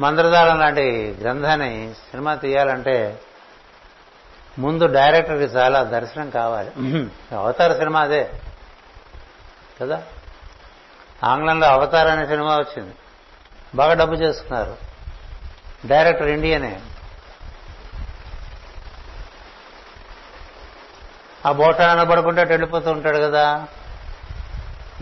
మంత్రదారం 0.00 0.58
లాంటి 0.58 1.16
గ్రంథాన్ని 1.20 1.94
సినిమా 1.94 2.34
తీయాలంటే 2.34 3.20
ముందు 4.58 4.86
డైరెక్టర్కి 4.86 5.42
చాలా 5.42 5.82
దర్శనం 5.82 6.30
కావాలి. 6.30 6.70
అవతార 7.36 7.72
సినిమా 7.72 8.00
అదే. 8.00 8.30
కదా? 9.82 10.02
ఆంగ్లంలో 11.24 11.66
అవతార్ 11.66 12.08
అనే 12.08 12.26
సినిమా 12.26 12.56
వచ్చింది. 12.56 12.94
బాగా 13.74 13.94
డబ్బు 13.94 14.14
చేసుకున్నారు. 14.14 14.76
డైరెక్టర్ 15.86 16.28
ఇండియనే. 16.28 16.80
ఆ 21.46 21.52
బోటాన 21.52 22.02
పడుకుంటే 22.02 22.44
వెళ్ళిపోతూ 22.44 22.90
ఉంటాడు 22.90 23.18
కదా. 23.18 23.66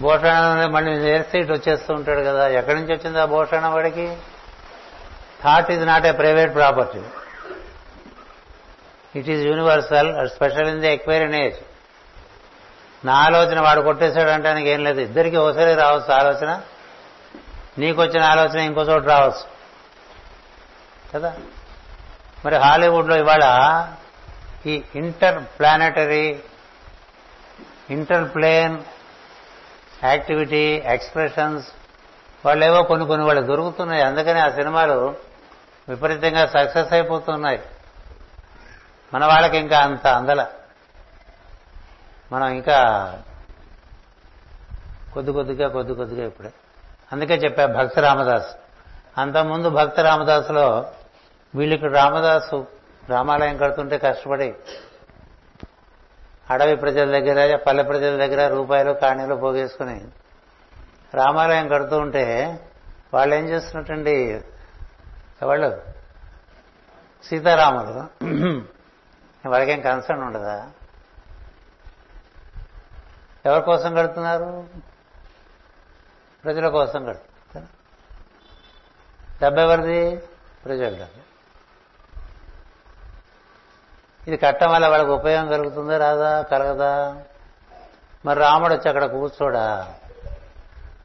బోటాన 0.01 0.67
మళ్ళీ 0.67 0.99
నేర్స్తే 0.99 1.39
ఇటు 1.39 1.53
వచ్చేస్తూ 1.53 1.95
ఉంటాడు 1.95 2.21
కదా. 2.21 2.49
ఎక్కడి 2.49 2.81
నుంచి 2.81 2.95
వచ్చింది 2.95 3.21
ఆ 3.21 3.25
బోటాన 3.25 3.67
వాడికి? 3.67 4.17
Thought 5.45 5.71
is 5.71 5.87
not 5.87 6.07
a 6.07 6.11
private 6.13 6.55
property 6.55 7.01
it 9.19 9.29
is 9.29 9.47
universal 9.47 10.29
special 10.29 10.69
in 10.69 10.81
the 10.81 10.93
Aquarian 10.93 11.35
age 11.35 11.57
నా 13.05 13.15
ఆలోచన 13.15 13.61
వాడు 13.61 13.81
కొట్టేశాడు 13.81 14.29
అంటానికి 14.29 14.69
ఏం 14.69 14.85
లేదు. 14.85 15.01
ఇద్దరికి 15.01 15.37
ఒకసారి 15.37 15.75
రావచ్చు 15.75 16.13
ఆలోచన. 16.13 16.61
నీకు 17.79 18.03
వచ్చిన 18.03 18.23
ఆలోచన 18.23 18.59
ఇంకో 18.59 18.81
చోటు 18.81 19.07
రావచ్చు. 19.07 19.45
కదా? 21.15 21.37
మరి 22.45 22.57
హాలీవుడ్లో 22.57 23.17
ఇవాళ 23.17 23.87
ఈ 24.67 24.83
inter 24.95 25.45
planetary 25.59 26.41
inter 27.91 28.35
plane 28.35 28.79
activity 30.05 30.83
expressions 30.87 31.69
వాళ్ళేవో 32.47 32.83
కొన్ని 32.83 33.07
కొన్ని 33.07 33.27
వాళ్ళు 33.27 33.43
దొరుకుతున్నాయి. 33.43 34.03
అందుకని 34.03 34.41
ఆ 34.41 34.49
సినిమాలు 34.49 35.30
విపరీతంగా 35.91 36.47
సక్సెస్ 36.47 36.93
అయిపోతున్నాయి. 36.93 37.63
మన 39.15 39.25
వాళ్ళకి 39.25 39.59
ఇంకా 39.59 39.79
అంత 39.79 40.07
అందల. 40.07 40.47
మనం 42.33 42.49
ఇంకా 42.49 42.79
కొద్ది 45.15 45.33
కొద్దిగా 45.33 45.69
కొద్ది 45.69 45.95
కొద్దిగా 45.95 46.27
ఇప్పుడే. 46.27 46.53
అందుకే 47.13 47.35
చెప్పా 47.35 47.67
భక్త 47.67 47.99
రామదాస్. 47.99 48.47
అంతకుముందు 49.19 49.69
భక్త 49.69 50.01
రామదాసులో 50.01 50.93
వీళ్ళకి 51.55 51.75
ఇక్కడ 51.75 51.97
రామదాసు 51.97 52.67
రామాలయం 53.09 53.57
కడుతుంటే 53.57 53.99
కష్టపడి 53.99 54.55
అడవి 56.51 56.77
ప్రజల 56.77 57.11
దగ్గర 57.11 57.57
పల్లె 57.57 57.83
ప్రజల 57.83 58.27
దగ్గర 58.27 58.55
రూపాయలు 58.55 58.93
కాణీలు 58.93 59.35
పోగేసుకుని 59.35 60.05
రామాలయం 61.15 61.69
కడుతూ 61.69 61.99
ఉంటే 61.99 62.59
వాళ్ళు 63.15 63.35
ఏం 63.35 63.49
చేస్తున్నట్టండి? 63.49 64.41
ఎవళ్ళు? 65.43 65.83
సీతారాములు. 67.25 67.95
వాళ్ళకేం 69.49 69.81
కన్సర్న్ 69.81 70.23
ఉండదా? 70.23 70.71
ఎవరి 73.47 73.63
కోసం 73.63 73.95
కడుతున్నారు 73.95 74.67
ప్రజల 76.45 76.69
కోసం 76.69 77.05
కడుతున్నారు 77.05 77.67
డబ్బు 79.43 79.61
ఎవరిది? 79.61 80.17
ప్రజల 80.65 80.89
డబ్బు. 80.89 81.31
ఇది 84.29 84.37
కట్టడం 84.37 84.73
వల్ల 84.73 84.89
వాళ్ళకి 84.89 85.11
ఉపయోగం 85.11 85.49
కలుగుతుందా 85.49 85.99
రాదా 85.99 86.43
కలగదా? 86.43 87.23
మరి 88.27 88.39
రాముడు 88.41 88.75
వచ్చి 88.75 88.89
అక్కడ 88.89 89.05
కూర్చోడా? 89.05 89.95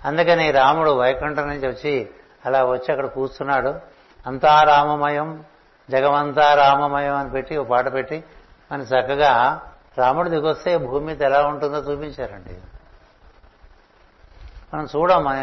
అందుకని 0.06 0.52
రాముడు 0.52 0.92
వైకుంఠం 0.92 1.48
నుంచి 1.48 1.68
వచ్చి 1.68 2.10
అలా 2.46 2.66
వచ్చి 2.66 2.92
అక్కడ 2.92 3.06
కూర్చున్నాడు. 3.06 3.95
అంతా 4.28 4.64
రామమయం 4.64 5.44
జగమంతా 5.90 6.54
రామమయం 6.54 7.16
అని 7.16 7.30
పెట్టి 7.30 7.58
ఒక 7.58 7.68
పాట 7.68 7.94
పెట్టి 7.94 8.24
మన 8.72 8.82
చక్కగా 8.82 9.62
రాముడు 9.98 10.30
దిగొస్తే 10.30 10.78
భూమి 10.78 11.06
మీద 11.06 11.22
ఎలా 11.22 11.48
ఉంటుందో 11.48 11.78
చూపించారండి. 11.78 12.58
మనం 14.74 14.88
చూడమ్మా 14.96 15.36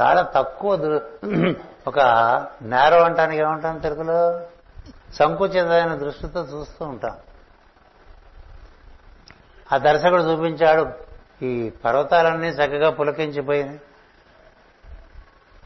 చాలా 0.00 0.22
తక్కువ 0.22 0.74
ఒక 1.86 2.00
నేరో 2.62 3.02
అంటానికి 3.02 3.42
ఏమంటాం 3.42 3.78
తెలుగులో? 3.78 4.40
సంకుచితమైన 5.14 5.94
దృష్టితో 5.94 6.40
చూస్తూ 6.40 6.84
ఉంటాం. 6.84 7.16
ఆ 9.72 9.76
దర్శకుడు 9.76 10.22
చూపించాడు 10.22 10.90
ఈ 11.42 11.70
పర్వతాలన్నీ 11.84 12.48
చక్కగా 12.48 12.90
పులకించిపోయినాయి. 12.90 13.80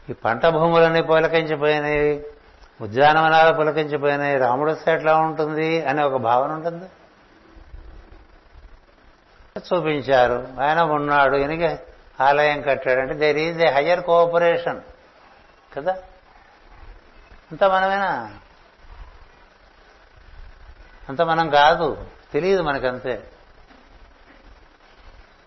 ఈ 0.09 0.13
పంట 0.13 0.47
భూములన్నీ 0.47 1.01
పులకించిపోయినాయి 1.01 2.25
ఉద్యానవనాలు 2.81 3.53
పులకించిపోయినాయి 3.53 4.37
రాముడు 4.37 4.71
వస్తే 4.71 4.93
ఎట్లా 4.93 5.17
ఉంటుంది 5.17 5.85
అనే 5.85 6.03
ఒక 6.03 6.21
భావన 6.21 6.51
ఉంటుంది. 6.51 6.85
చూపించారు. 9.57 10.47
ఆయన 10.61 10.81
ఉన్నాడు 10.81 11.35
ఎనిక 11.35 11.79
ఆలయం 12.21 12.61
కట్టాడు 12.61 12.99
అంటే 12.99 13.13
there 13.13 13.37
is 13.37 13.61
a 13.61 13.71
higher 13.71 14.01
cooperation 14.01 14.81
కదా? 15.77 15.91
అంత 17.51 17.63
మనమేనా? 17.63 18.33
అంత 21.09 21.21
మనం 21.21 21.49
కాదు. 21.49 22.05
తెలియదు 22.33 22.61
మనకంతే. 22.61 23.23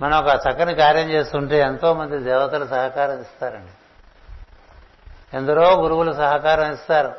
మనం 0.02 0.18
ఒక 0.18 0.40
చక్కని 0.48 0.74
కార్యం 0.74 1.10
చేస్తుంటే 1.10 1.58
ఎంతో 1.58 1.94
మంది 1.94 2.18
దేవతలు 2.18 2.66
సహకారం 2.66 3.20
ఇస్తారండి. 3.20 3.72
ఎందరో 5.35 5.66
గురువులు 5.82 6.12
సహకారం 6.12 6.73
ఇస్తారు. 6.73 7.12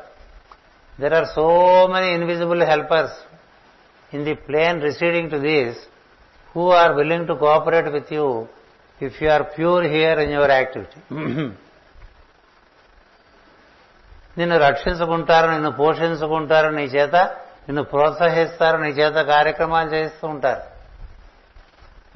There 1.00 1.14
are 1.14 1.26
so 1.26 1.46
many 1.86 2.08
invisible 2.14 2.62
helpers 2.62 3.18
in 4.14 4.24
the 4.24 4.34
plane 4.34 4.82
receding 4.82 5.30
to 5.30 5.36
these 5.36 5.78
who 6.56 6.64
are 6.72 6.92
willing 6.92 7.26
to 7.26 7.32
cooperate 7.32 7.88
with 7.88 8.12
you 8.12 8.46
if 9.02 9.22
you 9.22 9.30
are 9.30 9.42
pure 9.42 9.84
here 9.84 10.18
in 10.18 10.32
your 10.32 10.50
activity 10.50 10.98
నిన్ను 14.38 14.58
రక్షించుకుంటారు 14.58 15.46
నిన్ను 15.50 15.70
పోషించుకుంటారు 15.70 16.68
నీ 16.68 16.84
చేత 16.84 17.16
నిన్ను 17.66 17.82
ప్రోత్సహిస్తారు 17.82 18.76
నీ 18.76 18.88
చేత 18.88 19.16
కార్యక్రమాలు 19.26 19.88
చేస్తూ 19.88 20.28
ఉంటారు. 20.28 20.62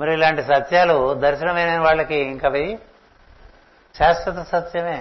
మరి 0.01 0.13
ఇలాంటి 0.13 0.43
సత్యాలు 0.43 0.97
దర్శనమైన 1.15 1.79
వాళ్ళకి 1.79 2.17
ఇంకవి 2.17 2.79
శాశ్వత 3.95 4.41
సత్యమే. 4.53 5.01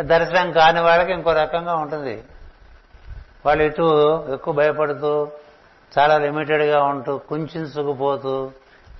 దర్శనం 0.00 0.52
కాని 0.52 0.80
వాళ్ళకి 0.80 1.12
ఇంకో 1.12 1.32
రకంగా 1.32 1.74
ఉంటుంది. 1.74 2.24
వాళ్ళు 3.46 3.64
ఇటు 3.64 4.26
ఎక్కువ 4.32 4.54
భయపడుతూ 4.54 5.28
చాలా 5.98 6.18
లిమిటెడ్గా 6.18 6.84
ఉంటూ 6.84 7.18
కుంచుకుపోతూ 7.18 8.52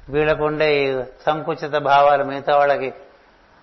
వీళ్ళకుండే 0.08 0.84
ఈ 0.84 1.02
సంకుచిత 1.26 1.72
భావాలు 1.72 2.24
మిగతా 2.24 2.56
వాళ్ళకి 2.56 2.94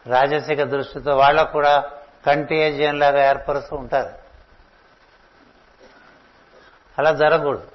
రాజసిక 0.08 0.64
దృష్టితో 0.64 1.16
వాళ్ళకు 1.18 1.52
కూడా 1.52 1.84
కంటేజియన్ 2.28 3.00
లాగా 3.00 3.30
ఏర్పరుస్తూ 3.30 3.76
ఉంటారు. 3.76 4.10
అలా 7.00 7.12
జరగకూడదు. 7.12 7.68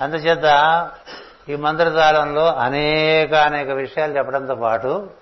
అందుచేత 0.00 0.44
ఈ 1.48 1.56
మంత్రజాలంలో 1.56 2.46
అనేక 2.46 3.34
అనేక 3.34 3.70
విషయాలు 3.70 4.18
చెప్పడంతో 4.18 4.54
పాటు 4.54 5.21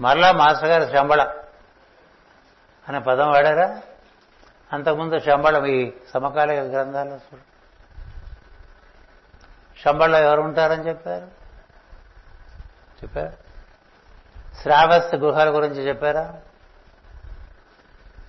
మరలా 0.00 0.32
మాస్టర్ 0.32 0.68
గారు 0.68 0.92
శంబళ 0.92 1.34
అనే 2.88 2.98
పదం 2.98 3.30
వాడారా? 3.30 3.80
అంతకుముందు 4.72 5.18
శంబళం 5.18 5.66
ఈ 5.66 5.92
సమకాలిక 6.14 6.58
గ్రంథాల్లో 6.58 7.16
చూడు. 7.16 7.56
శంబళ్ళలో 9.84 10.28
ఎవరు 10.28 10.40
ఉంటారని 10.40 10.88
చెప్పారు? 10.88 11.24
చెప్పారు. 13.04 13.32
శ్రావస్తి 14.62 15.16
గుహల 15.16 15.56
గురించి 15.56 15.88
చెప్పారా? 15.88 16.34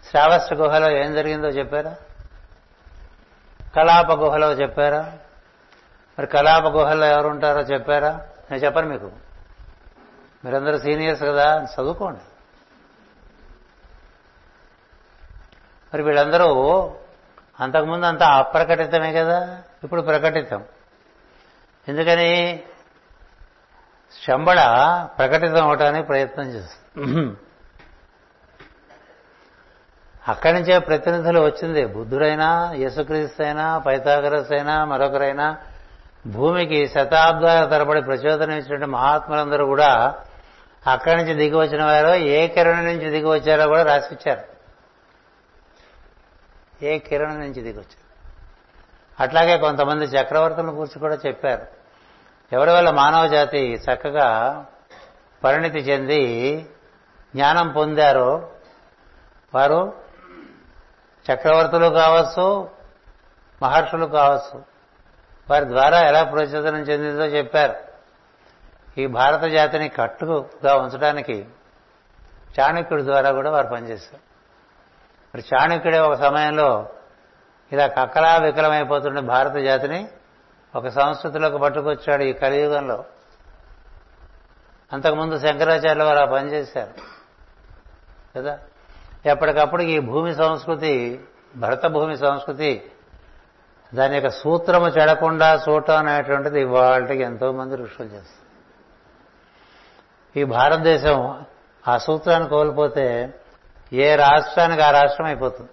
శ్రావస్తి 0.09 0.55
గుహలో 0.55 0.91
ఏం 0.91 1.13
జరిగిందో 1.13 1.47
చెప్పారా? 1.47 1.95
కలాప 3.75 4.11
గుహలో 4.11 4.53
చెప్పారా? 4.53 5.13
మరి 6.19 6.27
కలాప 6.27 6.63
గుహల్లో 6.63 7.05
ఎవరు 7.05 7.27
ఉంటారో 7.27 7.61
చెప్పారా? 7.61 8.11
నేను 8.51 8.65
చెప్పను 8.65 8.87
మీకు. 8.87 9.11
మీరందరూ 10.45 10.79
సీనియర్స్ 10.79 11.23
కదా 11.23 11.67
చదువుకోండి. 11.73 12.19
మరి 15.93 16.03
వీళ్ళందరూ 16.03 16.49
అంతకుముందు 17.59 18.05
అంతా 18.05 18.27
అప్రకటితమే 18.27 19.13
కదా 19.13 19.61
ఇప్పుడు 19.83 20.01
ప్రకటితం. 20.01 20.63
ఎందుకని? 21.87 22.63
శంబళ 24.27 24.61
ప్రకటితం 25.17 25.63
అవటానికి 25.63 26.07
ప్రయత్నం 26.07 26.45
చేస్తుంది. 26.45 27.37
అక్కడి 30.27 30.53
నుంచే 30.53 30.79
ప్రతినిధులు 30.79 31.39
వచ్చింది. 31.39 31.85
బుద్ధుడైనా 31.85 32.71
యేసుక్రీస్తు 32.73 33.43
అయినా 33.43 33.77
పైతాగరస్ 33.77 34.51
అయినా 34.51 34.85
మరొకరైనా 34.85 35.57
భూమికి 36.27 36.87
శతాబ్దాల 36.87 37.65
తరబడి 37.65 38.01
ప్రచోదనం 38.01 38.51
ఇచ్చినటువంటి 38.51 38.85
మహాత్ములందరూ 38.85 39.65
కూడా 39.65 40.15
అక్కడి 40.87 41.17
నుంచి 41.17 41.33
దిగి 41.33 41.55
వచ్చిన 41.55 41.83
వారు 41.83 42.07
ఏ 42.07 42.47
కిరణం 42.47 42.85
నుంచి 42.85 43.09
దిగి 43.09 43.29
వచ్చారో 43.29 43.67
కూడా 43.67 43.83
రాసిచ్చారు. 43.83 44.57
ఏ 46.85 46.99
కిరణం 46.99 47.39
నుంచి 47.39 47.61
దిగి 47.61 47.79
వచ్చారు 47.79 48.07
అట్లాగే 49.23 49.57
కొంతమంది 49.57 50.05
చక్రవర్తుల 50.05 50.65
గురించి 50.65 50.99
కూడా 50.99 51.17
చెప్పారు. 51.27 51.67
ఎవరి 52.53 52.71
వల్ల 52.71 52.89
మానవ 52.89 53.27
జాతి 53.27 53.73
చక్కగా 53.73 54.65
పరిణితి 55.43 55.79
చెంది 55.79 56.61
జ్ఞానం 57.35 57.71
పొందారో 57.71 58.49
వారు 59.53 59.93
చక్రవర్తులు 61.33 61.87
కావచ్చు 61.87 62.69
మహర్షులు 63.61 64.05
కావచ్చు 64.05 64.63
వారి 65.49 65.65
ద్వారా 65.65 65.99
ఎలా 65.99 66.23
ప్రచోదనం 66.23 66.79
చెందిందో 66.79 67.25
చెప్పారు. 67.25 67.86
ఈ 68.97 69.07
భారత 69.07 69.43
జాతిని 69.43 69.89
కట్టుగా 69.89 70.75
ఉంచడానికి 70.75 71.45
చాణక్యుడి 72.59 73.03
ద్వారా 73.03 73.31
కూడా 73.31 73.51
వారు 73.51 73.67
పనిచేశారు. 73.67 74.19
మరి 75.35 75.43
చాణక్యుడే 75.53 75.99
ఒక 75.99 76.13
సమయంలో 76.13 76.89
ఇలా 77.71 77.87
కక్కలా 77.87 78.37
వికలమైపోతున్న 78.37 79.19
భారత 79.19 79.55
జాతిని 79.55 80.07
ఒక 80.75 80.87
సంస్కృతిలోకి 80.87 81.57
పట్టుకొచ్చాడు 81.57 82.23
ఈ 82.23 82.33
కలియుగంలో. 82.33 83.05
అంతకుముందు 84.93 85.39
శంకరాచార్యుల 85.39 86.03
వారు 86.03 86.19
ఆ 86.19 86.25
పనిచేశారు. 86.25 86.93
కదా? 88.39 88.59
ఎప్పటికప్పుడు 89.25 89.81
ఈ 89.81 89.99
భూమి 89.99 90.35
సంస్కృతి 90.35 91.23
భరత 91.55 91.85
భూమి 91.87 92.17
సంస్కృతి 92.17 92.91
దాని 93.93 94.13
యొక్క 94.13 94.29
సూత్రము 94.29 94.87
చెడకుండా 94.87 95.63
చూడటం 95.69 95.97
అనేటువంటిది 95.97 96.61
ఇవాళకి 96.61 97.19
ఎంతో 97.19 97.51
మంది 97.51 97.75
ఋషులు 97.75 98.07
చేస్తారు. 98.07 98.46
ఈ 100.37 100.43
భారతదేశం 100.43 101.45
ఆ 101.87 101.97
సూత్రాన్ని 101.97 102.49
కోల్పోతే 102.49 103.33
ఏ 103.93 104.15
రాష్ట్రానికి 104.15 104.81
ఆ 104.81 104.91
రాష్ట్రం 104.91 105.27
అయిపోతుంది. 105.27 105.69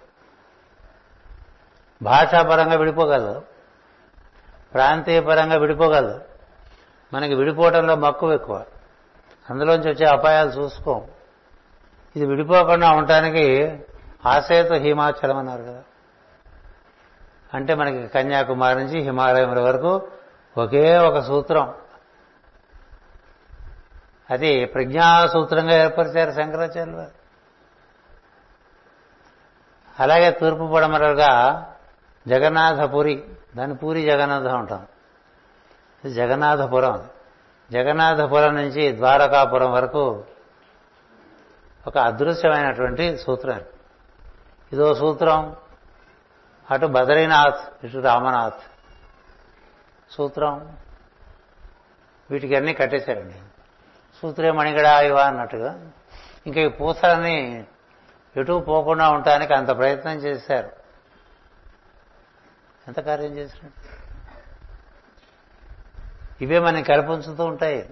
భాషాపరంగా 2.01 2.75
విడిపోగలదు. 2.75 3.41
ప్రాంతీయ 4.73 5.21
పరంగా 5.21 5.55
విడిపోగలదు. 5.55 6.21
మనకి 7.13 7.35
విడిపోవడంలో 7.35 7.95
మక్కువ 7.95 8.33
ఎక్కువ. 8.33 8.65
అందులోంచి 9.49 9.89
వచ్చే 9.89 10.05
అపాయాలు 10.05 10.49
చూసుకోం. 10.49 11.07
ఇది 12.15 12.25
విడిపోకుండా 12.25 12.91
ఉండటానికి 12.91 13.79
ఆశయతో 14.25 14.75
హిమాచలం 14.75 15.37
అన్నారు 15.37 15.63
కదా. 15.63 15.83
అంటే 17.53 17.75
మనకి 17.75 18.07
కన్యాకుమారి 18.07 18.79
నుంచి 18.79 19.01
హిమాలయం 19.01 19.63
వరకు 19.63 20.07
ఒకే 20.57 20.97
ఒక 20.97 21.19
సూత్రం. 21.19 21.73
అది 24.31 24.65
ప్రజ్ఞా 24.65 25.27
సూత్రంగా 25.27 25.73
ఏర్పరిచారు 25.73 26.31
శంకరాచార్యులు 26.31 26.97
వారు. 26.97 27.25
అలాగే 29.99 30.31
తూర్పు 30.31 30.73
పడమరలుగా 30.73 31.31
జగన్నాథపురి 32.27 33.23
దాని 33.57 33.75
పూరి 33.75 34.03
జగన్నాథం 34.03 34.59
ఉంటాం 34.59 34.87
జగన్నాథపురం 36.13 37.09
జగన్నాథపురం 37.71 38.55
నుంచి 38.55 38.95
ద్వారకాపురం 38.95 39.71
వరకు 39.71 40.23
ఒక 41.87 41.97
అదృశ్యమైనటువంటి 41.97 43.17
సూత్రం 43.17 43.61
ఇదో 44.73 44.95
సూత్రం 44.95 45.55
అటు 46.71 46.85
బద్రీనాథ్ 46.85 47.85
ఇటు 47.85 47.97
రామనాథ్ 47.97 48.61
సూత్రం. 50.11 50.77
వీటికి 52.31 52.55
అన్నీ 52.55 52.73
కట్టేశారండి. 52.73 53.35
సూత్రే 54.21 54.51
మణిగడ 54.51 54.85
ఇవా 54.85 55.23
అన్నట్టుగా. 55.23 55.79
ఇంకా 56.47 56.61
ఈ 56.61 56.67
పూసలని 56.67 57.65
ఎటు 58.37 58.65
పోకుండా 58.67 59.09
ఉండటానికి 59.09 59.53
అంత 59.53 59.77
ప్రయత్నం 59.77 60.13
చేశారు. 60.13 60.69
ఎంత 62.87 62.99
కార్యం 62.99 63.37
చేసినట్టు 63.37 63.95
ఇవే 66.43 66.59
మనకి 66.59 66.87
కల్పించుతూ 66.87 67.45
ఉంటాయి. 67.45 67.89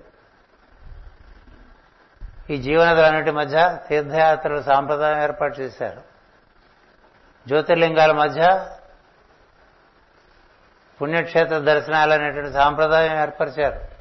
ఈ 2.49 2.57
జీవనదులన్నిటి 2.57 3.31
మధ్య 3.31 3.77
తీర్థయాత్రల 3.89 4.61
సాంప్రదాయం 4.61 5.23
ఏర్పాటు 5.23 5.59
చేశారు. 5.59 6.01
జ్యోతిర్లింగాల 7.47 8.11
మధ్య 8.11 8.69
పుణ్యక్షేత్ర 11.01 11.57
దర్శనాలు 11.57 12.13
అనేటువంటి 12.13 12.53
సాంప్రదాయం 12.53 13.21
ఏర్పరిచారు. 13.21 13.92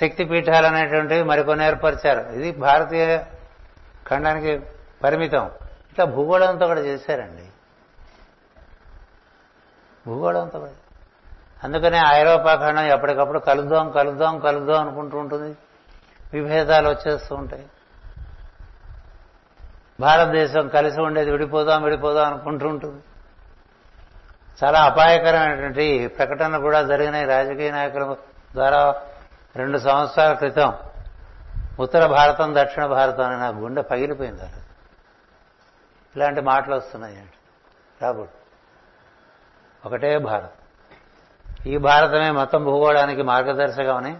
శక్తి 0.00 0.24
పీఠాలు 0.24 0.66
అనేటువంటివి 0.66 1.22
మరికొన్ని 1.22 1.66
ఏర్పరిచారు. 1.66 2.20
ఇది 2.20 2.52
భారతీయ 2.52 3.18
ఖండానికి 4.08 4.60
పరిమితం. 5.04 5.50
ఇట్లా 5.90 6.04
భూగోళంతో 6.04 6.66
కూడా 6.66 6.80
చేశారండి. 6.80 7.44
భూగోళంతో 10.06 10.58
కూడా. 10.58 10.72
అందుకనే 11.64 12.00
ఐరోపా 12.08 12.54
ఖండం 12.54 12.82
ఎప్పటికప్పుడు 12.82 13.38
కలుద్దాం 13.38 13.90
కలుద్దాం 13.90 14.38
కలుద్దాం 14.38 14.80
అనుకుంటూ 14.80 15.18
ఉంటుంది. 15.18 15.56
విభేదాలు 16.32 16.88
వచ్చేస్తూ 16.88 17.34
ఉంటాయి. 17.34 17.66
భారతదేశం 20.00 20.68
కలిసి 20.68 21.00
ఉండేది 21.00 21.30
విడిపోదాం 21.30 21.82
విడిపోదాం 21.82 22.26
అనుకుంటూ 22.26 22.68
ఉంటుంది. 22.68 23.02
చాలా 24.64 24.80
అపాయకరమైనటువంటి 24.80 26.06
ప్రకటన 26.06 26.56
కూడా 26.56 26.82
జరిగినాయి. 26.82 27.24
రాజకీయ 27.24 27.70
నాయకుల 27.70 28.16
ద్వారా 28.54 28.94
రెండు 29.56 29.78
సంవత్సరాల 29.78 30.32
క్రితం 30.32 30.72
ఉత్తర 31.80 32.06
భారతం 32.06 32.54
దక్షిణ 32.54 32.86
భారతం 32.86 33.24
అని 33.24 33.38
నా 33.38 33.48
గుండె 33.48 33.82
పగిలిపోయింది 33.82 34.40
అలా 34.40 34.62
ఇలాంటి 36.16 36.40
మాటలు 36.40 36.74
వస్తున్నాయి 36.74 37.26
రాబోడు 38.02 38.46
ఒకటే 39.88 40.18
భారతం. 40.18 40.48
ఈ 41.66 41.76
భారతమే 41.76 42.30
మతం 42.30 42.64
భూగోళానికి 42.64 43.22
మార్గదర్శకమని 43.22 44.18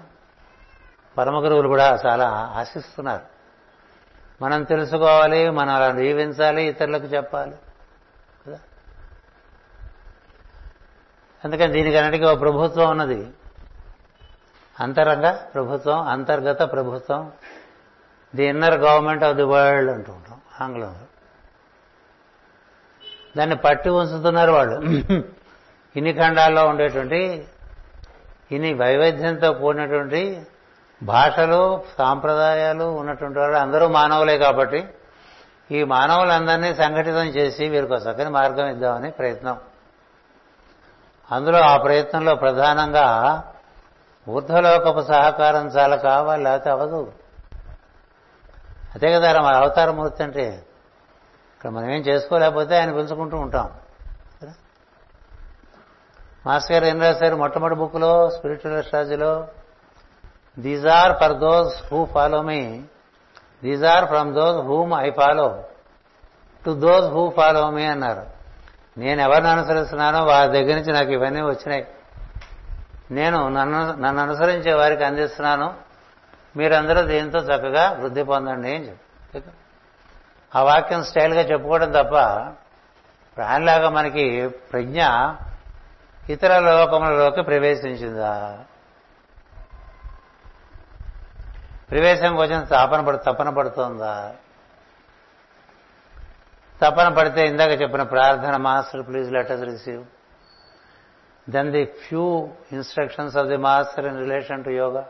పరమగురువులు 1.18 1.68
కూడా 1.68 1.98
చాలా 2.06 2.28
ఆశిస్తున్నారు. 2.54 3.22
మనం 4.42 4.62
తెలుసుకోవాలి 4.62 5.50
మనం 5.50 5.74
అలా 5.74 5.90
దీవించాలి 5.90 6.62
ఇతరులకు 6.62 7.04
చెప్పాలి. 7.04 7.56
కదా? 8.46 8.58
అందుకని 11.44 11.72
దీనికన్నిటికీ 11.72 12.24
ఒక 12.24 12.40
ప్రభుత్వం 12.40 12.90
ఉన్నది. 12.90 13.30
అంతరంగ 14.80 15.30
ప్రభుత్వం 15.30 16.08
అంతర్గత 16.08 16.62
ప్రభుత్వం. 16.62 17.32
The 18.34 18.44
inner 18.44 18.74
government 18.74 19.24
of 19.24 19.36
the 19.36 19.42
world 19.42 19.92
అంటూ 19.92 20.12
ఉంటాం 20.12 20.40
ఆంగ్లంలో. 20.60 21.06
దాన్ని 23.36 23.56
పట్టి 23.56 23.90
ఉంచుతున్నారు 23.90 24.52
వాళ్ళు. 24.52 24.80
ఇన్ని 25.96 26.12
ఖండాల్లో 26.12 26.66
ఉండేటువంటి 26.66 27.48
ఇన్ని 28.52 28.74
వైవిధ్యంతో 28.74 29.52
కూడినటువంటి 29.52 30.46
భాషలు 31.02 31.84
సాంప్రదాయాలు 31.98 32.84
ఉన్నటువంటి 32.84 33.38
వాళ్ళు 33.38 33.56
అందరూ 33.56 33.88
మానవులే 33.88 34.38
కాబట్టి 34.38 34.88
ఈ 35.70 35.84
మానవులందరినీ 35.84 36.74
సంఘటితం 36.74 37.26
చేసి 37.26 37.68
వీరికి 37.68 37.92
చక్కని 37.92 38.30
మార్గం 38.30 38.66
ఇద్దామని 38.66 39.10
ప్రయత్నం. 39.10 39.60
అందులో 41.32 41.58
ఆ 41.58 41.76
ప్రయత్నంలో 41.76 42.34
ప్రధానంగా 42.34 43.06
ఊర్ధ్వలోకపు 44.28 45.00
సహకారం 45.00 45.66
చాలా 45.66 45.96
కావాలి 45.96 46.42
లేకపోతే 46.42 46.70
అవదు. 46.70 47.12
అదే 48.94 49.12
కదా 49.12 49.40
మన 49.40 49.54
అవతారమూర్తి 49.54 50.22
అంటే 50.22 50.66
ఇక్కడ 51.54 51.70
మనం 51.70 51.90
ఏం 51.90 52.00
చేసుకోలేకపోతే 52.00 52.76
ఆయన 52.78 52.92
పిలుచుకుంటూ 52.92 53.36
ఉంటాం. 53.36 53.70
మాస్టర్ 56.46 56.72
గారు 56.72 56.84
ఏం 56.84 57.02
రాశారు? 57.02 57.36
మొట్టమొదటి 57.36 57.76
బుక్లో 57.76 58.30
spiritual 58.30 58.78
అస్ట్రాలజీలో 58.78 59.48
these 60.58 60.86
are 60.86 61.12
for 61.12 61.38
those 61.38 61.94
who 61.94 62.04
follow 62.04 62.42
me 62.42 62.82
these 63.64 63.84
are 63.84 64.04
from 64.04 64.34
those 64.34 64.66
whom 64.66 64.92
I 64.92 65.10
follow 65.10 65.64
to 66.66 66.70
those 66.70 67.06
who 67.06 67.30
follow 67.30 67.70
me 67.70 67.84
అన్నారు. 67.84 68.26
నేను 68.98 69.20
ఎవరిని 69.22 69.48
అనుసరిస్తున్నానో 69.48 70.24
వారి 70.24 70.52
దగ్గర 70.52 70.74
నుంచి 70.74 70.92
నాకు 70.92 71.10
ఇవన్నీ 71.10 71.40
వచ్చినాయి. 71.40 71.86
నేను 73.10 73.48
నన్ను 73.48 73.92
నన్ను 73.92 74.22
అనుసరించే 74.22 74.72
వారికి 74.72 75.04
అందిస్తున్నాను. 75.04 75.74
మీరందరూ 76.56 77.02
దీంతో 77.02 77.38
చక్కగా 77.38 77.90
వృద్ధి 77.90 78.22
పొందండి 78.22 78.74
అని 78.74 78.88
చెప్పి. 78.88 79.42
ఆ 80.56 80.62
వాక్యం 80.62 81.04
స్టైల్గా 81.04 81.40
చెప్పుకోవడం 81.40 81.90
తప్ప 81.90 82.14
ప్రాణిలాగా 83.36 83.90
మనకి 83.90 84.48
ప్రజ్ఞ 84.48 85.04
ఇతర 86.28 86.58
లోకములలోకి 86.58 87.42
ప్రవేశించిందా? 87.42 88.58
ప్రవేశం 91.90 92.36
కోసం 92.36 92.64
తాపన 92.64 93.00
పడు 93.00 93.16
తపన 93.16 93.50
పడుతోందా? 93.50 94.32
తపన 96.82 97.08
పడితే 97.08 97.46
ఇందాక 97.46 97.70
చెప్పిన 97.70 98.02
ప్రార్థన 98.02 98.56
master 98.56 99.06
please 99.06 99.32
letters 99.32 99.64
receive 99.64 100.04
then 101.50 101.70
the 101.70 101.84
few 101.84 102.48
instructions 102.72 103.36
of 103.36 103.46
the 103.46 103.56
master 103.56 104.06
in 104.06 104.18
relation 104.18 104.64
to 104.64 104.70
yoga 104.70 105.08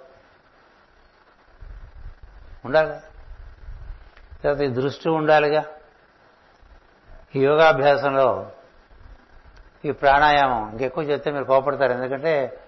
ఉండాలి. 2.64 3.00
తర్వాత 4.42 4.60
ఈ 4.60 4.68
దృష్టి 4.68 5.08
ఉండాలిగా. 5.08 5.64
ఈ 7.36 7.44
యోగాభ్యాసంలో 7.44 8.50
ఈ 9.84 9.90
ప్రాణాయామం 9.90 10.70
ఇంకెక్కువ 10.70 11.04
చెప్తే 11.04 11.30
మీరు 11.30 11.44
కోపడతారు. 11.44 11.92
ఎందుకంటే 11.92 12.60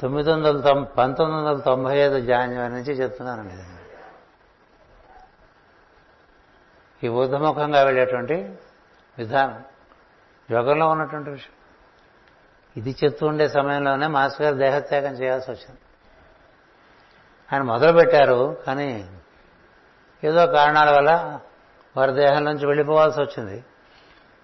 తొమ్మిది 0.00 0.32
వందల 0.32 0.60
తొం 0.60 0.84
పంతొమ్మిది 0.98 1.42
వందల 1.42 1.60
తొంభై 1.60 1.96
ఐదు 1.96 2.20
జాన్యువరి 2.20 2.72
నుంచి 2.72 2.92
చెప్తున్నానండి 2.92 3.54
ఈ 7.06 7.10
ఊర్ధముఖంగా 7.10 7.82
వెళ్ళేటువంటి 7.82 8.54
విధానం 9.18 9.64
యోగంలో 10.50 10.88
ఉన్నటువంటి 10.88 11.30
విషయం. 11.30 11.63
ఇది 12.76 12.96
చెప్తూ 13.04 13.26
ఉండే 13.26 13.48
సమయంలోనే 13.48 14.06
మాస్టర్ 14.06 14.42
గారు 14.42 14.54
దేహత్యాగం 14.54 15.12
చేయాల్సి 15.12 15.50
వచ్చింది. 15.50 15.78
ఆయన 17.52 17.62
మొదలుపెట్టారు 17.62 18.62
కానీ 18.66 19.10
ఏదో 20.24 20.46
కారణాల 20.46 20.96
వల్ల 20.96 21.40
వారి 21.96 22.12
దేహం 22.12 22.44
నుంచి 22.44 22.66
వెళ్ళిపోవాల్సి 22.66 23.20
వచ్చింది. 23.20 23.64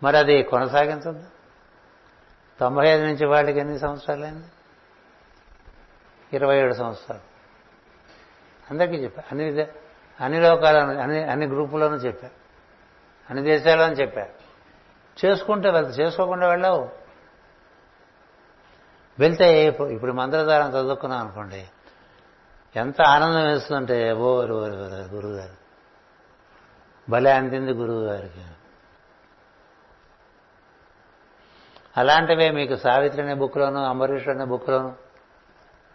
మరి 0.02 0.18
అది 0.18 0.42
కొనసాగించద్దు? 0.42 1.24
తొంభై 2.60 2.88
ఐదు 2.88 3.02
నుంచి 3.02 3.26
వాళ్ళకి 3.26 3.58
ఎన్ని 3.58 3.78
సంవత్సరాలైంది 3.78 4.46
ఇరవై 6.32 6.56
ఏడు 6.56 6.74
సంవత్సరాలు. 6.74 7.22
అందరికీ 8.70 8.96
చెప్పా. 8.96 9.22
అన్ని 9.32 9.66
అన్ని 10.20 10.40
లోకాలను 10.40 11.00
అన్ని 11.00 11.24
అన్ని 11.24 11.46
గ్రూపుల్లోనూ 11.46 11.96
చెప్పా. 11.96 12.28
అన్ని 13.30 13.44
దేశాల్లోనూ 13.44 13.94
చెప్పా. 13.94 14.26
చేసుకుంటే 15.24 15.70
వెళ్తా 15.70 15.90
చేసుకోకుండా 15.90 16.48
వెళ్ళావు. 16.48 16.99
వెళ్తే 19.20 19.66
ఇప్పుడు 19.66 20.12
మంత్రధారం 20.12 20.70
చదువుకున్నాం 20.70 21.20
అనుకోండి 21.20 21.68
ఎంత 22.76 23.02
ఆనందం 23.02 23.42
వేస్తుందంటే 23.42 24.12
ఓరు 24.12 24.54
ఓరు 24.54 24.72
ఓరు 24.72 25.14
గురువు 25.14 25.32
గారు 25.32 25.60
భలే 27.10 27.32
అందింది 27.32 27.72
గురువు 27.72 28.04
గారికి 28.04 28.44
అలాంటివే 31.96 32.50
మీకు 32.50 32.76
సావిత్రి 32.76 33.22
అనే 33.22 33.34
బుక్లోను 33.34 33.84
అంబరీషుడు 33.84 34.34
అనే 34.34 34.44
బుక్లోను 34.44 34.96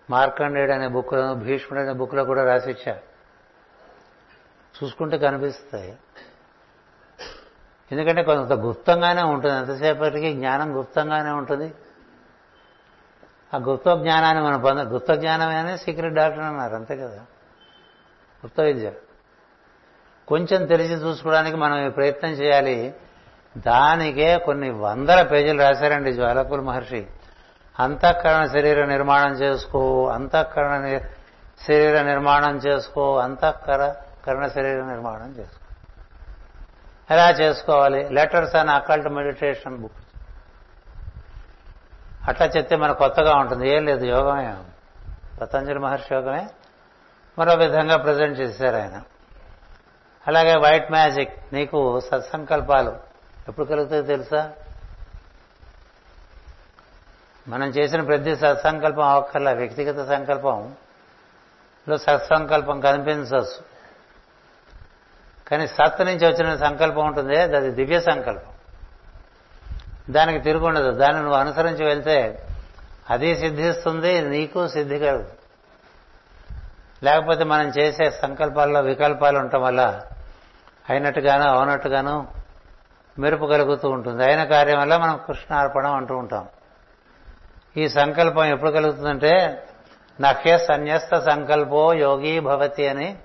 మార్కండేయుడు 0.10 0.72
అనే 0.72 0.88
బుక్లోను 0.88 1.34
భీష్ముడు 1.34 1.84
అనే 1.84 1.94
బుక్లో 1.94 2.26
కూడా 2.26 2.44
రాసిచ్చా. 2.44 3.00
చూసుకుంటే 4.84 5.18
కనిపిస్తాయి. 5.18 5.98
ఎందుకంటే 7.92 8.24
కొంత 8.24 8.54
గుప్తంగానే 8.54 9.22
ఉంటుంది. 9.22 9.56
ఎంతసేపటికి 9.56 10.34
జ్ఞానం 10.34 10.78
గుప్తంగానే 10.78 11.30
ఉంటుంది. 11.30 11.74
ఆ 13.56 13.58
గుప్త 13.58 13.96
జ్ఞానాన్ని 13.96 14.44
మనం 14.44 14.60
పొంద 14.60 14.80
గుప్త 14.80 15.14
జ్ఞానమేనే 15.14 15.78
సీక్రెట్ 15.78 16.14
డాక్టర్ 16.14 16.44
అన్నారు 16.44 16.76
అంతే 16.76 16.98
కదా? 16.98 17.22
గుప్త 18.46 18.62
విద్య 18.62 18.92
కొంచెం 20.28 20.66
తెలిసి 20.66 20.94
చూసుకోవడానికి 20.94 21.58
మనం 21.58 21.88
ఈ 21.88 21.90
ప్రయత్నం 21.90 22.32
చేయాలి. 22.32 22.96
దానికే 23.58 24.38
కొన్ని 24.38 24.70
వందల 24.70 25.22
పేజీలు 25.22 25.62
రాశారండి 25.62 26.14
జ్వాలకుల 26.14 26.62
మహర్షి. 26.62 27.08
అంతఃకరణ 27.80 28.46
శరీర 28.46 28.86
నిర్మాణం 28.86 29.34
చేసుకో 29.34 30.08
అంతఃకరణ 30.08 31.00
శరీర 31.68 32.02
నిర్మాణం 32.02 32.58
చేసుకో 32.58 33.18
అంతఃకర 33.18 33.96
కరణ 34.26 34.48
శరీర 34.48 34.84
నిర్మాణం 34.84 35.36
చేసుకో. 35.40 35.76
ఎలా 37.14 37.30
చేసుకోవాలి? 37.30 38.10
Letters 38.10 38.56
and 38.56 38.72
occult 38.72 39.10
meditation 39.10 39.78
book. 39.78 40.05
అట్లా 42.28 42.48
చెప్తే 42.48 42.76
మనకు 42.76 42.98
కొత్తగా 42.98 43.36
ఉంటుంది. 43.36 43.70
ఏం 43.70 43.86
లేదు 43.86 44.06
యోగమే. 44.06 44.58
పతంజలి 45.42 45.80
మహర్షి 45.80 46.16
యోగమే. 46.16 46.48
మరో 47.40 47.54
విధంగా 47.54 47.98
ప్రజెంట్ 47.98 48.40
చేశారు 48.40 48.76
ఆయన. 48.76 49.02
అలాగే 50.28 50.56
వైట్ 50.58 50.92
మ్యాజిక్ 50.92 51.54
నీకు 51.54 52.00
సత్సంకల్పాలు 52.00 52.98
ఎప్పుడు 53.48 53.66
కలుగుతాయో 53.66 54.02
తెలుసా? 54.02 54.52
మనం 57.48 57.68
చేసిన 57.68 58.02
ప్రతి 58.02 58.36
సత్సంకల్పం 58.36 59.04
అవక్కర్లా. 59.04 59.52
వ్యక్తిగత 59.52 60.08
సంకల్పంలో 60.08 61.98
సత్సంకల్పం 61.98 62.80
కనిపించవచ్చు. 62.80 63.76
కానీ 65.48 65.68
సత్ 65.68 66.02
నుంచి 66.02 66.28
వచ్చిన 66.28 66.56
సంకల్పం 66.56 67.06
ఉంటుంది. 67.06 67.42
అది 67.42 67.72
దివ్య 67.72 68.02
సంకల్పం. 68.02 68.55
దానికి 70.10 70.44
తిరుగుండదు. 70.44 70.92
దాన్ని 70.92 71.22
నువ్వు 71.22 71.40
అనుసరించి 71.40 71.86
వెళ్తే 71.86 72.44
అది 73.10 73.36
సిద్ధిస్తుంది 73.36 74.22
నీకు 74.22 74.68
సిద్ధి 74.68 75.00
కలదు 75.00 75.30
లేకపోతే 77.04 77.44
మనం 77.44 77.68
చేసే 77.68 78.12
సంకల్పాల్లో 78.12 78.82
వికల్పాలు 78.82 79.40
ఉండటం 79.40 79.62
వల్ల 79.62 80.02
అయినట్టుగాను 80.90 81.44
అవునట్టుగాను 81.44 82.28
మెరుపు 83.20 83.46
కలుగుతూ 83.46 83.90
ఉంటుంది. 83.90 84.24
అయిన 84.24 84.44
కార్యం 84.44 84.80
వల్ల 84.80 84.98
మనం 84.98 85.20
కృష్ణార్పణం 85.28 85.96
అంటూ 85.96 86.18
ఉంటాం. 86.18 86.48
ఈ 87.78 87.90
సంకల్పం 87.90 88.46
ఎప్పుడు 88.46 88.72
కలుగుతుందంటే 88.72 89.64
నహ్య 90.22 90.58
సన్యస్త 90.58 91.20
సంకల్పో 91.20 91.94
యోగి 91.94 92.40
భవతి 92.40 92.88
అని 92.88 93.18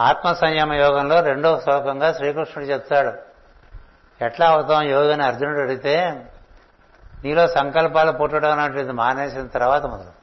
ఆత్మ 0.00 0.32
సంయమ 0.32 0.72
యోగంలో 0.72 1.20
రెండో 1.20 1.60
శ్లోకంగా 1.60 2.12
శ్రీకృష్ణుడు 2.12 2.70
చెప్తాడు. 2.70 3.29
ఎట్లా 4.22 4.46
అవుతాం 4.48 4.82
యోగని 4.82 5.24
అర్జునుడు 5.24 5.60
అడిగితే 5.60 6.26
నీలో 7.24 7.48
సంకల్పాలు 7.48 8.12
పుట్టడం 8.12 8.52
అనేటువంటిది 8.52 8.92
మానేసిన 8.92 9.46
తర్వాత 9.46 9.86
మొదలు. 9.86 10.20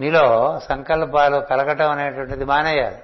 నీలో 0.00 0.58
సంకల్పాలు 0.60 1.36
కలగటం 1.36 1.90
అనేటువంటిది 1.90 2.44
మానేయాలి. 2.44 3.02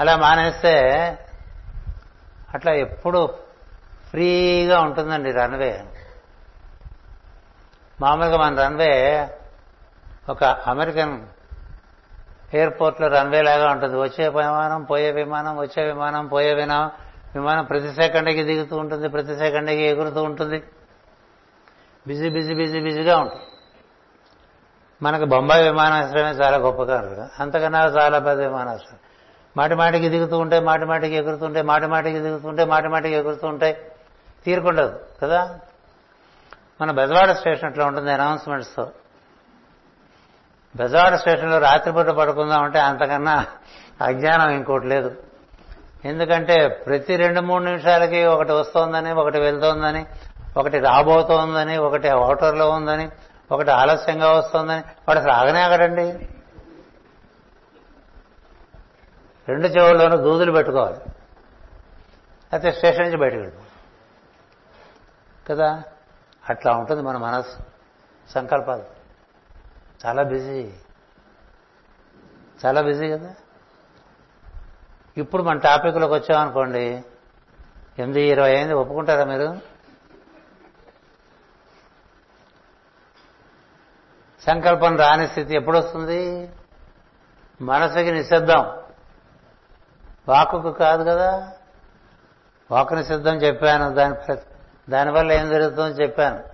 అలా 0.00 0.16
మానేస్తే 0.16 0.78
అట్లా 2.54 2.72
ఎప్పుడు 2.72 3.34
ఫ్రీగా 4.10 4.80
ఉంటుందండి 4.80 5.32
రన్వే. 5.32 5.84
మామూలుగా 8.00 8.36
మన 8.36 8.62
రన్వే 8.62 8.92
ఒక 10.28 10.44
అమెరికన్ 10.44 11.26
ఎయిర్పోర్ట్లో 12.54 13.08
రన్వే 13.08 13.42
లాగా 13.42 13.70
ఉంటుంది. 13.70 13.96
వచ్చే 13.98 14.28
విమానం 14.28 14.84
పోయే 14.84 15.12
విమానం 15.12 15.58
వచ్చే 15.58 15.84
విమానం 15.84 16.26
పోయే 16.26 16.54
విమానం. 16.54 16.90
విమానం 17.34 17.64
ప్రతి 17.64 17.92
సెకండ్కి 17.92 18.42
దిగుతూ 18.42 18.76
ఉంటుంది 18.76 19.08
ప్రతి 19.08 19.36
సెకండ్కి 19.36 19.82
ఎగురుతూ 19.82 20.22
ఉంటుంది. 20.22 20.62
బిజీ 22.06 22.28
బిజీ 22.28 22.54
బిజీ 22.54 22.80
బిజీగా 22.80 23.18
ఉంటుంది. 23.18 23.42
మనకు 25.02 25.24
బొంబాయి 25.24 25.64
విమానాశ్రయమే 25.64 26.30
చాలా 26.30 26.56
గొప్పగా 26.56 26.96
ఉంటుంది 26.98 27.20
అంతకన్నా 27.40 27.84
చాలా 27.84 28.18
పెద్ద 28.18 28.40
విమానాశ్రయం 28.42 28.98
మాటి 29.56 29.74
మాటికి 29.74 30.08
దిగుతూ 30.08 30.38
ఉంటాయి 30.38 30.62
మాటి 30.62 30.84
మాటికి 30.84 31.14
ఎగురుతుంటాయి 31.14 31.66
మాటి 31.66 31.86
మాటికి 31.86 32.18
దిగుతుంటే 32.18 32.64
మాటి 32.64 32.88
మాటికి 32.88 33.14
ఎగురుతూ 33.14 33.46
ఉంటాయి 33.46 33.76
తీరుకుండదు 34.44 35.00
కదా. 35.22 35.58
మన 36.80 36.90
బెజవాడ 36.90 37.32
స్టేషన్ 37.32 37.70
అట్లా 37.70 37.86
ఉంటుంది 37.86 38.12
అనౌన్స్మెంట్స్తో. 38.12 38.90
బెజవాడ 40.76 41.14
స్టేషన్లో 41.14 41.58
రాత్రిపూట 41.58 42.06
పడుకుందామంటే 42.06 42.78
అంతకన్నా 42.78 43.46
అజ్ఞానం 44.00 44.50
ఇంకోటి 44.50 44.86
లేదు. 44.86 45.16
ఎందుకంటే 46.04 46.68
ప్రతి 46.68 47.16
రెండు 47.16 47.40
మూడు 47.40 47.64
నిమిషాలకి 47.64 48.24
ఒకటి 48.24 48.52
వస్తోందని 48.52 49.12
ఒకటి 49.12 49.40
వెళ్తోందని 49.40 50.06
ఒకటి 50.56 50.78
రాబోతోందని 50.78 51.78
ఒకటి 51.78 52.10
ఓటర్లో 52.10 52.70
ఉందని 52.70 53.08
ఒకటి 53.52 53.70
ఆలస్యంగా 53.70 54.32
వస్తోందని. 54.32 54.78
వాడు 54.78 55.18
అసలు 55.18 55.32
ఆగనే 55.32 55.60
ఆగడండి. 55.60 56.28
రెండు 59.48 59.66
చెవుల్లోనూ 59.66 60.16
దూదులు 60.16 60.52
పెట్టుకోవాలి. 60.52 60.96
అయితే 62.52 62.72
స్టేషన్ 62.72 63.04
నుంచి 63.04 63.16
బయటకు 63.16 63.36
వెళ్ళిపోవాలి 63.36 63.68
కదా? 65.48 65.82
అట్లా 66.50 66.72
ఉంటుంది 66.72 67.02
మన 67.02 67.16
మనసు 67.16 67.56
సంకల్పాలు. 68.34 68.97
చాలా 70.06 70.22
బిజీ. 70.22 70.70
చాలా 72.66 72.80
బిజీ 72.80 73.10
కదా. 73.10 73.34
ఇప్పుడు 75.16 75.42
మన 75.42 75.58
టాపిక్లోకి 75.58 76.14
వచ్చామనుకోండి 76.14 77.04
ఎనిమిది 77.98 78.22
ఇరవై 78.22 78.56
అయింది 78.56 78.74
ఒప్పుకుంటారా 78.74 79.24
మీరు? 79.24 79.58
సంకల్పం 84.46 84.96
రాని 84.96 85.28
స్థితి 85.28 85.54
ఎప్పుడొస్తుంది? 85.54 86.50
మనసుకి 87.60 88.12
నిశ్శబ్దం. 88.12 88.82
వాకుకు 90.28 90.70
కాదు 90.70 91.02
కదా. 91.02 91.52
వాకు 92.70 92.94
నిశ్శబ్దం 92.94 93.34
చెప్పాను. 93.34 93.94
దాని 93.94 94.36
దానివల్ల 94.90 95.32
ఏం 95.32 95.48
జరుగుతుందో 95.48 95.88
చెప్పాను. 95.88 96.44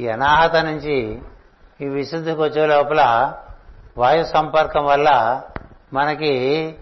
ఈ 0.00 0.08
అనాహత 0.08 0.56
నుంచి 0.56 1.22
ఈ 1.80 1.88
విశుద్ధికి 1.88 2.40
వచ్చే 2.40 2.66
లోపల 2.66 3.32
వాయు 3.98 4.24
సంపర్కం 4.24 4.84
వల్ల 4.84 5.42
మనకి 5.92 6.74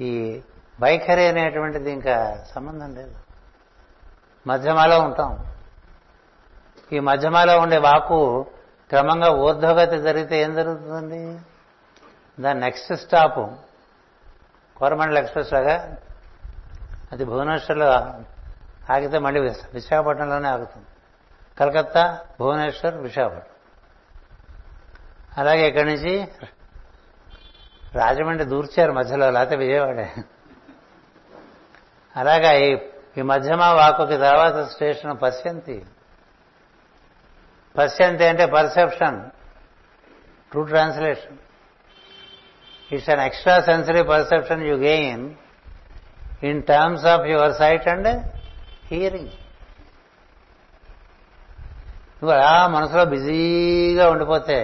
ఈ 0.00 0.40
వైఖరి 0.80 1.26
అనేటువంటిది 1.26 1.90
ఇంకా 1.90 2.44
సంబంధం 2.54 2.94
లేదు. 2.94 3.14
మధ్యమాలో 4.46 5.00
ఉంటాం. 5.00 5.46
ఈ 6.92 7.00
మధ్యమాలో 7.00 7.58
ఉండే 7.58 7.76
వాకు 7.76 8.46
క్రమంగా 8.88 9.30
ఊర్ధ్వగతి 9.30 9.98
జరిగితే 9.98 10.42
ఏం 10.42 10.54
జరుగుతుందండి? 10.54 11.38
దాని 12.42 12.60
నెక్స్ట్ 12.60 12.96
స్టాప్. 12.96 13.38
కోరమండల 14.78 15.18
ఎక్స్ప్రెస్ 15.18 15.52
లాగా 15.52 15.96
అది 17.12 17.24
భువనేశ్వర్లో 17.24 17.90
ఆగితే 18.92 19.18
మళ్ళీ 19.18 19.40
విశాఖపట్నంలోనే 19.74 20.48
ఆగుతుంది. 20.48 20.86
కలకత్తా 21.60 22.18
భువనేశ్వర్ 22.40 22.96
విశాఖపట్నం. 22.96 23.59
అలాగే 25.40 25.68
ఇక్కడి 25.68 25.88
నుంచి? 25.94 26.14
రాజమండ్రి 27.94 28.48
దూర్చారు 28.48 28.92
మధ్యలో 28.92 29.30
లేకపోతే 29.30 29.56
విజయవాడ. 29.56 30.00
అలాగా 32.16 32.52
ఈ 33.18 33.22
మధ్యమ 33.22 33.62
వాకుకి 33.64 34.16
తర్వాత 34.16 34.56
స్టేషన్ 34.68 35.22
పశ్యంతి. 35.22 35.86
పశ్యంతి 37.78 38.24
అంటే 38.24 38.46
perception 38.46 39.18
true 40.50 40.62
translation. 40.64 41.36
It's 42.92 43.10
an 43.10 43.20
extra 43.20 43.60
sensory 43.60 44.02
perception 44.02 44.62
you 44.62 44.76
gain 44.76 45.34
in 46.42 46.62
terms 46.62 47.06
of 47.06 47.26
your 47.26 47.52
sight 47.52 47.88
and 47.88 48.08
hearing. 48.86 49.34
నువ్వు 52.20 52.32
అలా 52.32 52.66
మనసులో 52.68 53.04
బిజీగా 53.04 54.10
ఉండిపోతే 54.10 54.56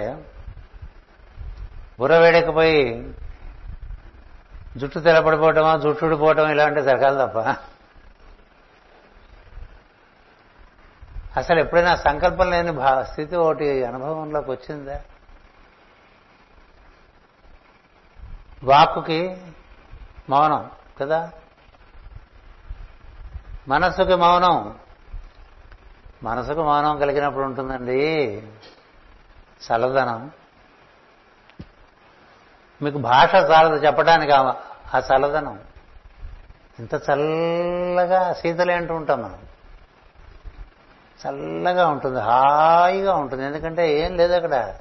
బుర్ర 1.99 2.17
వేడెక్కిపోయి 2.17 3.13
జుట్టు 4.77 4.99
తెలపడిపోవటమో 4.99 5.77
జుట్టుడిపోవటం 5.77 6.51
ఇలాంటి 6.51 6.81
జరగాలి 6.81 7.27
తప్ప. 7.27 7.61
అసలు 11.37 11.59
ఎప్పుడైనా 11.59 11.95
సంకల్పం 11.95 12.49
లేని 12.49 12.71
భా 12.71 13.03
స్థితి 13.03 13.35
ఒకటి 13.35 13.85
అనుభవంలోకి 13.85 14.51
వచ్చిందా? 14.51 15.01
వాక్కుకి 18.63 19.37
మౌనం 20.29 20.71
కదా? 21.01 21.31
మనస్సుకి 23.67 24.15
మౌనం. 24.15 24.79
మనసుకు 26.23 26.63
మౌనం 26.63 26.99
కలిగినప్పుడు 26.99 27.43
ఉంటుందండి. 27.43 28.37
చల్లదనం. 29.67 30.31
మీకు 32.81 32.97
భాష 32.97 33.35
చాలదు 33.35 33.85
చెప్పడానికి 33.85 34.31
ఆ 34.31 34.53
చల్లదనం. 34.97 35.59
ఇంత 36.79 36.93
చల్లగా 36.93 38.33
శీతలే 38.33 38.73
అంటూ 38.73 38.93
ఉంటాం 38.95 39.21
మనం. 39.21 39.39
చల్లగా 41.27 41.87
ఉంటుంది 41.87 42.19
హాయిగా 42.19 43.15
ఉంటుంది. 43.15 43.45
ఎందుకంటే 43.45 43.99
ఏం 43.99 44.17
లేదు 44.17 44.33
అక్కడ. 44.33 44.73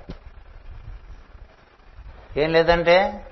ఏం 2.36 2.52
లేదంటే 2.52 3.26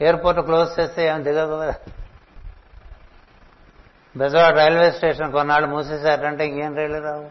ఎయిర్పోర్ట్ 0.00 0.40
క్లోజ్ 0.40 0.80
చేస్తే 0.80 1.06
ఏం 1.06 1.24
దిగదు 1.24 1.60
కదా. 1.60 1.74
బెజవాడ 4.16 4.54
రైల్వే 4.54 4.90
స్టేషన్ 4.90 5.32
కొన్నాళ్ళు 5.32 5.68
మూసేశారంటే 5.68 6.46
ఇంకేం 6.46 6.76
రైలు 6.76 7.02
రావు? 7.02 7.30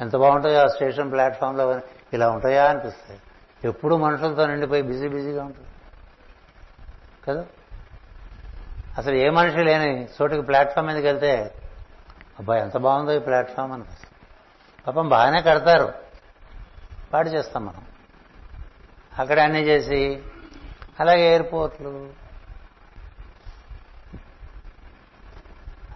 ఎంత 0.00 0.16
బాగుంటాయో 0.16 0.60
ఆ 0.60 0.66
స్టేషన్ 0.66 1.12
ప్లాట్ఫామ్లో? 1.12 1.80
ఇలా 2.12 2.30
ఉంటాయా 2.30 2.68
అనిపిస్తాయి. 2.68 3.20
ఎప్పుడు 3.64 3.94
మనుషులతో 3.96 4.46
నిండిపోయి 4.46 4.82
బిజీ 4.82 5.08
బిజీగా 5.08 5.44
ఉంటుంది 5.44 5.68
కదా? 7.28 7.46
అసలు 8.98 9.14
ఏ 9.14 9.30
మనిషి 9.30 9.58
లేని 9.58 10.04
చోటుకి 10.04 10.42
ప్లాట్ఫామ్ 10.42 10.86
మీదకి 10.86 11.06
వెళ్తే 11.06 11.54
అబ్బాయి 12.38 12.62
ఎంత 12.62 12.76
బాగుందో 12.76 13.12
ఈ 13.12 13.18
ప్లాట్ఫామ్ 13.18 13.72
అనిపిస్తుంది 13.72 14.12
పాపం 14.86 15.08
బాగానే 15.08 15.42
కడతారు. 15.42 15.94
పాడు 17.12 17.28
చేస్తాం 17.28 17.66
మనం. 17.66 17.84
అక్కడ 19.18 19.40
అన్నీ 19.40 19.60
చేసి 19.60 20.22
అలాగే 21.00 21.28
ఎయిర్పోర్ట్లు. 21.28 22.10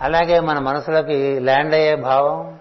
అలాగే 0.00 0.40
మన 0.40 0.58
మనసులోకి 0.58 1.40
ల్యాండ్ 1.40 1.74
అయ్యే 1.74 1.96
భావం 1.96 2.58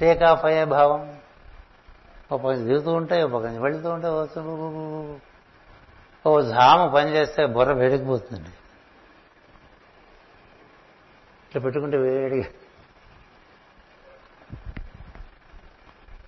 టేక్ 0.00 0.22
ఆఫ్ 0.22 0.44
అయ్యే 0.44 0.64
భావం. 0.64 1.18
ఒక 2.32 2.52
దిగుతూ 2.52 2.92
ఉంటే 2.92 3.22
ఒక 3.22 3.42
వెళుతూ 3.42 3.90
ఉంటే 3.90 4.08
ఓ 6.26 6.40
జాము 6.40 6.88
పని 6.88 7.10
చేస్తే 7.10 7.46
బుర్ర 7.46 7.72
వేడికిపోతుంది 7.72 8.48
ఇట్లా 11.46 11.62
పెట్టుకుంటే 11.62 11.96
వేడిగా 11.96 12.44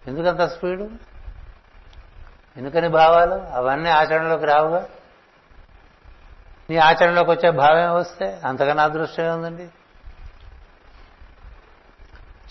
ఎందుకంత 0.06 0.40
స్పీడు? 0.40 0.90
ఎందుకని 2.56 2.88
భావాలు? 2.88 3.34
అవన్నీ 3.34 3.90
ఆచరణలోకి 3.90 4.44
రావుగా? 4.44 4.88
నీ 6.70 6.76
ఆచరణలోకి 6.76 7.30
వచ్చే 7.30 7.50
భావమే 7.50 7.86
వస్తే 7.86 8.40
అంతకన్నా 8.44 8.82
అదృష్టమే 8.82 9.28
ఉందండి. 9.28 9.68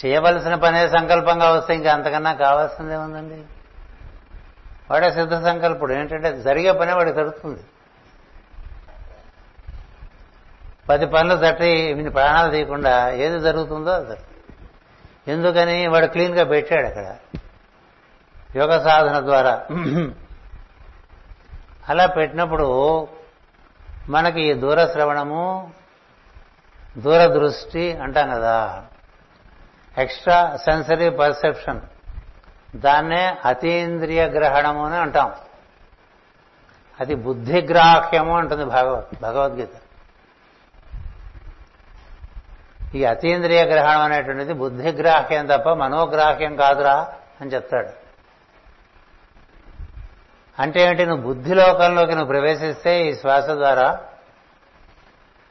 చేయవలసిన 0.06 0.56
పనే 0.56 0.88
సంకల్పంగా 0.90 1.50
వస్తే 1.50 1.76
ఇంకా 1.76 1.94
అంతకన్నా 1.94 2.34
కావాల్సిందే 2.34 2.96
ఉందండి. 2.96 3.46
వాడే 4.91 5.12
సిద్ధ 5.12 5.34
సంకల్పుడు. 5.34 5.94
ఏంటంటే 5.94 6.41
జరిగే 6.41 6.72
పనే 6.72 6.94
వాడికి 6.94 7.16
జరుగుతుంది. 7.16 7.64
పది 10.90 11.06
పనులు 11.06 11.36
తట్టి 11.45 11.70
ఇన్ని 11.70 12.10
ప్రాణాలు 12.10 12.52
తీయకుండా 12.52 13.10
ఏది 13.10 13.40
జరుగుతుందో 13.40 13.91
అది 13.91 14.18
ఎందుకని 15.28 15.88
వాడు 15.88 16.06
క్లీన్గా 16.06 16.44
పెట్టాడు 16.44 16.88
అక్కడ. 16.88 17.16
యోగ 18.56 18.84
సాధన 18.84 19.20
ద్వారా. 19.20 19.66
అలా 21.90 22.06
పెట్టినప్పుడు 22.06 22.68
మనకి 24.10 24.53
దూర 24.53 24.86
శ్రవణము 24.86 25.72
దూరదృష్టి 26.98 27.98
అంటాం 27.98 28.30
కదా. 28.30 28.84
Extra 29.98 30.57
sensory 30.57 31.10
perception. 31.10 31.82
దాన్నే 32.76 33.38
అతీంద్రియ 33.46 34.26
గ్రహణము 34.26 34.86
అని 34.86 34.96
అంటాం. 34.96 35.34
అది 37.00 37.16
బుద్ధిగ్రాహ్యము 37.16 38.38
అంటుంది 38.38 38.66
భగవత్ 38.66 39.22
భగవద్గీత. 39.22 39.70
ఈ 42.96 43.04
అతీంద్రియ 43.04 43.64
గ్రహణం 43.64 44.02
అనేటువంటిది 44.02 44.54
బుద్ధిగ్రాహ్యం 44.54 45.46
తప్ప 45.46 45.70
మనోగ్రాహ్యం 45.70 46.56
కాదురా 46.56 47.14
అని 47.42 47.50
చెప్తాడు. 47.54 47.90
అంటే 50.62 50.82
ఏంటి? 50.82 51.06
నువ్వు 51.06 51.34
బుద్ధిలోకంలోకి 51.34 52.12
నువ్వు 52.12 52.26
ప్రవేశిస్తే 52.26 53.10
ఈ 53.10 53.14
శ్వాస 53.16 53.50
ద్వారా 53.50 54.00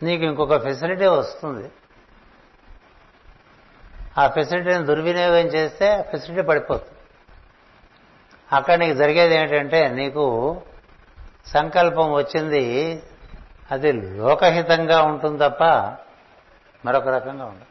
నీకు 0.03 0.25
ఇంకొక 0.25 0.63
ఫెసిలిటీ 0.63 1.07
వస్తుంది. 1.07 1.71
ఆ 4.19 4.29
ఫెసిలిటీని 4.29 4.85
దుర్వినియోగం 4.85 5.47
చేస్తే 5.47 6.03
ఫెసిలిటీ 6.03 6.43
పడిపోతుంది. 6.43 6.94
అక్కడ 8.55 8.75
నీకు 8.75 8.99
జరిగేది 8.99 9.35
ఏంటంటే 9.35 9.89
నీకు 9.89 10.63
సంకల్పం 11.47 12.13
వచ్చింది 12.13 13.03
అది 13.71 13.93
లోకహితంగా 13.93 15.03
ఉంటుంది 15.03 15.39
తప్ప 15.39 15.65
మరొక 16.85 17.09
రకంగా 17.09 17.45
ఉండదు. 17.45 17.65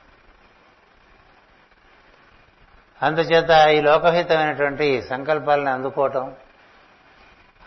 అందుచేత 3.06 3.50
ఈ 3.50 3.82
లోకహితమైనటువంటి 3.82 5.02
సంకల్పాలను 5.02 5.72
అందుకోవటం 5.72 6.36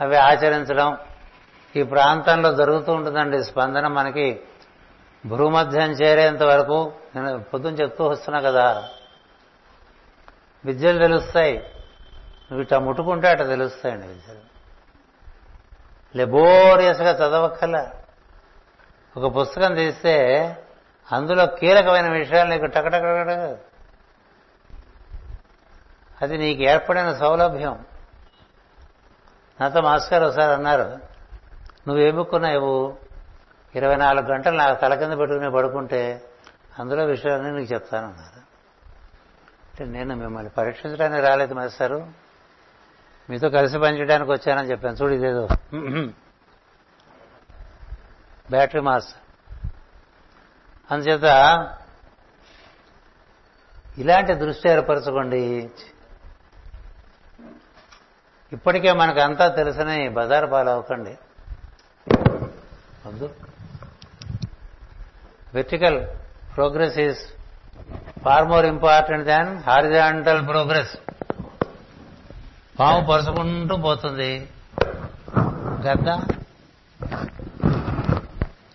అవి 0.01 0.16
ఆచరించడం 0.16 0.97
ఈ 1.76 1.82
ప్రాంతంలో 1.82 2.55
జరుగుతూ 2.55 2.93
ఉంటుందండి 2.93 3.44
స్పందన 3.44 3.86
మనకి. 3.86 4.40
భూమధ్యం 5.26 5.90
చేరేంత 5.90 6.43
వరకు 6.43 6.93
నేను 7.16 7.38
పొద్దున 7.38 7.74
చెప్తూ 7.74 8.05
వస్తున్నా 8.05 8.40
కదా 8.40 8.88
విద్యలు 10.64 10.98
తెలుస్తాయి. 10.98 11.64
నువ్వు 12.51 12.62
ఇట్లా 12.62 12.78
ముట్టుకుంటే 12.78 13.28
అట్లా 13.28 13.47
తెలుస్తాయండి 13.47 14.06
విద్యలు 14.06 14.56
లెబోరియస్గా 16.16 17.10
చదవక్కల 17.10 17.90
ఒక 19.16 19.40
పుస్తకం 19.40 19.74
తీస్తే 19.74 20.43
అందులో 21.12 21.47
కీలకమైన 21.47 22.09
విషయాలు 22.09 22.51
నీకు 22.51 22.64
టకటకటక 22.64 23.59
అది 26.23 26.39
నీకు 26.39 26.62
ఏర్పడిన 26.62 27.12
సౌలభ్యం. 27.12 27.85
నాతో 29.60 29.81
మాస్టర్ 29.81 30.23
ఒకసారి 30.23 30.52
అన్నారు 30.52 31.01
నువ్వు 31.89 31.98
ఏ 31.98 32.10
ఇరవై 33.78 33.97
నాలుగు 33.97 34.27
గంటలు 34.27 34.56
నాకు 34.56 34.81
తల 34.81 34.94
కింద 34.94 35.18
పెట్టుకుని 35.18 35.51
పడుకుంటే 35.51 36.24
అందులో 36.78 37.05
విషయాలన్నీ 37.05 37.60
నీకు 37.60 37.73
చెప్తానన్నారు. 37.73 38.40
అంటే 39.70 39.85
నేను 39.85 40.16
మిమ్మల్ని 40.16 40.51
పరీక్షించడానికి 40.51 41.20
రాలేదు 41.20 41.55
మాస్టారు. 41.55 42.26
మీతో 43.31 43.48
కలిసి 43.48 43.78
పనిచేయడానికి 43.78 44.31
వచ్చానని 44.31 44.70
చెప్పాను. 44.70 44.94
చూడు 44.94 45.12
ఇదేదో. 45.12 45.48
Battery 48.51 48.81
mass. 48.81 49.15
అందుచేత 50.90 51.24
ఇలాంటి 53.98 54.35
దృష్టి 54.35 54.69
ఏర్పరచుకోండి. 54.69 55.70
ఇప్పటికే 58.53 58.93
మనకు 58.93 59.20
అంతా 59.20 59.48
తెలుసని 59.48 60.09
బజారు 60.09 60.47
పాలవకండి 60.47 61.19
వద్దు 63.07 63.35
vertical 65.55 66.07
progress 66.57 66.98
is 66.98 67.19
far 68.24 68.48
more 68.48 68.66
important 68.66 69.27
than 69.27 69.59
horizontal 69.59 70.48
progress 70.48 70.97
పాము 72.81 73.07
పరుచుకుంటూ 73.07 73.77
పోతుంది. 73.77 74.48
గద్ద? 75.82 76.09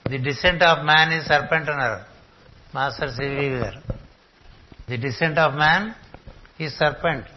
The 0.08 0.18
descent 0.18 0.64
of 0.64 0.80
man 0.80 1.14
is 1.14 1.28
serpent 1.28 1.70
అన్నారు 1.70 2.00
మాస్టర్ 2.76 3.12
సివి 3.12 3.50
గారు. 3.50 3.82
The 4.90 4.98
descent 4.98 5.40
of 5.40 5.56
man 5.56 5.92
is 6.62 6.76
serpent 6.76 7.28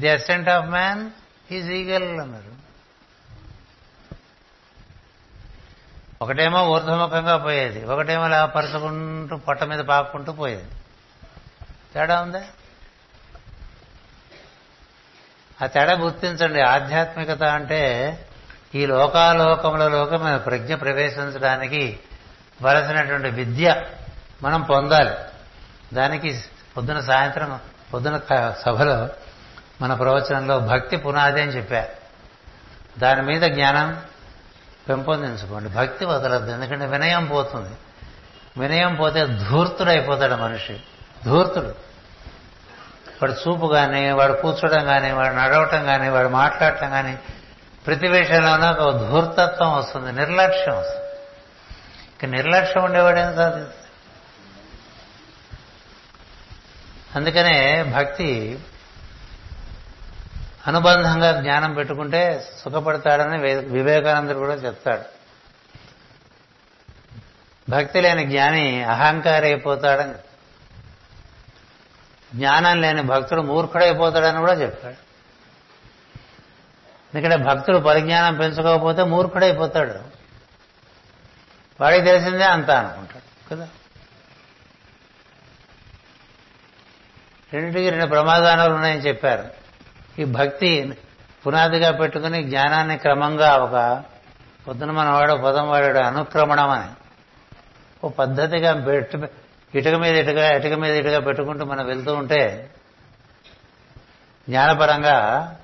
the 0.00 0.08
ascent 0.08 0.48
of 0.48 0.66
man 0.66 1.10
is 1.52 1.70
eagle 1.70 2.20
అన్నారు. 2.20 2.60
ఒకటేమో 6.22 6.68
ఊర్ధముఖంగా 6.68 7.36
పోయేది. 7.36 7.84
ఒకటేమో 7.84 8.26
ఇలా 8.26 8.46
పరుచుకుంటూ 8.46 9.36
పొట్ట 9.36 9.62
మీద 9.62 9.78
పాపుకుంటూ 9.78 10.32
పోయేది. 10.32 10.70
తేడా 11.94 12.22
ఉందా? 12.22 12.44
ఆ 15.62 15.66
తేడా 15.66 15.92
గుర్తించండి. 15.92 16.60
ఆధ్యాత్మికత 16.60 17.42
అంటే 17.42 18.18
ఈ 18.74 18.86
లోకాలోకములలోకి 18.86 20.16
మన 20.16 20.36
ప్రజ్ఞ 20.36 20.74
ప్రవేశించడానికి 20.74 21.98
వలసినటువంటి 22.62 23.30
విద్య 23.30 23.82
మనం 24.42 24.62
పొందాలి. 24.62 25.14
దానికి 25.94 26.40
పొద్దున 26.76 27.00
సాయంత్రం 27.00 27.60
పొద్దున 27.94 28.20
సభలో 28.66 29.08
మన 29.82 29.94
ప్రవచనంలో 29.94 30.58
భక్తి 30.58 30.96
పునాది 30.96 31.42
అని 31.42 31.50
చెప్పారు 31.50 32.00
దాని 33.00 33.22
మీద 33.22 33.42
జ్ఞానం 33.42 34.00
పెంపొందించుకోండి. 34.88 35.68
భక్తి 35.68 36.04
వదలద్దు. 36.04 36.50
ఎందుకంటే 36.52 36.86
వినయం 36.86 37.26
పోతుంది. 37.26 37.76
వినయం 38.60 38.94
పోతే 38.94 39.26
ధూర్తుడైపోతాడు 39.26 40.34
మనిషి. 40.34 40.80
ధూర్తుడు. 41.24 41.89
వాడు 43.22 43.32
చూపు 43.32 43.66
కానీ 43.66 44.10
వాడు 44.10 44.32
కూర్చోడం 44.32 44.84
కానీ 44.84 45.10
వాడు 45.10 45.34
నడవటం 45.34 45.84
కానీ 45.84 46.08
వాడు 46.08 46.28
మాట్లాడటం 46.28 46.90
కానీ 46.90 47.18
ప్రతి 47.86 48.08
విషయంలోనూ 48.08 48.84
ఒక 48.84 48.96
ధూర్తత్వం 48.96 49.76
వస్తుంది 49.76 50.12
నిర్లక్ష్యం 50.12 50.78
వస్తుంది. 50.78 51.06
ఇక 52.14 52.24
నిర్లక్ష్యం 52.24 52.84
ఉండేవాడేం 52.84 53.36
సాధిస్తాడు 53.36 53.80
అందుకనే 57.18 57.82
భక్తి 57.82 58.58
అనుబంధంగా 60.66 61.40
జ్ఞానం 61.40 61.74
పెట్టుకుంటే 61.74 62.46
సుఖపడతాడని 62.58 63.38
వివేకానందుడు 63.54 64.38
కూడా 64.38 64.54
చెప్తాడు. 64.54 65.20
భక్తి 67.70 68.00
లేని 68.00 68.26
జ్ఞాని 68.26 68.84
అహంకారి 68.84 69.46
అయిపోతాడని 69.46 70.14
జ్ఞానం 72.34 72.80
లేని 72.80 73.02
భక్తుడు 73.02 73.40
మూర్ఖుడైపోతాడని 73.40 74.38
కూడా 74.38 74.52
చెప్పాడు 74.52 75.10
ఎందుకంటే 77.14 77.44
భక్తుడు 77.44 77.78
పరిజ్ఞానం 77.78 78.34
పెంచుకోకపోతే 78.34 79.02
మూర్ఖుడైపోతాడు. 79.02 79.94
వాడికి 81.80 82.04
తెలిసిందే 82.04 82.44
అంతా 82.44 82.78
అనుకుంటాడు 82.78 83.48
కదా? 83.48 83.68
రెండింటికి 87.52 87.90
రెండు 87.90 88.06
ప్రమాదాలు 88.06 88.74
ఉన్నాయని 88.74 89.00
చెప్పారు. 89.00 89.48
ఈ 90.18 90.24
భక్తి 90.24 90.98
పునాదిగా 91.46 91.90
పెట్టుకుని 91.90 92.42
జ్ఞానాన్ని 92.42 92.98
క్రమంగా 92.98 93.56
ఒక 93.56 94.02
పొద్దున 94.68 94.90
మనవాడు 94.90 95.32
పొదం 95.32 95.54
పదం 95.54 95.68
వాడాడు 95.68 95.98
అనుక్రమణం 95.98 96.70
అని 96.70 96.90
ఓ 98.04 98.08
పద్ధతిగా 98.08 98.84
పెట్టు 98.84 99.39
ఇటుక 99.74 99.94
మీద 99.94 100.16
ఇటుక 100.16 100.36
ఇటుక 100.36 100.72
మీద 100.72 101.06
ఇటుక 101.06 101.26
పెట్టుకుంటూ 101.26 101.64
మనం 101.64 101.86
వెళ్తూ 101.86 102.14
ఉంటే 102.14 102.70
జ్ఞానపరంగా 104.48 105.56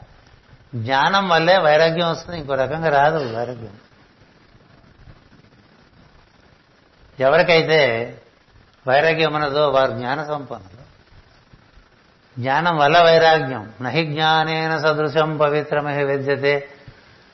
జ్ఞానం 0.74 1.28
వల్లే 1.28 1.58
వైరాగ్యం 1.58 2.10
వస్తుంది. 2.10 2.38
ఇంకో 2.38 2.54
రకంగా 2.54 2.88
రాదు 2.88 3.16
వైరాగ్యం. 3.16 3.78
ఎవరికైతే 7.20 8.14
వైరాగ్యం 8.88 9.32
ఉన్నదో 9.32 9.68
వారు 9.68 9.92
జ్ఞాన 9.92 10.24
సంపన్నులు. 10.24 10.76
జ్ఞానం 12.40 12.76
వల్ల 12.76 13.02
వైరాగ్యం. 13.02 13.72
నహి 13.82 14.06
జ్ఞానేన 14.06 14.78
సదృశం 14.78 15.36
పవిత్రమహి 15.36 16.04
విద్యతే 16.04 16.68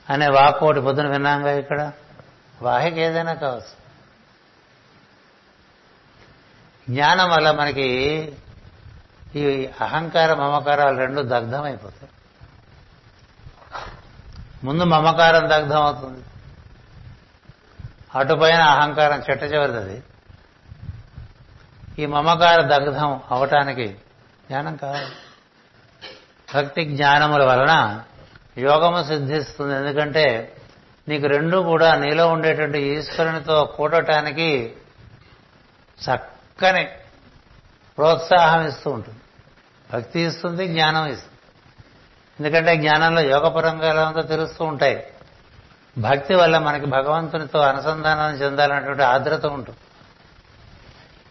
అనే 0.09 0.27
వాకోటి 0.27 0.81
పొద్దున 0.81 1.07
విన్నాంగా 1.07 1.51
ఇక్కడ? 1.51 1.91
వాహికి 2.61 3.01
ఏదైనా 3.01 3.33
కావచ్చు. 3.33 3.82
జ్ఞానం 6.89 7.29
వల్ల 7.29 7.51
మనకి 7.51 7.87
ఈ 9.35 9.69
అహంకార 9.81 10.33
మమకారాలు 10.33 10.97
రెండు 10.97 11.21
దగ్ధం 11.21 11.63
అయిపోతాయి 11.63 12.11
ముందు 14.65 14.83
మమకారం 14.83 15.49
దగ్ధం 15.49 15.81
అవుతుంది 15.83 16.23
అటుపైన 18.15 18.61
అహంకారం 18.61 19.23
చెట్ట 19.29 19.43
చివరిది 19.43 20.03
ఈ 21.99 22.05
మమకార 22.05 22.61
దగ్ధం 22.61 23.21
అవటానికి 23.31 23.87
జ్ఞానం 24.49 24.75
కావాలి. 24.75 25.05
భక్తి 26.55 26.85
జ్ఞానముల 26.85 27.43
వలన 27.43 28.03
యోగము 28.57 29.03
సిద్ధిస్తుంది. 29.03 29.75
ఎందుకంటే 29.75 30.57
నీకు 31.07 31.27
రెండు 31.27 31.57
కూడా 31.57 31.95
నీలో 31.95 32.27
ఉండేటువంటి 32.27 32.79
ఈశ్వరునితో 32.79 33.65
కూడటానికి 33.65 34.75
చక్కని 36.63 36.85
ప్రోత్సాహం 37.97 38.67
ఇస్తూ 38.67 38.91
ఉంటుంది. 38.91 39.19
భక్తి 39.93 40.19
ఇస్తుంది 40.19 40.67
జ్ఞానం 40.67 41.05
ఇస్తుంది. 41.05 41.33
ఎందుకంటే 42.39 42.77
జ్ఞానంలో 42.77 43.21
యోగపరంగా 43.21 43.89
ఎలా 43.89 44.07
ఉందో 44.07 44.21
తెలుస్తూ 44.21 44.65
ఉంటాయి. 44.65 45.07
భక్తి 45.97 46.35
వల్ల 46.35 46.57
మనకి 46.57 46.85
భగవంతునితో 46.85 47.59
అనుసంధానం 47.59 48.35
చెందాలన్నటువంటి 48.35 49.03
ఆర్ద్రత 49.03 49.45
ఉంటుంది. 49.45 49.77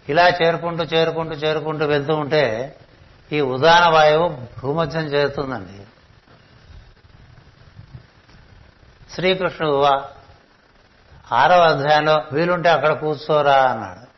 ఇలా 0.08 0.28
చేరుకుంటూ 0.28 0.84
చేరుకుంటూ 0.84 1.34
చేరుకుంటూ 1.34 1.86
వెళ్తూ 1.86 2.14
ఉంటే 2.14 2.76
ఈ 3.32 3.40
ఉదాన 3.40 3.88
వాయువు 3.88 4.28
భూమధ్యం 4.60 5.02
చేరుతుందండి. 5.02 5.86
శ్రీకృష్ణుడు 9.14 9.82
ఆరవ 11.34 11.60
అధ్యాయంలో 11.60 12.24
వీలుంటే 12.32 12.68
అక్కడ 12.68 12.92
కూర్చోరా 12.92 13.62
అన్నాడు. 13.62 14.11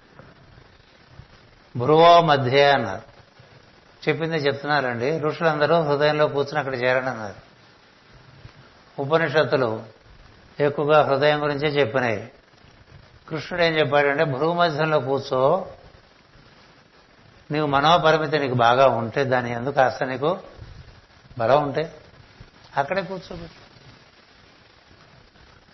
భ్రువో 1.76 2.20
మధ్య 2.20 2.70
అన్నారు. 2.70 3.02
చెప్పింది 4.08 4.36
చెప్తున్నారండి. 4.36 5.18
ఋషులందరూ 5.18 5.82
హృదయంలో 5.82 6.26
కూర్చుని 6.26 6.58
అక్కడ 6.58 6.74
చేరనన్నారు 6.74 7.34
ఉపనిషత్తులు 8.98 9.82
ఎక్కువగా 10.60 11.02
హృదయం 11.02 11.42
గురించే 11.42 11.80
చెప్పినాయి. 11.80 12.32
కృష్ణుడు 13.28 13.64
ఏం 13.64 13.72
చెప్పాడంటే 13.72 14.24
భృగుమధ్యంలో 14.24 15.00
కూర్చో. 15.00 15.66
నీవు 17.50 17.66
మనోపరిమితి 17.66 18.38
నీకు 18.38 18.54
బాగా 18.54 18.86
ఉంటే 18.86 19.24
దాని 19.24 19.52
ఎందుకు 19.52 19.74
కాస్త 19.74 20.04
నీకు 20.04 20.38
బలం 21.38 21.62
ఉంటే 21.62 21.92
అక్కడే 22.76 23.02
కూర్చోబెట్టు 23.02 23.64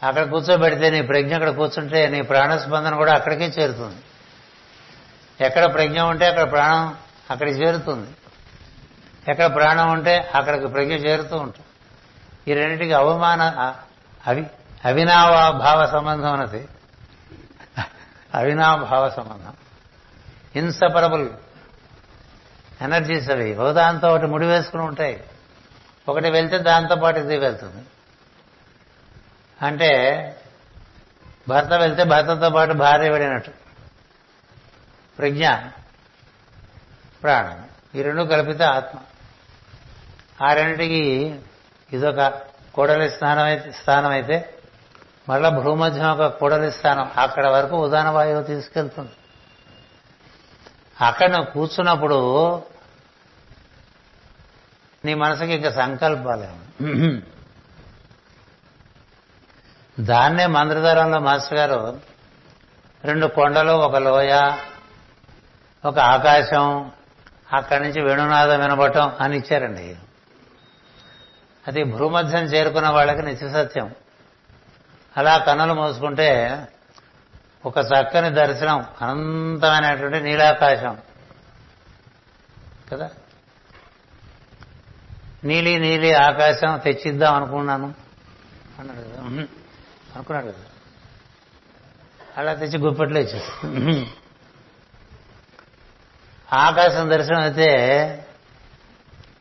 అక్కడ 0.06 0.30
కూర్చోబెడితే 0.30 0.90
నీ 0.90 1.02
ప్రజ్ఞ 1.02 1.34
అక్కడ 1.34 1.50
కూర్చుంటే 1.50 2.08
నీ 2.08 2.22
ప్రాణస్పందన 2.22 2.94
కూడా 2.94 3.14
అక్కడికే 3.14 3.44
చేరుతుంది. 3.46 3.96
ఎక్కడ 5.40 5.74
ప్రజ్ఞ 5.74 6.00
ఉంటే 6.00 6.26
అక్కడ 6.26 6.50
ప్రాణం 6.50 6.96
అక్కడికి 7.30 7.58
చేరుతుంది. 7.58 8.10
ఎక్కడ 9.28 9.54
ప్రాణం 9.54 9.92
ఉంటే 9.92 10.30
అక్కడికి 10.34 10.66
ప్రజ్ఞ 10.66 10.92
చేరుతూ 10.92 11.36
ఉంటుంది. 11.36 11.66
ఈ 12.50 12.54
రెండింటికి 12.54 12.92
అవమాన 12.92 13.74
అవి 14.26 14.50
అవినాభావ 14.84 15.86
సంబంధం 15.86 16.32
అన్నది. 16.32 16.68
అవినాభావ 18.34 19.10
సంబంధం. 19.10 19.52
ఇన్సపరబుల్ 20.56 21.30
ఎనర్జీస్ 22.80 23.30
అవి. 23.30 23.54
ఒకదాంతో 23.54 24.08
ఒకటి 24.08 24.26
ముడి 24.26 24.46
వేసుకుని 24.46 24.82
ఉంటాయి. 24.82 25.24
ఒకటి 26.08 26.30
వెళ్తే 26.30 26.58
దాంతో 26.58 26.96
పాటు 26.96 27.18
ఇది 27.18 27.36
వెళ్తుంది. 27.36 27.84
అంటే 29.62 29.90
భర్త 31.48 31.72
వెళ్తే 31.72 32.04
భర్తతో 32.04 32.50
పాటు 32.50 32.72
భార్య 32.72 33.08
వెళ్ళినట్టు 33.08 33.59
ప్రజ్ఞ 35.20 35.46
ప్రాణం. 37.22 37.58
ఈ 37.94 38.02
రెండు 38.02 38.22
కలిపితే 38.32 38.64
ఆత్మ. 38.64 38.98
ఆ 40.44 40.48
రెండింటికి 40.52 41.04
ఇదొక 41.92 42.20
కూడలి 42.74 43.08
స్థానం 43.10 43.44
అయితే 43.44 43.72
స్థానం 43.72 44.10
అయితే 44.10 44.36
మళ్ళా 45.28 45.48
భూమధ్యం 45.48 46.10
ఒక 46.10 46.26
కూడలి 46.40 46.70
స్థానం. 46.72 47.06
అక్కడ 47.16 47.46
వరకు 47.46 47.76
ఉదాన 47.86 48.08
వాయువు 48.08 48.42
తీసుకెళ్తుంది. 48.42 49.14
అక్కడ 51.00 51.28
నువ్వు 51.30 51.50
కూర్చున్నప్పుడు 51.52 52.18
నీ 55.04 55.12
మనసుకి 55.14 55.52
ఇంకా 55.52 55.70
సంకల్పాలేము 55.72 56.60
దాన్నే 60.00 60.46
మంత్రధారంలో 60.56 61.18
మాస్టర్ 61.20 61.58
గారు 61.58 62.00
రెండు 63.04 63.26
కొండలు 63.36 63.72
ఒక 63.86 63.96
లోయ 63.96 64.34
ఒక 65.84 65.98
ఆకాశం 65.98 66.90
అక్కడి 67.52 67.84
నుంచి 67.84 68.02
వేణునాదం 68.02 68.60
వినబడటం 68.60 69.12
అని 69.20 69.38
ఇచ్చారండి. 69.38 69.96
అది 71.68 71.84
భూమధ్యం 71.84 72.44
చేరుకున్న 72.44 72.88
వాళ్ళకి 72.88 73.22
నిత్య 73.22 73.48
సత్యం. 73.48 73.94
అలా 75.16 75.38
కన్నులు 75.38 75.74
మూసుకుంటే 75.74 76.58
ఒక 77.66 77.78
చక్కని 77.78 78.30
దర్శనం 78.30 78.84
అనంతమైనటువంటి 79.02 80.20
నీలాకాశం. 80.20 80.98
కదా? 82.92 83.10
నీలి 85.44 85.78
నీలి 85.78 86.14
ఆకాశం 86.14 86.78
తెచ్చిద్దాం 86.78 87.34
అనుకున్నాను. 87.34 87.94
అన్నాడు 88.78 88.98
కదా. 88.98 89.22
అనుకున్నాడు 90.14 90.46
కదా. 90.46 90.64
అలా 92.36 92.54
తెచ్చి 92.54 92.78
గుప్పట్లో 92.78 93.20
ఇచ్చేస్తాను 93.20 94.19
ఆకాశం 96.52 97.10
దర్శనం 97.10 97.40
అయితే 97.40 97.68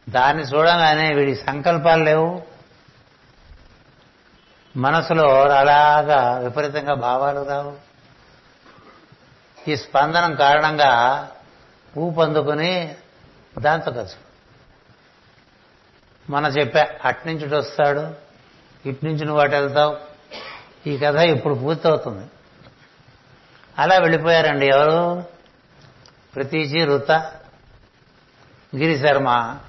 దాన్ని 0.09 0.43
చూడగానే 0.43 1.13
వీడి 1.13 1.35
సంకల్పాలు 1.35 2.03
లేవు. 2.03 2.41
మనసులో 4.77 5.49
అలాగా 5.49 6.37
విపరీతంగా 6.37 6.93
భావాలు 6.93 7.45
రావు. 7.45 7.77
ఈ 9.67 9.75
స్పందనం 9.75 10.35
కారణంగా 10.35 10.91
ఊపందుకుని 11.97 12.95
దాంతో 13.59 13.91
కలుసు 13.91 14.15
మన 16.29 16.45
చెప్పా 16.45 16.87
అట్నుంచి 17.05 17.45
ఇటు 17.45 17.55
వస్తాడు 17.55 18.13
ఇటు 18.85 19.05
నుంచి 19.05 19.25
నువ్వు 19.25 19.41
అటు 19.41 19.55
వెళ్తావు. 19.55 19.97
ఈ 20.87 20.97
కథ 20.97 21.15
ఇప్పుడు 21.15 21.53
పూర్తవుతుంది. 21.53 22.27
అలా 23.79 23.97
వెళ్ళిపోయారండి 23.97 24.67
ఎవరు? 24.67 25.38
ప్రతీజీ 26.35 26.85
రుత 26.85 27.11
గిరిశర్మ 28.75 29.59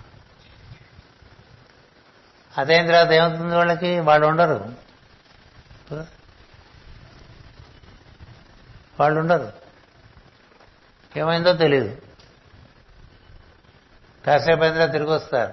అదైన 2.59 2.87
తర్వాత 2.87 3.11
ఏమవుతుంది 3.13 3.57
వాళ్ళకి 3.57 4.01
వాళ్ళు 4.01 4.27
ఉండరు. 4.27 4.75
వాళ్ళు 9.01 9.21
ఉండరు. 9.21 9.53
ఏమైందో 11.17 11.53
తెలియదు 11.53 12.03
కాసేపు 14.27 14.61
అయిన 14.61 14.75
తర్వాత 14.75 14.93
తిరిగి 14.93 15.11
వస్తారు. 15.11 15.53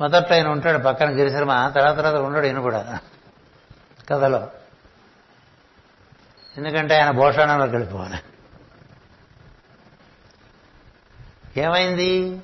మొదట్లో 0.00 0.36
ఆయన 0.36 0.48
ఉంటాడు 0.48 0.78
పక్కన 0.78 1.10
గిరిశర్మ 1.10 1.72
తర్వాత 1.74 1.96
తర్వాత 1.96 2.14
ఉండడు 2.14 2.46
ఈయన 2.46 2.60
కూడా. 2.60 3.00
కథలో. 4.08 4.50
ఎందుకంటే 6.58 7.00
ఆయన 7.00 7.10
భోషణంలోకి 7.10 7.72
వెళ్ళిపోవాలి. 7.72 8.16
ఏమైంది? 11.60 12.42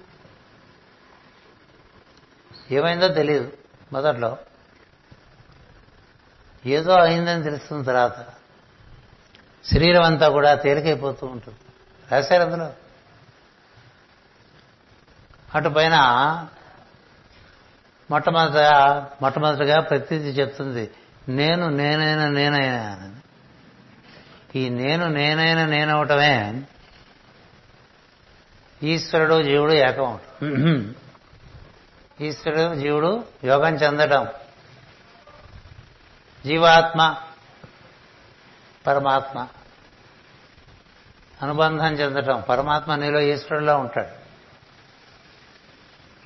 ఏమైందో 2.70 3.08
తెలియదు 3.08 3.52
మొదట్లో. 3.92 4.38
ఏదో 6.66 6.92
అయిందని 6.92 7.42
తెలుస్తున్న 7.42 7.82
తర్వాత. 7.82 8.26
శరీరం 9.74 10.02
అంతా 10.02 10.28
కూడా 10.28 10.54
తేలికైపోతూ 10.54 11.26
ఉంటుంది. 11.26 11.58
రాశారు 12.12 12.42
అందులో? 12.42 12.72
అటు 15.54 15.68
పైన 15.68 15.96
మొట్టమొదట 18.10 18.56
మొట్టమొదటిగా 19.22 19.80
ప్రతీతి 19.80 20.24
చెప్తుంది 20.24 20.90
నేను 21.28 21.68
నేనైనా 21.68 22.28
నేనైనా 22.28 22.82
అని. 22.82 23.14
ఈ 24.56 24.68
నేను 24.68 25.08
నేనైనా 25.08 25.66
నేనవటమే. 25.66 26.62
ఈశ్వరుడు 28.82 29.42
జీవుడు 29.42 29.72
ఏకం 29.72 30.18
ఈశ్వరుడు 32.20 32.74
జీవుడు 32.74 33.24
యోగం 33.44 33.74
చెందటం. 33.74 34.26
జీవాత్మ 36.46 37.14
పరమాత్మ. 38.86 39.48
అనుబంధం 41.42 41.92
చెందటం. 41.92 42.44
పరమాత్మ 42.48 42.94
నీలో 42.94 43.20
ఈశ్వరుడులో 43.20 43.78
ఉంటాడు. 43.78 44.24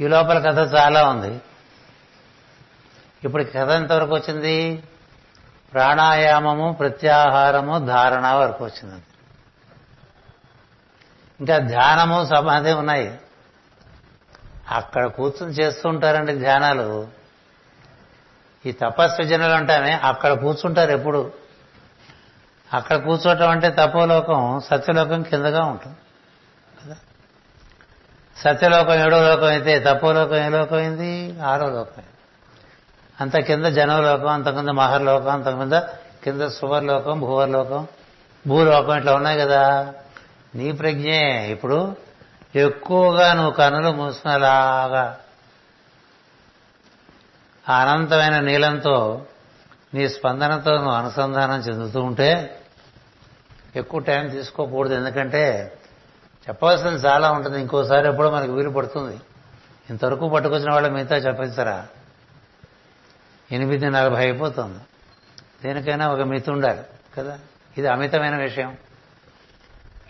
ఈ 0.02 0.06
లోపల 0.06 0.38
కథ 0.38 0.74
చాలా 0.74 1.08
ఉంది. 1.08 1.40
ఇప్పుడు 3.24 3.44
కథ 3.44 3.70
ఎంతవరకు 3.70 4.14
వచ్చింది? 4.14 4.82
ప్రాణాయామము 5.72 6.72
ప్రత్యాహారము 6.72 7.86
ధారణ 7.86 8.26
వరకు 8.26 8.64
వచ్చింది 8.64 9.02
ఇంకా 11.40 11.58
ధ్యానము 11.58 12.26
సమాధి 12.26 12.72
ఉన్నాయి. 12.72 13.18
అక్కడ 14.68 15.06
కూర్చుని 15.06 15.52
చేస్తూ 15.52 15.88
ఉంటారండి 15.88 16.34
ధ్యానాలు. 16.34 17.08
ఈ 18.66 18.72
తపస్విజనులు 18.72 19.52
అంటామే 19.52 19.92
అక్కడ 19.92 20.32
కూర్చుంటారు 20.32 20.90
ఎప్పుడు. 20.90 21.32
అక్కడ 22.74 22.96
కూర్చోవటం 22.96 23.50
అంటే 23.50 23.70
తపోలోకం 23.70 24.60
సత్యలోకం 24.60 25.22
కిందగా 25.22 25.64
ఉంటుంది. 25.64 25.96
కదా? 26.84 26.96
సత్యలోకం 28.36 28.94
ఏడో 28.94 29.28
లోకం 29.28 29.46
అయితే 29.46 29.78
తపోలోకం 29.78 30.36
ఏ 30.36 30.48
లోకం 30.48 30.76
అయింది? 30.76 31.42
ఆరో 31.42 31.66
లోకం 31.66 31.92
అయింది. 31.98 32.17
అంత 33.20 33.36
కింద 33.36 33.64
జనలోకం 33.64 34.28
అంత 34.28 34.48
కింద 34.48 34.68
మహర్లోకం 34.68 35.30
అంత 35.30 35.48
కింద 35.48 35.72
కింద 36.24 36.48
సువర్లోకం 36.48 37.20
భూవర్లోకం. 37.20 37.86
భూలోకం 38.46 38.96
ఇట్లా 38.96 39.14
ఉన్నాయి 39.14 39.38
కదా. 39.38 39.94
నీ 40.54 40.72
ప్రజ్ఞే. 40.72 41.48
ఇప్పుడు 41.50 41.96
ఎక్కువగా 42.56 43.32
నువ్వు 43.32 43.50
కనులు 43.50 43.92
మూసుకునేలాగా 43.92 45.18
అనంతమైన 47.68 48.40
నీలంతో 48.40 49.26
నీ 49.94 50.08
స్పందనతో 50.08 50.72
నువ్వు 50.72 50.92
అనుసంధానం 50.92 51.60
చెందుతూ 51.60 52.00
ఉంటే 52.00 52.60
ఎక్కువ 53.76 54.00
టైం 54.00 54.28
తీసుకోకూడదు. 54.28 54.94
ఎందుకంటే 54.94 55.72
చెప్పవలసింది 56.48 56.94
చాలా 56.94 57.32
ఉంటుంది. 57.32 57.60
ఇంకోసారి 57.60 58.08
ఎప్పుడో 58.08 58.30
మనకు 58.30 58.52
వీలు 58.52 58.70
పడుతుంది. 58.70 59.20
ఇంతవరకు 59.90 60.28
పట్టుకొచ్చిన 60.28 60.72
వాళ్ళు 60.72 60.90
మిగతా 60.90 61.16
చెప్పేస్తారా? 61.16 61.86
ఎనిమిది 63.52 63.90
నలభై 63.90 64.24
అయిపోతుంది. 64.24 64.78
దేనికైనా 65.64 66.08
ఒక 66.08 66.20
మితి 66.20 66.50
ఉండాలి 66.50 66.80
కదా? 67.16 67.38
ఇది 67.78 67.88
అమితమైన 67.88 68.36
విషయం. 68.36 68.76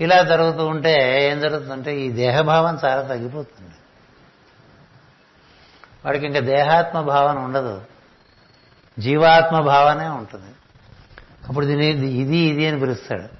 ఇలా 0.00 0.22
జరుగుతూ 0.22 0.66
ఉంటే 0.66 1.24
ఏం 1.30 1.40
జరుగుతుందంటే 1.40 2.00
ఈ 2.00 2.10
దేహభావం 2.10 2.78
చాలా 2.84 3.02
తగ్గిపోతుంది. 3.02 3.70
వాడికి 6.04 6.26
ఇంకా 6.26 6.40
దేహాత్మ 6.40 7.00
భావన 7.00 7.38
ఉండదు. 7.38 7.82
జీవాత్మ 8.98 9.60
భావనే 9.60 10.08
ఉంటుంది. 10.08 10.54
అప్పుడు 11.48 11.66
దీని 11.66 11.86
ఇది 11.86 12.38
ఇది 12.38 12.66
అని 12.66 12.80
పిలుస్తాడు. 12.80 13.38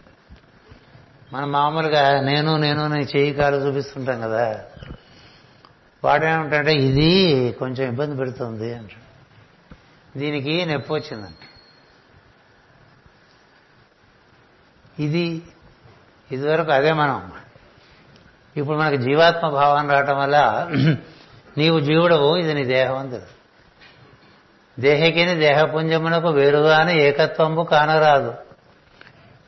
మనం 1.34 1.52
మామూలుగా 1.52 2.20
నేను 2.20 2.56
నేను 2.56 2.88
నేను 2.88 3.16
చేయి 3.16 3.32
కాలు 3.32 3.56
చూపిస్తుంటాం 3.56 4.20
కదా? 4.20 4.60
వాడేమంటే 6.04 6.74
ఇది 6.74 7.52
కొంచెం 7.52 7.88
ఇబ్బంది 7.88 8.16
పెడుతుంది 8.16 8.74
అంట 8.74 8.90
దీనికి 10.16 10.66
నొప్పి 10.66 10.92
వచ్చిందంట. 10.92 11.34
ఇది 15.00 15.42
ఇదివరకు 16.30 16.70
అదే 16.70 16.92
మనం 16.92 17.32
ఇప్పుడు 18.56 18.78
మనకు 18.78 18.96
జీవాత్మ 18.96 19.48
భావం 19.48 19.90
రావటం 19.90 20.18
వల్ల 20.18 20.68
నీవు 21.58 21.80
జీవుడవు 21.80 22.36
ఇది 22.36 22.54
నీ 22.54 22.64
దేహం 22.64 22.96
అని 22.96 23.10
తెలుసు. 23.10 23.38
దేహకిని 24.80 25.34
దేహపుంజమునకు 25.34 26.28
వేరుగాని 26.28 26.98
ఏకత్వంబు 26.98 27.62
కానరాదు. 27.62 28.34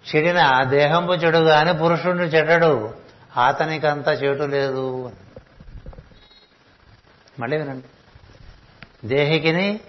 చెడిన 0.08 0.64
దేహంబు 0.64 1.12
చెడుగాని 1.12 1.78
పురుషుడు 1.78 2.16
చెడ్డడు 2.16 2.94
అతనికంత 3.46 4.08
చెడు 4.08 4.44
లేదు. 4.44 5.12
మళ్ళీ 7.38 7.56
వినండి. 7.56 7.86
దేహికిని 9.08 9.80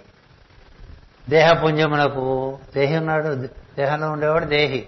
దేహపుంజమునకు 1.30 2.60
దేహి 2.76 2.98
ఉన్నాడు 2.98 3.36
దేహంలో 3.78 4.10
ఉండేవాడు 4.10 4.46
దేహి. 4.46 4.88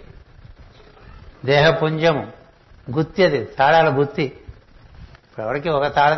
దేహపుంజము 1.46 2.28
గుత్తి 2.92 3.24
అది 3.24 3.46
తాళాల 3.46 4.00
గుత్తి. 4.00 4.24
ఇప్పుడు 4.24 5.46
ఎవరికి 5.46 5.70
ఒక 5.70 5.88
తాళం 5.88 6.18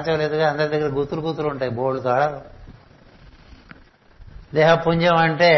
అందరి 0.49 0.67
దగ్గర 0.67 0.93
గుత్తులు 0.93 1.21
గుత్తులు 1.21 1.47
ఉంటాయి 1.47 1.71
బోర్డు 1.71 1.99
తాళాలు. 1.99 2.55
దేహపుంజం 4.55 5.15
అంటే 5.15 5.51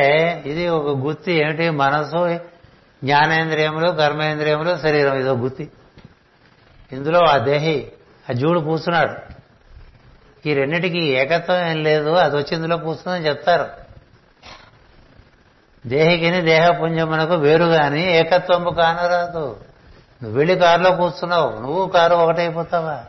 ఇది 0.45 0.67
ఒక 0.67 0.97
గుత్తి 0.97 1.33
ఏమిటి? 1.33 1.69
మనసు 1.69 2.39
జ్ఞానేంద్రియములు 3.03 3.91
కర్మేంద్రియములు 3.91 4.77
శరీరం 4.77 5.19
ఇదో 5.19 5.35
గుత్తి. 5.35 5.71
ఇందులో 6.91 7.19
ఆ 7.19 7.37
దేహి 7.37 7.91
ఆ 8.29 8.33
జీవుడు 8.33 8.59
కూర్చున్నాడు 8.59 9.37
ఈ 10.49 10.53
రెండింటికి 10.53 10.99
ఏకత్వం 10.99 11.67
ఏం 11.67 11.83
లేదు 11.83 12.09
అది 12.09 12.35
వచ్చి 12.35 12.55
ఇందులో 12.55 12.77
కూర్చుందని 12.77 13.27
చెప్తారు. 13.27 13.76
దేహికిని 15.87 16.41
దేహపుంజమునకు 16.41 17.33
వేరు 17.33 17.65
గాని 17.65 18.17
ఏకత్వము 18.17 18.69
కానరాదు. 18.69 19.59
నువ్వు 20.23 20.37
వెళ్ళి 20.37 20.55
కారులో 20.55 20.91
కూర్చున్నావు. 20.91 21.59
నువ్వు 21.59 21.87
కారు 21.87 22.15
ఒకటైపోతావా? 22.15 23.03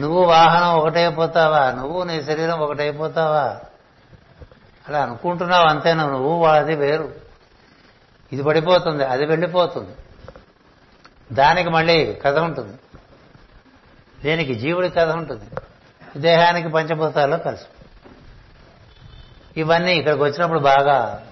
నువ్వు 0.00 0.24
వాహనం 0.24 0.68
ఒకటైపోతావా? 0.68 1.70
నువ్వు 1.70 2.02
నీ 2.02 2.22
శరీరం 2.22 2.58
ఒకటైపోతావా? 2.58 3.56
అలా 4.88 5.02
అనుకుంటున్నావు 5.02 5.66
అంతేనా? 5.66 6.06
నువ్వు 6.06 6.46
అది 6.46 6.74
వేరు. 6.74 7.14
ఇది 8.32 8.42
పడిపోతుంది 8.42 9.04
అది 9.04 9.26
వెళ్ళిపోతుంది. 9.26 9.90
దానికి 11.32 11.70
మళ్ళీ 11.70 12.14
కథ 12.14 12.38
ఉంటుంది. 12.38 12.76
దేనికి? 14.24 14.54
జీవుడి 14.54 14.88
కథ 14.90 15.10
ఉంటుంది. 15.10 15.44
దేహానికి 16.16 16.68
పంచభూతాల్లో 16.68 17.38
కలిసి. 17.38 17.64
ఇవన్నీ 19.56 19.94
ఇక్కడికి 19.94 20.22
వచ్చినప్పుడు 20.22 20.58
బాగా 20.58 21.26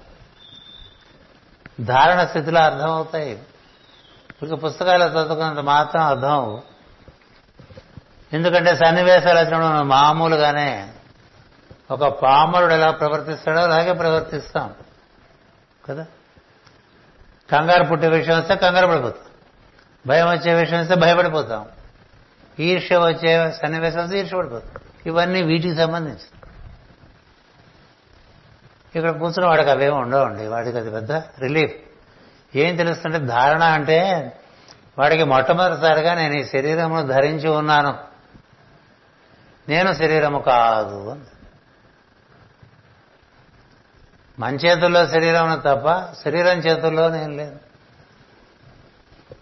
ధారణ 1.81 2.25
స్థితిలో 2.25 2.61
అర్థమవుతాయి. 2.61 3.43
ఇక 4.43 4.65
పుస్తకాలు 4.65 5.05
చదువుకున్నంత 5.05 5.59
మాత్రం 5.59 6.03
అర్థం 6.03 6.63
ఎందుకంటే 8.33 8.77
సన్నివేశాలు 8.77 9.39
వచ్చినప్పుడు 9.39 9.83
మామూలుగానే 9.83 10.89
ఒక 11.91 12.05
పామరుడు 12.05 12.73
ఎలా 12.73 12.91
ప్రవర్తిస్తాడో 12.91 13.61
అలాగే 13.61 13.93
ప్రవర్తిస్తాం. 13.93 14.75
కదా? 15.89 16.07
కంగారు 17.53 17.85
పుట్టే 17.85 18.09
విషయం 18.09 18.39
వస్తే 18.39 18.57
కంగారు 18.57 18.87
పడిపోతాం. 18.87 19.25
భయం 20.07 20.27
వచ్చే 20.27 20.55
విషయం 20.55 20.81
వస్తే 20.81 20.95
భయపడిపోతాం. 20.95 21.67
ఈర్ష్య 22.61 22.97
వచ్చే 22.97 23.51
సన్నివేశం 23.63 24.05
వస్తే 24.05 24.21
ఈర్ష్య 24.21 24.37
పడిపోతాం. 24.37 24.71
ఇవన్నీ 25.07 25.43
వీటికి 25.43 25.75
సంబంధించి 25.75 26.40
ఇక్కడ 28.97 29.11
కూర్చున్న 29.11 29.47
వాడికి 29.47 29.71
అవేమి 29.71 29.97
ఉండవండి 29.97 30.47
వాడికి 30.47 30.79
అది 30.79 30.91
పెద్ద 30.91 31.13
రిలీఫ్. 31.13 31.75
ఏం 32.57 32.77
తెలుస్తుంటే 32.77 33.19
ధారణ 33.19 33.63
అంటే 33.63 33.99
వాడికి 34.99 35.25
మొట్టమొదటిసారిగా 35.25 36.15
నేను 36.15 36.35
ఈ 36.35 36.45
శరీరమును 36.45 37.07
ధరించి 37.07 37.49
ఉన్నాను. 37.49 37.99
నేను 39.69 39.93
శరీరము 39.93 40.39
కాదు 40.39 41.17
మన 44.39 44.55
చేతుల్లో 44.55 45.07
శరీరం 45.07 45.63
తప్ప 45.67 46.13
శరీరం 46.25 46.59
చేతుల్లో 46.59 47.11
నేను 47.11 47.37
లేదు. 47.37 47.57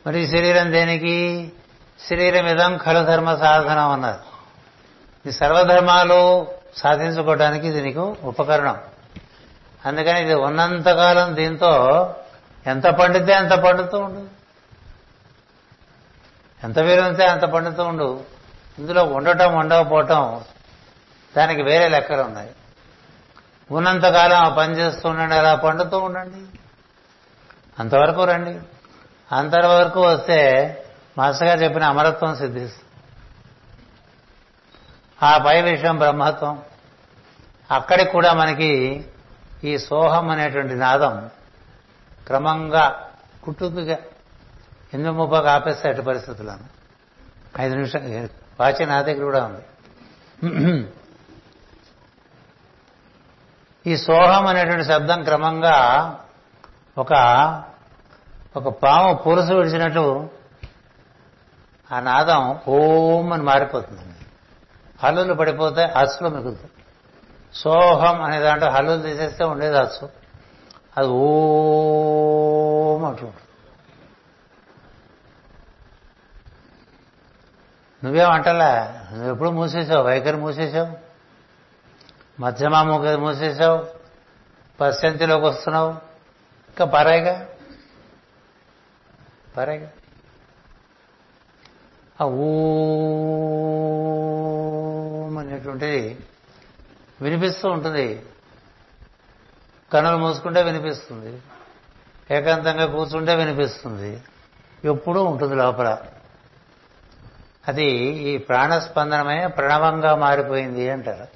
మరి 0.07 0.27
శరీరం 0.27 0.73
దేనికి? 0.73 1.53
శరీరం 2.11 2.47
ఇదం 2.47 2.77
ఖలు 2.77 3.05
ధర్మ 3.05 3.35
సాధనం 3.35 3.91
అన్నారు. 3.91 4.39
ఈ 5.29 5.33
సర్వధర్మాలు 5.33 6.47
సాధించుకోవడానికి 6.77 7.69
ఇది 7.69 7.83
నీకు 7.83 8.17
ఉపకరణం. 8.23 8.77
అందుకని 9.87 10.23
ఇది 10.23 10.35
ఉన్నంతకాలం 10.35 11.37
దీంతో 11.37 12.15
ఎంత 12.67 12.85
పండితే 12.85 13.33
అంత 13.33 13.51
పండుతూ 13.51 13.99
ఉండు. 13.99 14.27
ఎంత 16.65 16.79
వీలుంటే 16.79 17.27
అంత 17.27 17.43
పండుతూ 17.43 17.85
ఉండు. 17.85 18.25
ఇందులో 18.79 19.05
ఉండటం 19.05 19.55
ఉండకపోవటం 19.55 20.45
దానికి 21.37 21.63
వేరే 21.63 21.89
లెక్కలు 21.89 22.23
ఉన్నాయి. 22.23 22.51
ఉన్నంతకాలం 23.71 24.37
ఆ 24.37 24.49
పని 24.49 24.75
చేస్తూ 24.75 25.09
ఉండండి 25.09 25.35
అలా 25.35 25.55
పండుతూ 25.55 25.99
ఉండండి. 25.99 26.59
అంతవరకు 27.79 28.25
రండి. 28.25 28.61
అంతవరకు 29.33 30.01
వస్తే 30.01 30.75
మాస్టర్ 31.19 31.49
గారు 31.49 31.61
చెప్పిన 31.61 31.85
అమరత్వం 31.85 32.37
సిద్ధిస్తుంది. 32.37 32.89
ఆ 35.23 35.39
పై 35.39 35.63
విషయం 35.63 35.99
బ్రహ్మత్వం. 35.99 36.63
అక్కడికి 37.71 38.11
కూడా 38.11 38.33
మనకి 38.33 39.05
ఈ 39.65 39.79
సోహం 39.79 40.29
అనేటువంటి 40.29 40.75
నాదం 40.75 41.31
క్రమంగా 42.27 43.11
కుట్టుకుగా 43.45 43.97
ఎనిమిది 44.95 45.11
ముప్పకు 45.11 45.47
ఆపేస్తే 45.47 45.89
అటు 45.89 46.01
పరిస్థితులను. 46.01 46.79
ఐదు 47.61 47.75
నిమిషాలు 47.75 48.29
వాచి 48.61 48.87
నా 48.87 49.03
దగ్గర 49.03 49.25
కూడా 49.25 49.45
ఉంది. 49.45 49.63
ఈ 53.87 53.97
సోహం 53.97 54.47
అనేటువంటి 54.47 54.85
శబ్దం 54.85 55.25
క్రమంగా 55.25 55.77
ఒక 56.99 57.13
ఒక 58.57 58.69
పాము 58.69 59.15
పులుసు 59.15 59.53
విడిచినట్టు 59.53 60.31
ఆ 61.93 62.01
నాదం 62.01 62.61
ఓం 62.69 63.33
అని 63.33 63.43
మారిపోతుందండి 63.43 64.27
అల్లులు 65.03 65.35
పడిపోతే 65.35 65.83
అచ్చులు 65.83 66.29
మిగులుతాయి. 66.29 66.71
సోహం 67.55 68.23
అనే 68.23 68.41
దాంట్లో 68.41 68.71
హల్లులు 68.71 69.03
తీసేస్తే 69.03 69.45
ఉండేది 69.45 69.77
అచ్చు 69.77 70.09
అది 70.97 71.09
ఓం 71.09 73.05
అంటూ 73.05 73.31
నువ్వేమంటలా 78.05 79.05
నువ్వు 79.13 79.33
ఎప్పుడు 79.33 79.51
మూసేసావు 79.51 80.05
వైఖరి 80.05 80.37
మూసేసావు 80.37 80.89
మధ్యమా 82.41 82.83
మూసేసావు 82.83 83.87
పశ్చంతిలోకి 84.81 85.45
వస్తున్నావు 85.45 85.91
ఇంకా 86.69 86.85
పరాయిగా 86.85 87.49
పరాయిగా 89.57 89.89
ఆ 92.21 92.25
ఊ 92.25 92.49
అనేటువంటిది 95.39 96.19
వినిపిస్తూ 97.21 97.69
ఉంటుంది. 97.69 98.27
కనులు 99.93 100.17
మూసుకుంటే 100.17 100.63
వినిపిస్తుంది. 100.63 101.43
ఏకాంతంగా 102.35 102.87
కూర్చుంటే 102.87 103.35
వినిపిస్తుంది. 103.35 104.23
ఎప్పుడూ 104.85 105.25
ఉంటుంది 105.25 105.55
లోపల. 105.55 105.99
అది 107.69 107.85
ఈ 108.03 108.39
ప్రాణస్పందనమే 108.39 109.47
ప్రణవంగా 109.47 110.15
మారిపోయింది 110.15 110.91
అంటారు. 110.91 111.27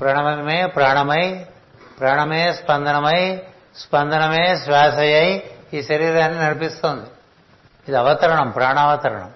ప్రణవమే 0.00 0.66
ప్రాణమై 0.66 1.46
ప్రాణమే 2.00 2.52
స్పందనమై 2.52 3.42
స్పందనమే 3.76 4.56
శ్వాసయ్యై 4.56 5.50
ఈ 5.74 5.82
శరీరాన్ని 5.82 6.38
నడిపిస్తోంది. 6.38 7.06
ఇది 7.88 7.96
అవతరణం 7.96 8.50
ప్రాణావతరణం. 8.50 9.30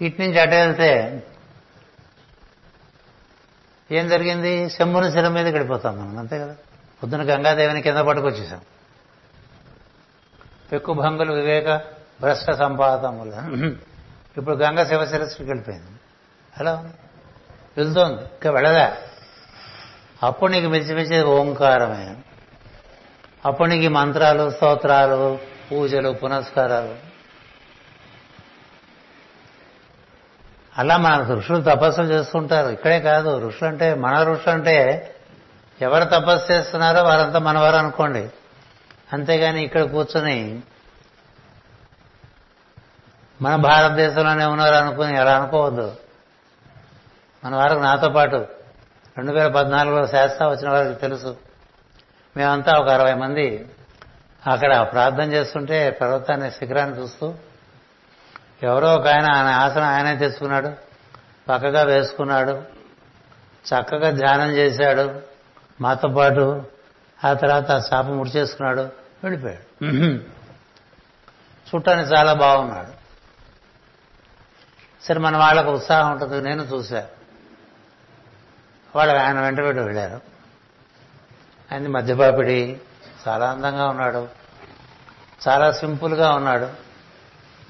ఇటు 0.00 0.22
నుంచి 0.22 0.40
అటు 0.40 0.54
వెళ్తే 0.54 1.22
ఏం 3.90 4.08
జరిగింది? 4.08 4.70
శంభుని 4.70 5.12
శిల 5.12 5.28
మీద 5.28 5.48
గడిపోతాం 5.48 5.98
మనం 5.98 6.18
అంతే 6.18 6.38
కదా? 6.38 6.56
పొద్దున 7.02 7.22
గంగాదేవిని 7.22 7.82
కింద 7.82 7.96
పట్టుకొచ్చేసాం. 7.96 8.60
పెక్కు 10.72 10.92
భంగులు 10.92 11.32
వివేక 11.32 11.76
భ్రష్ట 12.20 12.50
సంపాదములు. 12.50 13.30
ఇప్పుడు 14.36 14.54
గంగ 14.54 14.82
శివశిరస్సుకి 14.82 15.44
వెళ్ళిపోయింది. 15.44 15.86
అలా 16.60 16.74
ఉంది 16.74 16.92
వెళ్తోంది. 17.76 18.22
ఇంకా 18.22 18.50
వెళ్ళదా? 18.50 18.96
అప్పుడు 20.22 20.52
నీకు 20.52 20.68
మించిమించేది 20.68 21.24
ఓంకారమే. 21.24 22.16
అప్పుడు 23.44 23.68
నీకు 23.68 23.92
మంత్రాలు 23.92 24.50
స్తోత్రాలు 24.50 25.38
పూజలు 25.72 26.10
పునస్కారాలు. 26.10 27.13
అలా 30.78 30.96
మన 30.96 31.22
ఋషులు 31.34 31.62
తపస్సులు 31.62 32.06
చేస్తుంటారు. 32.06 32.68
ఇక్కడే 32.68 33.00
కాదు 33.00 33.46
ఋషులు 33.46 33.68
అంటే 33.68 33.94
మన 33.94 34.22
ఋషులు 34.22 34.50
అంటే 34.50 35.10
ఎవరు 35.80 36.04
తపస్సు 36.04 36.52
చేస్తున్నారో 36.52 37.02
వారంతా 37.02 37.38
మనవారు 37.38 37.76
అనుకోండి. 37.76 38.28
అంతేగాని 39.12 39.64
ఇక్కడ 39.64 39.82
కూర్చొని 39.82 40.62
మన 43.42 43.56
భారతదేశంలోనే 43.56 44.44
ఉన్నారు 44.44 44.74
అనుకుని 44.74 45.18
అలా 45.18 45.36
అనుకోవద్దు. 45.36 45.96
మన 47.44 47.56
వారికి 47.56 47.80
నాతో 47.80 48.08
పాటు 48.08 48.36
రెండు 49.16 49.32
వేల 49.32 49.48
పద్నాలుగులో 49.48 50.06
శాస్త్ర 50.06 50.46
వచ్చిన 50.46 50.70
వారికి 50.70 50.94
తెలుసు. 50.94 51.36
మేమంతా 52.36 52.72
ఒక 52.72 52.88
అరవై 52.88 53.14
మంది 53.14 53.68
అక్కడ 54.46 54.88
ప్రార్థన 54.92 55.32
చేస్తుంటే 55.32 55.90
పర్వతాన్ని 55.90 56.50
శిఖరాన్ని 56.50 56.98
చూస్తూ 56.98 57.34
ఎవరో 58.62 58.94
ఒక 58.94 59.08
ఆయన 59.08 59.32
ఆయన 59.32 59.46
ఆసనం 59.46 59.82
ఆయనే 59.82 60.16
తెచ్చుకున్నాడు 60.16 60.68
పక్కగా 61.48 61.82
వేసుకున్నాడు. 61.82 62.62
చక్కగా 63.64 64.10
ధ్యానం 64.10 64.50
చేశాడు. 64.50 65.20
మాతో 65.80 66.08
పాటు 66.08 66.62
ఆ 67.24 67.32
తర్వాత 67.32 67.70
ఆ 67.70 67.80
చాప 67.94 68.04
ముడిచేసుకున్నాడు 68.04 68.80
వెళ్ళిపోయాడు. 69.24 69.84
చుట్టానికి 71.74 72.14
చాలా 72.14 72.32
బాగున్నాడు. 72.32 73.04
సరే 75.04 75.18
మన 75.18 75.36
వాళ్ళకు 75.36 75.70
ఉత్సాహం 75.70 76.12
ఉంటుంది. 76.12 76.48
నేను 76.48 76.62
చూశా. 76.62 77.06
వాళ్ళు 78.96 79.16
ఆయన 79.16 79.40
వెంట 79.40 79.58
పెట్టి 79.58 79.82
వెళ్ళారు. 79.82 80.20
ఆయన 81.72 81.88
మధ్యపాపిడి 81.88 82.80
చాలా 83.28 83.50
అందంగా 83.50 83.88
ఉన్నాడు. 83.88 84.28
చాలా 85.48 85.72
సింపుల్గా 85.72 86.34
ఉన్నాడు. 86.34 86.83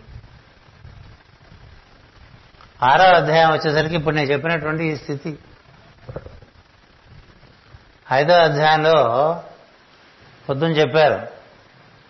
ఆరో 2.82 3.04
అధ్యాయం 3.04 3.52
వచ్చేసరికి 3.52 3.94
ఇప్పుడు 3.94 4.14
నేను 4.14 4.32
చెప్పినటువంటి 4.32 4.84
ఈ 4.84 4.96
స్థితి. 4.96 5.38
ఐదో 8.12 8.32
అధ్యాయంలో 8.32 8.94
పొద్దున్న 10.48 10.76
చెప్పారు. 10.76 11.26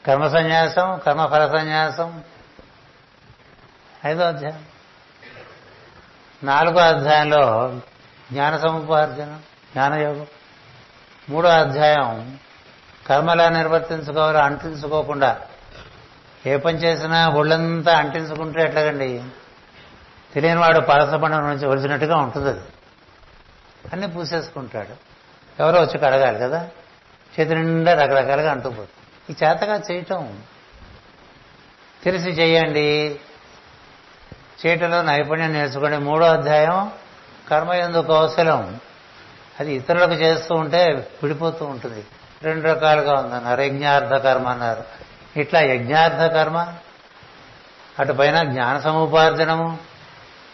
కర్మ 0.07 0.29
సన్యాసం 0.29 1.01
కర్మఫల 1.07 1.49
సన్యాసం. 1.49 2.25
ఐదో 4.07 4.25
అధ్యాయం. 4.25 4.65
నాలుగో 6.45 6.81
అధ్యాయంలో 6.81 7.75
జ్ఞాన 8.33 8.57
సముపార్జన 8.57 9.41
జ్ఞానయోగం 9.73 10.27
మూడో 11.29 11.49
అధ్యాయం 11.49 12.39
కర్మలా 13.07 13.49
నిర్వర్తించుకోవాలో 13.49 14.39
అంటించుకోకుండా. 14.39 15.41
ఏ 16.47 16.57
పని 16.57 16.79
చేసినా 16.79 17.29
ఒళ్ళంతా 17.29 17.99
అంటించుకుంటే 17.99 18.62
ఎట్లాగండి? 18.62 19.25
తెలియనివాడు 20.35 20.81
పరసపండ 20.81 21.35
నుంచి 21.35 21.66
ఒలిచినట్టుగా 21.66 22.16
ఉంటుంది 22.16 22.49
అది 22.49 22.61
అన్నీ 23.93 24.07
పూసేసుకుంటాడు. 24.07 25.14
ఎవరో 25.60 25.81
వచ్చి 25.81 25.98
కడగాలి 25.98 26.39
కదా. 26.39 26.68
చేతి 27.40 27.55
నిండా 27.55 27.94
రకరకాలుగా 27.94 28.51
అంటుపోతుంది 28.51 28.89
ఈ 29.31 29.35
చేతగా 29.44 29.81
చేయటం 29.93 30.43
తెలిసి 32.05 32.31
చేయండి. 32.31 33.20
చేయటంలో 34.66 35.02
నైపుణ్యం 35.02 35.52
నేర్చుకోండి. 35.52 35.97
మూడో 35.97 36.26
అధ్యాయం 36.26 36.93
కర్మ 37.51 37.72
ఎందుకు 37.72 38.12
అవసరం 38.12 38.81
అది 39.60 39.74
ఇతరులకు 39.74 40.12
చేస్తూ 40.12 40.55
ఉంటే 40.55 41.09
విడిపోతూ 41.22 41.64
ఉంటుంది. 41.64 42.05
రెండు 42.43 42.68
రకాలుగా 42.68 43.12
ఉందన్నారు. 43.12 43.60
యజ్ఞార్థ 43.60 44.14
కర్మ 44.14 44.48
అన్నారు. 44.48 44.85
ఇట్లా 45.36 45.60
యజ్ఞార్థ 45.60 46.32
కర్మ 46.32 46.72
అటుపైన 47.98 48.43
జ్ఞాన 48.43 48.81
సముపార్జనము 48.81 49.78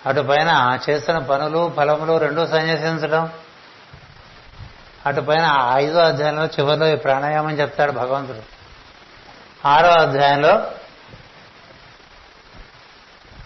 అటుపైన 0.06 0.78
చేస్తున్న 0.90 1.18
పనులు 1.18 1.72
ఫలములు 1.77 2.18
రెండూ 2.18 2.47
సన్యసించడం 2.47 3.31
అటుపైన 5.06 5.70
ఐదో 5.74 6.01
అధ్యాయంలో 6.01 6.47
చివరిలో 6.47 6.89
ఈ 6.89 6.97
ప్రాణాయామం 6.97 7.51
చెప్తాడు 7.51 7.93
భగవంతుడు. 7.93 8.43
ఆరో 9.68 9.89
అధ్యాయంలో 9.89 10.70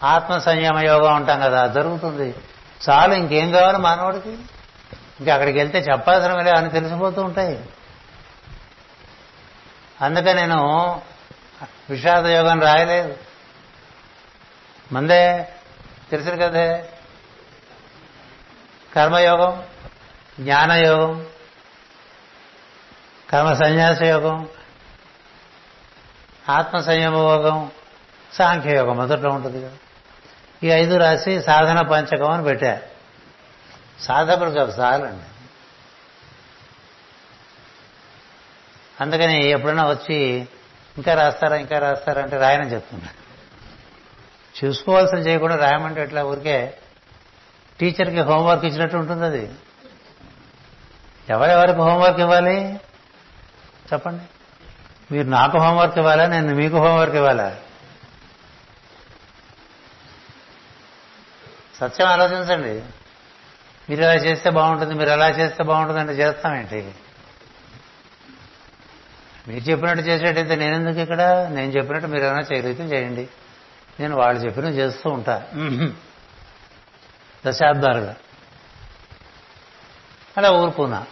ఆత్మ 0.02 0.38
సంయమ 0.38 0.78
యోగం 0.78 1.16
ఉంటాం 1.16 1.40
కదా 1.40 1.66
జరుగుతుంది. 1.66 2.34
చాలు 2.90 3.14
ఇంకేం 3.14 3.52
కావాలి 3.52 3.78
మానవుడికి? 3.78 4.30
ఇంకా 5.20 5.34
అక్కడికి 5.34 5.58
వెళ్తే 5.58 5.78
చెప్పాల్సిన 5.78 6.40
లే 6.40 6.50
అని 6.50 6.70
తెలిసిపోతూ 6.70 7.22
ఉంటాయి. 7.22 7.66
అందుకే 10.00 10.32
నేను 10.32 11.00
విషాద 11.90 12.26
యోగం 12.26 12.60
రాయలేదు. 12.60 13.16
మందే 14.92 15.48
తెలుసు 16.10 16.30
కదే? 16.30 16.88
కర్మయోగం 18.96 19.62
జ్ఞానయోగం 20.40 21.26
కర్మ 23.32 23.54
సన్యాస 23.54 24.02
యోగం 24.02 24.48
ఆత్మ 26.48 26.80
సంయమ 26.80 27.16
యోగం 27.16 27.70
సాంఖ్యయోగం 28.32 28.96
మొదట్లో 28.96 29.30
ఉంటుంది 29.30 29.62
కదా. 29.62 29.72
ఈ 30.62 30.70
ఐదు 30.70 30.96
రాసి 30.96 31.42
సాధన 31.42 31.80
పంచకం 31.80 32.30
అని 32.30 32.44
పెట్టారు 32.44 32.82
సాధకులు 34.02 34.50
కాదు 34.50 34.80
చాలండి 34.80 35.24
అందుకని 39.00 39.50
ఎప్పుడైనా 39.50 39.88
వచ్చి 39.88 40.48
ఇంకా 40.96 41.14
రాస్తారా 41.14 41.56
ఇంకా 41.56 41.78
రాస్తారా 41.78 42.22
అంటే 42.22 42.36
రాయని 42.38 42.72
చెప్తున్నా. 42.72 43.08
చూసుకోవాల్సిన 44.64 45.18
చేయకుండా 45.18 45.56
రాయమంటే 45.56 46.02
ఎట్లా? 46.02 46.24
ఊరికే 46.24 46.78
టీచర్కి 47.80 48.20
హోంవర్క్ 48.20 48.64
ఇచ్చినట్టు 48.64 48.96
ఉంటుంది 48.96 49.26
అది. 49.26 49.50
ఎవరెవరికి 51.28 51.78
హోంవర్క్ 51.78 52.20
ఇవ్వాలి? 52.20 52.80
చెప్పండి. 53.92 54.24
మీరు 55.14 55.28
నాకు 55.28 55.58
హోంవర్క్ 55.58 55.98
ఇవ్వాలా? 55.98 56.26
నేను 56.26 56.54
మీకు 56.54 56.76
హోంవర్క్ 56.76 57.16
ఇవ్వాలా? 57.16 57.56
సత్యం 61.80 62.08
ఆలోచించండి. 62.08 62.82
మీరు 63.90 64.00
ఇలా 64.00 64.14
చేస్తే 64.14 64.50
బాగుంటుంది 64.50 64.94
మీరు 64.94 65.10
ఎలా 65.10 65.28
చేస్తే 65.28 65.64
బాగుంటుంది 65.64 66.00
అంటే 66.00 66.12
చేస్తామేంటి 66.12 66.94
మీరు 69.48 69.70
చెప్పినట్టు 69.70 70.02
చేసేటైతే 70.02 70.56
నేను 70.56 70.74
ఎందుకు 70.74 71.00
ఇక్కడ? 71.00 71.22
నేను 71.50 71.72
చెప్పినట్టు 71.72 72.08
మీరు 72.08 72.24
ఏమైనా 72.24 72.40
చేయగలిగితే 72.40 72.82
చేయండి. 72.82 73.28
నేను 74.00 74.16
వాళ్ళు 74.16 74.40
చెప్పిన 74.40 74.64
చేస్తూ 74.64 75.10
ఉంటా. 75.10 75.42
దశాబ్దాలుగా. 77.46 78.16
అలా 80.36 80.50
ఊరుకున్నా. 80.50 81.06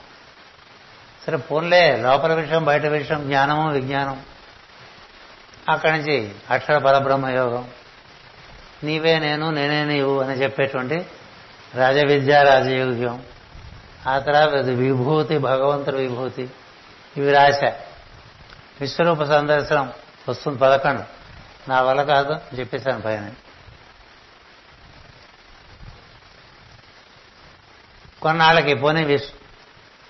సరే 1.27 1.37
పోన్లే 1.37 1.97
లోపల 1.97 2.35
విషయం 2.35 2.65
బయట 2.65 2.87
విషయం 2.87 3.23
జ్ఞానము 3.23 3.73
విజ్ఞానం. 3.73 4.23
అక్కడి 5.69 5.93
నుంచి 5.93 6.35
అక్షర 6.51 6.79
పరబ్రహ్మ 6.79 7.27
యోగం. 7.27 7.71
నీవే 8.85 9.19
నేను 9.19 9.51
నేనే 9.51 9.85
నీవు 9.85 10.21
అని 10.21 10.43
చెప్పేటువంటి 10.43 11.07
రాజవిద్య 11.75 12.43
రాజయోగ్యం. 12.43 13.23
ఆ 14.07 14.19
తర్వాత 14.19 14.65
విభూతి 14.65 15.39
భగవంతుడి 15.39 15.97
విభూతి. 15.97 16.51
ఇవి 17.17 17.33
రాశా. 17.33 17.81
విశ్వరూప 18.81 19.23
సందర్శనం 19.23 19.93
వస్తుంది 20.29 20.59
పదకొండు. 20.59 21.03
నా 21.71 21.83
వల్ల 21.83 22.03
కాదు 22.03 22.33
అని 22.33 22.59
చెప్పేశాను 22.59 23.01
పైన. 23.01 23.31
కొన్నాళ్ళకి 28.23 28.75
పోనీ 28.75 29.05
విశ్ 29.05 29.33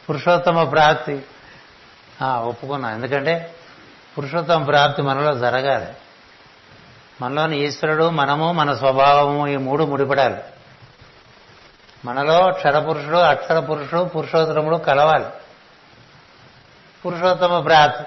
పురుషోత్తమ 0.08 0.64
ప్రాప్తి. 0.64 1.22
ఆ, 2.22 2.52
ఎందుకంటే 2.76 3.54
పురుషోత్తమ 4.18 4.64
ప్రాప్తి 4.64 5.02
మనలో 5.02 5.38
జరగాలి. 5.38 5.92
మనలోని 7.20 7.58
ఈశ్వరుడు 7.58 8.10
మనము 8.10 8.52
మన 8.52 8.74
స్వభావము 8.74 9.48
ఈ 9.48 9.56
మూడు 9.56 9.84
ముడిపడాలి. 9.84 10.42
మనలో 12.04 12.52
క్షరపురుషుడు 12.52 13.16
అక్షర 13.16 13.60
పురుషుడు 13.60 14.02
పురుషోత్తముడు 14.02 14.76
కలవాలి. 14.76 15.24
పురుషోత్తమ 17.06 17.60
ప్రాప్తి. 17.60 18.04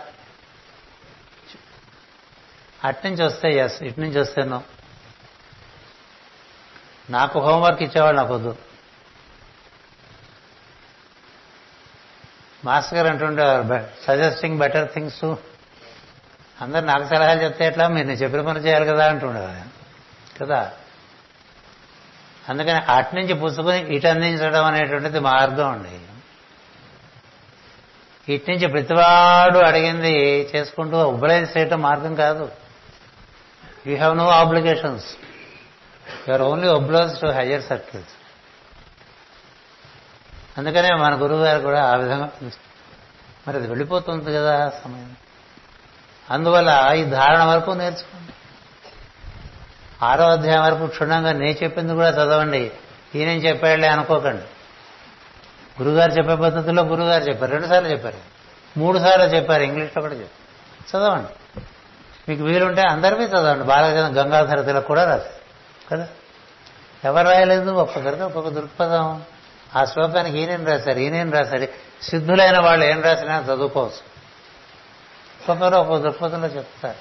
అట్నుంచి 2.84 3.24
వస్తే 3.24 3.58
ఎస్ 3.58 3.84
ఇటు 3.84 4.00
నుంచి 4.00 4.20
వస్తే 4.20 4.44
నో 4.44 4.62
నాకు 7.10 7.40
హోంవర్క్ 7.40 7.84
ఇచ్చేవాళ్ళు 7.84 8.22
నాకు 8.22 8.34
వద్దు. 8.34 8.56
మాస్టర్ 12.66 12.98
గారు 12.98 13.08
అంటుండేవారు 13.08 13.86
సజెస్టింగ్ 14.08 14.58
బెటర్ 14.58 14.94
థింగ్స్ 14.94 15.26
అందరు 16.62 16.86
నాకు 16.86 17.06
సలహాలు 17.06 17.44
చెప్తే 17.44 17.66
ఎట్లా? 17.66 17.88
మీరు 17.88 18.08
నేను 18.08 18.18
చెప్పిన 18.18 18.42
పని 18.42 18.60
చేయాలి 18.60 18.86
కదా 18.86 19.10
అంటుండేవారు 19.10 19.64
కదా? 20.44 20.72
అందుకని 22.50 22.92
అటు 22.92 23.16
నుంచి 23.16 23.34
పుచ్చుకొని 23.34 23.80
ఇటు 23.80 24.08
అందించడం 24.08 24.66
అనేటువంటిది 24.66 25.20
మార్గం 25.20 25.70
అండి. 25.70 26.00
ఇటు 28.34 28.52
నుంచి 28.52 28.68
ప్రతివాడు 28.68 29.58
అడిగింది 29.58 30.14
చేసుకుంటూ 30.56 30.98
ఉబలైజ్ 30.98 31.58
చేయటం 31.58 31.82
మార్గం 31.82 32.16
కాదు. 32.16 32.52
You 33.88 33.96
have 33.96 34.18
no 34.18 34.28
obligations 34.30 35.06
you are 36.30 36.42
only 36.42 36.68
obligers 36.68 37.22
to 37.22 37.28
higher 37.28 37.62
circles 37.62 38.15
అందుకనే 40.58 40.96
మన 40.96 41.24
గురువు 41.24 41.44
గారు 41.44 41.62
కూడా 41.62 41.84
ఆ 41.84 41.96
విధంగా 41.96 42.30
మరి 43.48 43.58
అది 43.58 43.68
వెళ్ళిపోతుంది 43.68 44.34
కదా 44.34 44.72
సమయం. 44.84 45.16
అందువల్ల 46.32 46.92
ఈ 46.96 47.04
ధారణ 47.04 47.44
వరకు 47.44 47.72
నేర్చుకోండి. 47.72 48.34
ఆరో 50.06 50.24
అధ్యాయం 50.24 50.64
వరకు 50.64 50.88
క్షుణ్ణంగా 50.88 51.32
నేను 51.32 51.64
చెప్పింది 51.64 51.94
కూడా 51.94 52.10
చదవండి. 52.10 52.72
ఈయనేం 53.16 53.38
చెప్పాడులే 53.38 53.88
అనుకోకండి. 53.88 54.44
గురుగారు 55.84 56.12
చెప్పే 56.12 56.36
పద్ధతిలో 56.36 56.84
గురుగారు 56.84 57.24
చెప్పారు. 57.24 57.52
రెండుసార్లు 57.52 57.90
చెప్పారు. 57.90 58.18
మూడు 58.80 59.00
సార్లు 59.00 59.36
చెప్పారు. 59.36 59.64
ఇంగ్లీష్లో 59.64 60.02
కూడా 60.02 60.16
చెప్పారు. 60.16 60.98
చదవండి. 60.98 61.62
మీకు 62.30 62.44
వీలుంటే 62.44 62.82
అందరికీ 62.82 63.24
చదవండి. 63.24 63.64
బాలగజన 63.64 64.22
గంగాధర 64.22 64.62
తిలక్ 64.62 64.88
కూడా 64.88 65.04
రాశారు. 65.04 65.46
కదా? 65.92 66.08
ఎవరు 67.06 67.28
రాయలేదు? 67.28 67.72
ఒక్కొక్కరికి 67.72 68.22
ఒక్కొక్క 68.22 68.50
దృక్పథం. 68.50 69.24
ఆ 69.76 69.86
శ్లోకానికి 69.86 70.40
ఈయనేం 70.40 70.66
రాశారు 70.66 71.00
ఈయనేం 71.00 71.32
రాశారు? 71.32 71.68
సిద్ధులైన 72.04 72.60
వాళ్ళు 72.60 72.86
ఏం 72.86 73.02
రాసినా 73.02 73.40
చదువుకోవచ్చు. 73.40 74.16
ఒక్కొక్కరు 75.40 75.76
ఒక్కొక్క 75.76 76.04
దృక్పథంలో 76.04 76.48
చెప్తారు. 76.48 76.98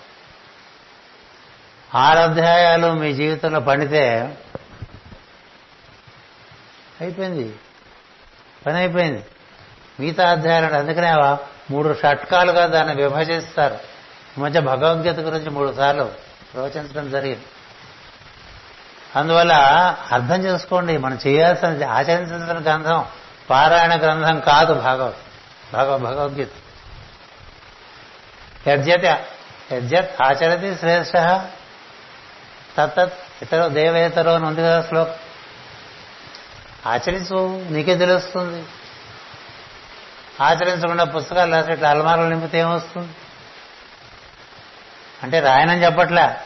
ఆరు 1.97 2.19
అధ్యాయాలు 2.19 2.93
మీ 2.93 3.13
జీవితంలో 3.13 3.61
పండితే 3.61 4.37
అయిపోయింది. 7.01 7.57
పని 8.67 8.77
అయిపోయింది. 8.77 9.27
మిగతా 10.01 10.31
అధ్యాయాలు 10.31 10.75
అందుకనే 10.75 11.37
మూడు 11.71 11.95
షట్కాలుగా 11.95 12.67
దాన్ని 12.67 13.03
విభజిస్తారు. 13.03 13.75
ఈ 14.39 14.41
మధ్య 14.41 14.61
భగవద్గీత 14.61 15.21
గురించి 15.21 15.51
మూడు 15.51 15.73
సార్లు 15.73 16.13
ప్రవచించడం 16.55 17.11
జరిగింది. 17.11 17.45
అందువల్ల 19.17 19.53
అర్థం 20.13 20.45
చేసుకోండి 20.45 20.99
మనం 20.99 21.19
చేయాల్సిన 21.27 21.85
ఆచరించాల్సిన 21.85 22.63
గ్రంథం 22.63 23.05
పారాయణ 23.51 23.97
గ్రంథం 23.97 24.41
కాదు 24.41 24.75
భాగవత్. 24.75 25.17
భగవ 25.73 25.99
భగవద్గీత. 25.99 26.49
యజ్జత్ 28.69 29.05
యజ్జత్ 29.75 30.23
ఆచరతి 30.23 30.75
శ్రేష్ఠ 30.75 31.17
తత్తత్ 32.79 33.13
ఇతరో 33.43 33.69
దేవేతరో 33.69 34.35
అని 34.35 34.47
ఉంది 34.47 34.63
కదా 34.63 34.83
శ్లోకం. 34.83 35.15
ఆచరించు 36.87 37.69
నీకే 37.71 37.97
తెలుస్తుంది. 37.97 38.67
ఆచరించకుండా 40.41 41.05
పుస్తకాలు 41.05 41.55
రాసి 41.55 41.73
ఇట్లా 41.73 41.91
అలమారాలు 41.91 42.29
నింపితే 42.29 42.59
ఏమొస్తుంది 42.59 43.13
అంటే 45.23 45.41
రాయనని 45.41 45.85
చెప్పట్లే. 45.85 46.37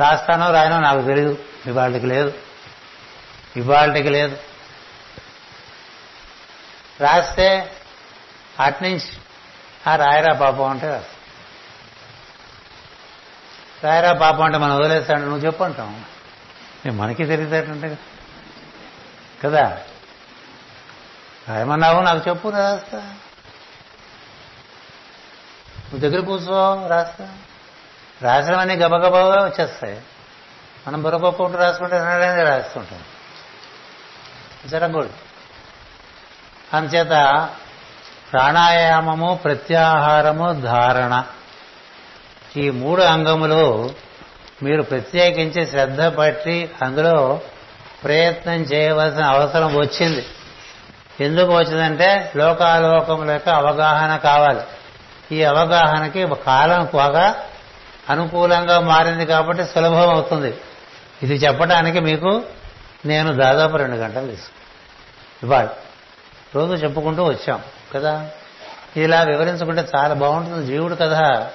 రాస్తానో 0.00 0.52
రాయనో 0.52 0.80
నాకు 0.80 1.02
తెలియదు 1.02 1.44
ఇవాళకి 1.66 2.06
లేదు. 2.06 2.34
ఇవాళకి 3.56 4.08
లేదు. 4.08 4.38
రాస్తే 7.00 7.76
అట్నుంచి 8.60 9.12
ఆ 9.86 9.96
రాయరా 9.96 10.32
పాపం 10.32 10.64
అంటే 10.64 10.88
రాస్తా 10.88 11.12
రాయరా 13.88 14.12
పాపం 14.12 14.42
అంటే 14.42 14.58
మనం 14.58 14.80
వదిలేస్తాడు. 14.80 15.20
నువ్వు 15.20 15.38
చెప్పు 15.38 15.64
అంటాం. 15.64 16.04
మనకి 16.86 17.24
తెలియదేటంటే 17.24 17.98
కదా? 19.44 19.78
రాయమన్నావు 21.48 22.00
నాకు 22.00 22.30
చెప్పు 22.30 22.48
రాస్తా. 22.48 22.98
నువ్వు 25.78 25.98
దగ్గర 25.98 26.20
కూర్చో 26.20 26.86
రాస్తా. 26.88 27.38
రాసినవన్నీ 28.22 28.74
గబగబగా 28.74 29.44
వచ్చేస్తాయి. 29.44 30.00
మనం 30.88 31.02
బుర్రకొక్కుంటూ 31.02 31.58
రాసుకుంటే 31.58 31.96
ఎన్నడైనా 31.96 32.42
రాస్తుంటాం 32.42 33.00
జరగకూడదు 34.66 35.10
అందుచేత 36.74 37.48
ప్రాణాయామము 38.32 39.40
ప్రత్యాహారము 39.44 40.52
ధారణ 40.52 41.24
ఈ 42.56 42.70
మూడు 42.70 43.02
అంగములు 43.02 43.94
మీరు 44.62 44.82
ప్రత్యేకించి 44.82 45.66
శ్రద్ధ 45.66 46.02
పట్టి 46.02 46.70
అందులో 46.82 47.40
ప్రయత్నం 48.04 48.54
చేయవలసిన 48.54 49.24
అవసరం 49.24 49.76
వచ్చింది. 49.76 50.26
ఎందుకు 51.20 51.56
వచ్చిందంటే 51.56 52.32
లోకాలోకముల 52.36 53.30
యొక్క 53.30 53.48
అవగాహన 53.48 54.16
కావాలి. 54.16 54.60
ఈ 55.36 55.42
అవగాహనకి 55.42 56.28
కాలం 56.34 56.88
బాగా 56.94 57.46
అనుకూలంగా 58.10 58.80
మారింది 58.80 59.26
కాబట్టి 59.26 59.64
సులభం 59.64 60.10
అవుతుంది. 60.10 60.58
ఇది 61.22 61.34
చెప్పడానికి 61.34 62.00
మీకు 62.00 62.42
నేను 63.06 63.32
దాదాపు 63.32 63.76
రెండు 63.76 63.96
గంటలు 63.96 64.30
తీసుకు 64.30 64.56
ఇవాళ 65.46 65.68
రోజు 66.54 66.72
చెప్పుకుంటూ 66.72 67.24
వచ్చాం 67.24 67.62
కదా. 67.94 68.30
ఇలా 68.96 69.22
వివరించుకుంటే 69.22 69.84
చాలా 69.96 70.14
బాగుంటుంది. 70.14 70.66
జీవుడు 70.66 70.94
కథ. 70.94 71.46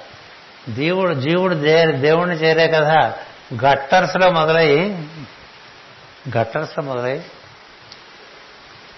దేవుడు 0.70 1.14
జీవుడు 1.14 1.56
దేవుడిని 1.56 1.98
దేవుణ్ణి 1.98 2.36
చేరే 2.36 2.68
కథ. 2.68 3.14
గట్టర్స్లో 3.66 4.32
మొదలై 4.32 4.98
గట్టర్స్లో 6.38 6.84
మొదలై 6.84 7.22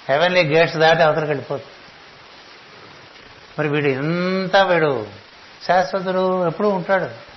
హెవెన్లీ 0.09 0.43
గేట్స్ 0.43 0.77
దాటి 0.77 1.03
అవతలకి 1.03 1.27
వెళ్ళిపోతుంది 1.27 1.69
మరి 3.59 3.67
వీడు 3.67 3.87
ఇంత 3.87 4.57
వీడు? 4.57 5.07
శాశ్వతుడు 5.67 6.47
ఎప్పుడూ 6.47 6.69
ఉంటాడు. 6.69 7.32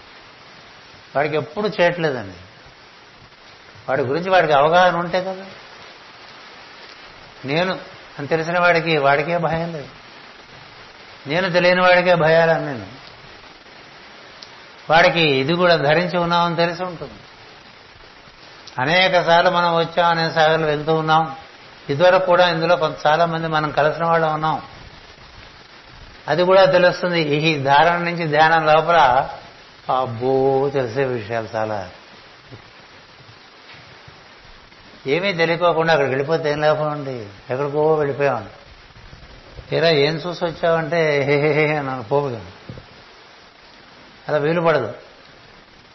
వాడికి 1.17 1.37
ఎప్పుడు 1.37 1.71
చేయట్లేదండి. 1.81 2.37
వాడి 3.89 4.03
గురించి 4.03 4.31
వాడికి 4.31 4.53
అవగాహన 4.53 4.97
ఉంటే 4.97 5.21
కదా. 5.21 5.47
నేను 7.45 7.79
అని 8.19 8.27
తెలిసిన 8.27 8.59
వాడికి 8.59 8.99
వాడికే 8.99 9.39
భయం 9.39 9.73
లేదు. 9.73 9.89
నేను 11.27 11.51
తెలియని 11.51 11.81
వాడికే 11.81 12.15
భయాలని 12.15 12.67
నేను 12.67 12.87
వాడికి 14.91 15.21
ఇది 15.21 15.55
కూడా 15.55 15.77
ధరించి 15.77 16.19
ఉన్నామని 16.19 16.57
తెలిసి 16.57 16.85
ఉంటుంది. 16.85 17.13
అనేక 18.79 19.23
సార్లు 19.23 19.51
మనం 19.51 19.77
వచ్చాం 19.77 20.19
అనే 20.19 20.31
సాగర్లు 20.31 20.67
వెళ్తూ 20.67 20.95
ఉన్నాం. 20.95 21.37
ఇదివరకు 21.91 22.27
కూడా 22.27 22.49
ఇందులో 22.49 22.77
కొంత 22.77 23.07
చాలా 23.07 23.27
మంది 23.27 23.49
మనం 23.49 23.71
కలిసిన 23.71 24.05
వాళ్ళు 24.05 24.27
ఉన్నాం. 24.27 24.63
అది 26.29 26.43
కూడా 26.43 26.65
తెలుస్తుంది 26.65 27.21
ఈ 27.21 27.59
ధారణ 27.59 27.97
నుంచి 27.97 28.27
ధ్యానం 28.27 28.67
లోపల 28.67 29.29
అబ్బో 29.93 30.71
తెలిసే 30.75 31.05
విషయాలు 31.05 31.49
చాలా. 31.55 31.91
ఏమీ 35.07 35.33
తెలియకోకుండా 35.33 35.93
అక్కడికి 35.93 36.11
వెళ్ళిపోతే 36.11 36.51
ఏం 36.51 36.61
లాభం 36.61 36.91
అండి? 36.91 37.27
ఎక్కడికో 37.51 37.95
వెళ్ళిపోయాం. 37.95 38.49
తీరా 39.71 39.91
ఏం 39.91 40.15
చూసి 40.15 40.45
వచ్చావంటే 40.45 41.23
హే 41.23 41.77
అని 41.77 42.03
పోవు 42.03 42.29
అలా 44.29 44.39
వీలు 44.39 44.61
పడదు. 44.61 44.95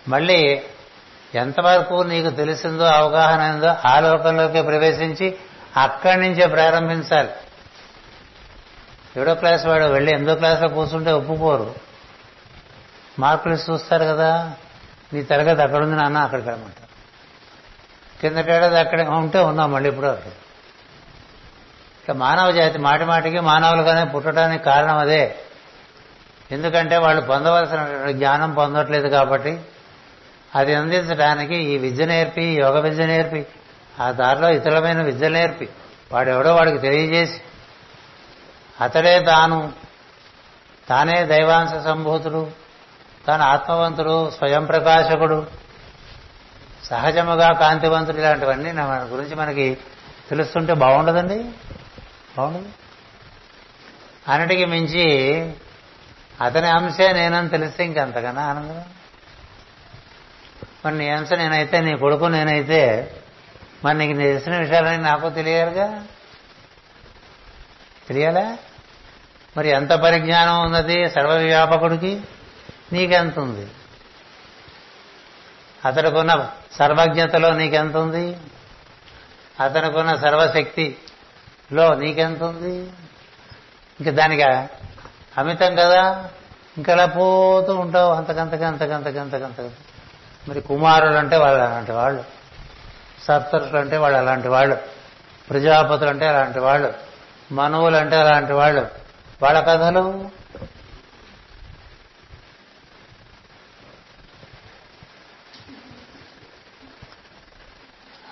మళ్ళీ 0.07 0.61
ఎంతవరకు 1.35 1.93
నీకు 1.93 2.29
తెలిసిందో 2.29 2.83
అవగాహన 2.83 3.41
అయిందో 3.41 3.75
ఆ 3.85 3.99
లోకంలోకి 3.99 4.61
ప్రవేశించి 4.61 5.37
అక్కడి 5.77 6.21
నుంచే 6.21 6.47
ప్రారంభించాలి. 6.47 7.29
ఏడో 9.21 9.35
క్లాస్ 9.35 9.65
వాడు 9.65 9.83
వెళ్ళి 9.83 10.11
ఎనిమిదో 10.11 10.35
క్లాస్లో 10.35 10.67
కూర్చుంటే 10.67 11.11
ఒప్పుకోరు. 11.11 11.90
మార్కులు 13.21 13.53
చూస్తారు 13.53 14.03
కదా. 14.03 14.53
నీ 15.13 15.23
తరగతి 15.23 15.61
అక్కడ 15.61 15.83
ఉంది 15.83 15.95
నాన్న 15.95 16.17
అక్కడికి 16.17 16.49
వెళ్ళమంటారు 16.49 16.91
కిందటేడాది 18.21 18.79
అక్కడే 18.79 19.03
ఉంటే 19.03 19.39
ఉన్నాం 19.39 19.71
మళ్ళీ 19.71 19.89
ఇప్పుడు 19.89 20.07
అక్కడ 20.07 20.31
ఇక 22.03 22.11
మానవ 22.11 22.51
జాతి 22.51 22.77
మాటి 22.77 23.05
మాటికి 23.05 23.39
మానవులుగానే 23.39 24.11
పుట్టడానికి 24.11 24.63
కారణం 24.63 24.97
అదే. 24.97 25.35
ఎందుకంటే 26.51 26.97
వాళ్ళు 26.97 27.21
పొందవలసిన 27.21 28.11
జ్ఞానం 28.11 28.53
పొందట్లేదు 28.53 29.07
కాబట్టి 29.07 29.61
అది 30.55 30.75
అందించడానికి 30.75 31.55
ఈ 31.55 31.77
విద్య 31.77 32.05
నేర్పి 32.05 32.41
యోగ 32.41 32.79
విద్య 32.79 33.05
నేర్పి 33.05 33.45
ఆ 33.99 34.11
దారిలో 34.11 34.49
ఇతరమైన 34.49 35.01
విద్య 35.01 35.29
నేర్పి. 35.29 35.69
వాడెవడో 36.11 36.55
వాడికి 36.55 36.77
తెలియజేసి 36.77 37.41
అతడే 38.81 39.19
తాను 39.19 39.73
తానే 40.89 41.25
దైవాంశ 41.25 41.71
సంభూతుడు. 41.83 42.51
తాను 43.27 43.43
ఆత్మవంతుడు 43.43 44.29
స్వయం 44.29 44.65
ప్రకాశకుడు. 44.65 45.47
సహజముగా 46.83 47.51
కాంతివంతుడు 47.51 48.17
ఇలాంటివన్నీ 48.17 48.71
మన 48.71 49.07
గురించి 49.11 49.35
మనకి 49.35 49.77
తెలుస్తుంటే 50.29 50.73
బాగుండదండి? 50.73 51.43
బాగుండదు. 52.37 52.65
అన్నిటికీ 54.27 54.65
మించి 54.65 55.05
అతని 56.41 56.67
అంశే 56.67 57.13
నేనని 57.13 57.49
తెలిస్తే 57.49 57.85
ఇంకంతకన్నా 57.85 58.41
ఆనందం. 58.41 58.83
మరి 60.85 60.97
నీ 60.97 61.09
అంశ 61.09 61.33
నేనైతే 61.33 61.81
నీ 61.81 61.97
కొడుకు 61.97 62.25
నేనైతే 62.25 63.13
మరి 63.85 63.97
నీకు 63.97 64.17
తెలిసిన 64.17 64.57
విషయాలని 64.57 64.97
నాకు 64.97 65.29
తెలియాలిగా? 65.29 66.03
తెలియాలా? 68.07 68.57
మరి 69.57 69.69
ఎంత 69.69 69.89
పరిజ్ఞానం 69.89 70.63
ఉన్నది 70.63 71.09
సర్వవ్యాపకుడికి? 71.09 72.21
నీకెంత 72.93 73.39
ఉంది 73.39 73.71
అతడికున్న 75.85 76.49
సర్వజ్ఞతలో 76.73 77.49
నీకెంత 77.49 77.97
ఉంది 77.97 78.37
అతనికున్న 79.59 80.15
సర్వశక్తిలో 80.15 81.95
నీకెంత 81.95 82.43
ఉంది 82.43 82.91
ఇంకా 83.99 84.11
దానికి 84.11 84.43
అమితం 85.37 85.75
కదా? 85.75 86.29
ఇంకలా 86.77 87.05
పోతూ 87.05 87.75
ఉంటావు 87.75 88.13
అంతకంతగా 88.13 88.67
అంతకంతగా 88.67 89.21
అంతకంతగా. 89.21 89.69
మరి 90.47 90.61
కుమారులు 90.61 91.15
అంటే 91.15 91.37
వాళ్ళు 91.37 91.63
అలాంటి 91.63 91.91
వాళ్ళు. 91.91 92.23
సప్తరులు 93.23 93.77
అంటే 93.77 93.97
వాళ్ళు 93.97 94.19
అలాంటి 94.19 94.47
వాళ్ళు. 94.47 94.77
ప్రజాపతులు 95.49 96.09
అంటే 96.09 96.27
అలాంటి 96.27 96.59
వాళ్ళు. 96.59 96.93
మనువులు 97.51 97.95
అంటే 97.95 98.15
అలాంటి 98.15 98.53
వాళ్ళు. 98.53 98.87
వాళ్ళ 99.41 99.59
కథలు? 99.59 100.29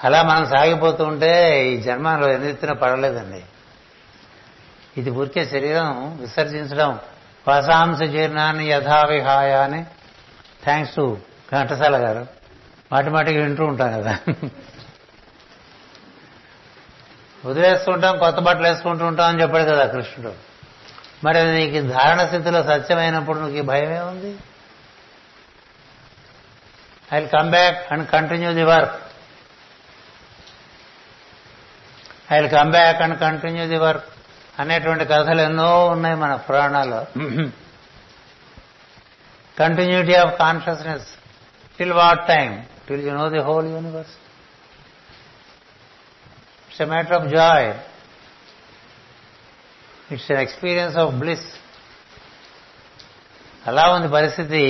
అలా 0.04 0.24
మనం 0.24 0.46
సాగిపోతూ 0.46 1.04
ఉంటే 1.04 1.66
ఈ 1.68 1.82
జన్మలో 1.82 2.32
ఎన్నెత్తిన 2.32 2.72
పడలేదండి. 2.72 3.44
ఇది 4.98 5.10
ఊరికే 5.10 5.46
శరీరం 5.46 6.18
విసర్జించడం 6.22 7.00
వాసాంశ 7.48 8.00
జీర్ణాన్ని 8.00 8.66
యథావిహాయ 8.66 9.54
అని 9.54 9.86
థ్యాంక్స్ 10.64 10.96
టు 10.96 11.18
ఘంటసాల 11.52 11.98
గారు. 11.98 12.28
మాటి 12.92 13.10
మాటికి 13.10 13.38
వింటూ 13.38 13.66
ఉంటాం 13.66 14.02
కదా. 14.02 14.18
వదిలేస్తుంటాం 17.46 18.18
కొత్త 18.18 18.40
బట్టలు 18.40 18.68
వేసుకుంటూ 18.68 19.06
ఉంటాం 19.06 19.28
అని 19.28 19.42
చెప్పాడు 19.42 19.64
కదా 19.64 19.86
కృష్ణుడు. 19.86 20.34
మరి 21.24 21.56
నీకు 21.56 21.88
ధారణ 21.88 22.26
స్థితిలో 22.26 22.64
సత్యమైనప్పుడు 22.64 23.40
నీకు 23.40 23.66
భయమే 23.66 24.00
ఉంది? 24.00 24.38
I 27.14 27.20
will 27.20 27.30
come 27.30 27.50
back 27.50 27.94
and 27.94 28.10
continue 28.10 28.54
the 28.54 28.64
work 28.64 29.09
I 32.31 32.47
come 32.47 32.72
back 32.72 33.01
and 33.01 33.19
continue 33.19 33.68
the 33.68 33.77
work 33.77 34.03
అనేటువంటి 34.60 35.06
కథలు 35.06 35.41
ఎన్నో 35.41 35.85
ఉన్నాయి 35.85 36.15
మన 36.15 36.35
పురాణాల్లో. 36.35 37.06
Continuity 39.60 40.14
of 40.14 40.39
consciousness 40.39 41.07
till 41.80 41.93
what 41.93 42.27
time 42.27 42.64
till 42.89 43.07
you 43.07 43.14
know 43.14 43.30
the 43.30 43.39
whole 43.39 43.68
universe 43.72 44.11
it's 46.68 46.81
a 46.81 46.85
matter 46.85 47.14
of 47.14 47.27
joy 47.27 47.73
it's 50.14 50.31
an 50.31 50.39
experience 50.39 50.97
of 50.97 51.14
bliss 51.14 51.47
అలా 53.68 53.93
ఉంది 53.93 54.07
పరిస్థితి. 54.07 54.64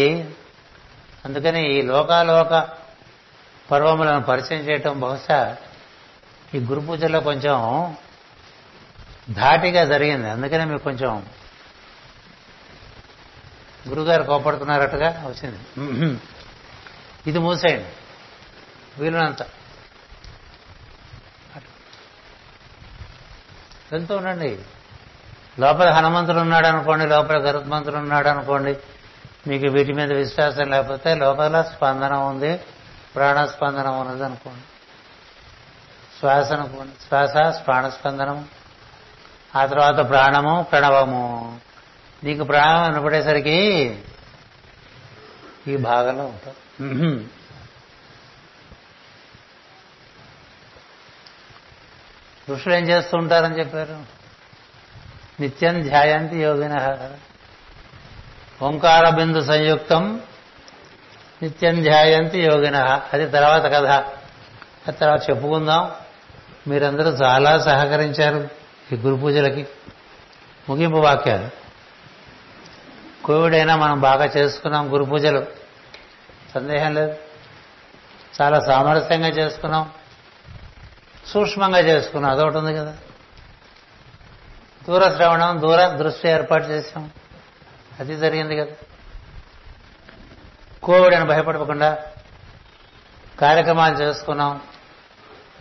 అందుకని 1.26 1.72
ఈ 1.72 1.82
లోకాలోక 1.82 2.70
పర్వములను 3.72 4.22
పరిచయం 4.22 4.62
చేయటం 4.62 5.00
బహుశా 5.00 5.56
ఈ 6.56 6.60
గురు 6.60 6.80
పూజలో 6.80 7.20
కొంచెం 7.20 7.98
ధాటిగా 9.30 9.86
జరిగింది. 9.86 10.30
అందుకనే 10.30 10.66
మీకు 10.66 10.84
కొంచెం 10.84 11.26
గురుగారు 13.88 14.24
కోపడుతున్నారట్టుగా 14.24 15.24
వచ్చింది. 15.28 15.60
ఇది 17.28 17.40
మూసేయండి. 17.40 17.90
వీలునంత 19.02 19.42
వెళ్తూ 23.92 24.18
ఉండండి. 24.18 24.60
లోపల 25.60 25.90
హనుమంతుడు 25.90 26.38
ఉన్నాడు 26.38 26.68
అనుకోండి 26.68 27.06
లోపల 27.06 27.38
గరుత్మంతుడు 27.38 27.96
ఉన్నాడు 27.96 28.28
అనుకోండి 28.28 28.78
మీకు 29.48 29.68
వీటి 29.68 29.94
మీద 29.94 30.14
విశ్వాసం 30.14 30.70
లేకపోతే 30.70 31.16
లోపల 31.16 31.62
స్పందన 31.62 32.14
ఉంది 32.14 32.58
ప్రాణస్పందనం 33.16 34.00
ఉన్నది 34.00 34.26
అనుకోండి 34.26 34.79
శ్వాస 36.20 36.52
అనుకోండి 36.52 37.08
శ్వాస 37.08 37.62
ప్రాణస్పందనము 37.68 38.46
ఆ 39.56 39.66
తర్వాత 39.66 40.10
ప్రాణము 40.10 40.64
ప్రణవము. 40.72 41.60
నీకు 42.24 42.44
ప్రాణం 42.44 42.94
వినపడేసరికి 42.94 44.00
ఈ 45.68 45.78
భాగంలో 45.78 46.26
ఉంటాం 46.26 47.30
ఋషులు 52.50 52.74
ఏం 52.74 52.90
చేస్తూ 52.90 53.18
ఉంటారని 53.18 53.60
చెప్పారు? 53.60 54.04
నిత్యం 55.40 55.82
ధ్యాయంతి 55.82 56.44
యోగిన. 56.44 56.78
ఓంకార 58.62 59.10
బిందు 59.10 59.42
సంయుక్తం 59.42 60.22
నిత్యం 61.42 61.82
ధ్యాయంతి 61.82 62.44
యోగిన. 62.44 63.02
అది 63.14 63.30
తర్వాత 63.30 63.64
కథ. 63.64 63.86
అది 64.88 64.98
తర్వాత 64.98 65.30
చెప్పుకుందాం. 65.30 65.92
మీరందరూ 66.68 67.10
చాలా 67.10 67.60
సహకరించారు 67.60 68.50
ఈ 68.92 68.96
గురు 68.96 69.16
పూజలకి. 69.16 69.68
ముగింపు 70.70 70.98
వాక్యాలు. 70.98 71.50
కోవిడ్ 73.24 73.56
అయినా 73.56 73.76
మనం 73.76 74.02
బాగా 74.02 74.26
చేసుకున్నాం 74.26 74.94
గురు 74.94 75.04
పూజలు. 75.04 75.46
సందేహం 76.54 76.94
లేదు. 76.94 77.16
చాలా 78.42 78.60
సామరస్యంగా 78.60 79.28
చేసుకున్నాం. 79.28 79.92
సూక్ష్మంగా 81.26 81.80
చేసుకున్నాం. 81.80 82.32
అదొకటి 82.32 82.58
ఉంది 82.58 82.78
కదా. 82.78 82.98
దూర 84.88 85.16
శ్రవణం 85.16 85.62
దూర 85.62 85.88
దృష్టి 85.88 86.30
ఏర్పాటు 86.30 86.68
చేసాం 86.68 87.12
అది 88.00 88.18
జరిగింది 88.18 88.58
కదా. 88.58 88.72
కోవిడ్ 90.84 91.16
అని 91.16 91.26
భయపడకుండా 91.26 91.98
కార్యక్రమాలు 93.40 93.98
చేసుకున్నాం. 93.98 94.62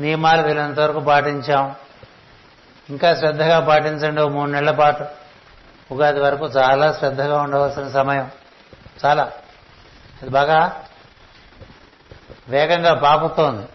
నియమాలు 0.00 0.46
వీళ్ళంతవరకు 0.46 0.96
వరకు 0.96 1.06
పాటించాం. 1.06 1.74
ఇంకా 2.90 3.14
శ్రద్ధగా 3.14 3.60
పాటించండి 3.60 4.22
ఓ 4.22 4.28
మూడు 4.28 4.50
నెలల 4.50 4.70
పాటు. 4.70 5.04
ఉగాది 5.92 6.20
వరకు 6.20 6.46
చాలా 6.46 6.92
శ్రద్ధగా 6.92 7.42
ఉండవలసిన 7.42 7.88
సమయం. 7.88 8.30
చాలా. 9.04 9.22
అది 10.22 10.30
బాగా 10.30 10.84
వేగంగా 12.48 12.94
పాపుతోంది. 12.94 13.66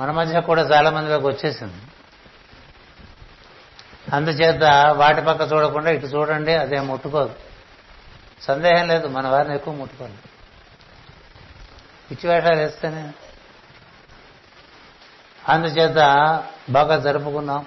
మన 0.00 0.10
మధ్య 0.10 0.40
కూడా 0.40 0.62
చాలా 0.62 0.90
మందిలోకి 0.90 1.26
వచ్చేసింది. 1.26 1.74
అందుచేత 4.12 4.62
వాటి 4.96 5.20
పక్క 5.20 5.52
చూడకుండా 5.52 5.90
ఇటు 5.90 6.06
చూడండి 6.06 6.54
అదే 6.54 6.80
ముట్టుకోదు. 6.80 7.34
సందేహం 8.40 8.88
లేదు 8.88 9.06
మన 9.06 9.28
వారిని 9.28 9.54
ఎక్కువ 9.54 9.74
ముట్టుకోదు. 9.74 10.14
పిచ్చి 12.10 12.34
వేషాలు 12.34 12.56
వేస్తేనే 12.56 13.10
అందుచేత 15.48 15.96
బాగా 16.70 16.96
జరుపుకున్నాం. 16.96 17.66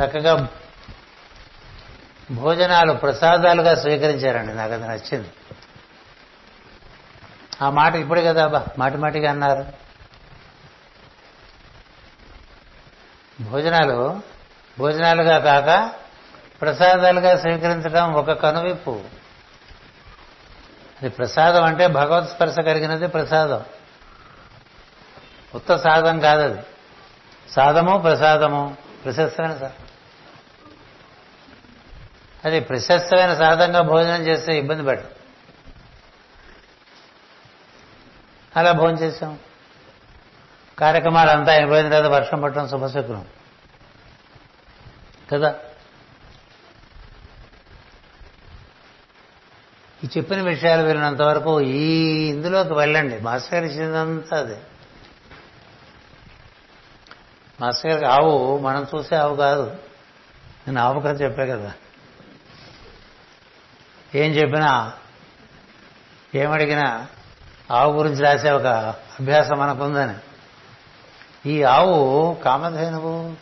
చక్కగా 0.00 0.48
భోజనాలు 2.30 2.92
ప్రసాదాలుగా 2.92 3.74
స్వీకరించారండి. 3.74 4.54
నాకు 4.54 4.72
అది 4.72 4.88
నచ్చింది. 4.88 5.30
ఆ 7.62 7.70
మాట 7.70 7.94
ఇప్పుడే 7.94 8.24
కదా 8.24 8.46
బా 8.46 8.66
మాటి 8.78 8.96
మాటిగా 8.96 9.30
అన్నారు. 9.30 9.66
భోజనాలు 13.42 14.20
భోజనాలుగా 14.78 15.38
కాక 15.38 15.90
ప్రసాదాలుగా 16.60 17.38
స్వీకరించడం 17.38 18.12
ఒక 18.12 18.32
కనువిప్పు. 18.32 19.00
అది 21.02 21.08
ప్రసాదం 21.08 21.64
అంటే 21.64 21.86
భగవత్ 21.86 22.30
స్పర్శ 22.30 22.52
కలిగినది 22.52 23.08
ప్రసాదం. 23.08 23.64
ఉత్త 25.54 25.76
సాధం 25.76 26.20
కాదు 26.20 26.42
అది 26.42 26.62
సాధము 27.50 27.98
ప్రసాదము 27.98 28.76
ప్రశస్తమైన 29.04 29.52
సాధం. 29.52 29.86
అది 32.44 32.60
ప్రశస్తమైన 32.60 33.34
సాధంగా 33.34 33.80
భోజనం 33.80 34.26
చేస్తే 34.26 34.58
ఇబ్బంది 34.58 34.82
పడ 34.82 35.04
అలా 38.56 38.72
భోజనం 38.72 39.00
చేసాం 39.00 39.38
కార్యక్రమాలు 40.78 41.30
అంతా 41.30 41.52
అయిపోయిన 41.52 41.88
తర్వాత 41.88 42.10
వర్షం 42.12 42.40
పట్టడం 42.40 42.68
శుభశకునం. 42.68 43.26
కదా? 45.32 45.54
ఈ 50.04 50.08
చెప్పిన 50.16 50.42
విషయాలు 50.42 50.86
వినంత 50.86 51.22
వరకు 51.22 51.60
ఈ 51.60 52.04
ఇందులోకి 52.28 52.72
వెళ్ళండి. 52.72 53.18
మాస్టర్ 53.18 53.54
గారు 53.54 53.64
ఇచ్చిందంతా 53.64 54.38
అదే. 54.38 54.56
మాస్టర్ 57.60 57.90
గారికి 57.90 58.06
ఆవు 58.06 58.58
మనం 58.58 58.86
చూసే 58.94 59.16
ఆవు 59.16 59.36
కాదు. 59.36 59.76
నేను 60.66 60.80
ఆవు 60.80 61.00
కదా 61.00 61.10
చెప్పా 61.10 61.44
కదా. 61.44 61.72
ఏం 64.14 64.32
చెప్పినా 64.32 64.92
ఏమడిగినా 66.34 67.06
ఆవు 67.70 67.92
గురించి 67.92 68.22
రాసే 68.22 68.50
ఒక 68.50 68.66
అభ్యాసం 69.20 69.58
మనకుందని. 69.58 70.14
ఈ 71.46 71.62
ఆవు 71.62 72.36
కామధేనువు. 72.44 73.36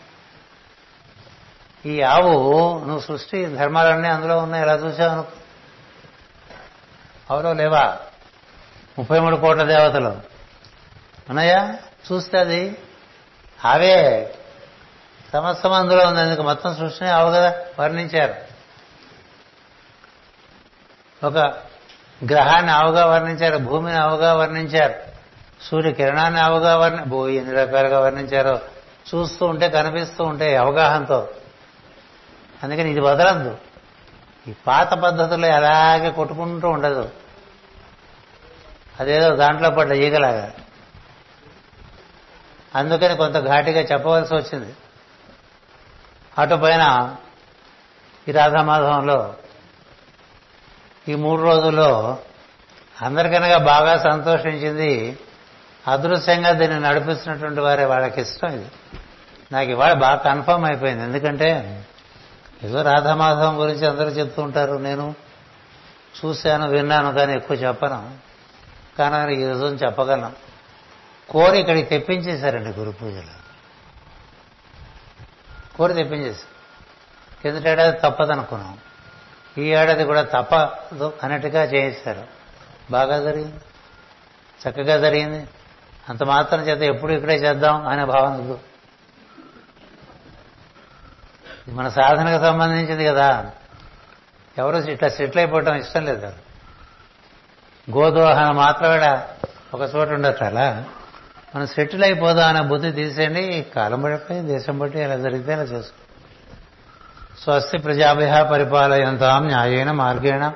ఈ 1.86 2.00
ఆవు 2.00 2.78
నువ్వు 2.78 3.00
సృష్టి 3.00 3.46
ధర్మాలన్నీ 3.46 4.08
అందులో 4.08 4.38
ఉన్నాయి 4.38 4.62
ఎలా 4.62 4.74
చూసావు 4.74 5.24
అవులో 7.30 7.52
లేవా? 7.52 7.98
ముప్పై 8.98 9.20
మూడు 9.20 9.36
కోట్ల 9.36 9.62
దేవతలు. 9.62 10.08
ఉన్నాయా? 11.28 11.78
చూస్తే 12.12 12.38
అది 12.38 12.78
అవే. 13.64 14.34
సమస్తం 15.32 15.72
అందులో 15.72 16.06
ఉంది 16.06 16.20
అందుకు 16.20 16.42
మొత్తం 16.42 16.76
సృష్టిని 16.76 17.10
ఆవు 17.10 17.30
కదా 17.30 17.54
వర్ణించారు. 17.80 18.34
ఒక 21.26 21.36
గ్రహాన్ని 22.30 22.72
ఆవుగా 22.72 23.06
వర్ణించారు 23.06 23.56
భూమిని 23.56 23.98
ఆవుగా 23.98 24.34
వర్ణించారు 24.34 24.94
సూర్య 25.62 25.92
కిరణాన్ని 25.92 26.40
ఆవుగా 26.40 26.76
వర్ణి 26.76 27.04
భూ 27.04 27.28
ఎన్ని 27.28 27.54
రకాలుగా 27.54 28.00
వర్ణించారో 28.00 28.60
చూస్తూ 29.14 29.46
ఉంటే 29.46 29.68
కనిపిస్తూ 29.70 30.24
ఉంటే 30.24 30.56
అవగాహనతో. 30.56 31.28
అందుకని 32.62 32.90
ఇది 32.90 33.00
వదలద్దు 33.00 33.58
ఈ 34.48 34.52
పాత 34.66 34.94
పద్ధతుల్లో 34.94 35.48
అలాగే 35.48 36.10
కొట్టుకుంటూ 36.10 36.68
ఉండదు. 36.68 37.10
అదేదో 39.00 39.36
దాంట్లో 39.36 39.70
పడ్డ 39.70 39.92
ఈగలాగా. 39.92 40.52
అందుకని 42.76 43.16
కొంత 43.16 43.38
ఘాటిగా 43.38 43.80
చెప్పవలసి 43.80 44.34
వచ్చింది. 44.34 44.74
అటు 46.38 46.54
పైన 46.54 47.16
ఈ 48.28 48.32
రాధామాధవంలో 48.32 49.34
ఈ 51.08 51.14
మూడు 51.14 51.42
రోజుల్లో 51.42 52.18
అందరికనగా 53.02 53.58
బాగా 53.58 54.10
సంతోషించింది 54.10 55.18
అదృశ్యంగా 55.88 56.50
దీన్ని 56.50 56.80
నడిపిస్తున్నటువంటి 56.80 57.60
వారే 57.60 57.84
వాళ్ళకి 57.84 58.20
ఇష్టం 58.20 58.48
ఇది. 58.48 58.68
నాకు 59.52 59.70
ఇవాళ 59.70 59.92
బాగా 59.92 60.16
కన్ఫర్మ్ 60.16 60.64
అయిపోయింది. 60.64 61.04
ఎందుకంటే 61.04 61.82
ఏదో 62.64 62.82
రాధామాధవం 62.82 63.60
గురించి 63.60 63.86
అందరూ 63.86 64.08
చెప్తూ 64.08 64.42
ఉంటారు. 64.42 64.74
నేను 64.74 65.14
చూశాను 66.24 66.68
విన్నాను 66.68 67.12
కానీ 67.12 67.32
ఎక్కువ 67.32 67.56
చెప్పను. 67.56 68.14
కానీ 68.98 69.34
ఈ 69.34 69.48
రోజు 69.48 69.64
చెప్పగలను. 69.64 70.45
కోరి 71.30 71.58
ఇక్కడికి 71.58 71.88
తెప్పించేశారండి 71.88 72.70
గురు 72.70 72.90
పూజలు. 72.90 73.46
కోరి 75.76 75.94
తెప్పించేశారు. 75.94 76.56
కిందట 77.42 77.66
ఏడాది 77.66 77.98
తప్పదనుకున్నాం. 78.00 78.78
ఈ 79.58 79.62
ఏడాది 79.62 80.04
కూడా 80.04 80.22
తప్పదు 80.22 81.12
అన్నట్టుగా 81.22 81.62
చేయిస్తారు. 81.64 82.22
బాగా 82.90 83.20
జరిగింది. 83.20 83.54
చక్కగా 84.68 84.96
జరిగింది. 84.98 85.48
అంత 86.08 86.24
మాత్రం 86.24 86.60
చేత 86.60 86.94
ఎప్పుడు 86.94 87.12
ఇక్కడే 87.12 87.34
చేద్దాం 87.34 87.86
అనే 87.86 88.04
భావన 88.04 88.32
వద్దు. 88.32 88.58
మన 91.68 91.88
సాధనకు 91.88 92.44
సంబంధించింది 92.44 93.04
కదా. 93.04 93.50
ఎవరు 94.58 94.76
ఇట్లా 94.76 95.08
సెటిల్ 95.08 95.38
అయిపోవటం 95.38 95.74
ఇష్టం 95.74 96.04
లేదు. 96.04 96.26
గోదోహన 97.90 98.50
మాత్రమే 98.50 99.18
ఒక 99.74 99.94
చోట 99.94 100.08
ఉండొచ్చు 100.08 100.46
అలా. 100.46 100.84
మనం 101.56 101.66
సెటిల్ 101.66 102.04
అయిపోదాం 102.04 102.56
అనే 102.56 102.68
బుద్ధి 102.68 102.92
తీసేయండి. 102.92 103.66
కాలం 103.76 104.02
పడిపోయి 104.02 104.40
దేశం 104.40 104.78
బట్టి 104.78 105.00
ఎలా 105.00 105.16
జరిగితే 105.16 105.52
అలా 105.52 105.62
చేసుకో. 105.62 106.02
స్వస్తి 107.42 107.78
ప్రజాభ్య 107.78 108.48
పరిపాలయంతాం 108.50 109.46
న్యాయేన 109.46 109.90
మార్గేణ 109.90 110.52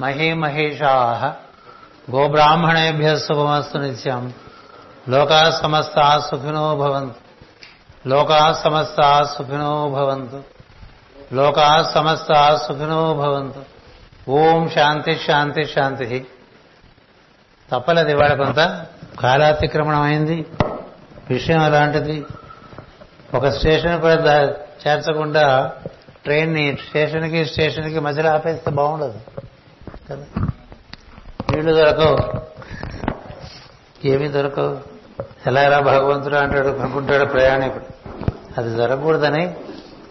మహీమహేషా 0.00 1.34
గోబ్రాహ్మణేభ్య 2.10 3.16
శుభమస్తు 3.16 3.78
నిత్యం. 3.78 4.32
లోకా 5.08 5.50
సమస్త 5.62 6.18
సుఖినో 6.30 6.76
భవంతు. 6.76 7.14
లోకా 8.08 8.60
సమస్త 8.64 9.22
సుఖినో 9.38 9.88
భవంతు. 9.88 10.42
లోకా 11.34 11.90
సమస్త 11.94 12.54
సుఖినో 12.54 13.14
భవంతు. 13.14 13.64
ఓం 14.30 14.68
శాంతి 14.68 15.14
శాంతి 15.14 15.64
శాంతి. 15.64 16.26
తప్పలేదు 17.72 18.08
ఇవాళ 18.08 18.34
కొంత. 18.34 18.86
కాలాతిక్రమణం 19.20 20.02
అయింది 20.02 20.46
విషయం 21.30 21.60
అలాంటిది. 21.60 22.24
ఒక 23.34 23.48
స్టేషన్ 23.48 24.00
కూడా 24.00 24.48
చేర్చకుండా 24.88 25.72
ట్రైన్ని 26.24 26.78
స్టేషన్కి 26.88 27.44
స్టేషన్కి 27.44 28.00
మధ్యలో 28.00 28.30
ఆపేస్తే 28.30 28.70
బాగుండదు. 28.70 29.20
కదా? 30.10 30.24
నీళ్ళు 31.50 31.72
దొరకవు. 31.72 32.18
ఏమీ 34.04 34.28
దొరకవు. 34.28 34.80
ఎలా 35.46 35.62
ఎలా 35.62 35.80
భగవంతుడు 35.80 36.36
అంటాడు 36.36 36.68
అనుకుంటాడు 36.68 37.24
ప్రయాణికుడు. 37.24 38.10
అది 38.58 38.76
దొరకకూడదని 38.76 39.56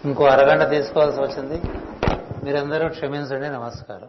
ఇంకో 0.04 0.24
అరగంట 0.24 0.70
తీసుకోవాల్సి 0.70 1.20
వచ్చింది. 1.20 1.62
మీరందరూ 2.44 2.88
క్షమించండి. 2.88 3.48
నమస్కారం. 3.48 4.08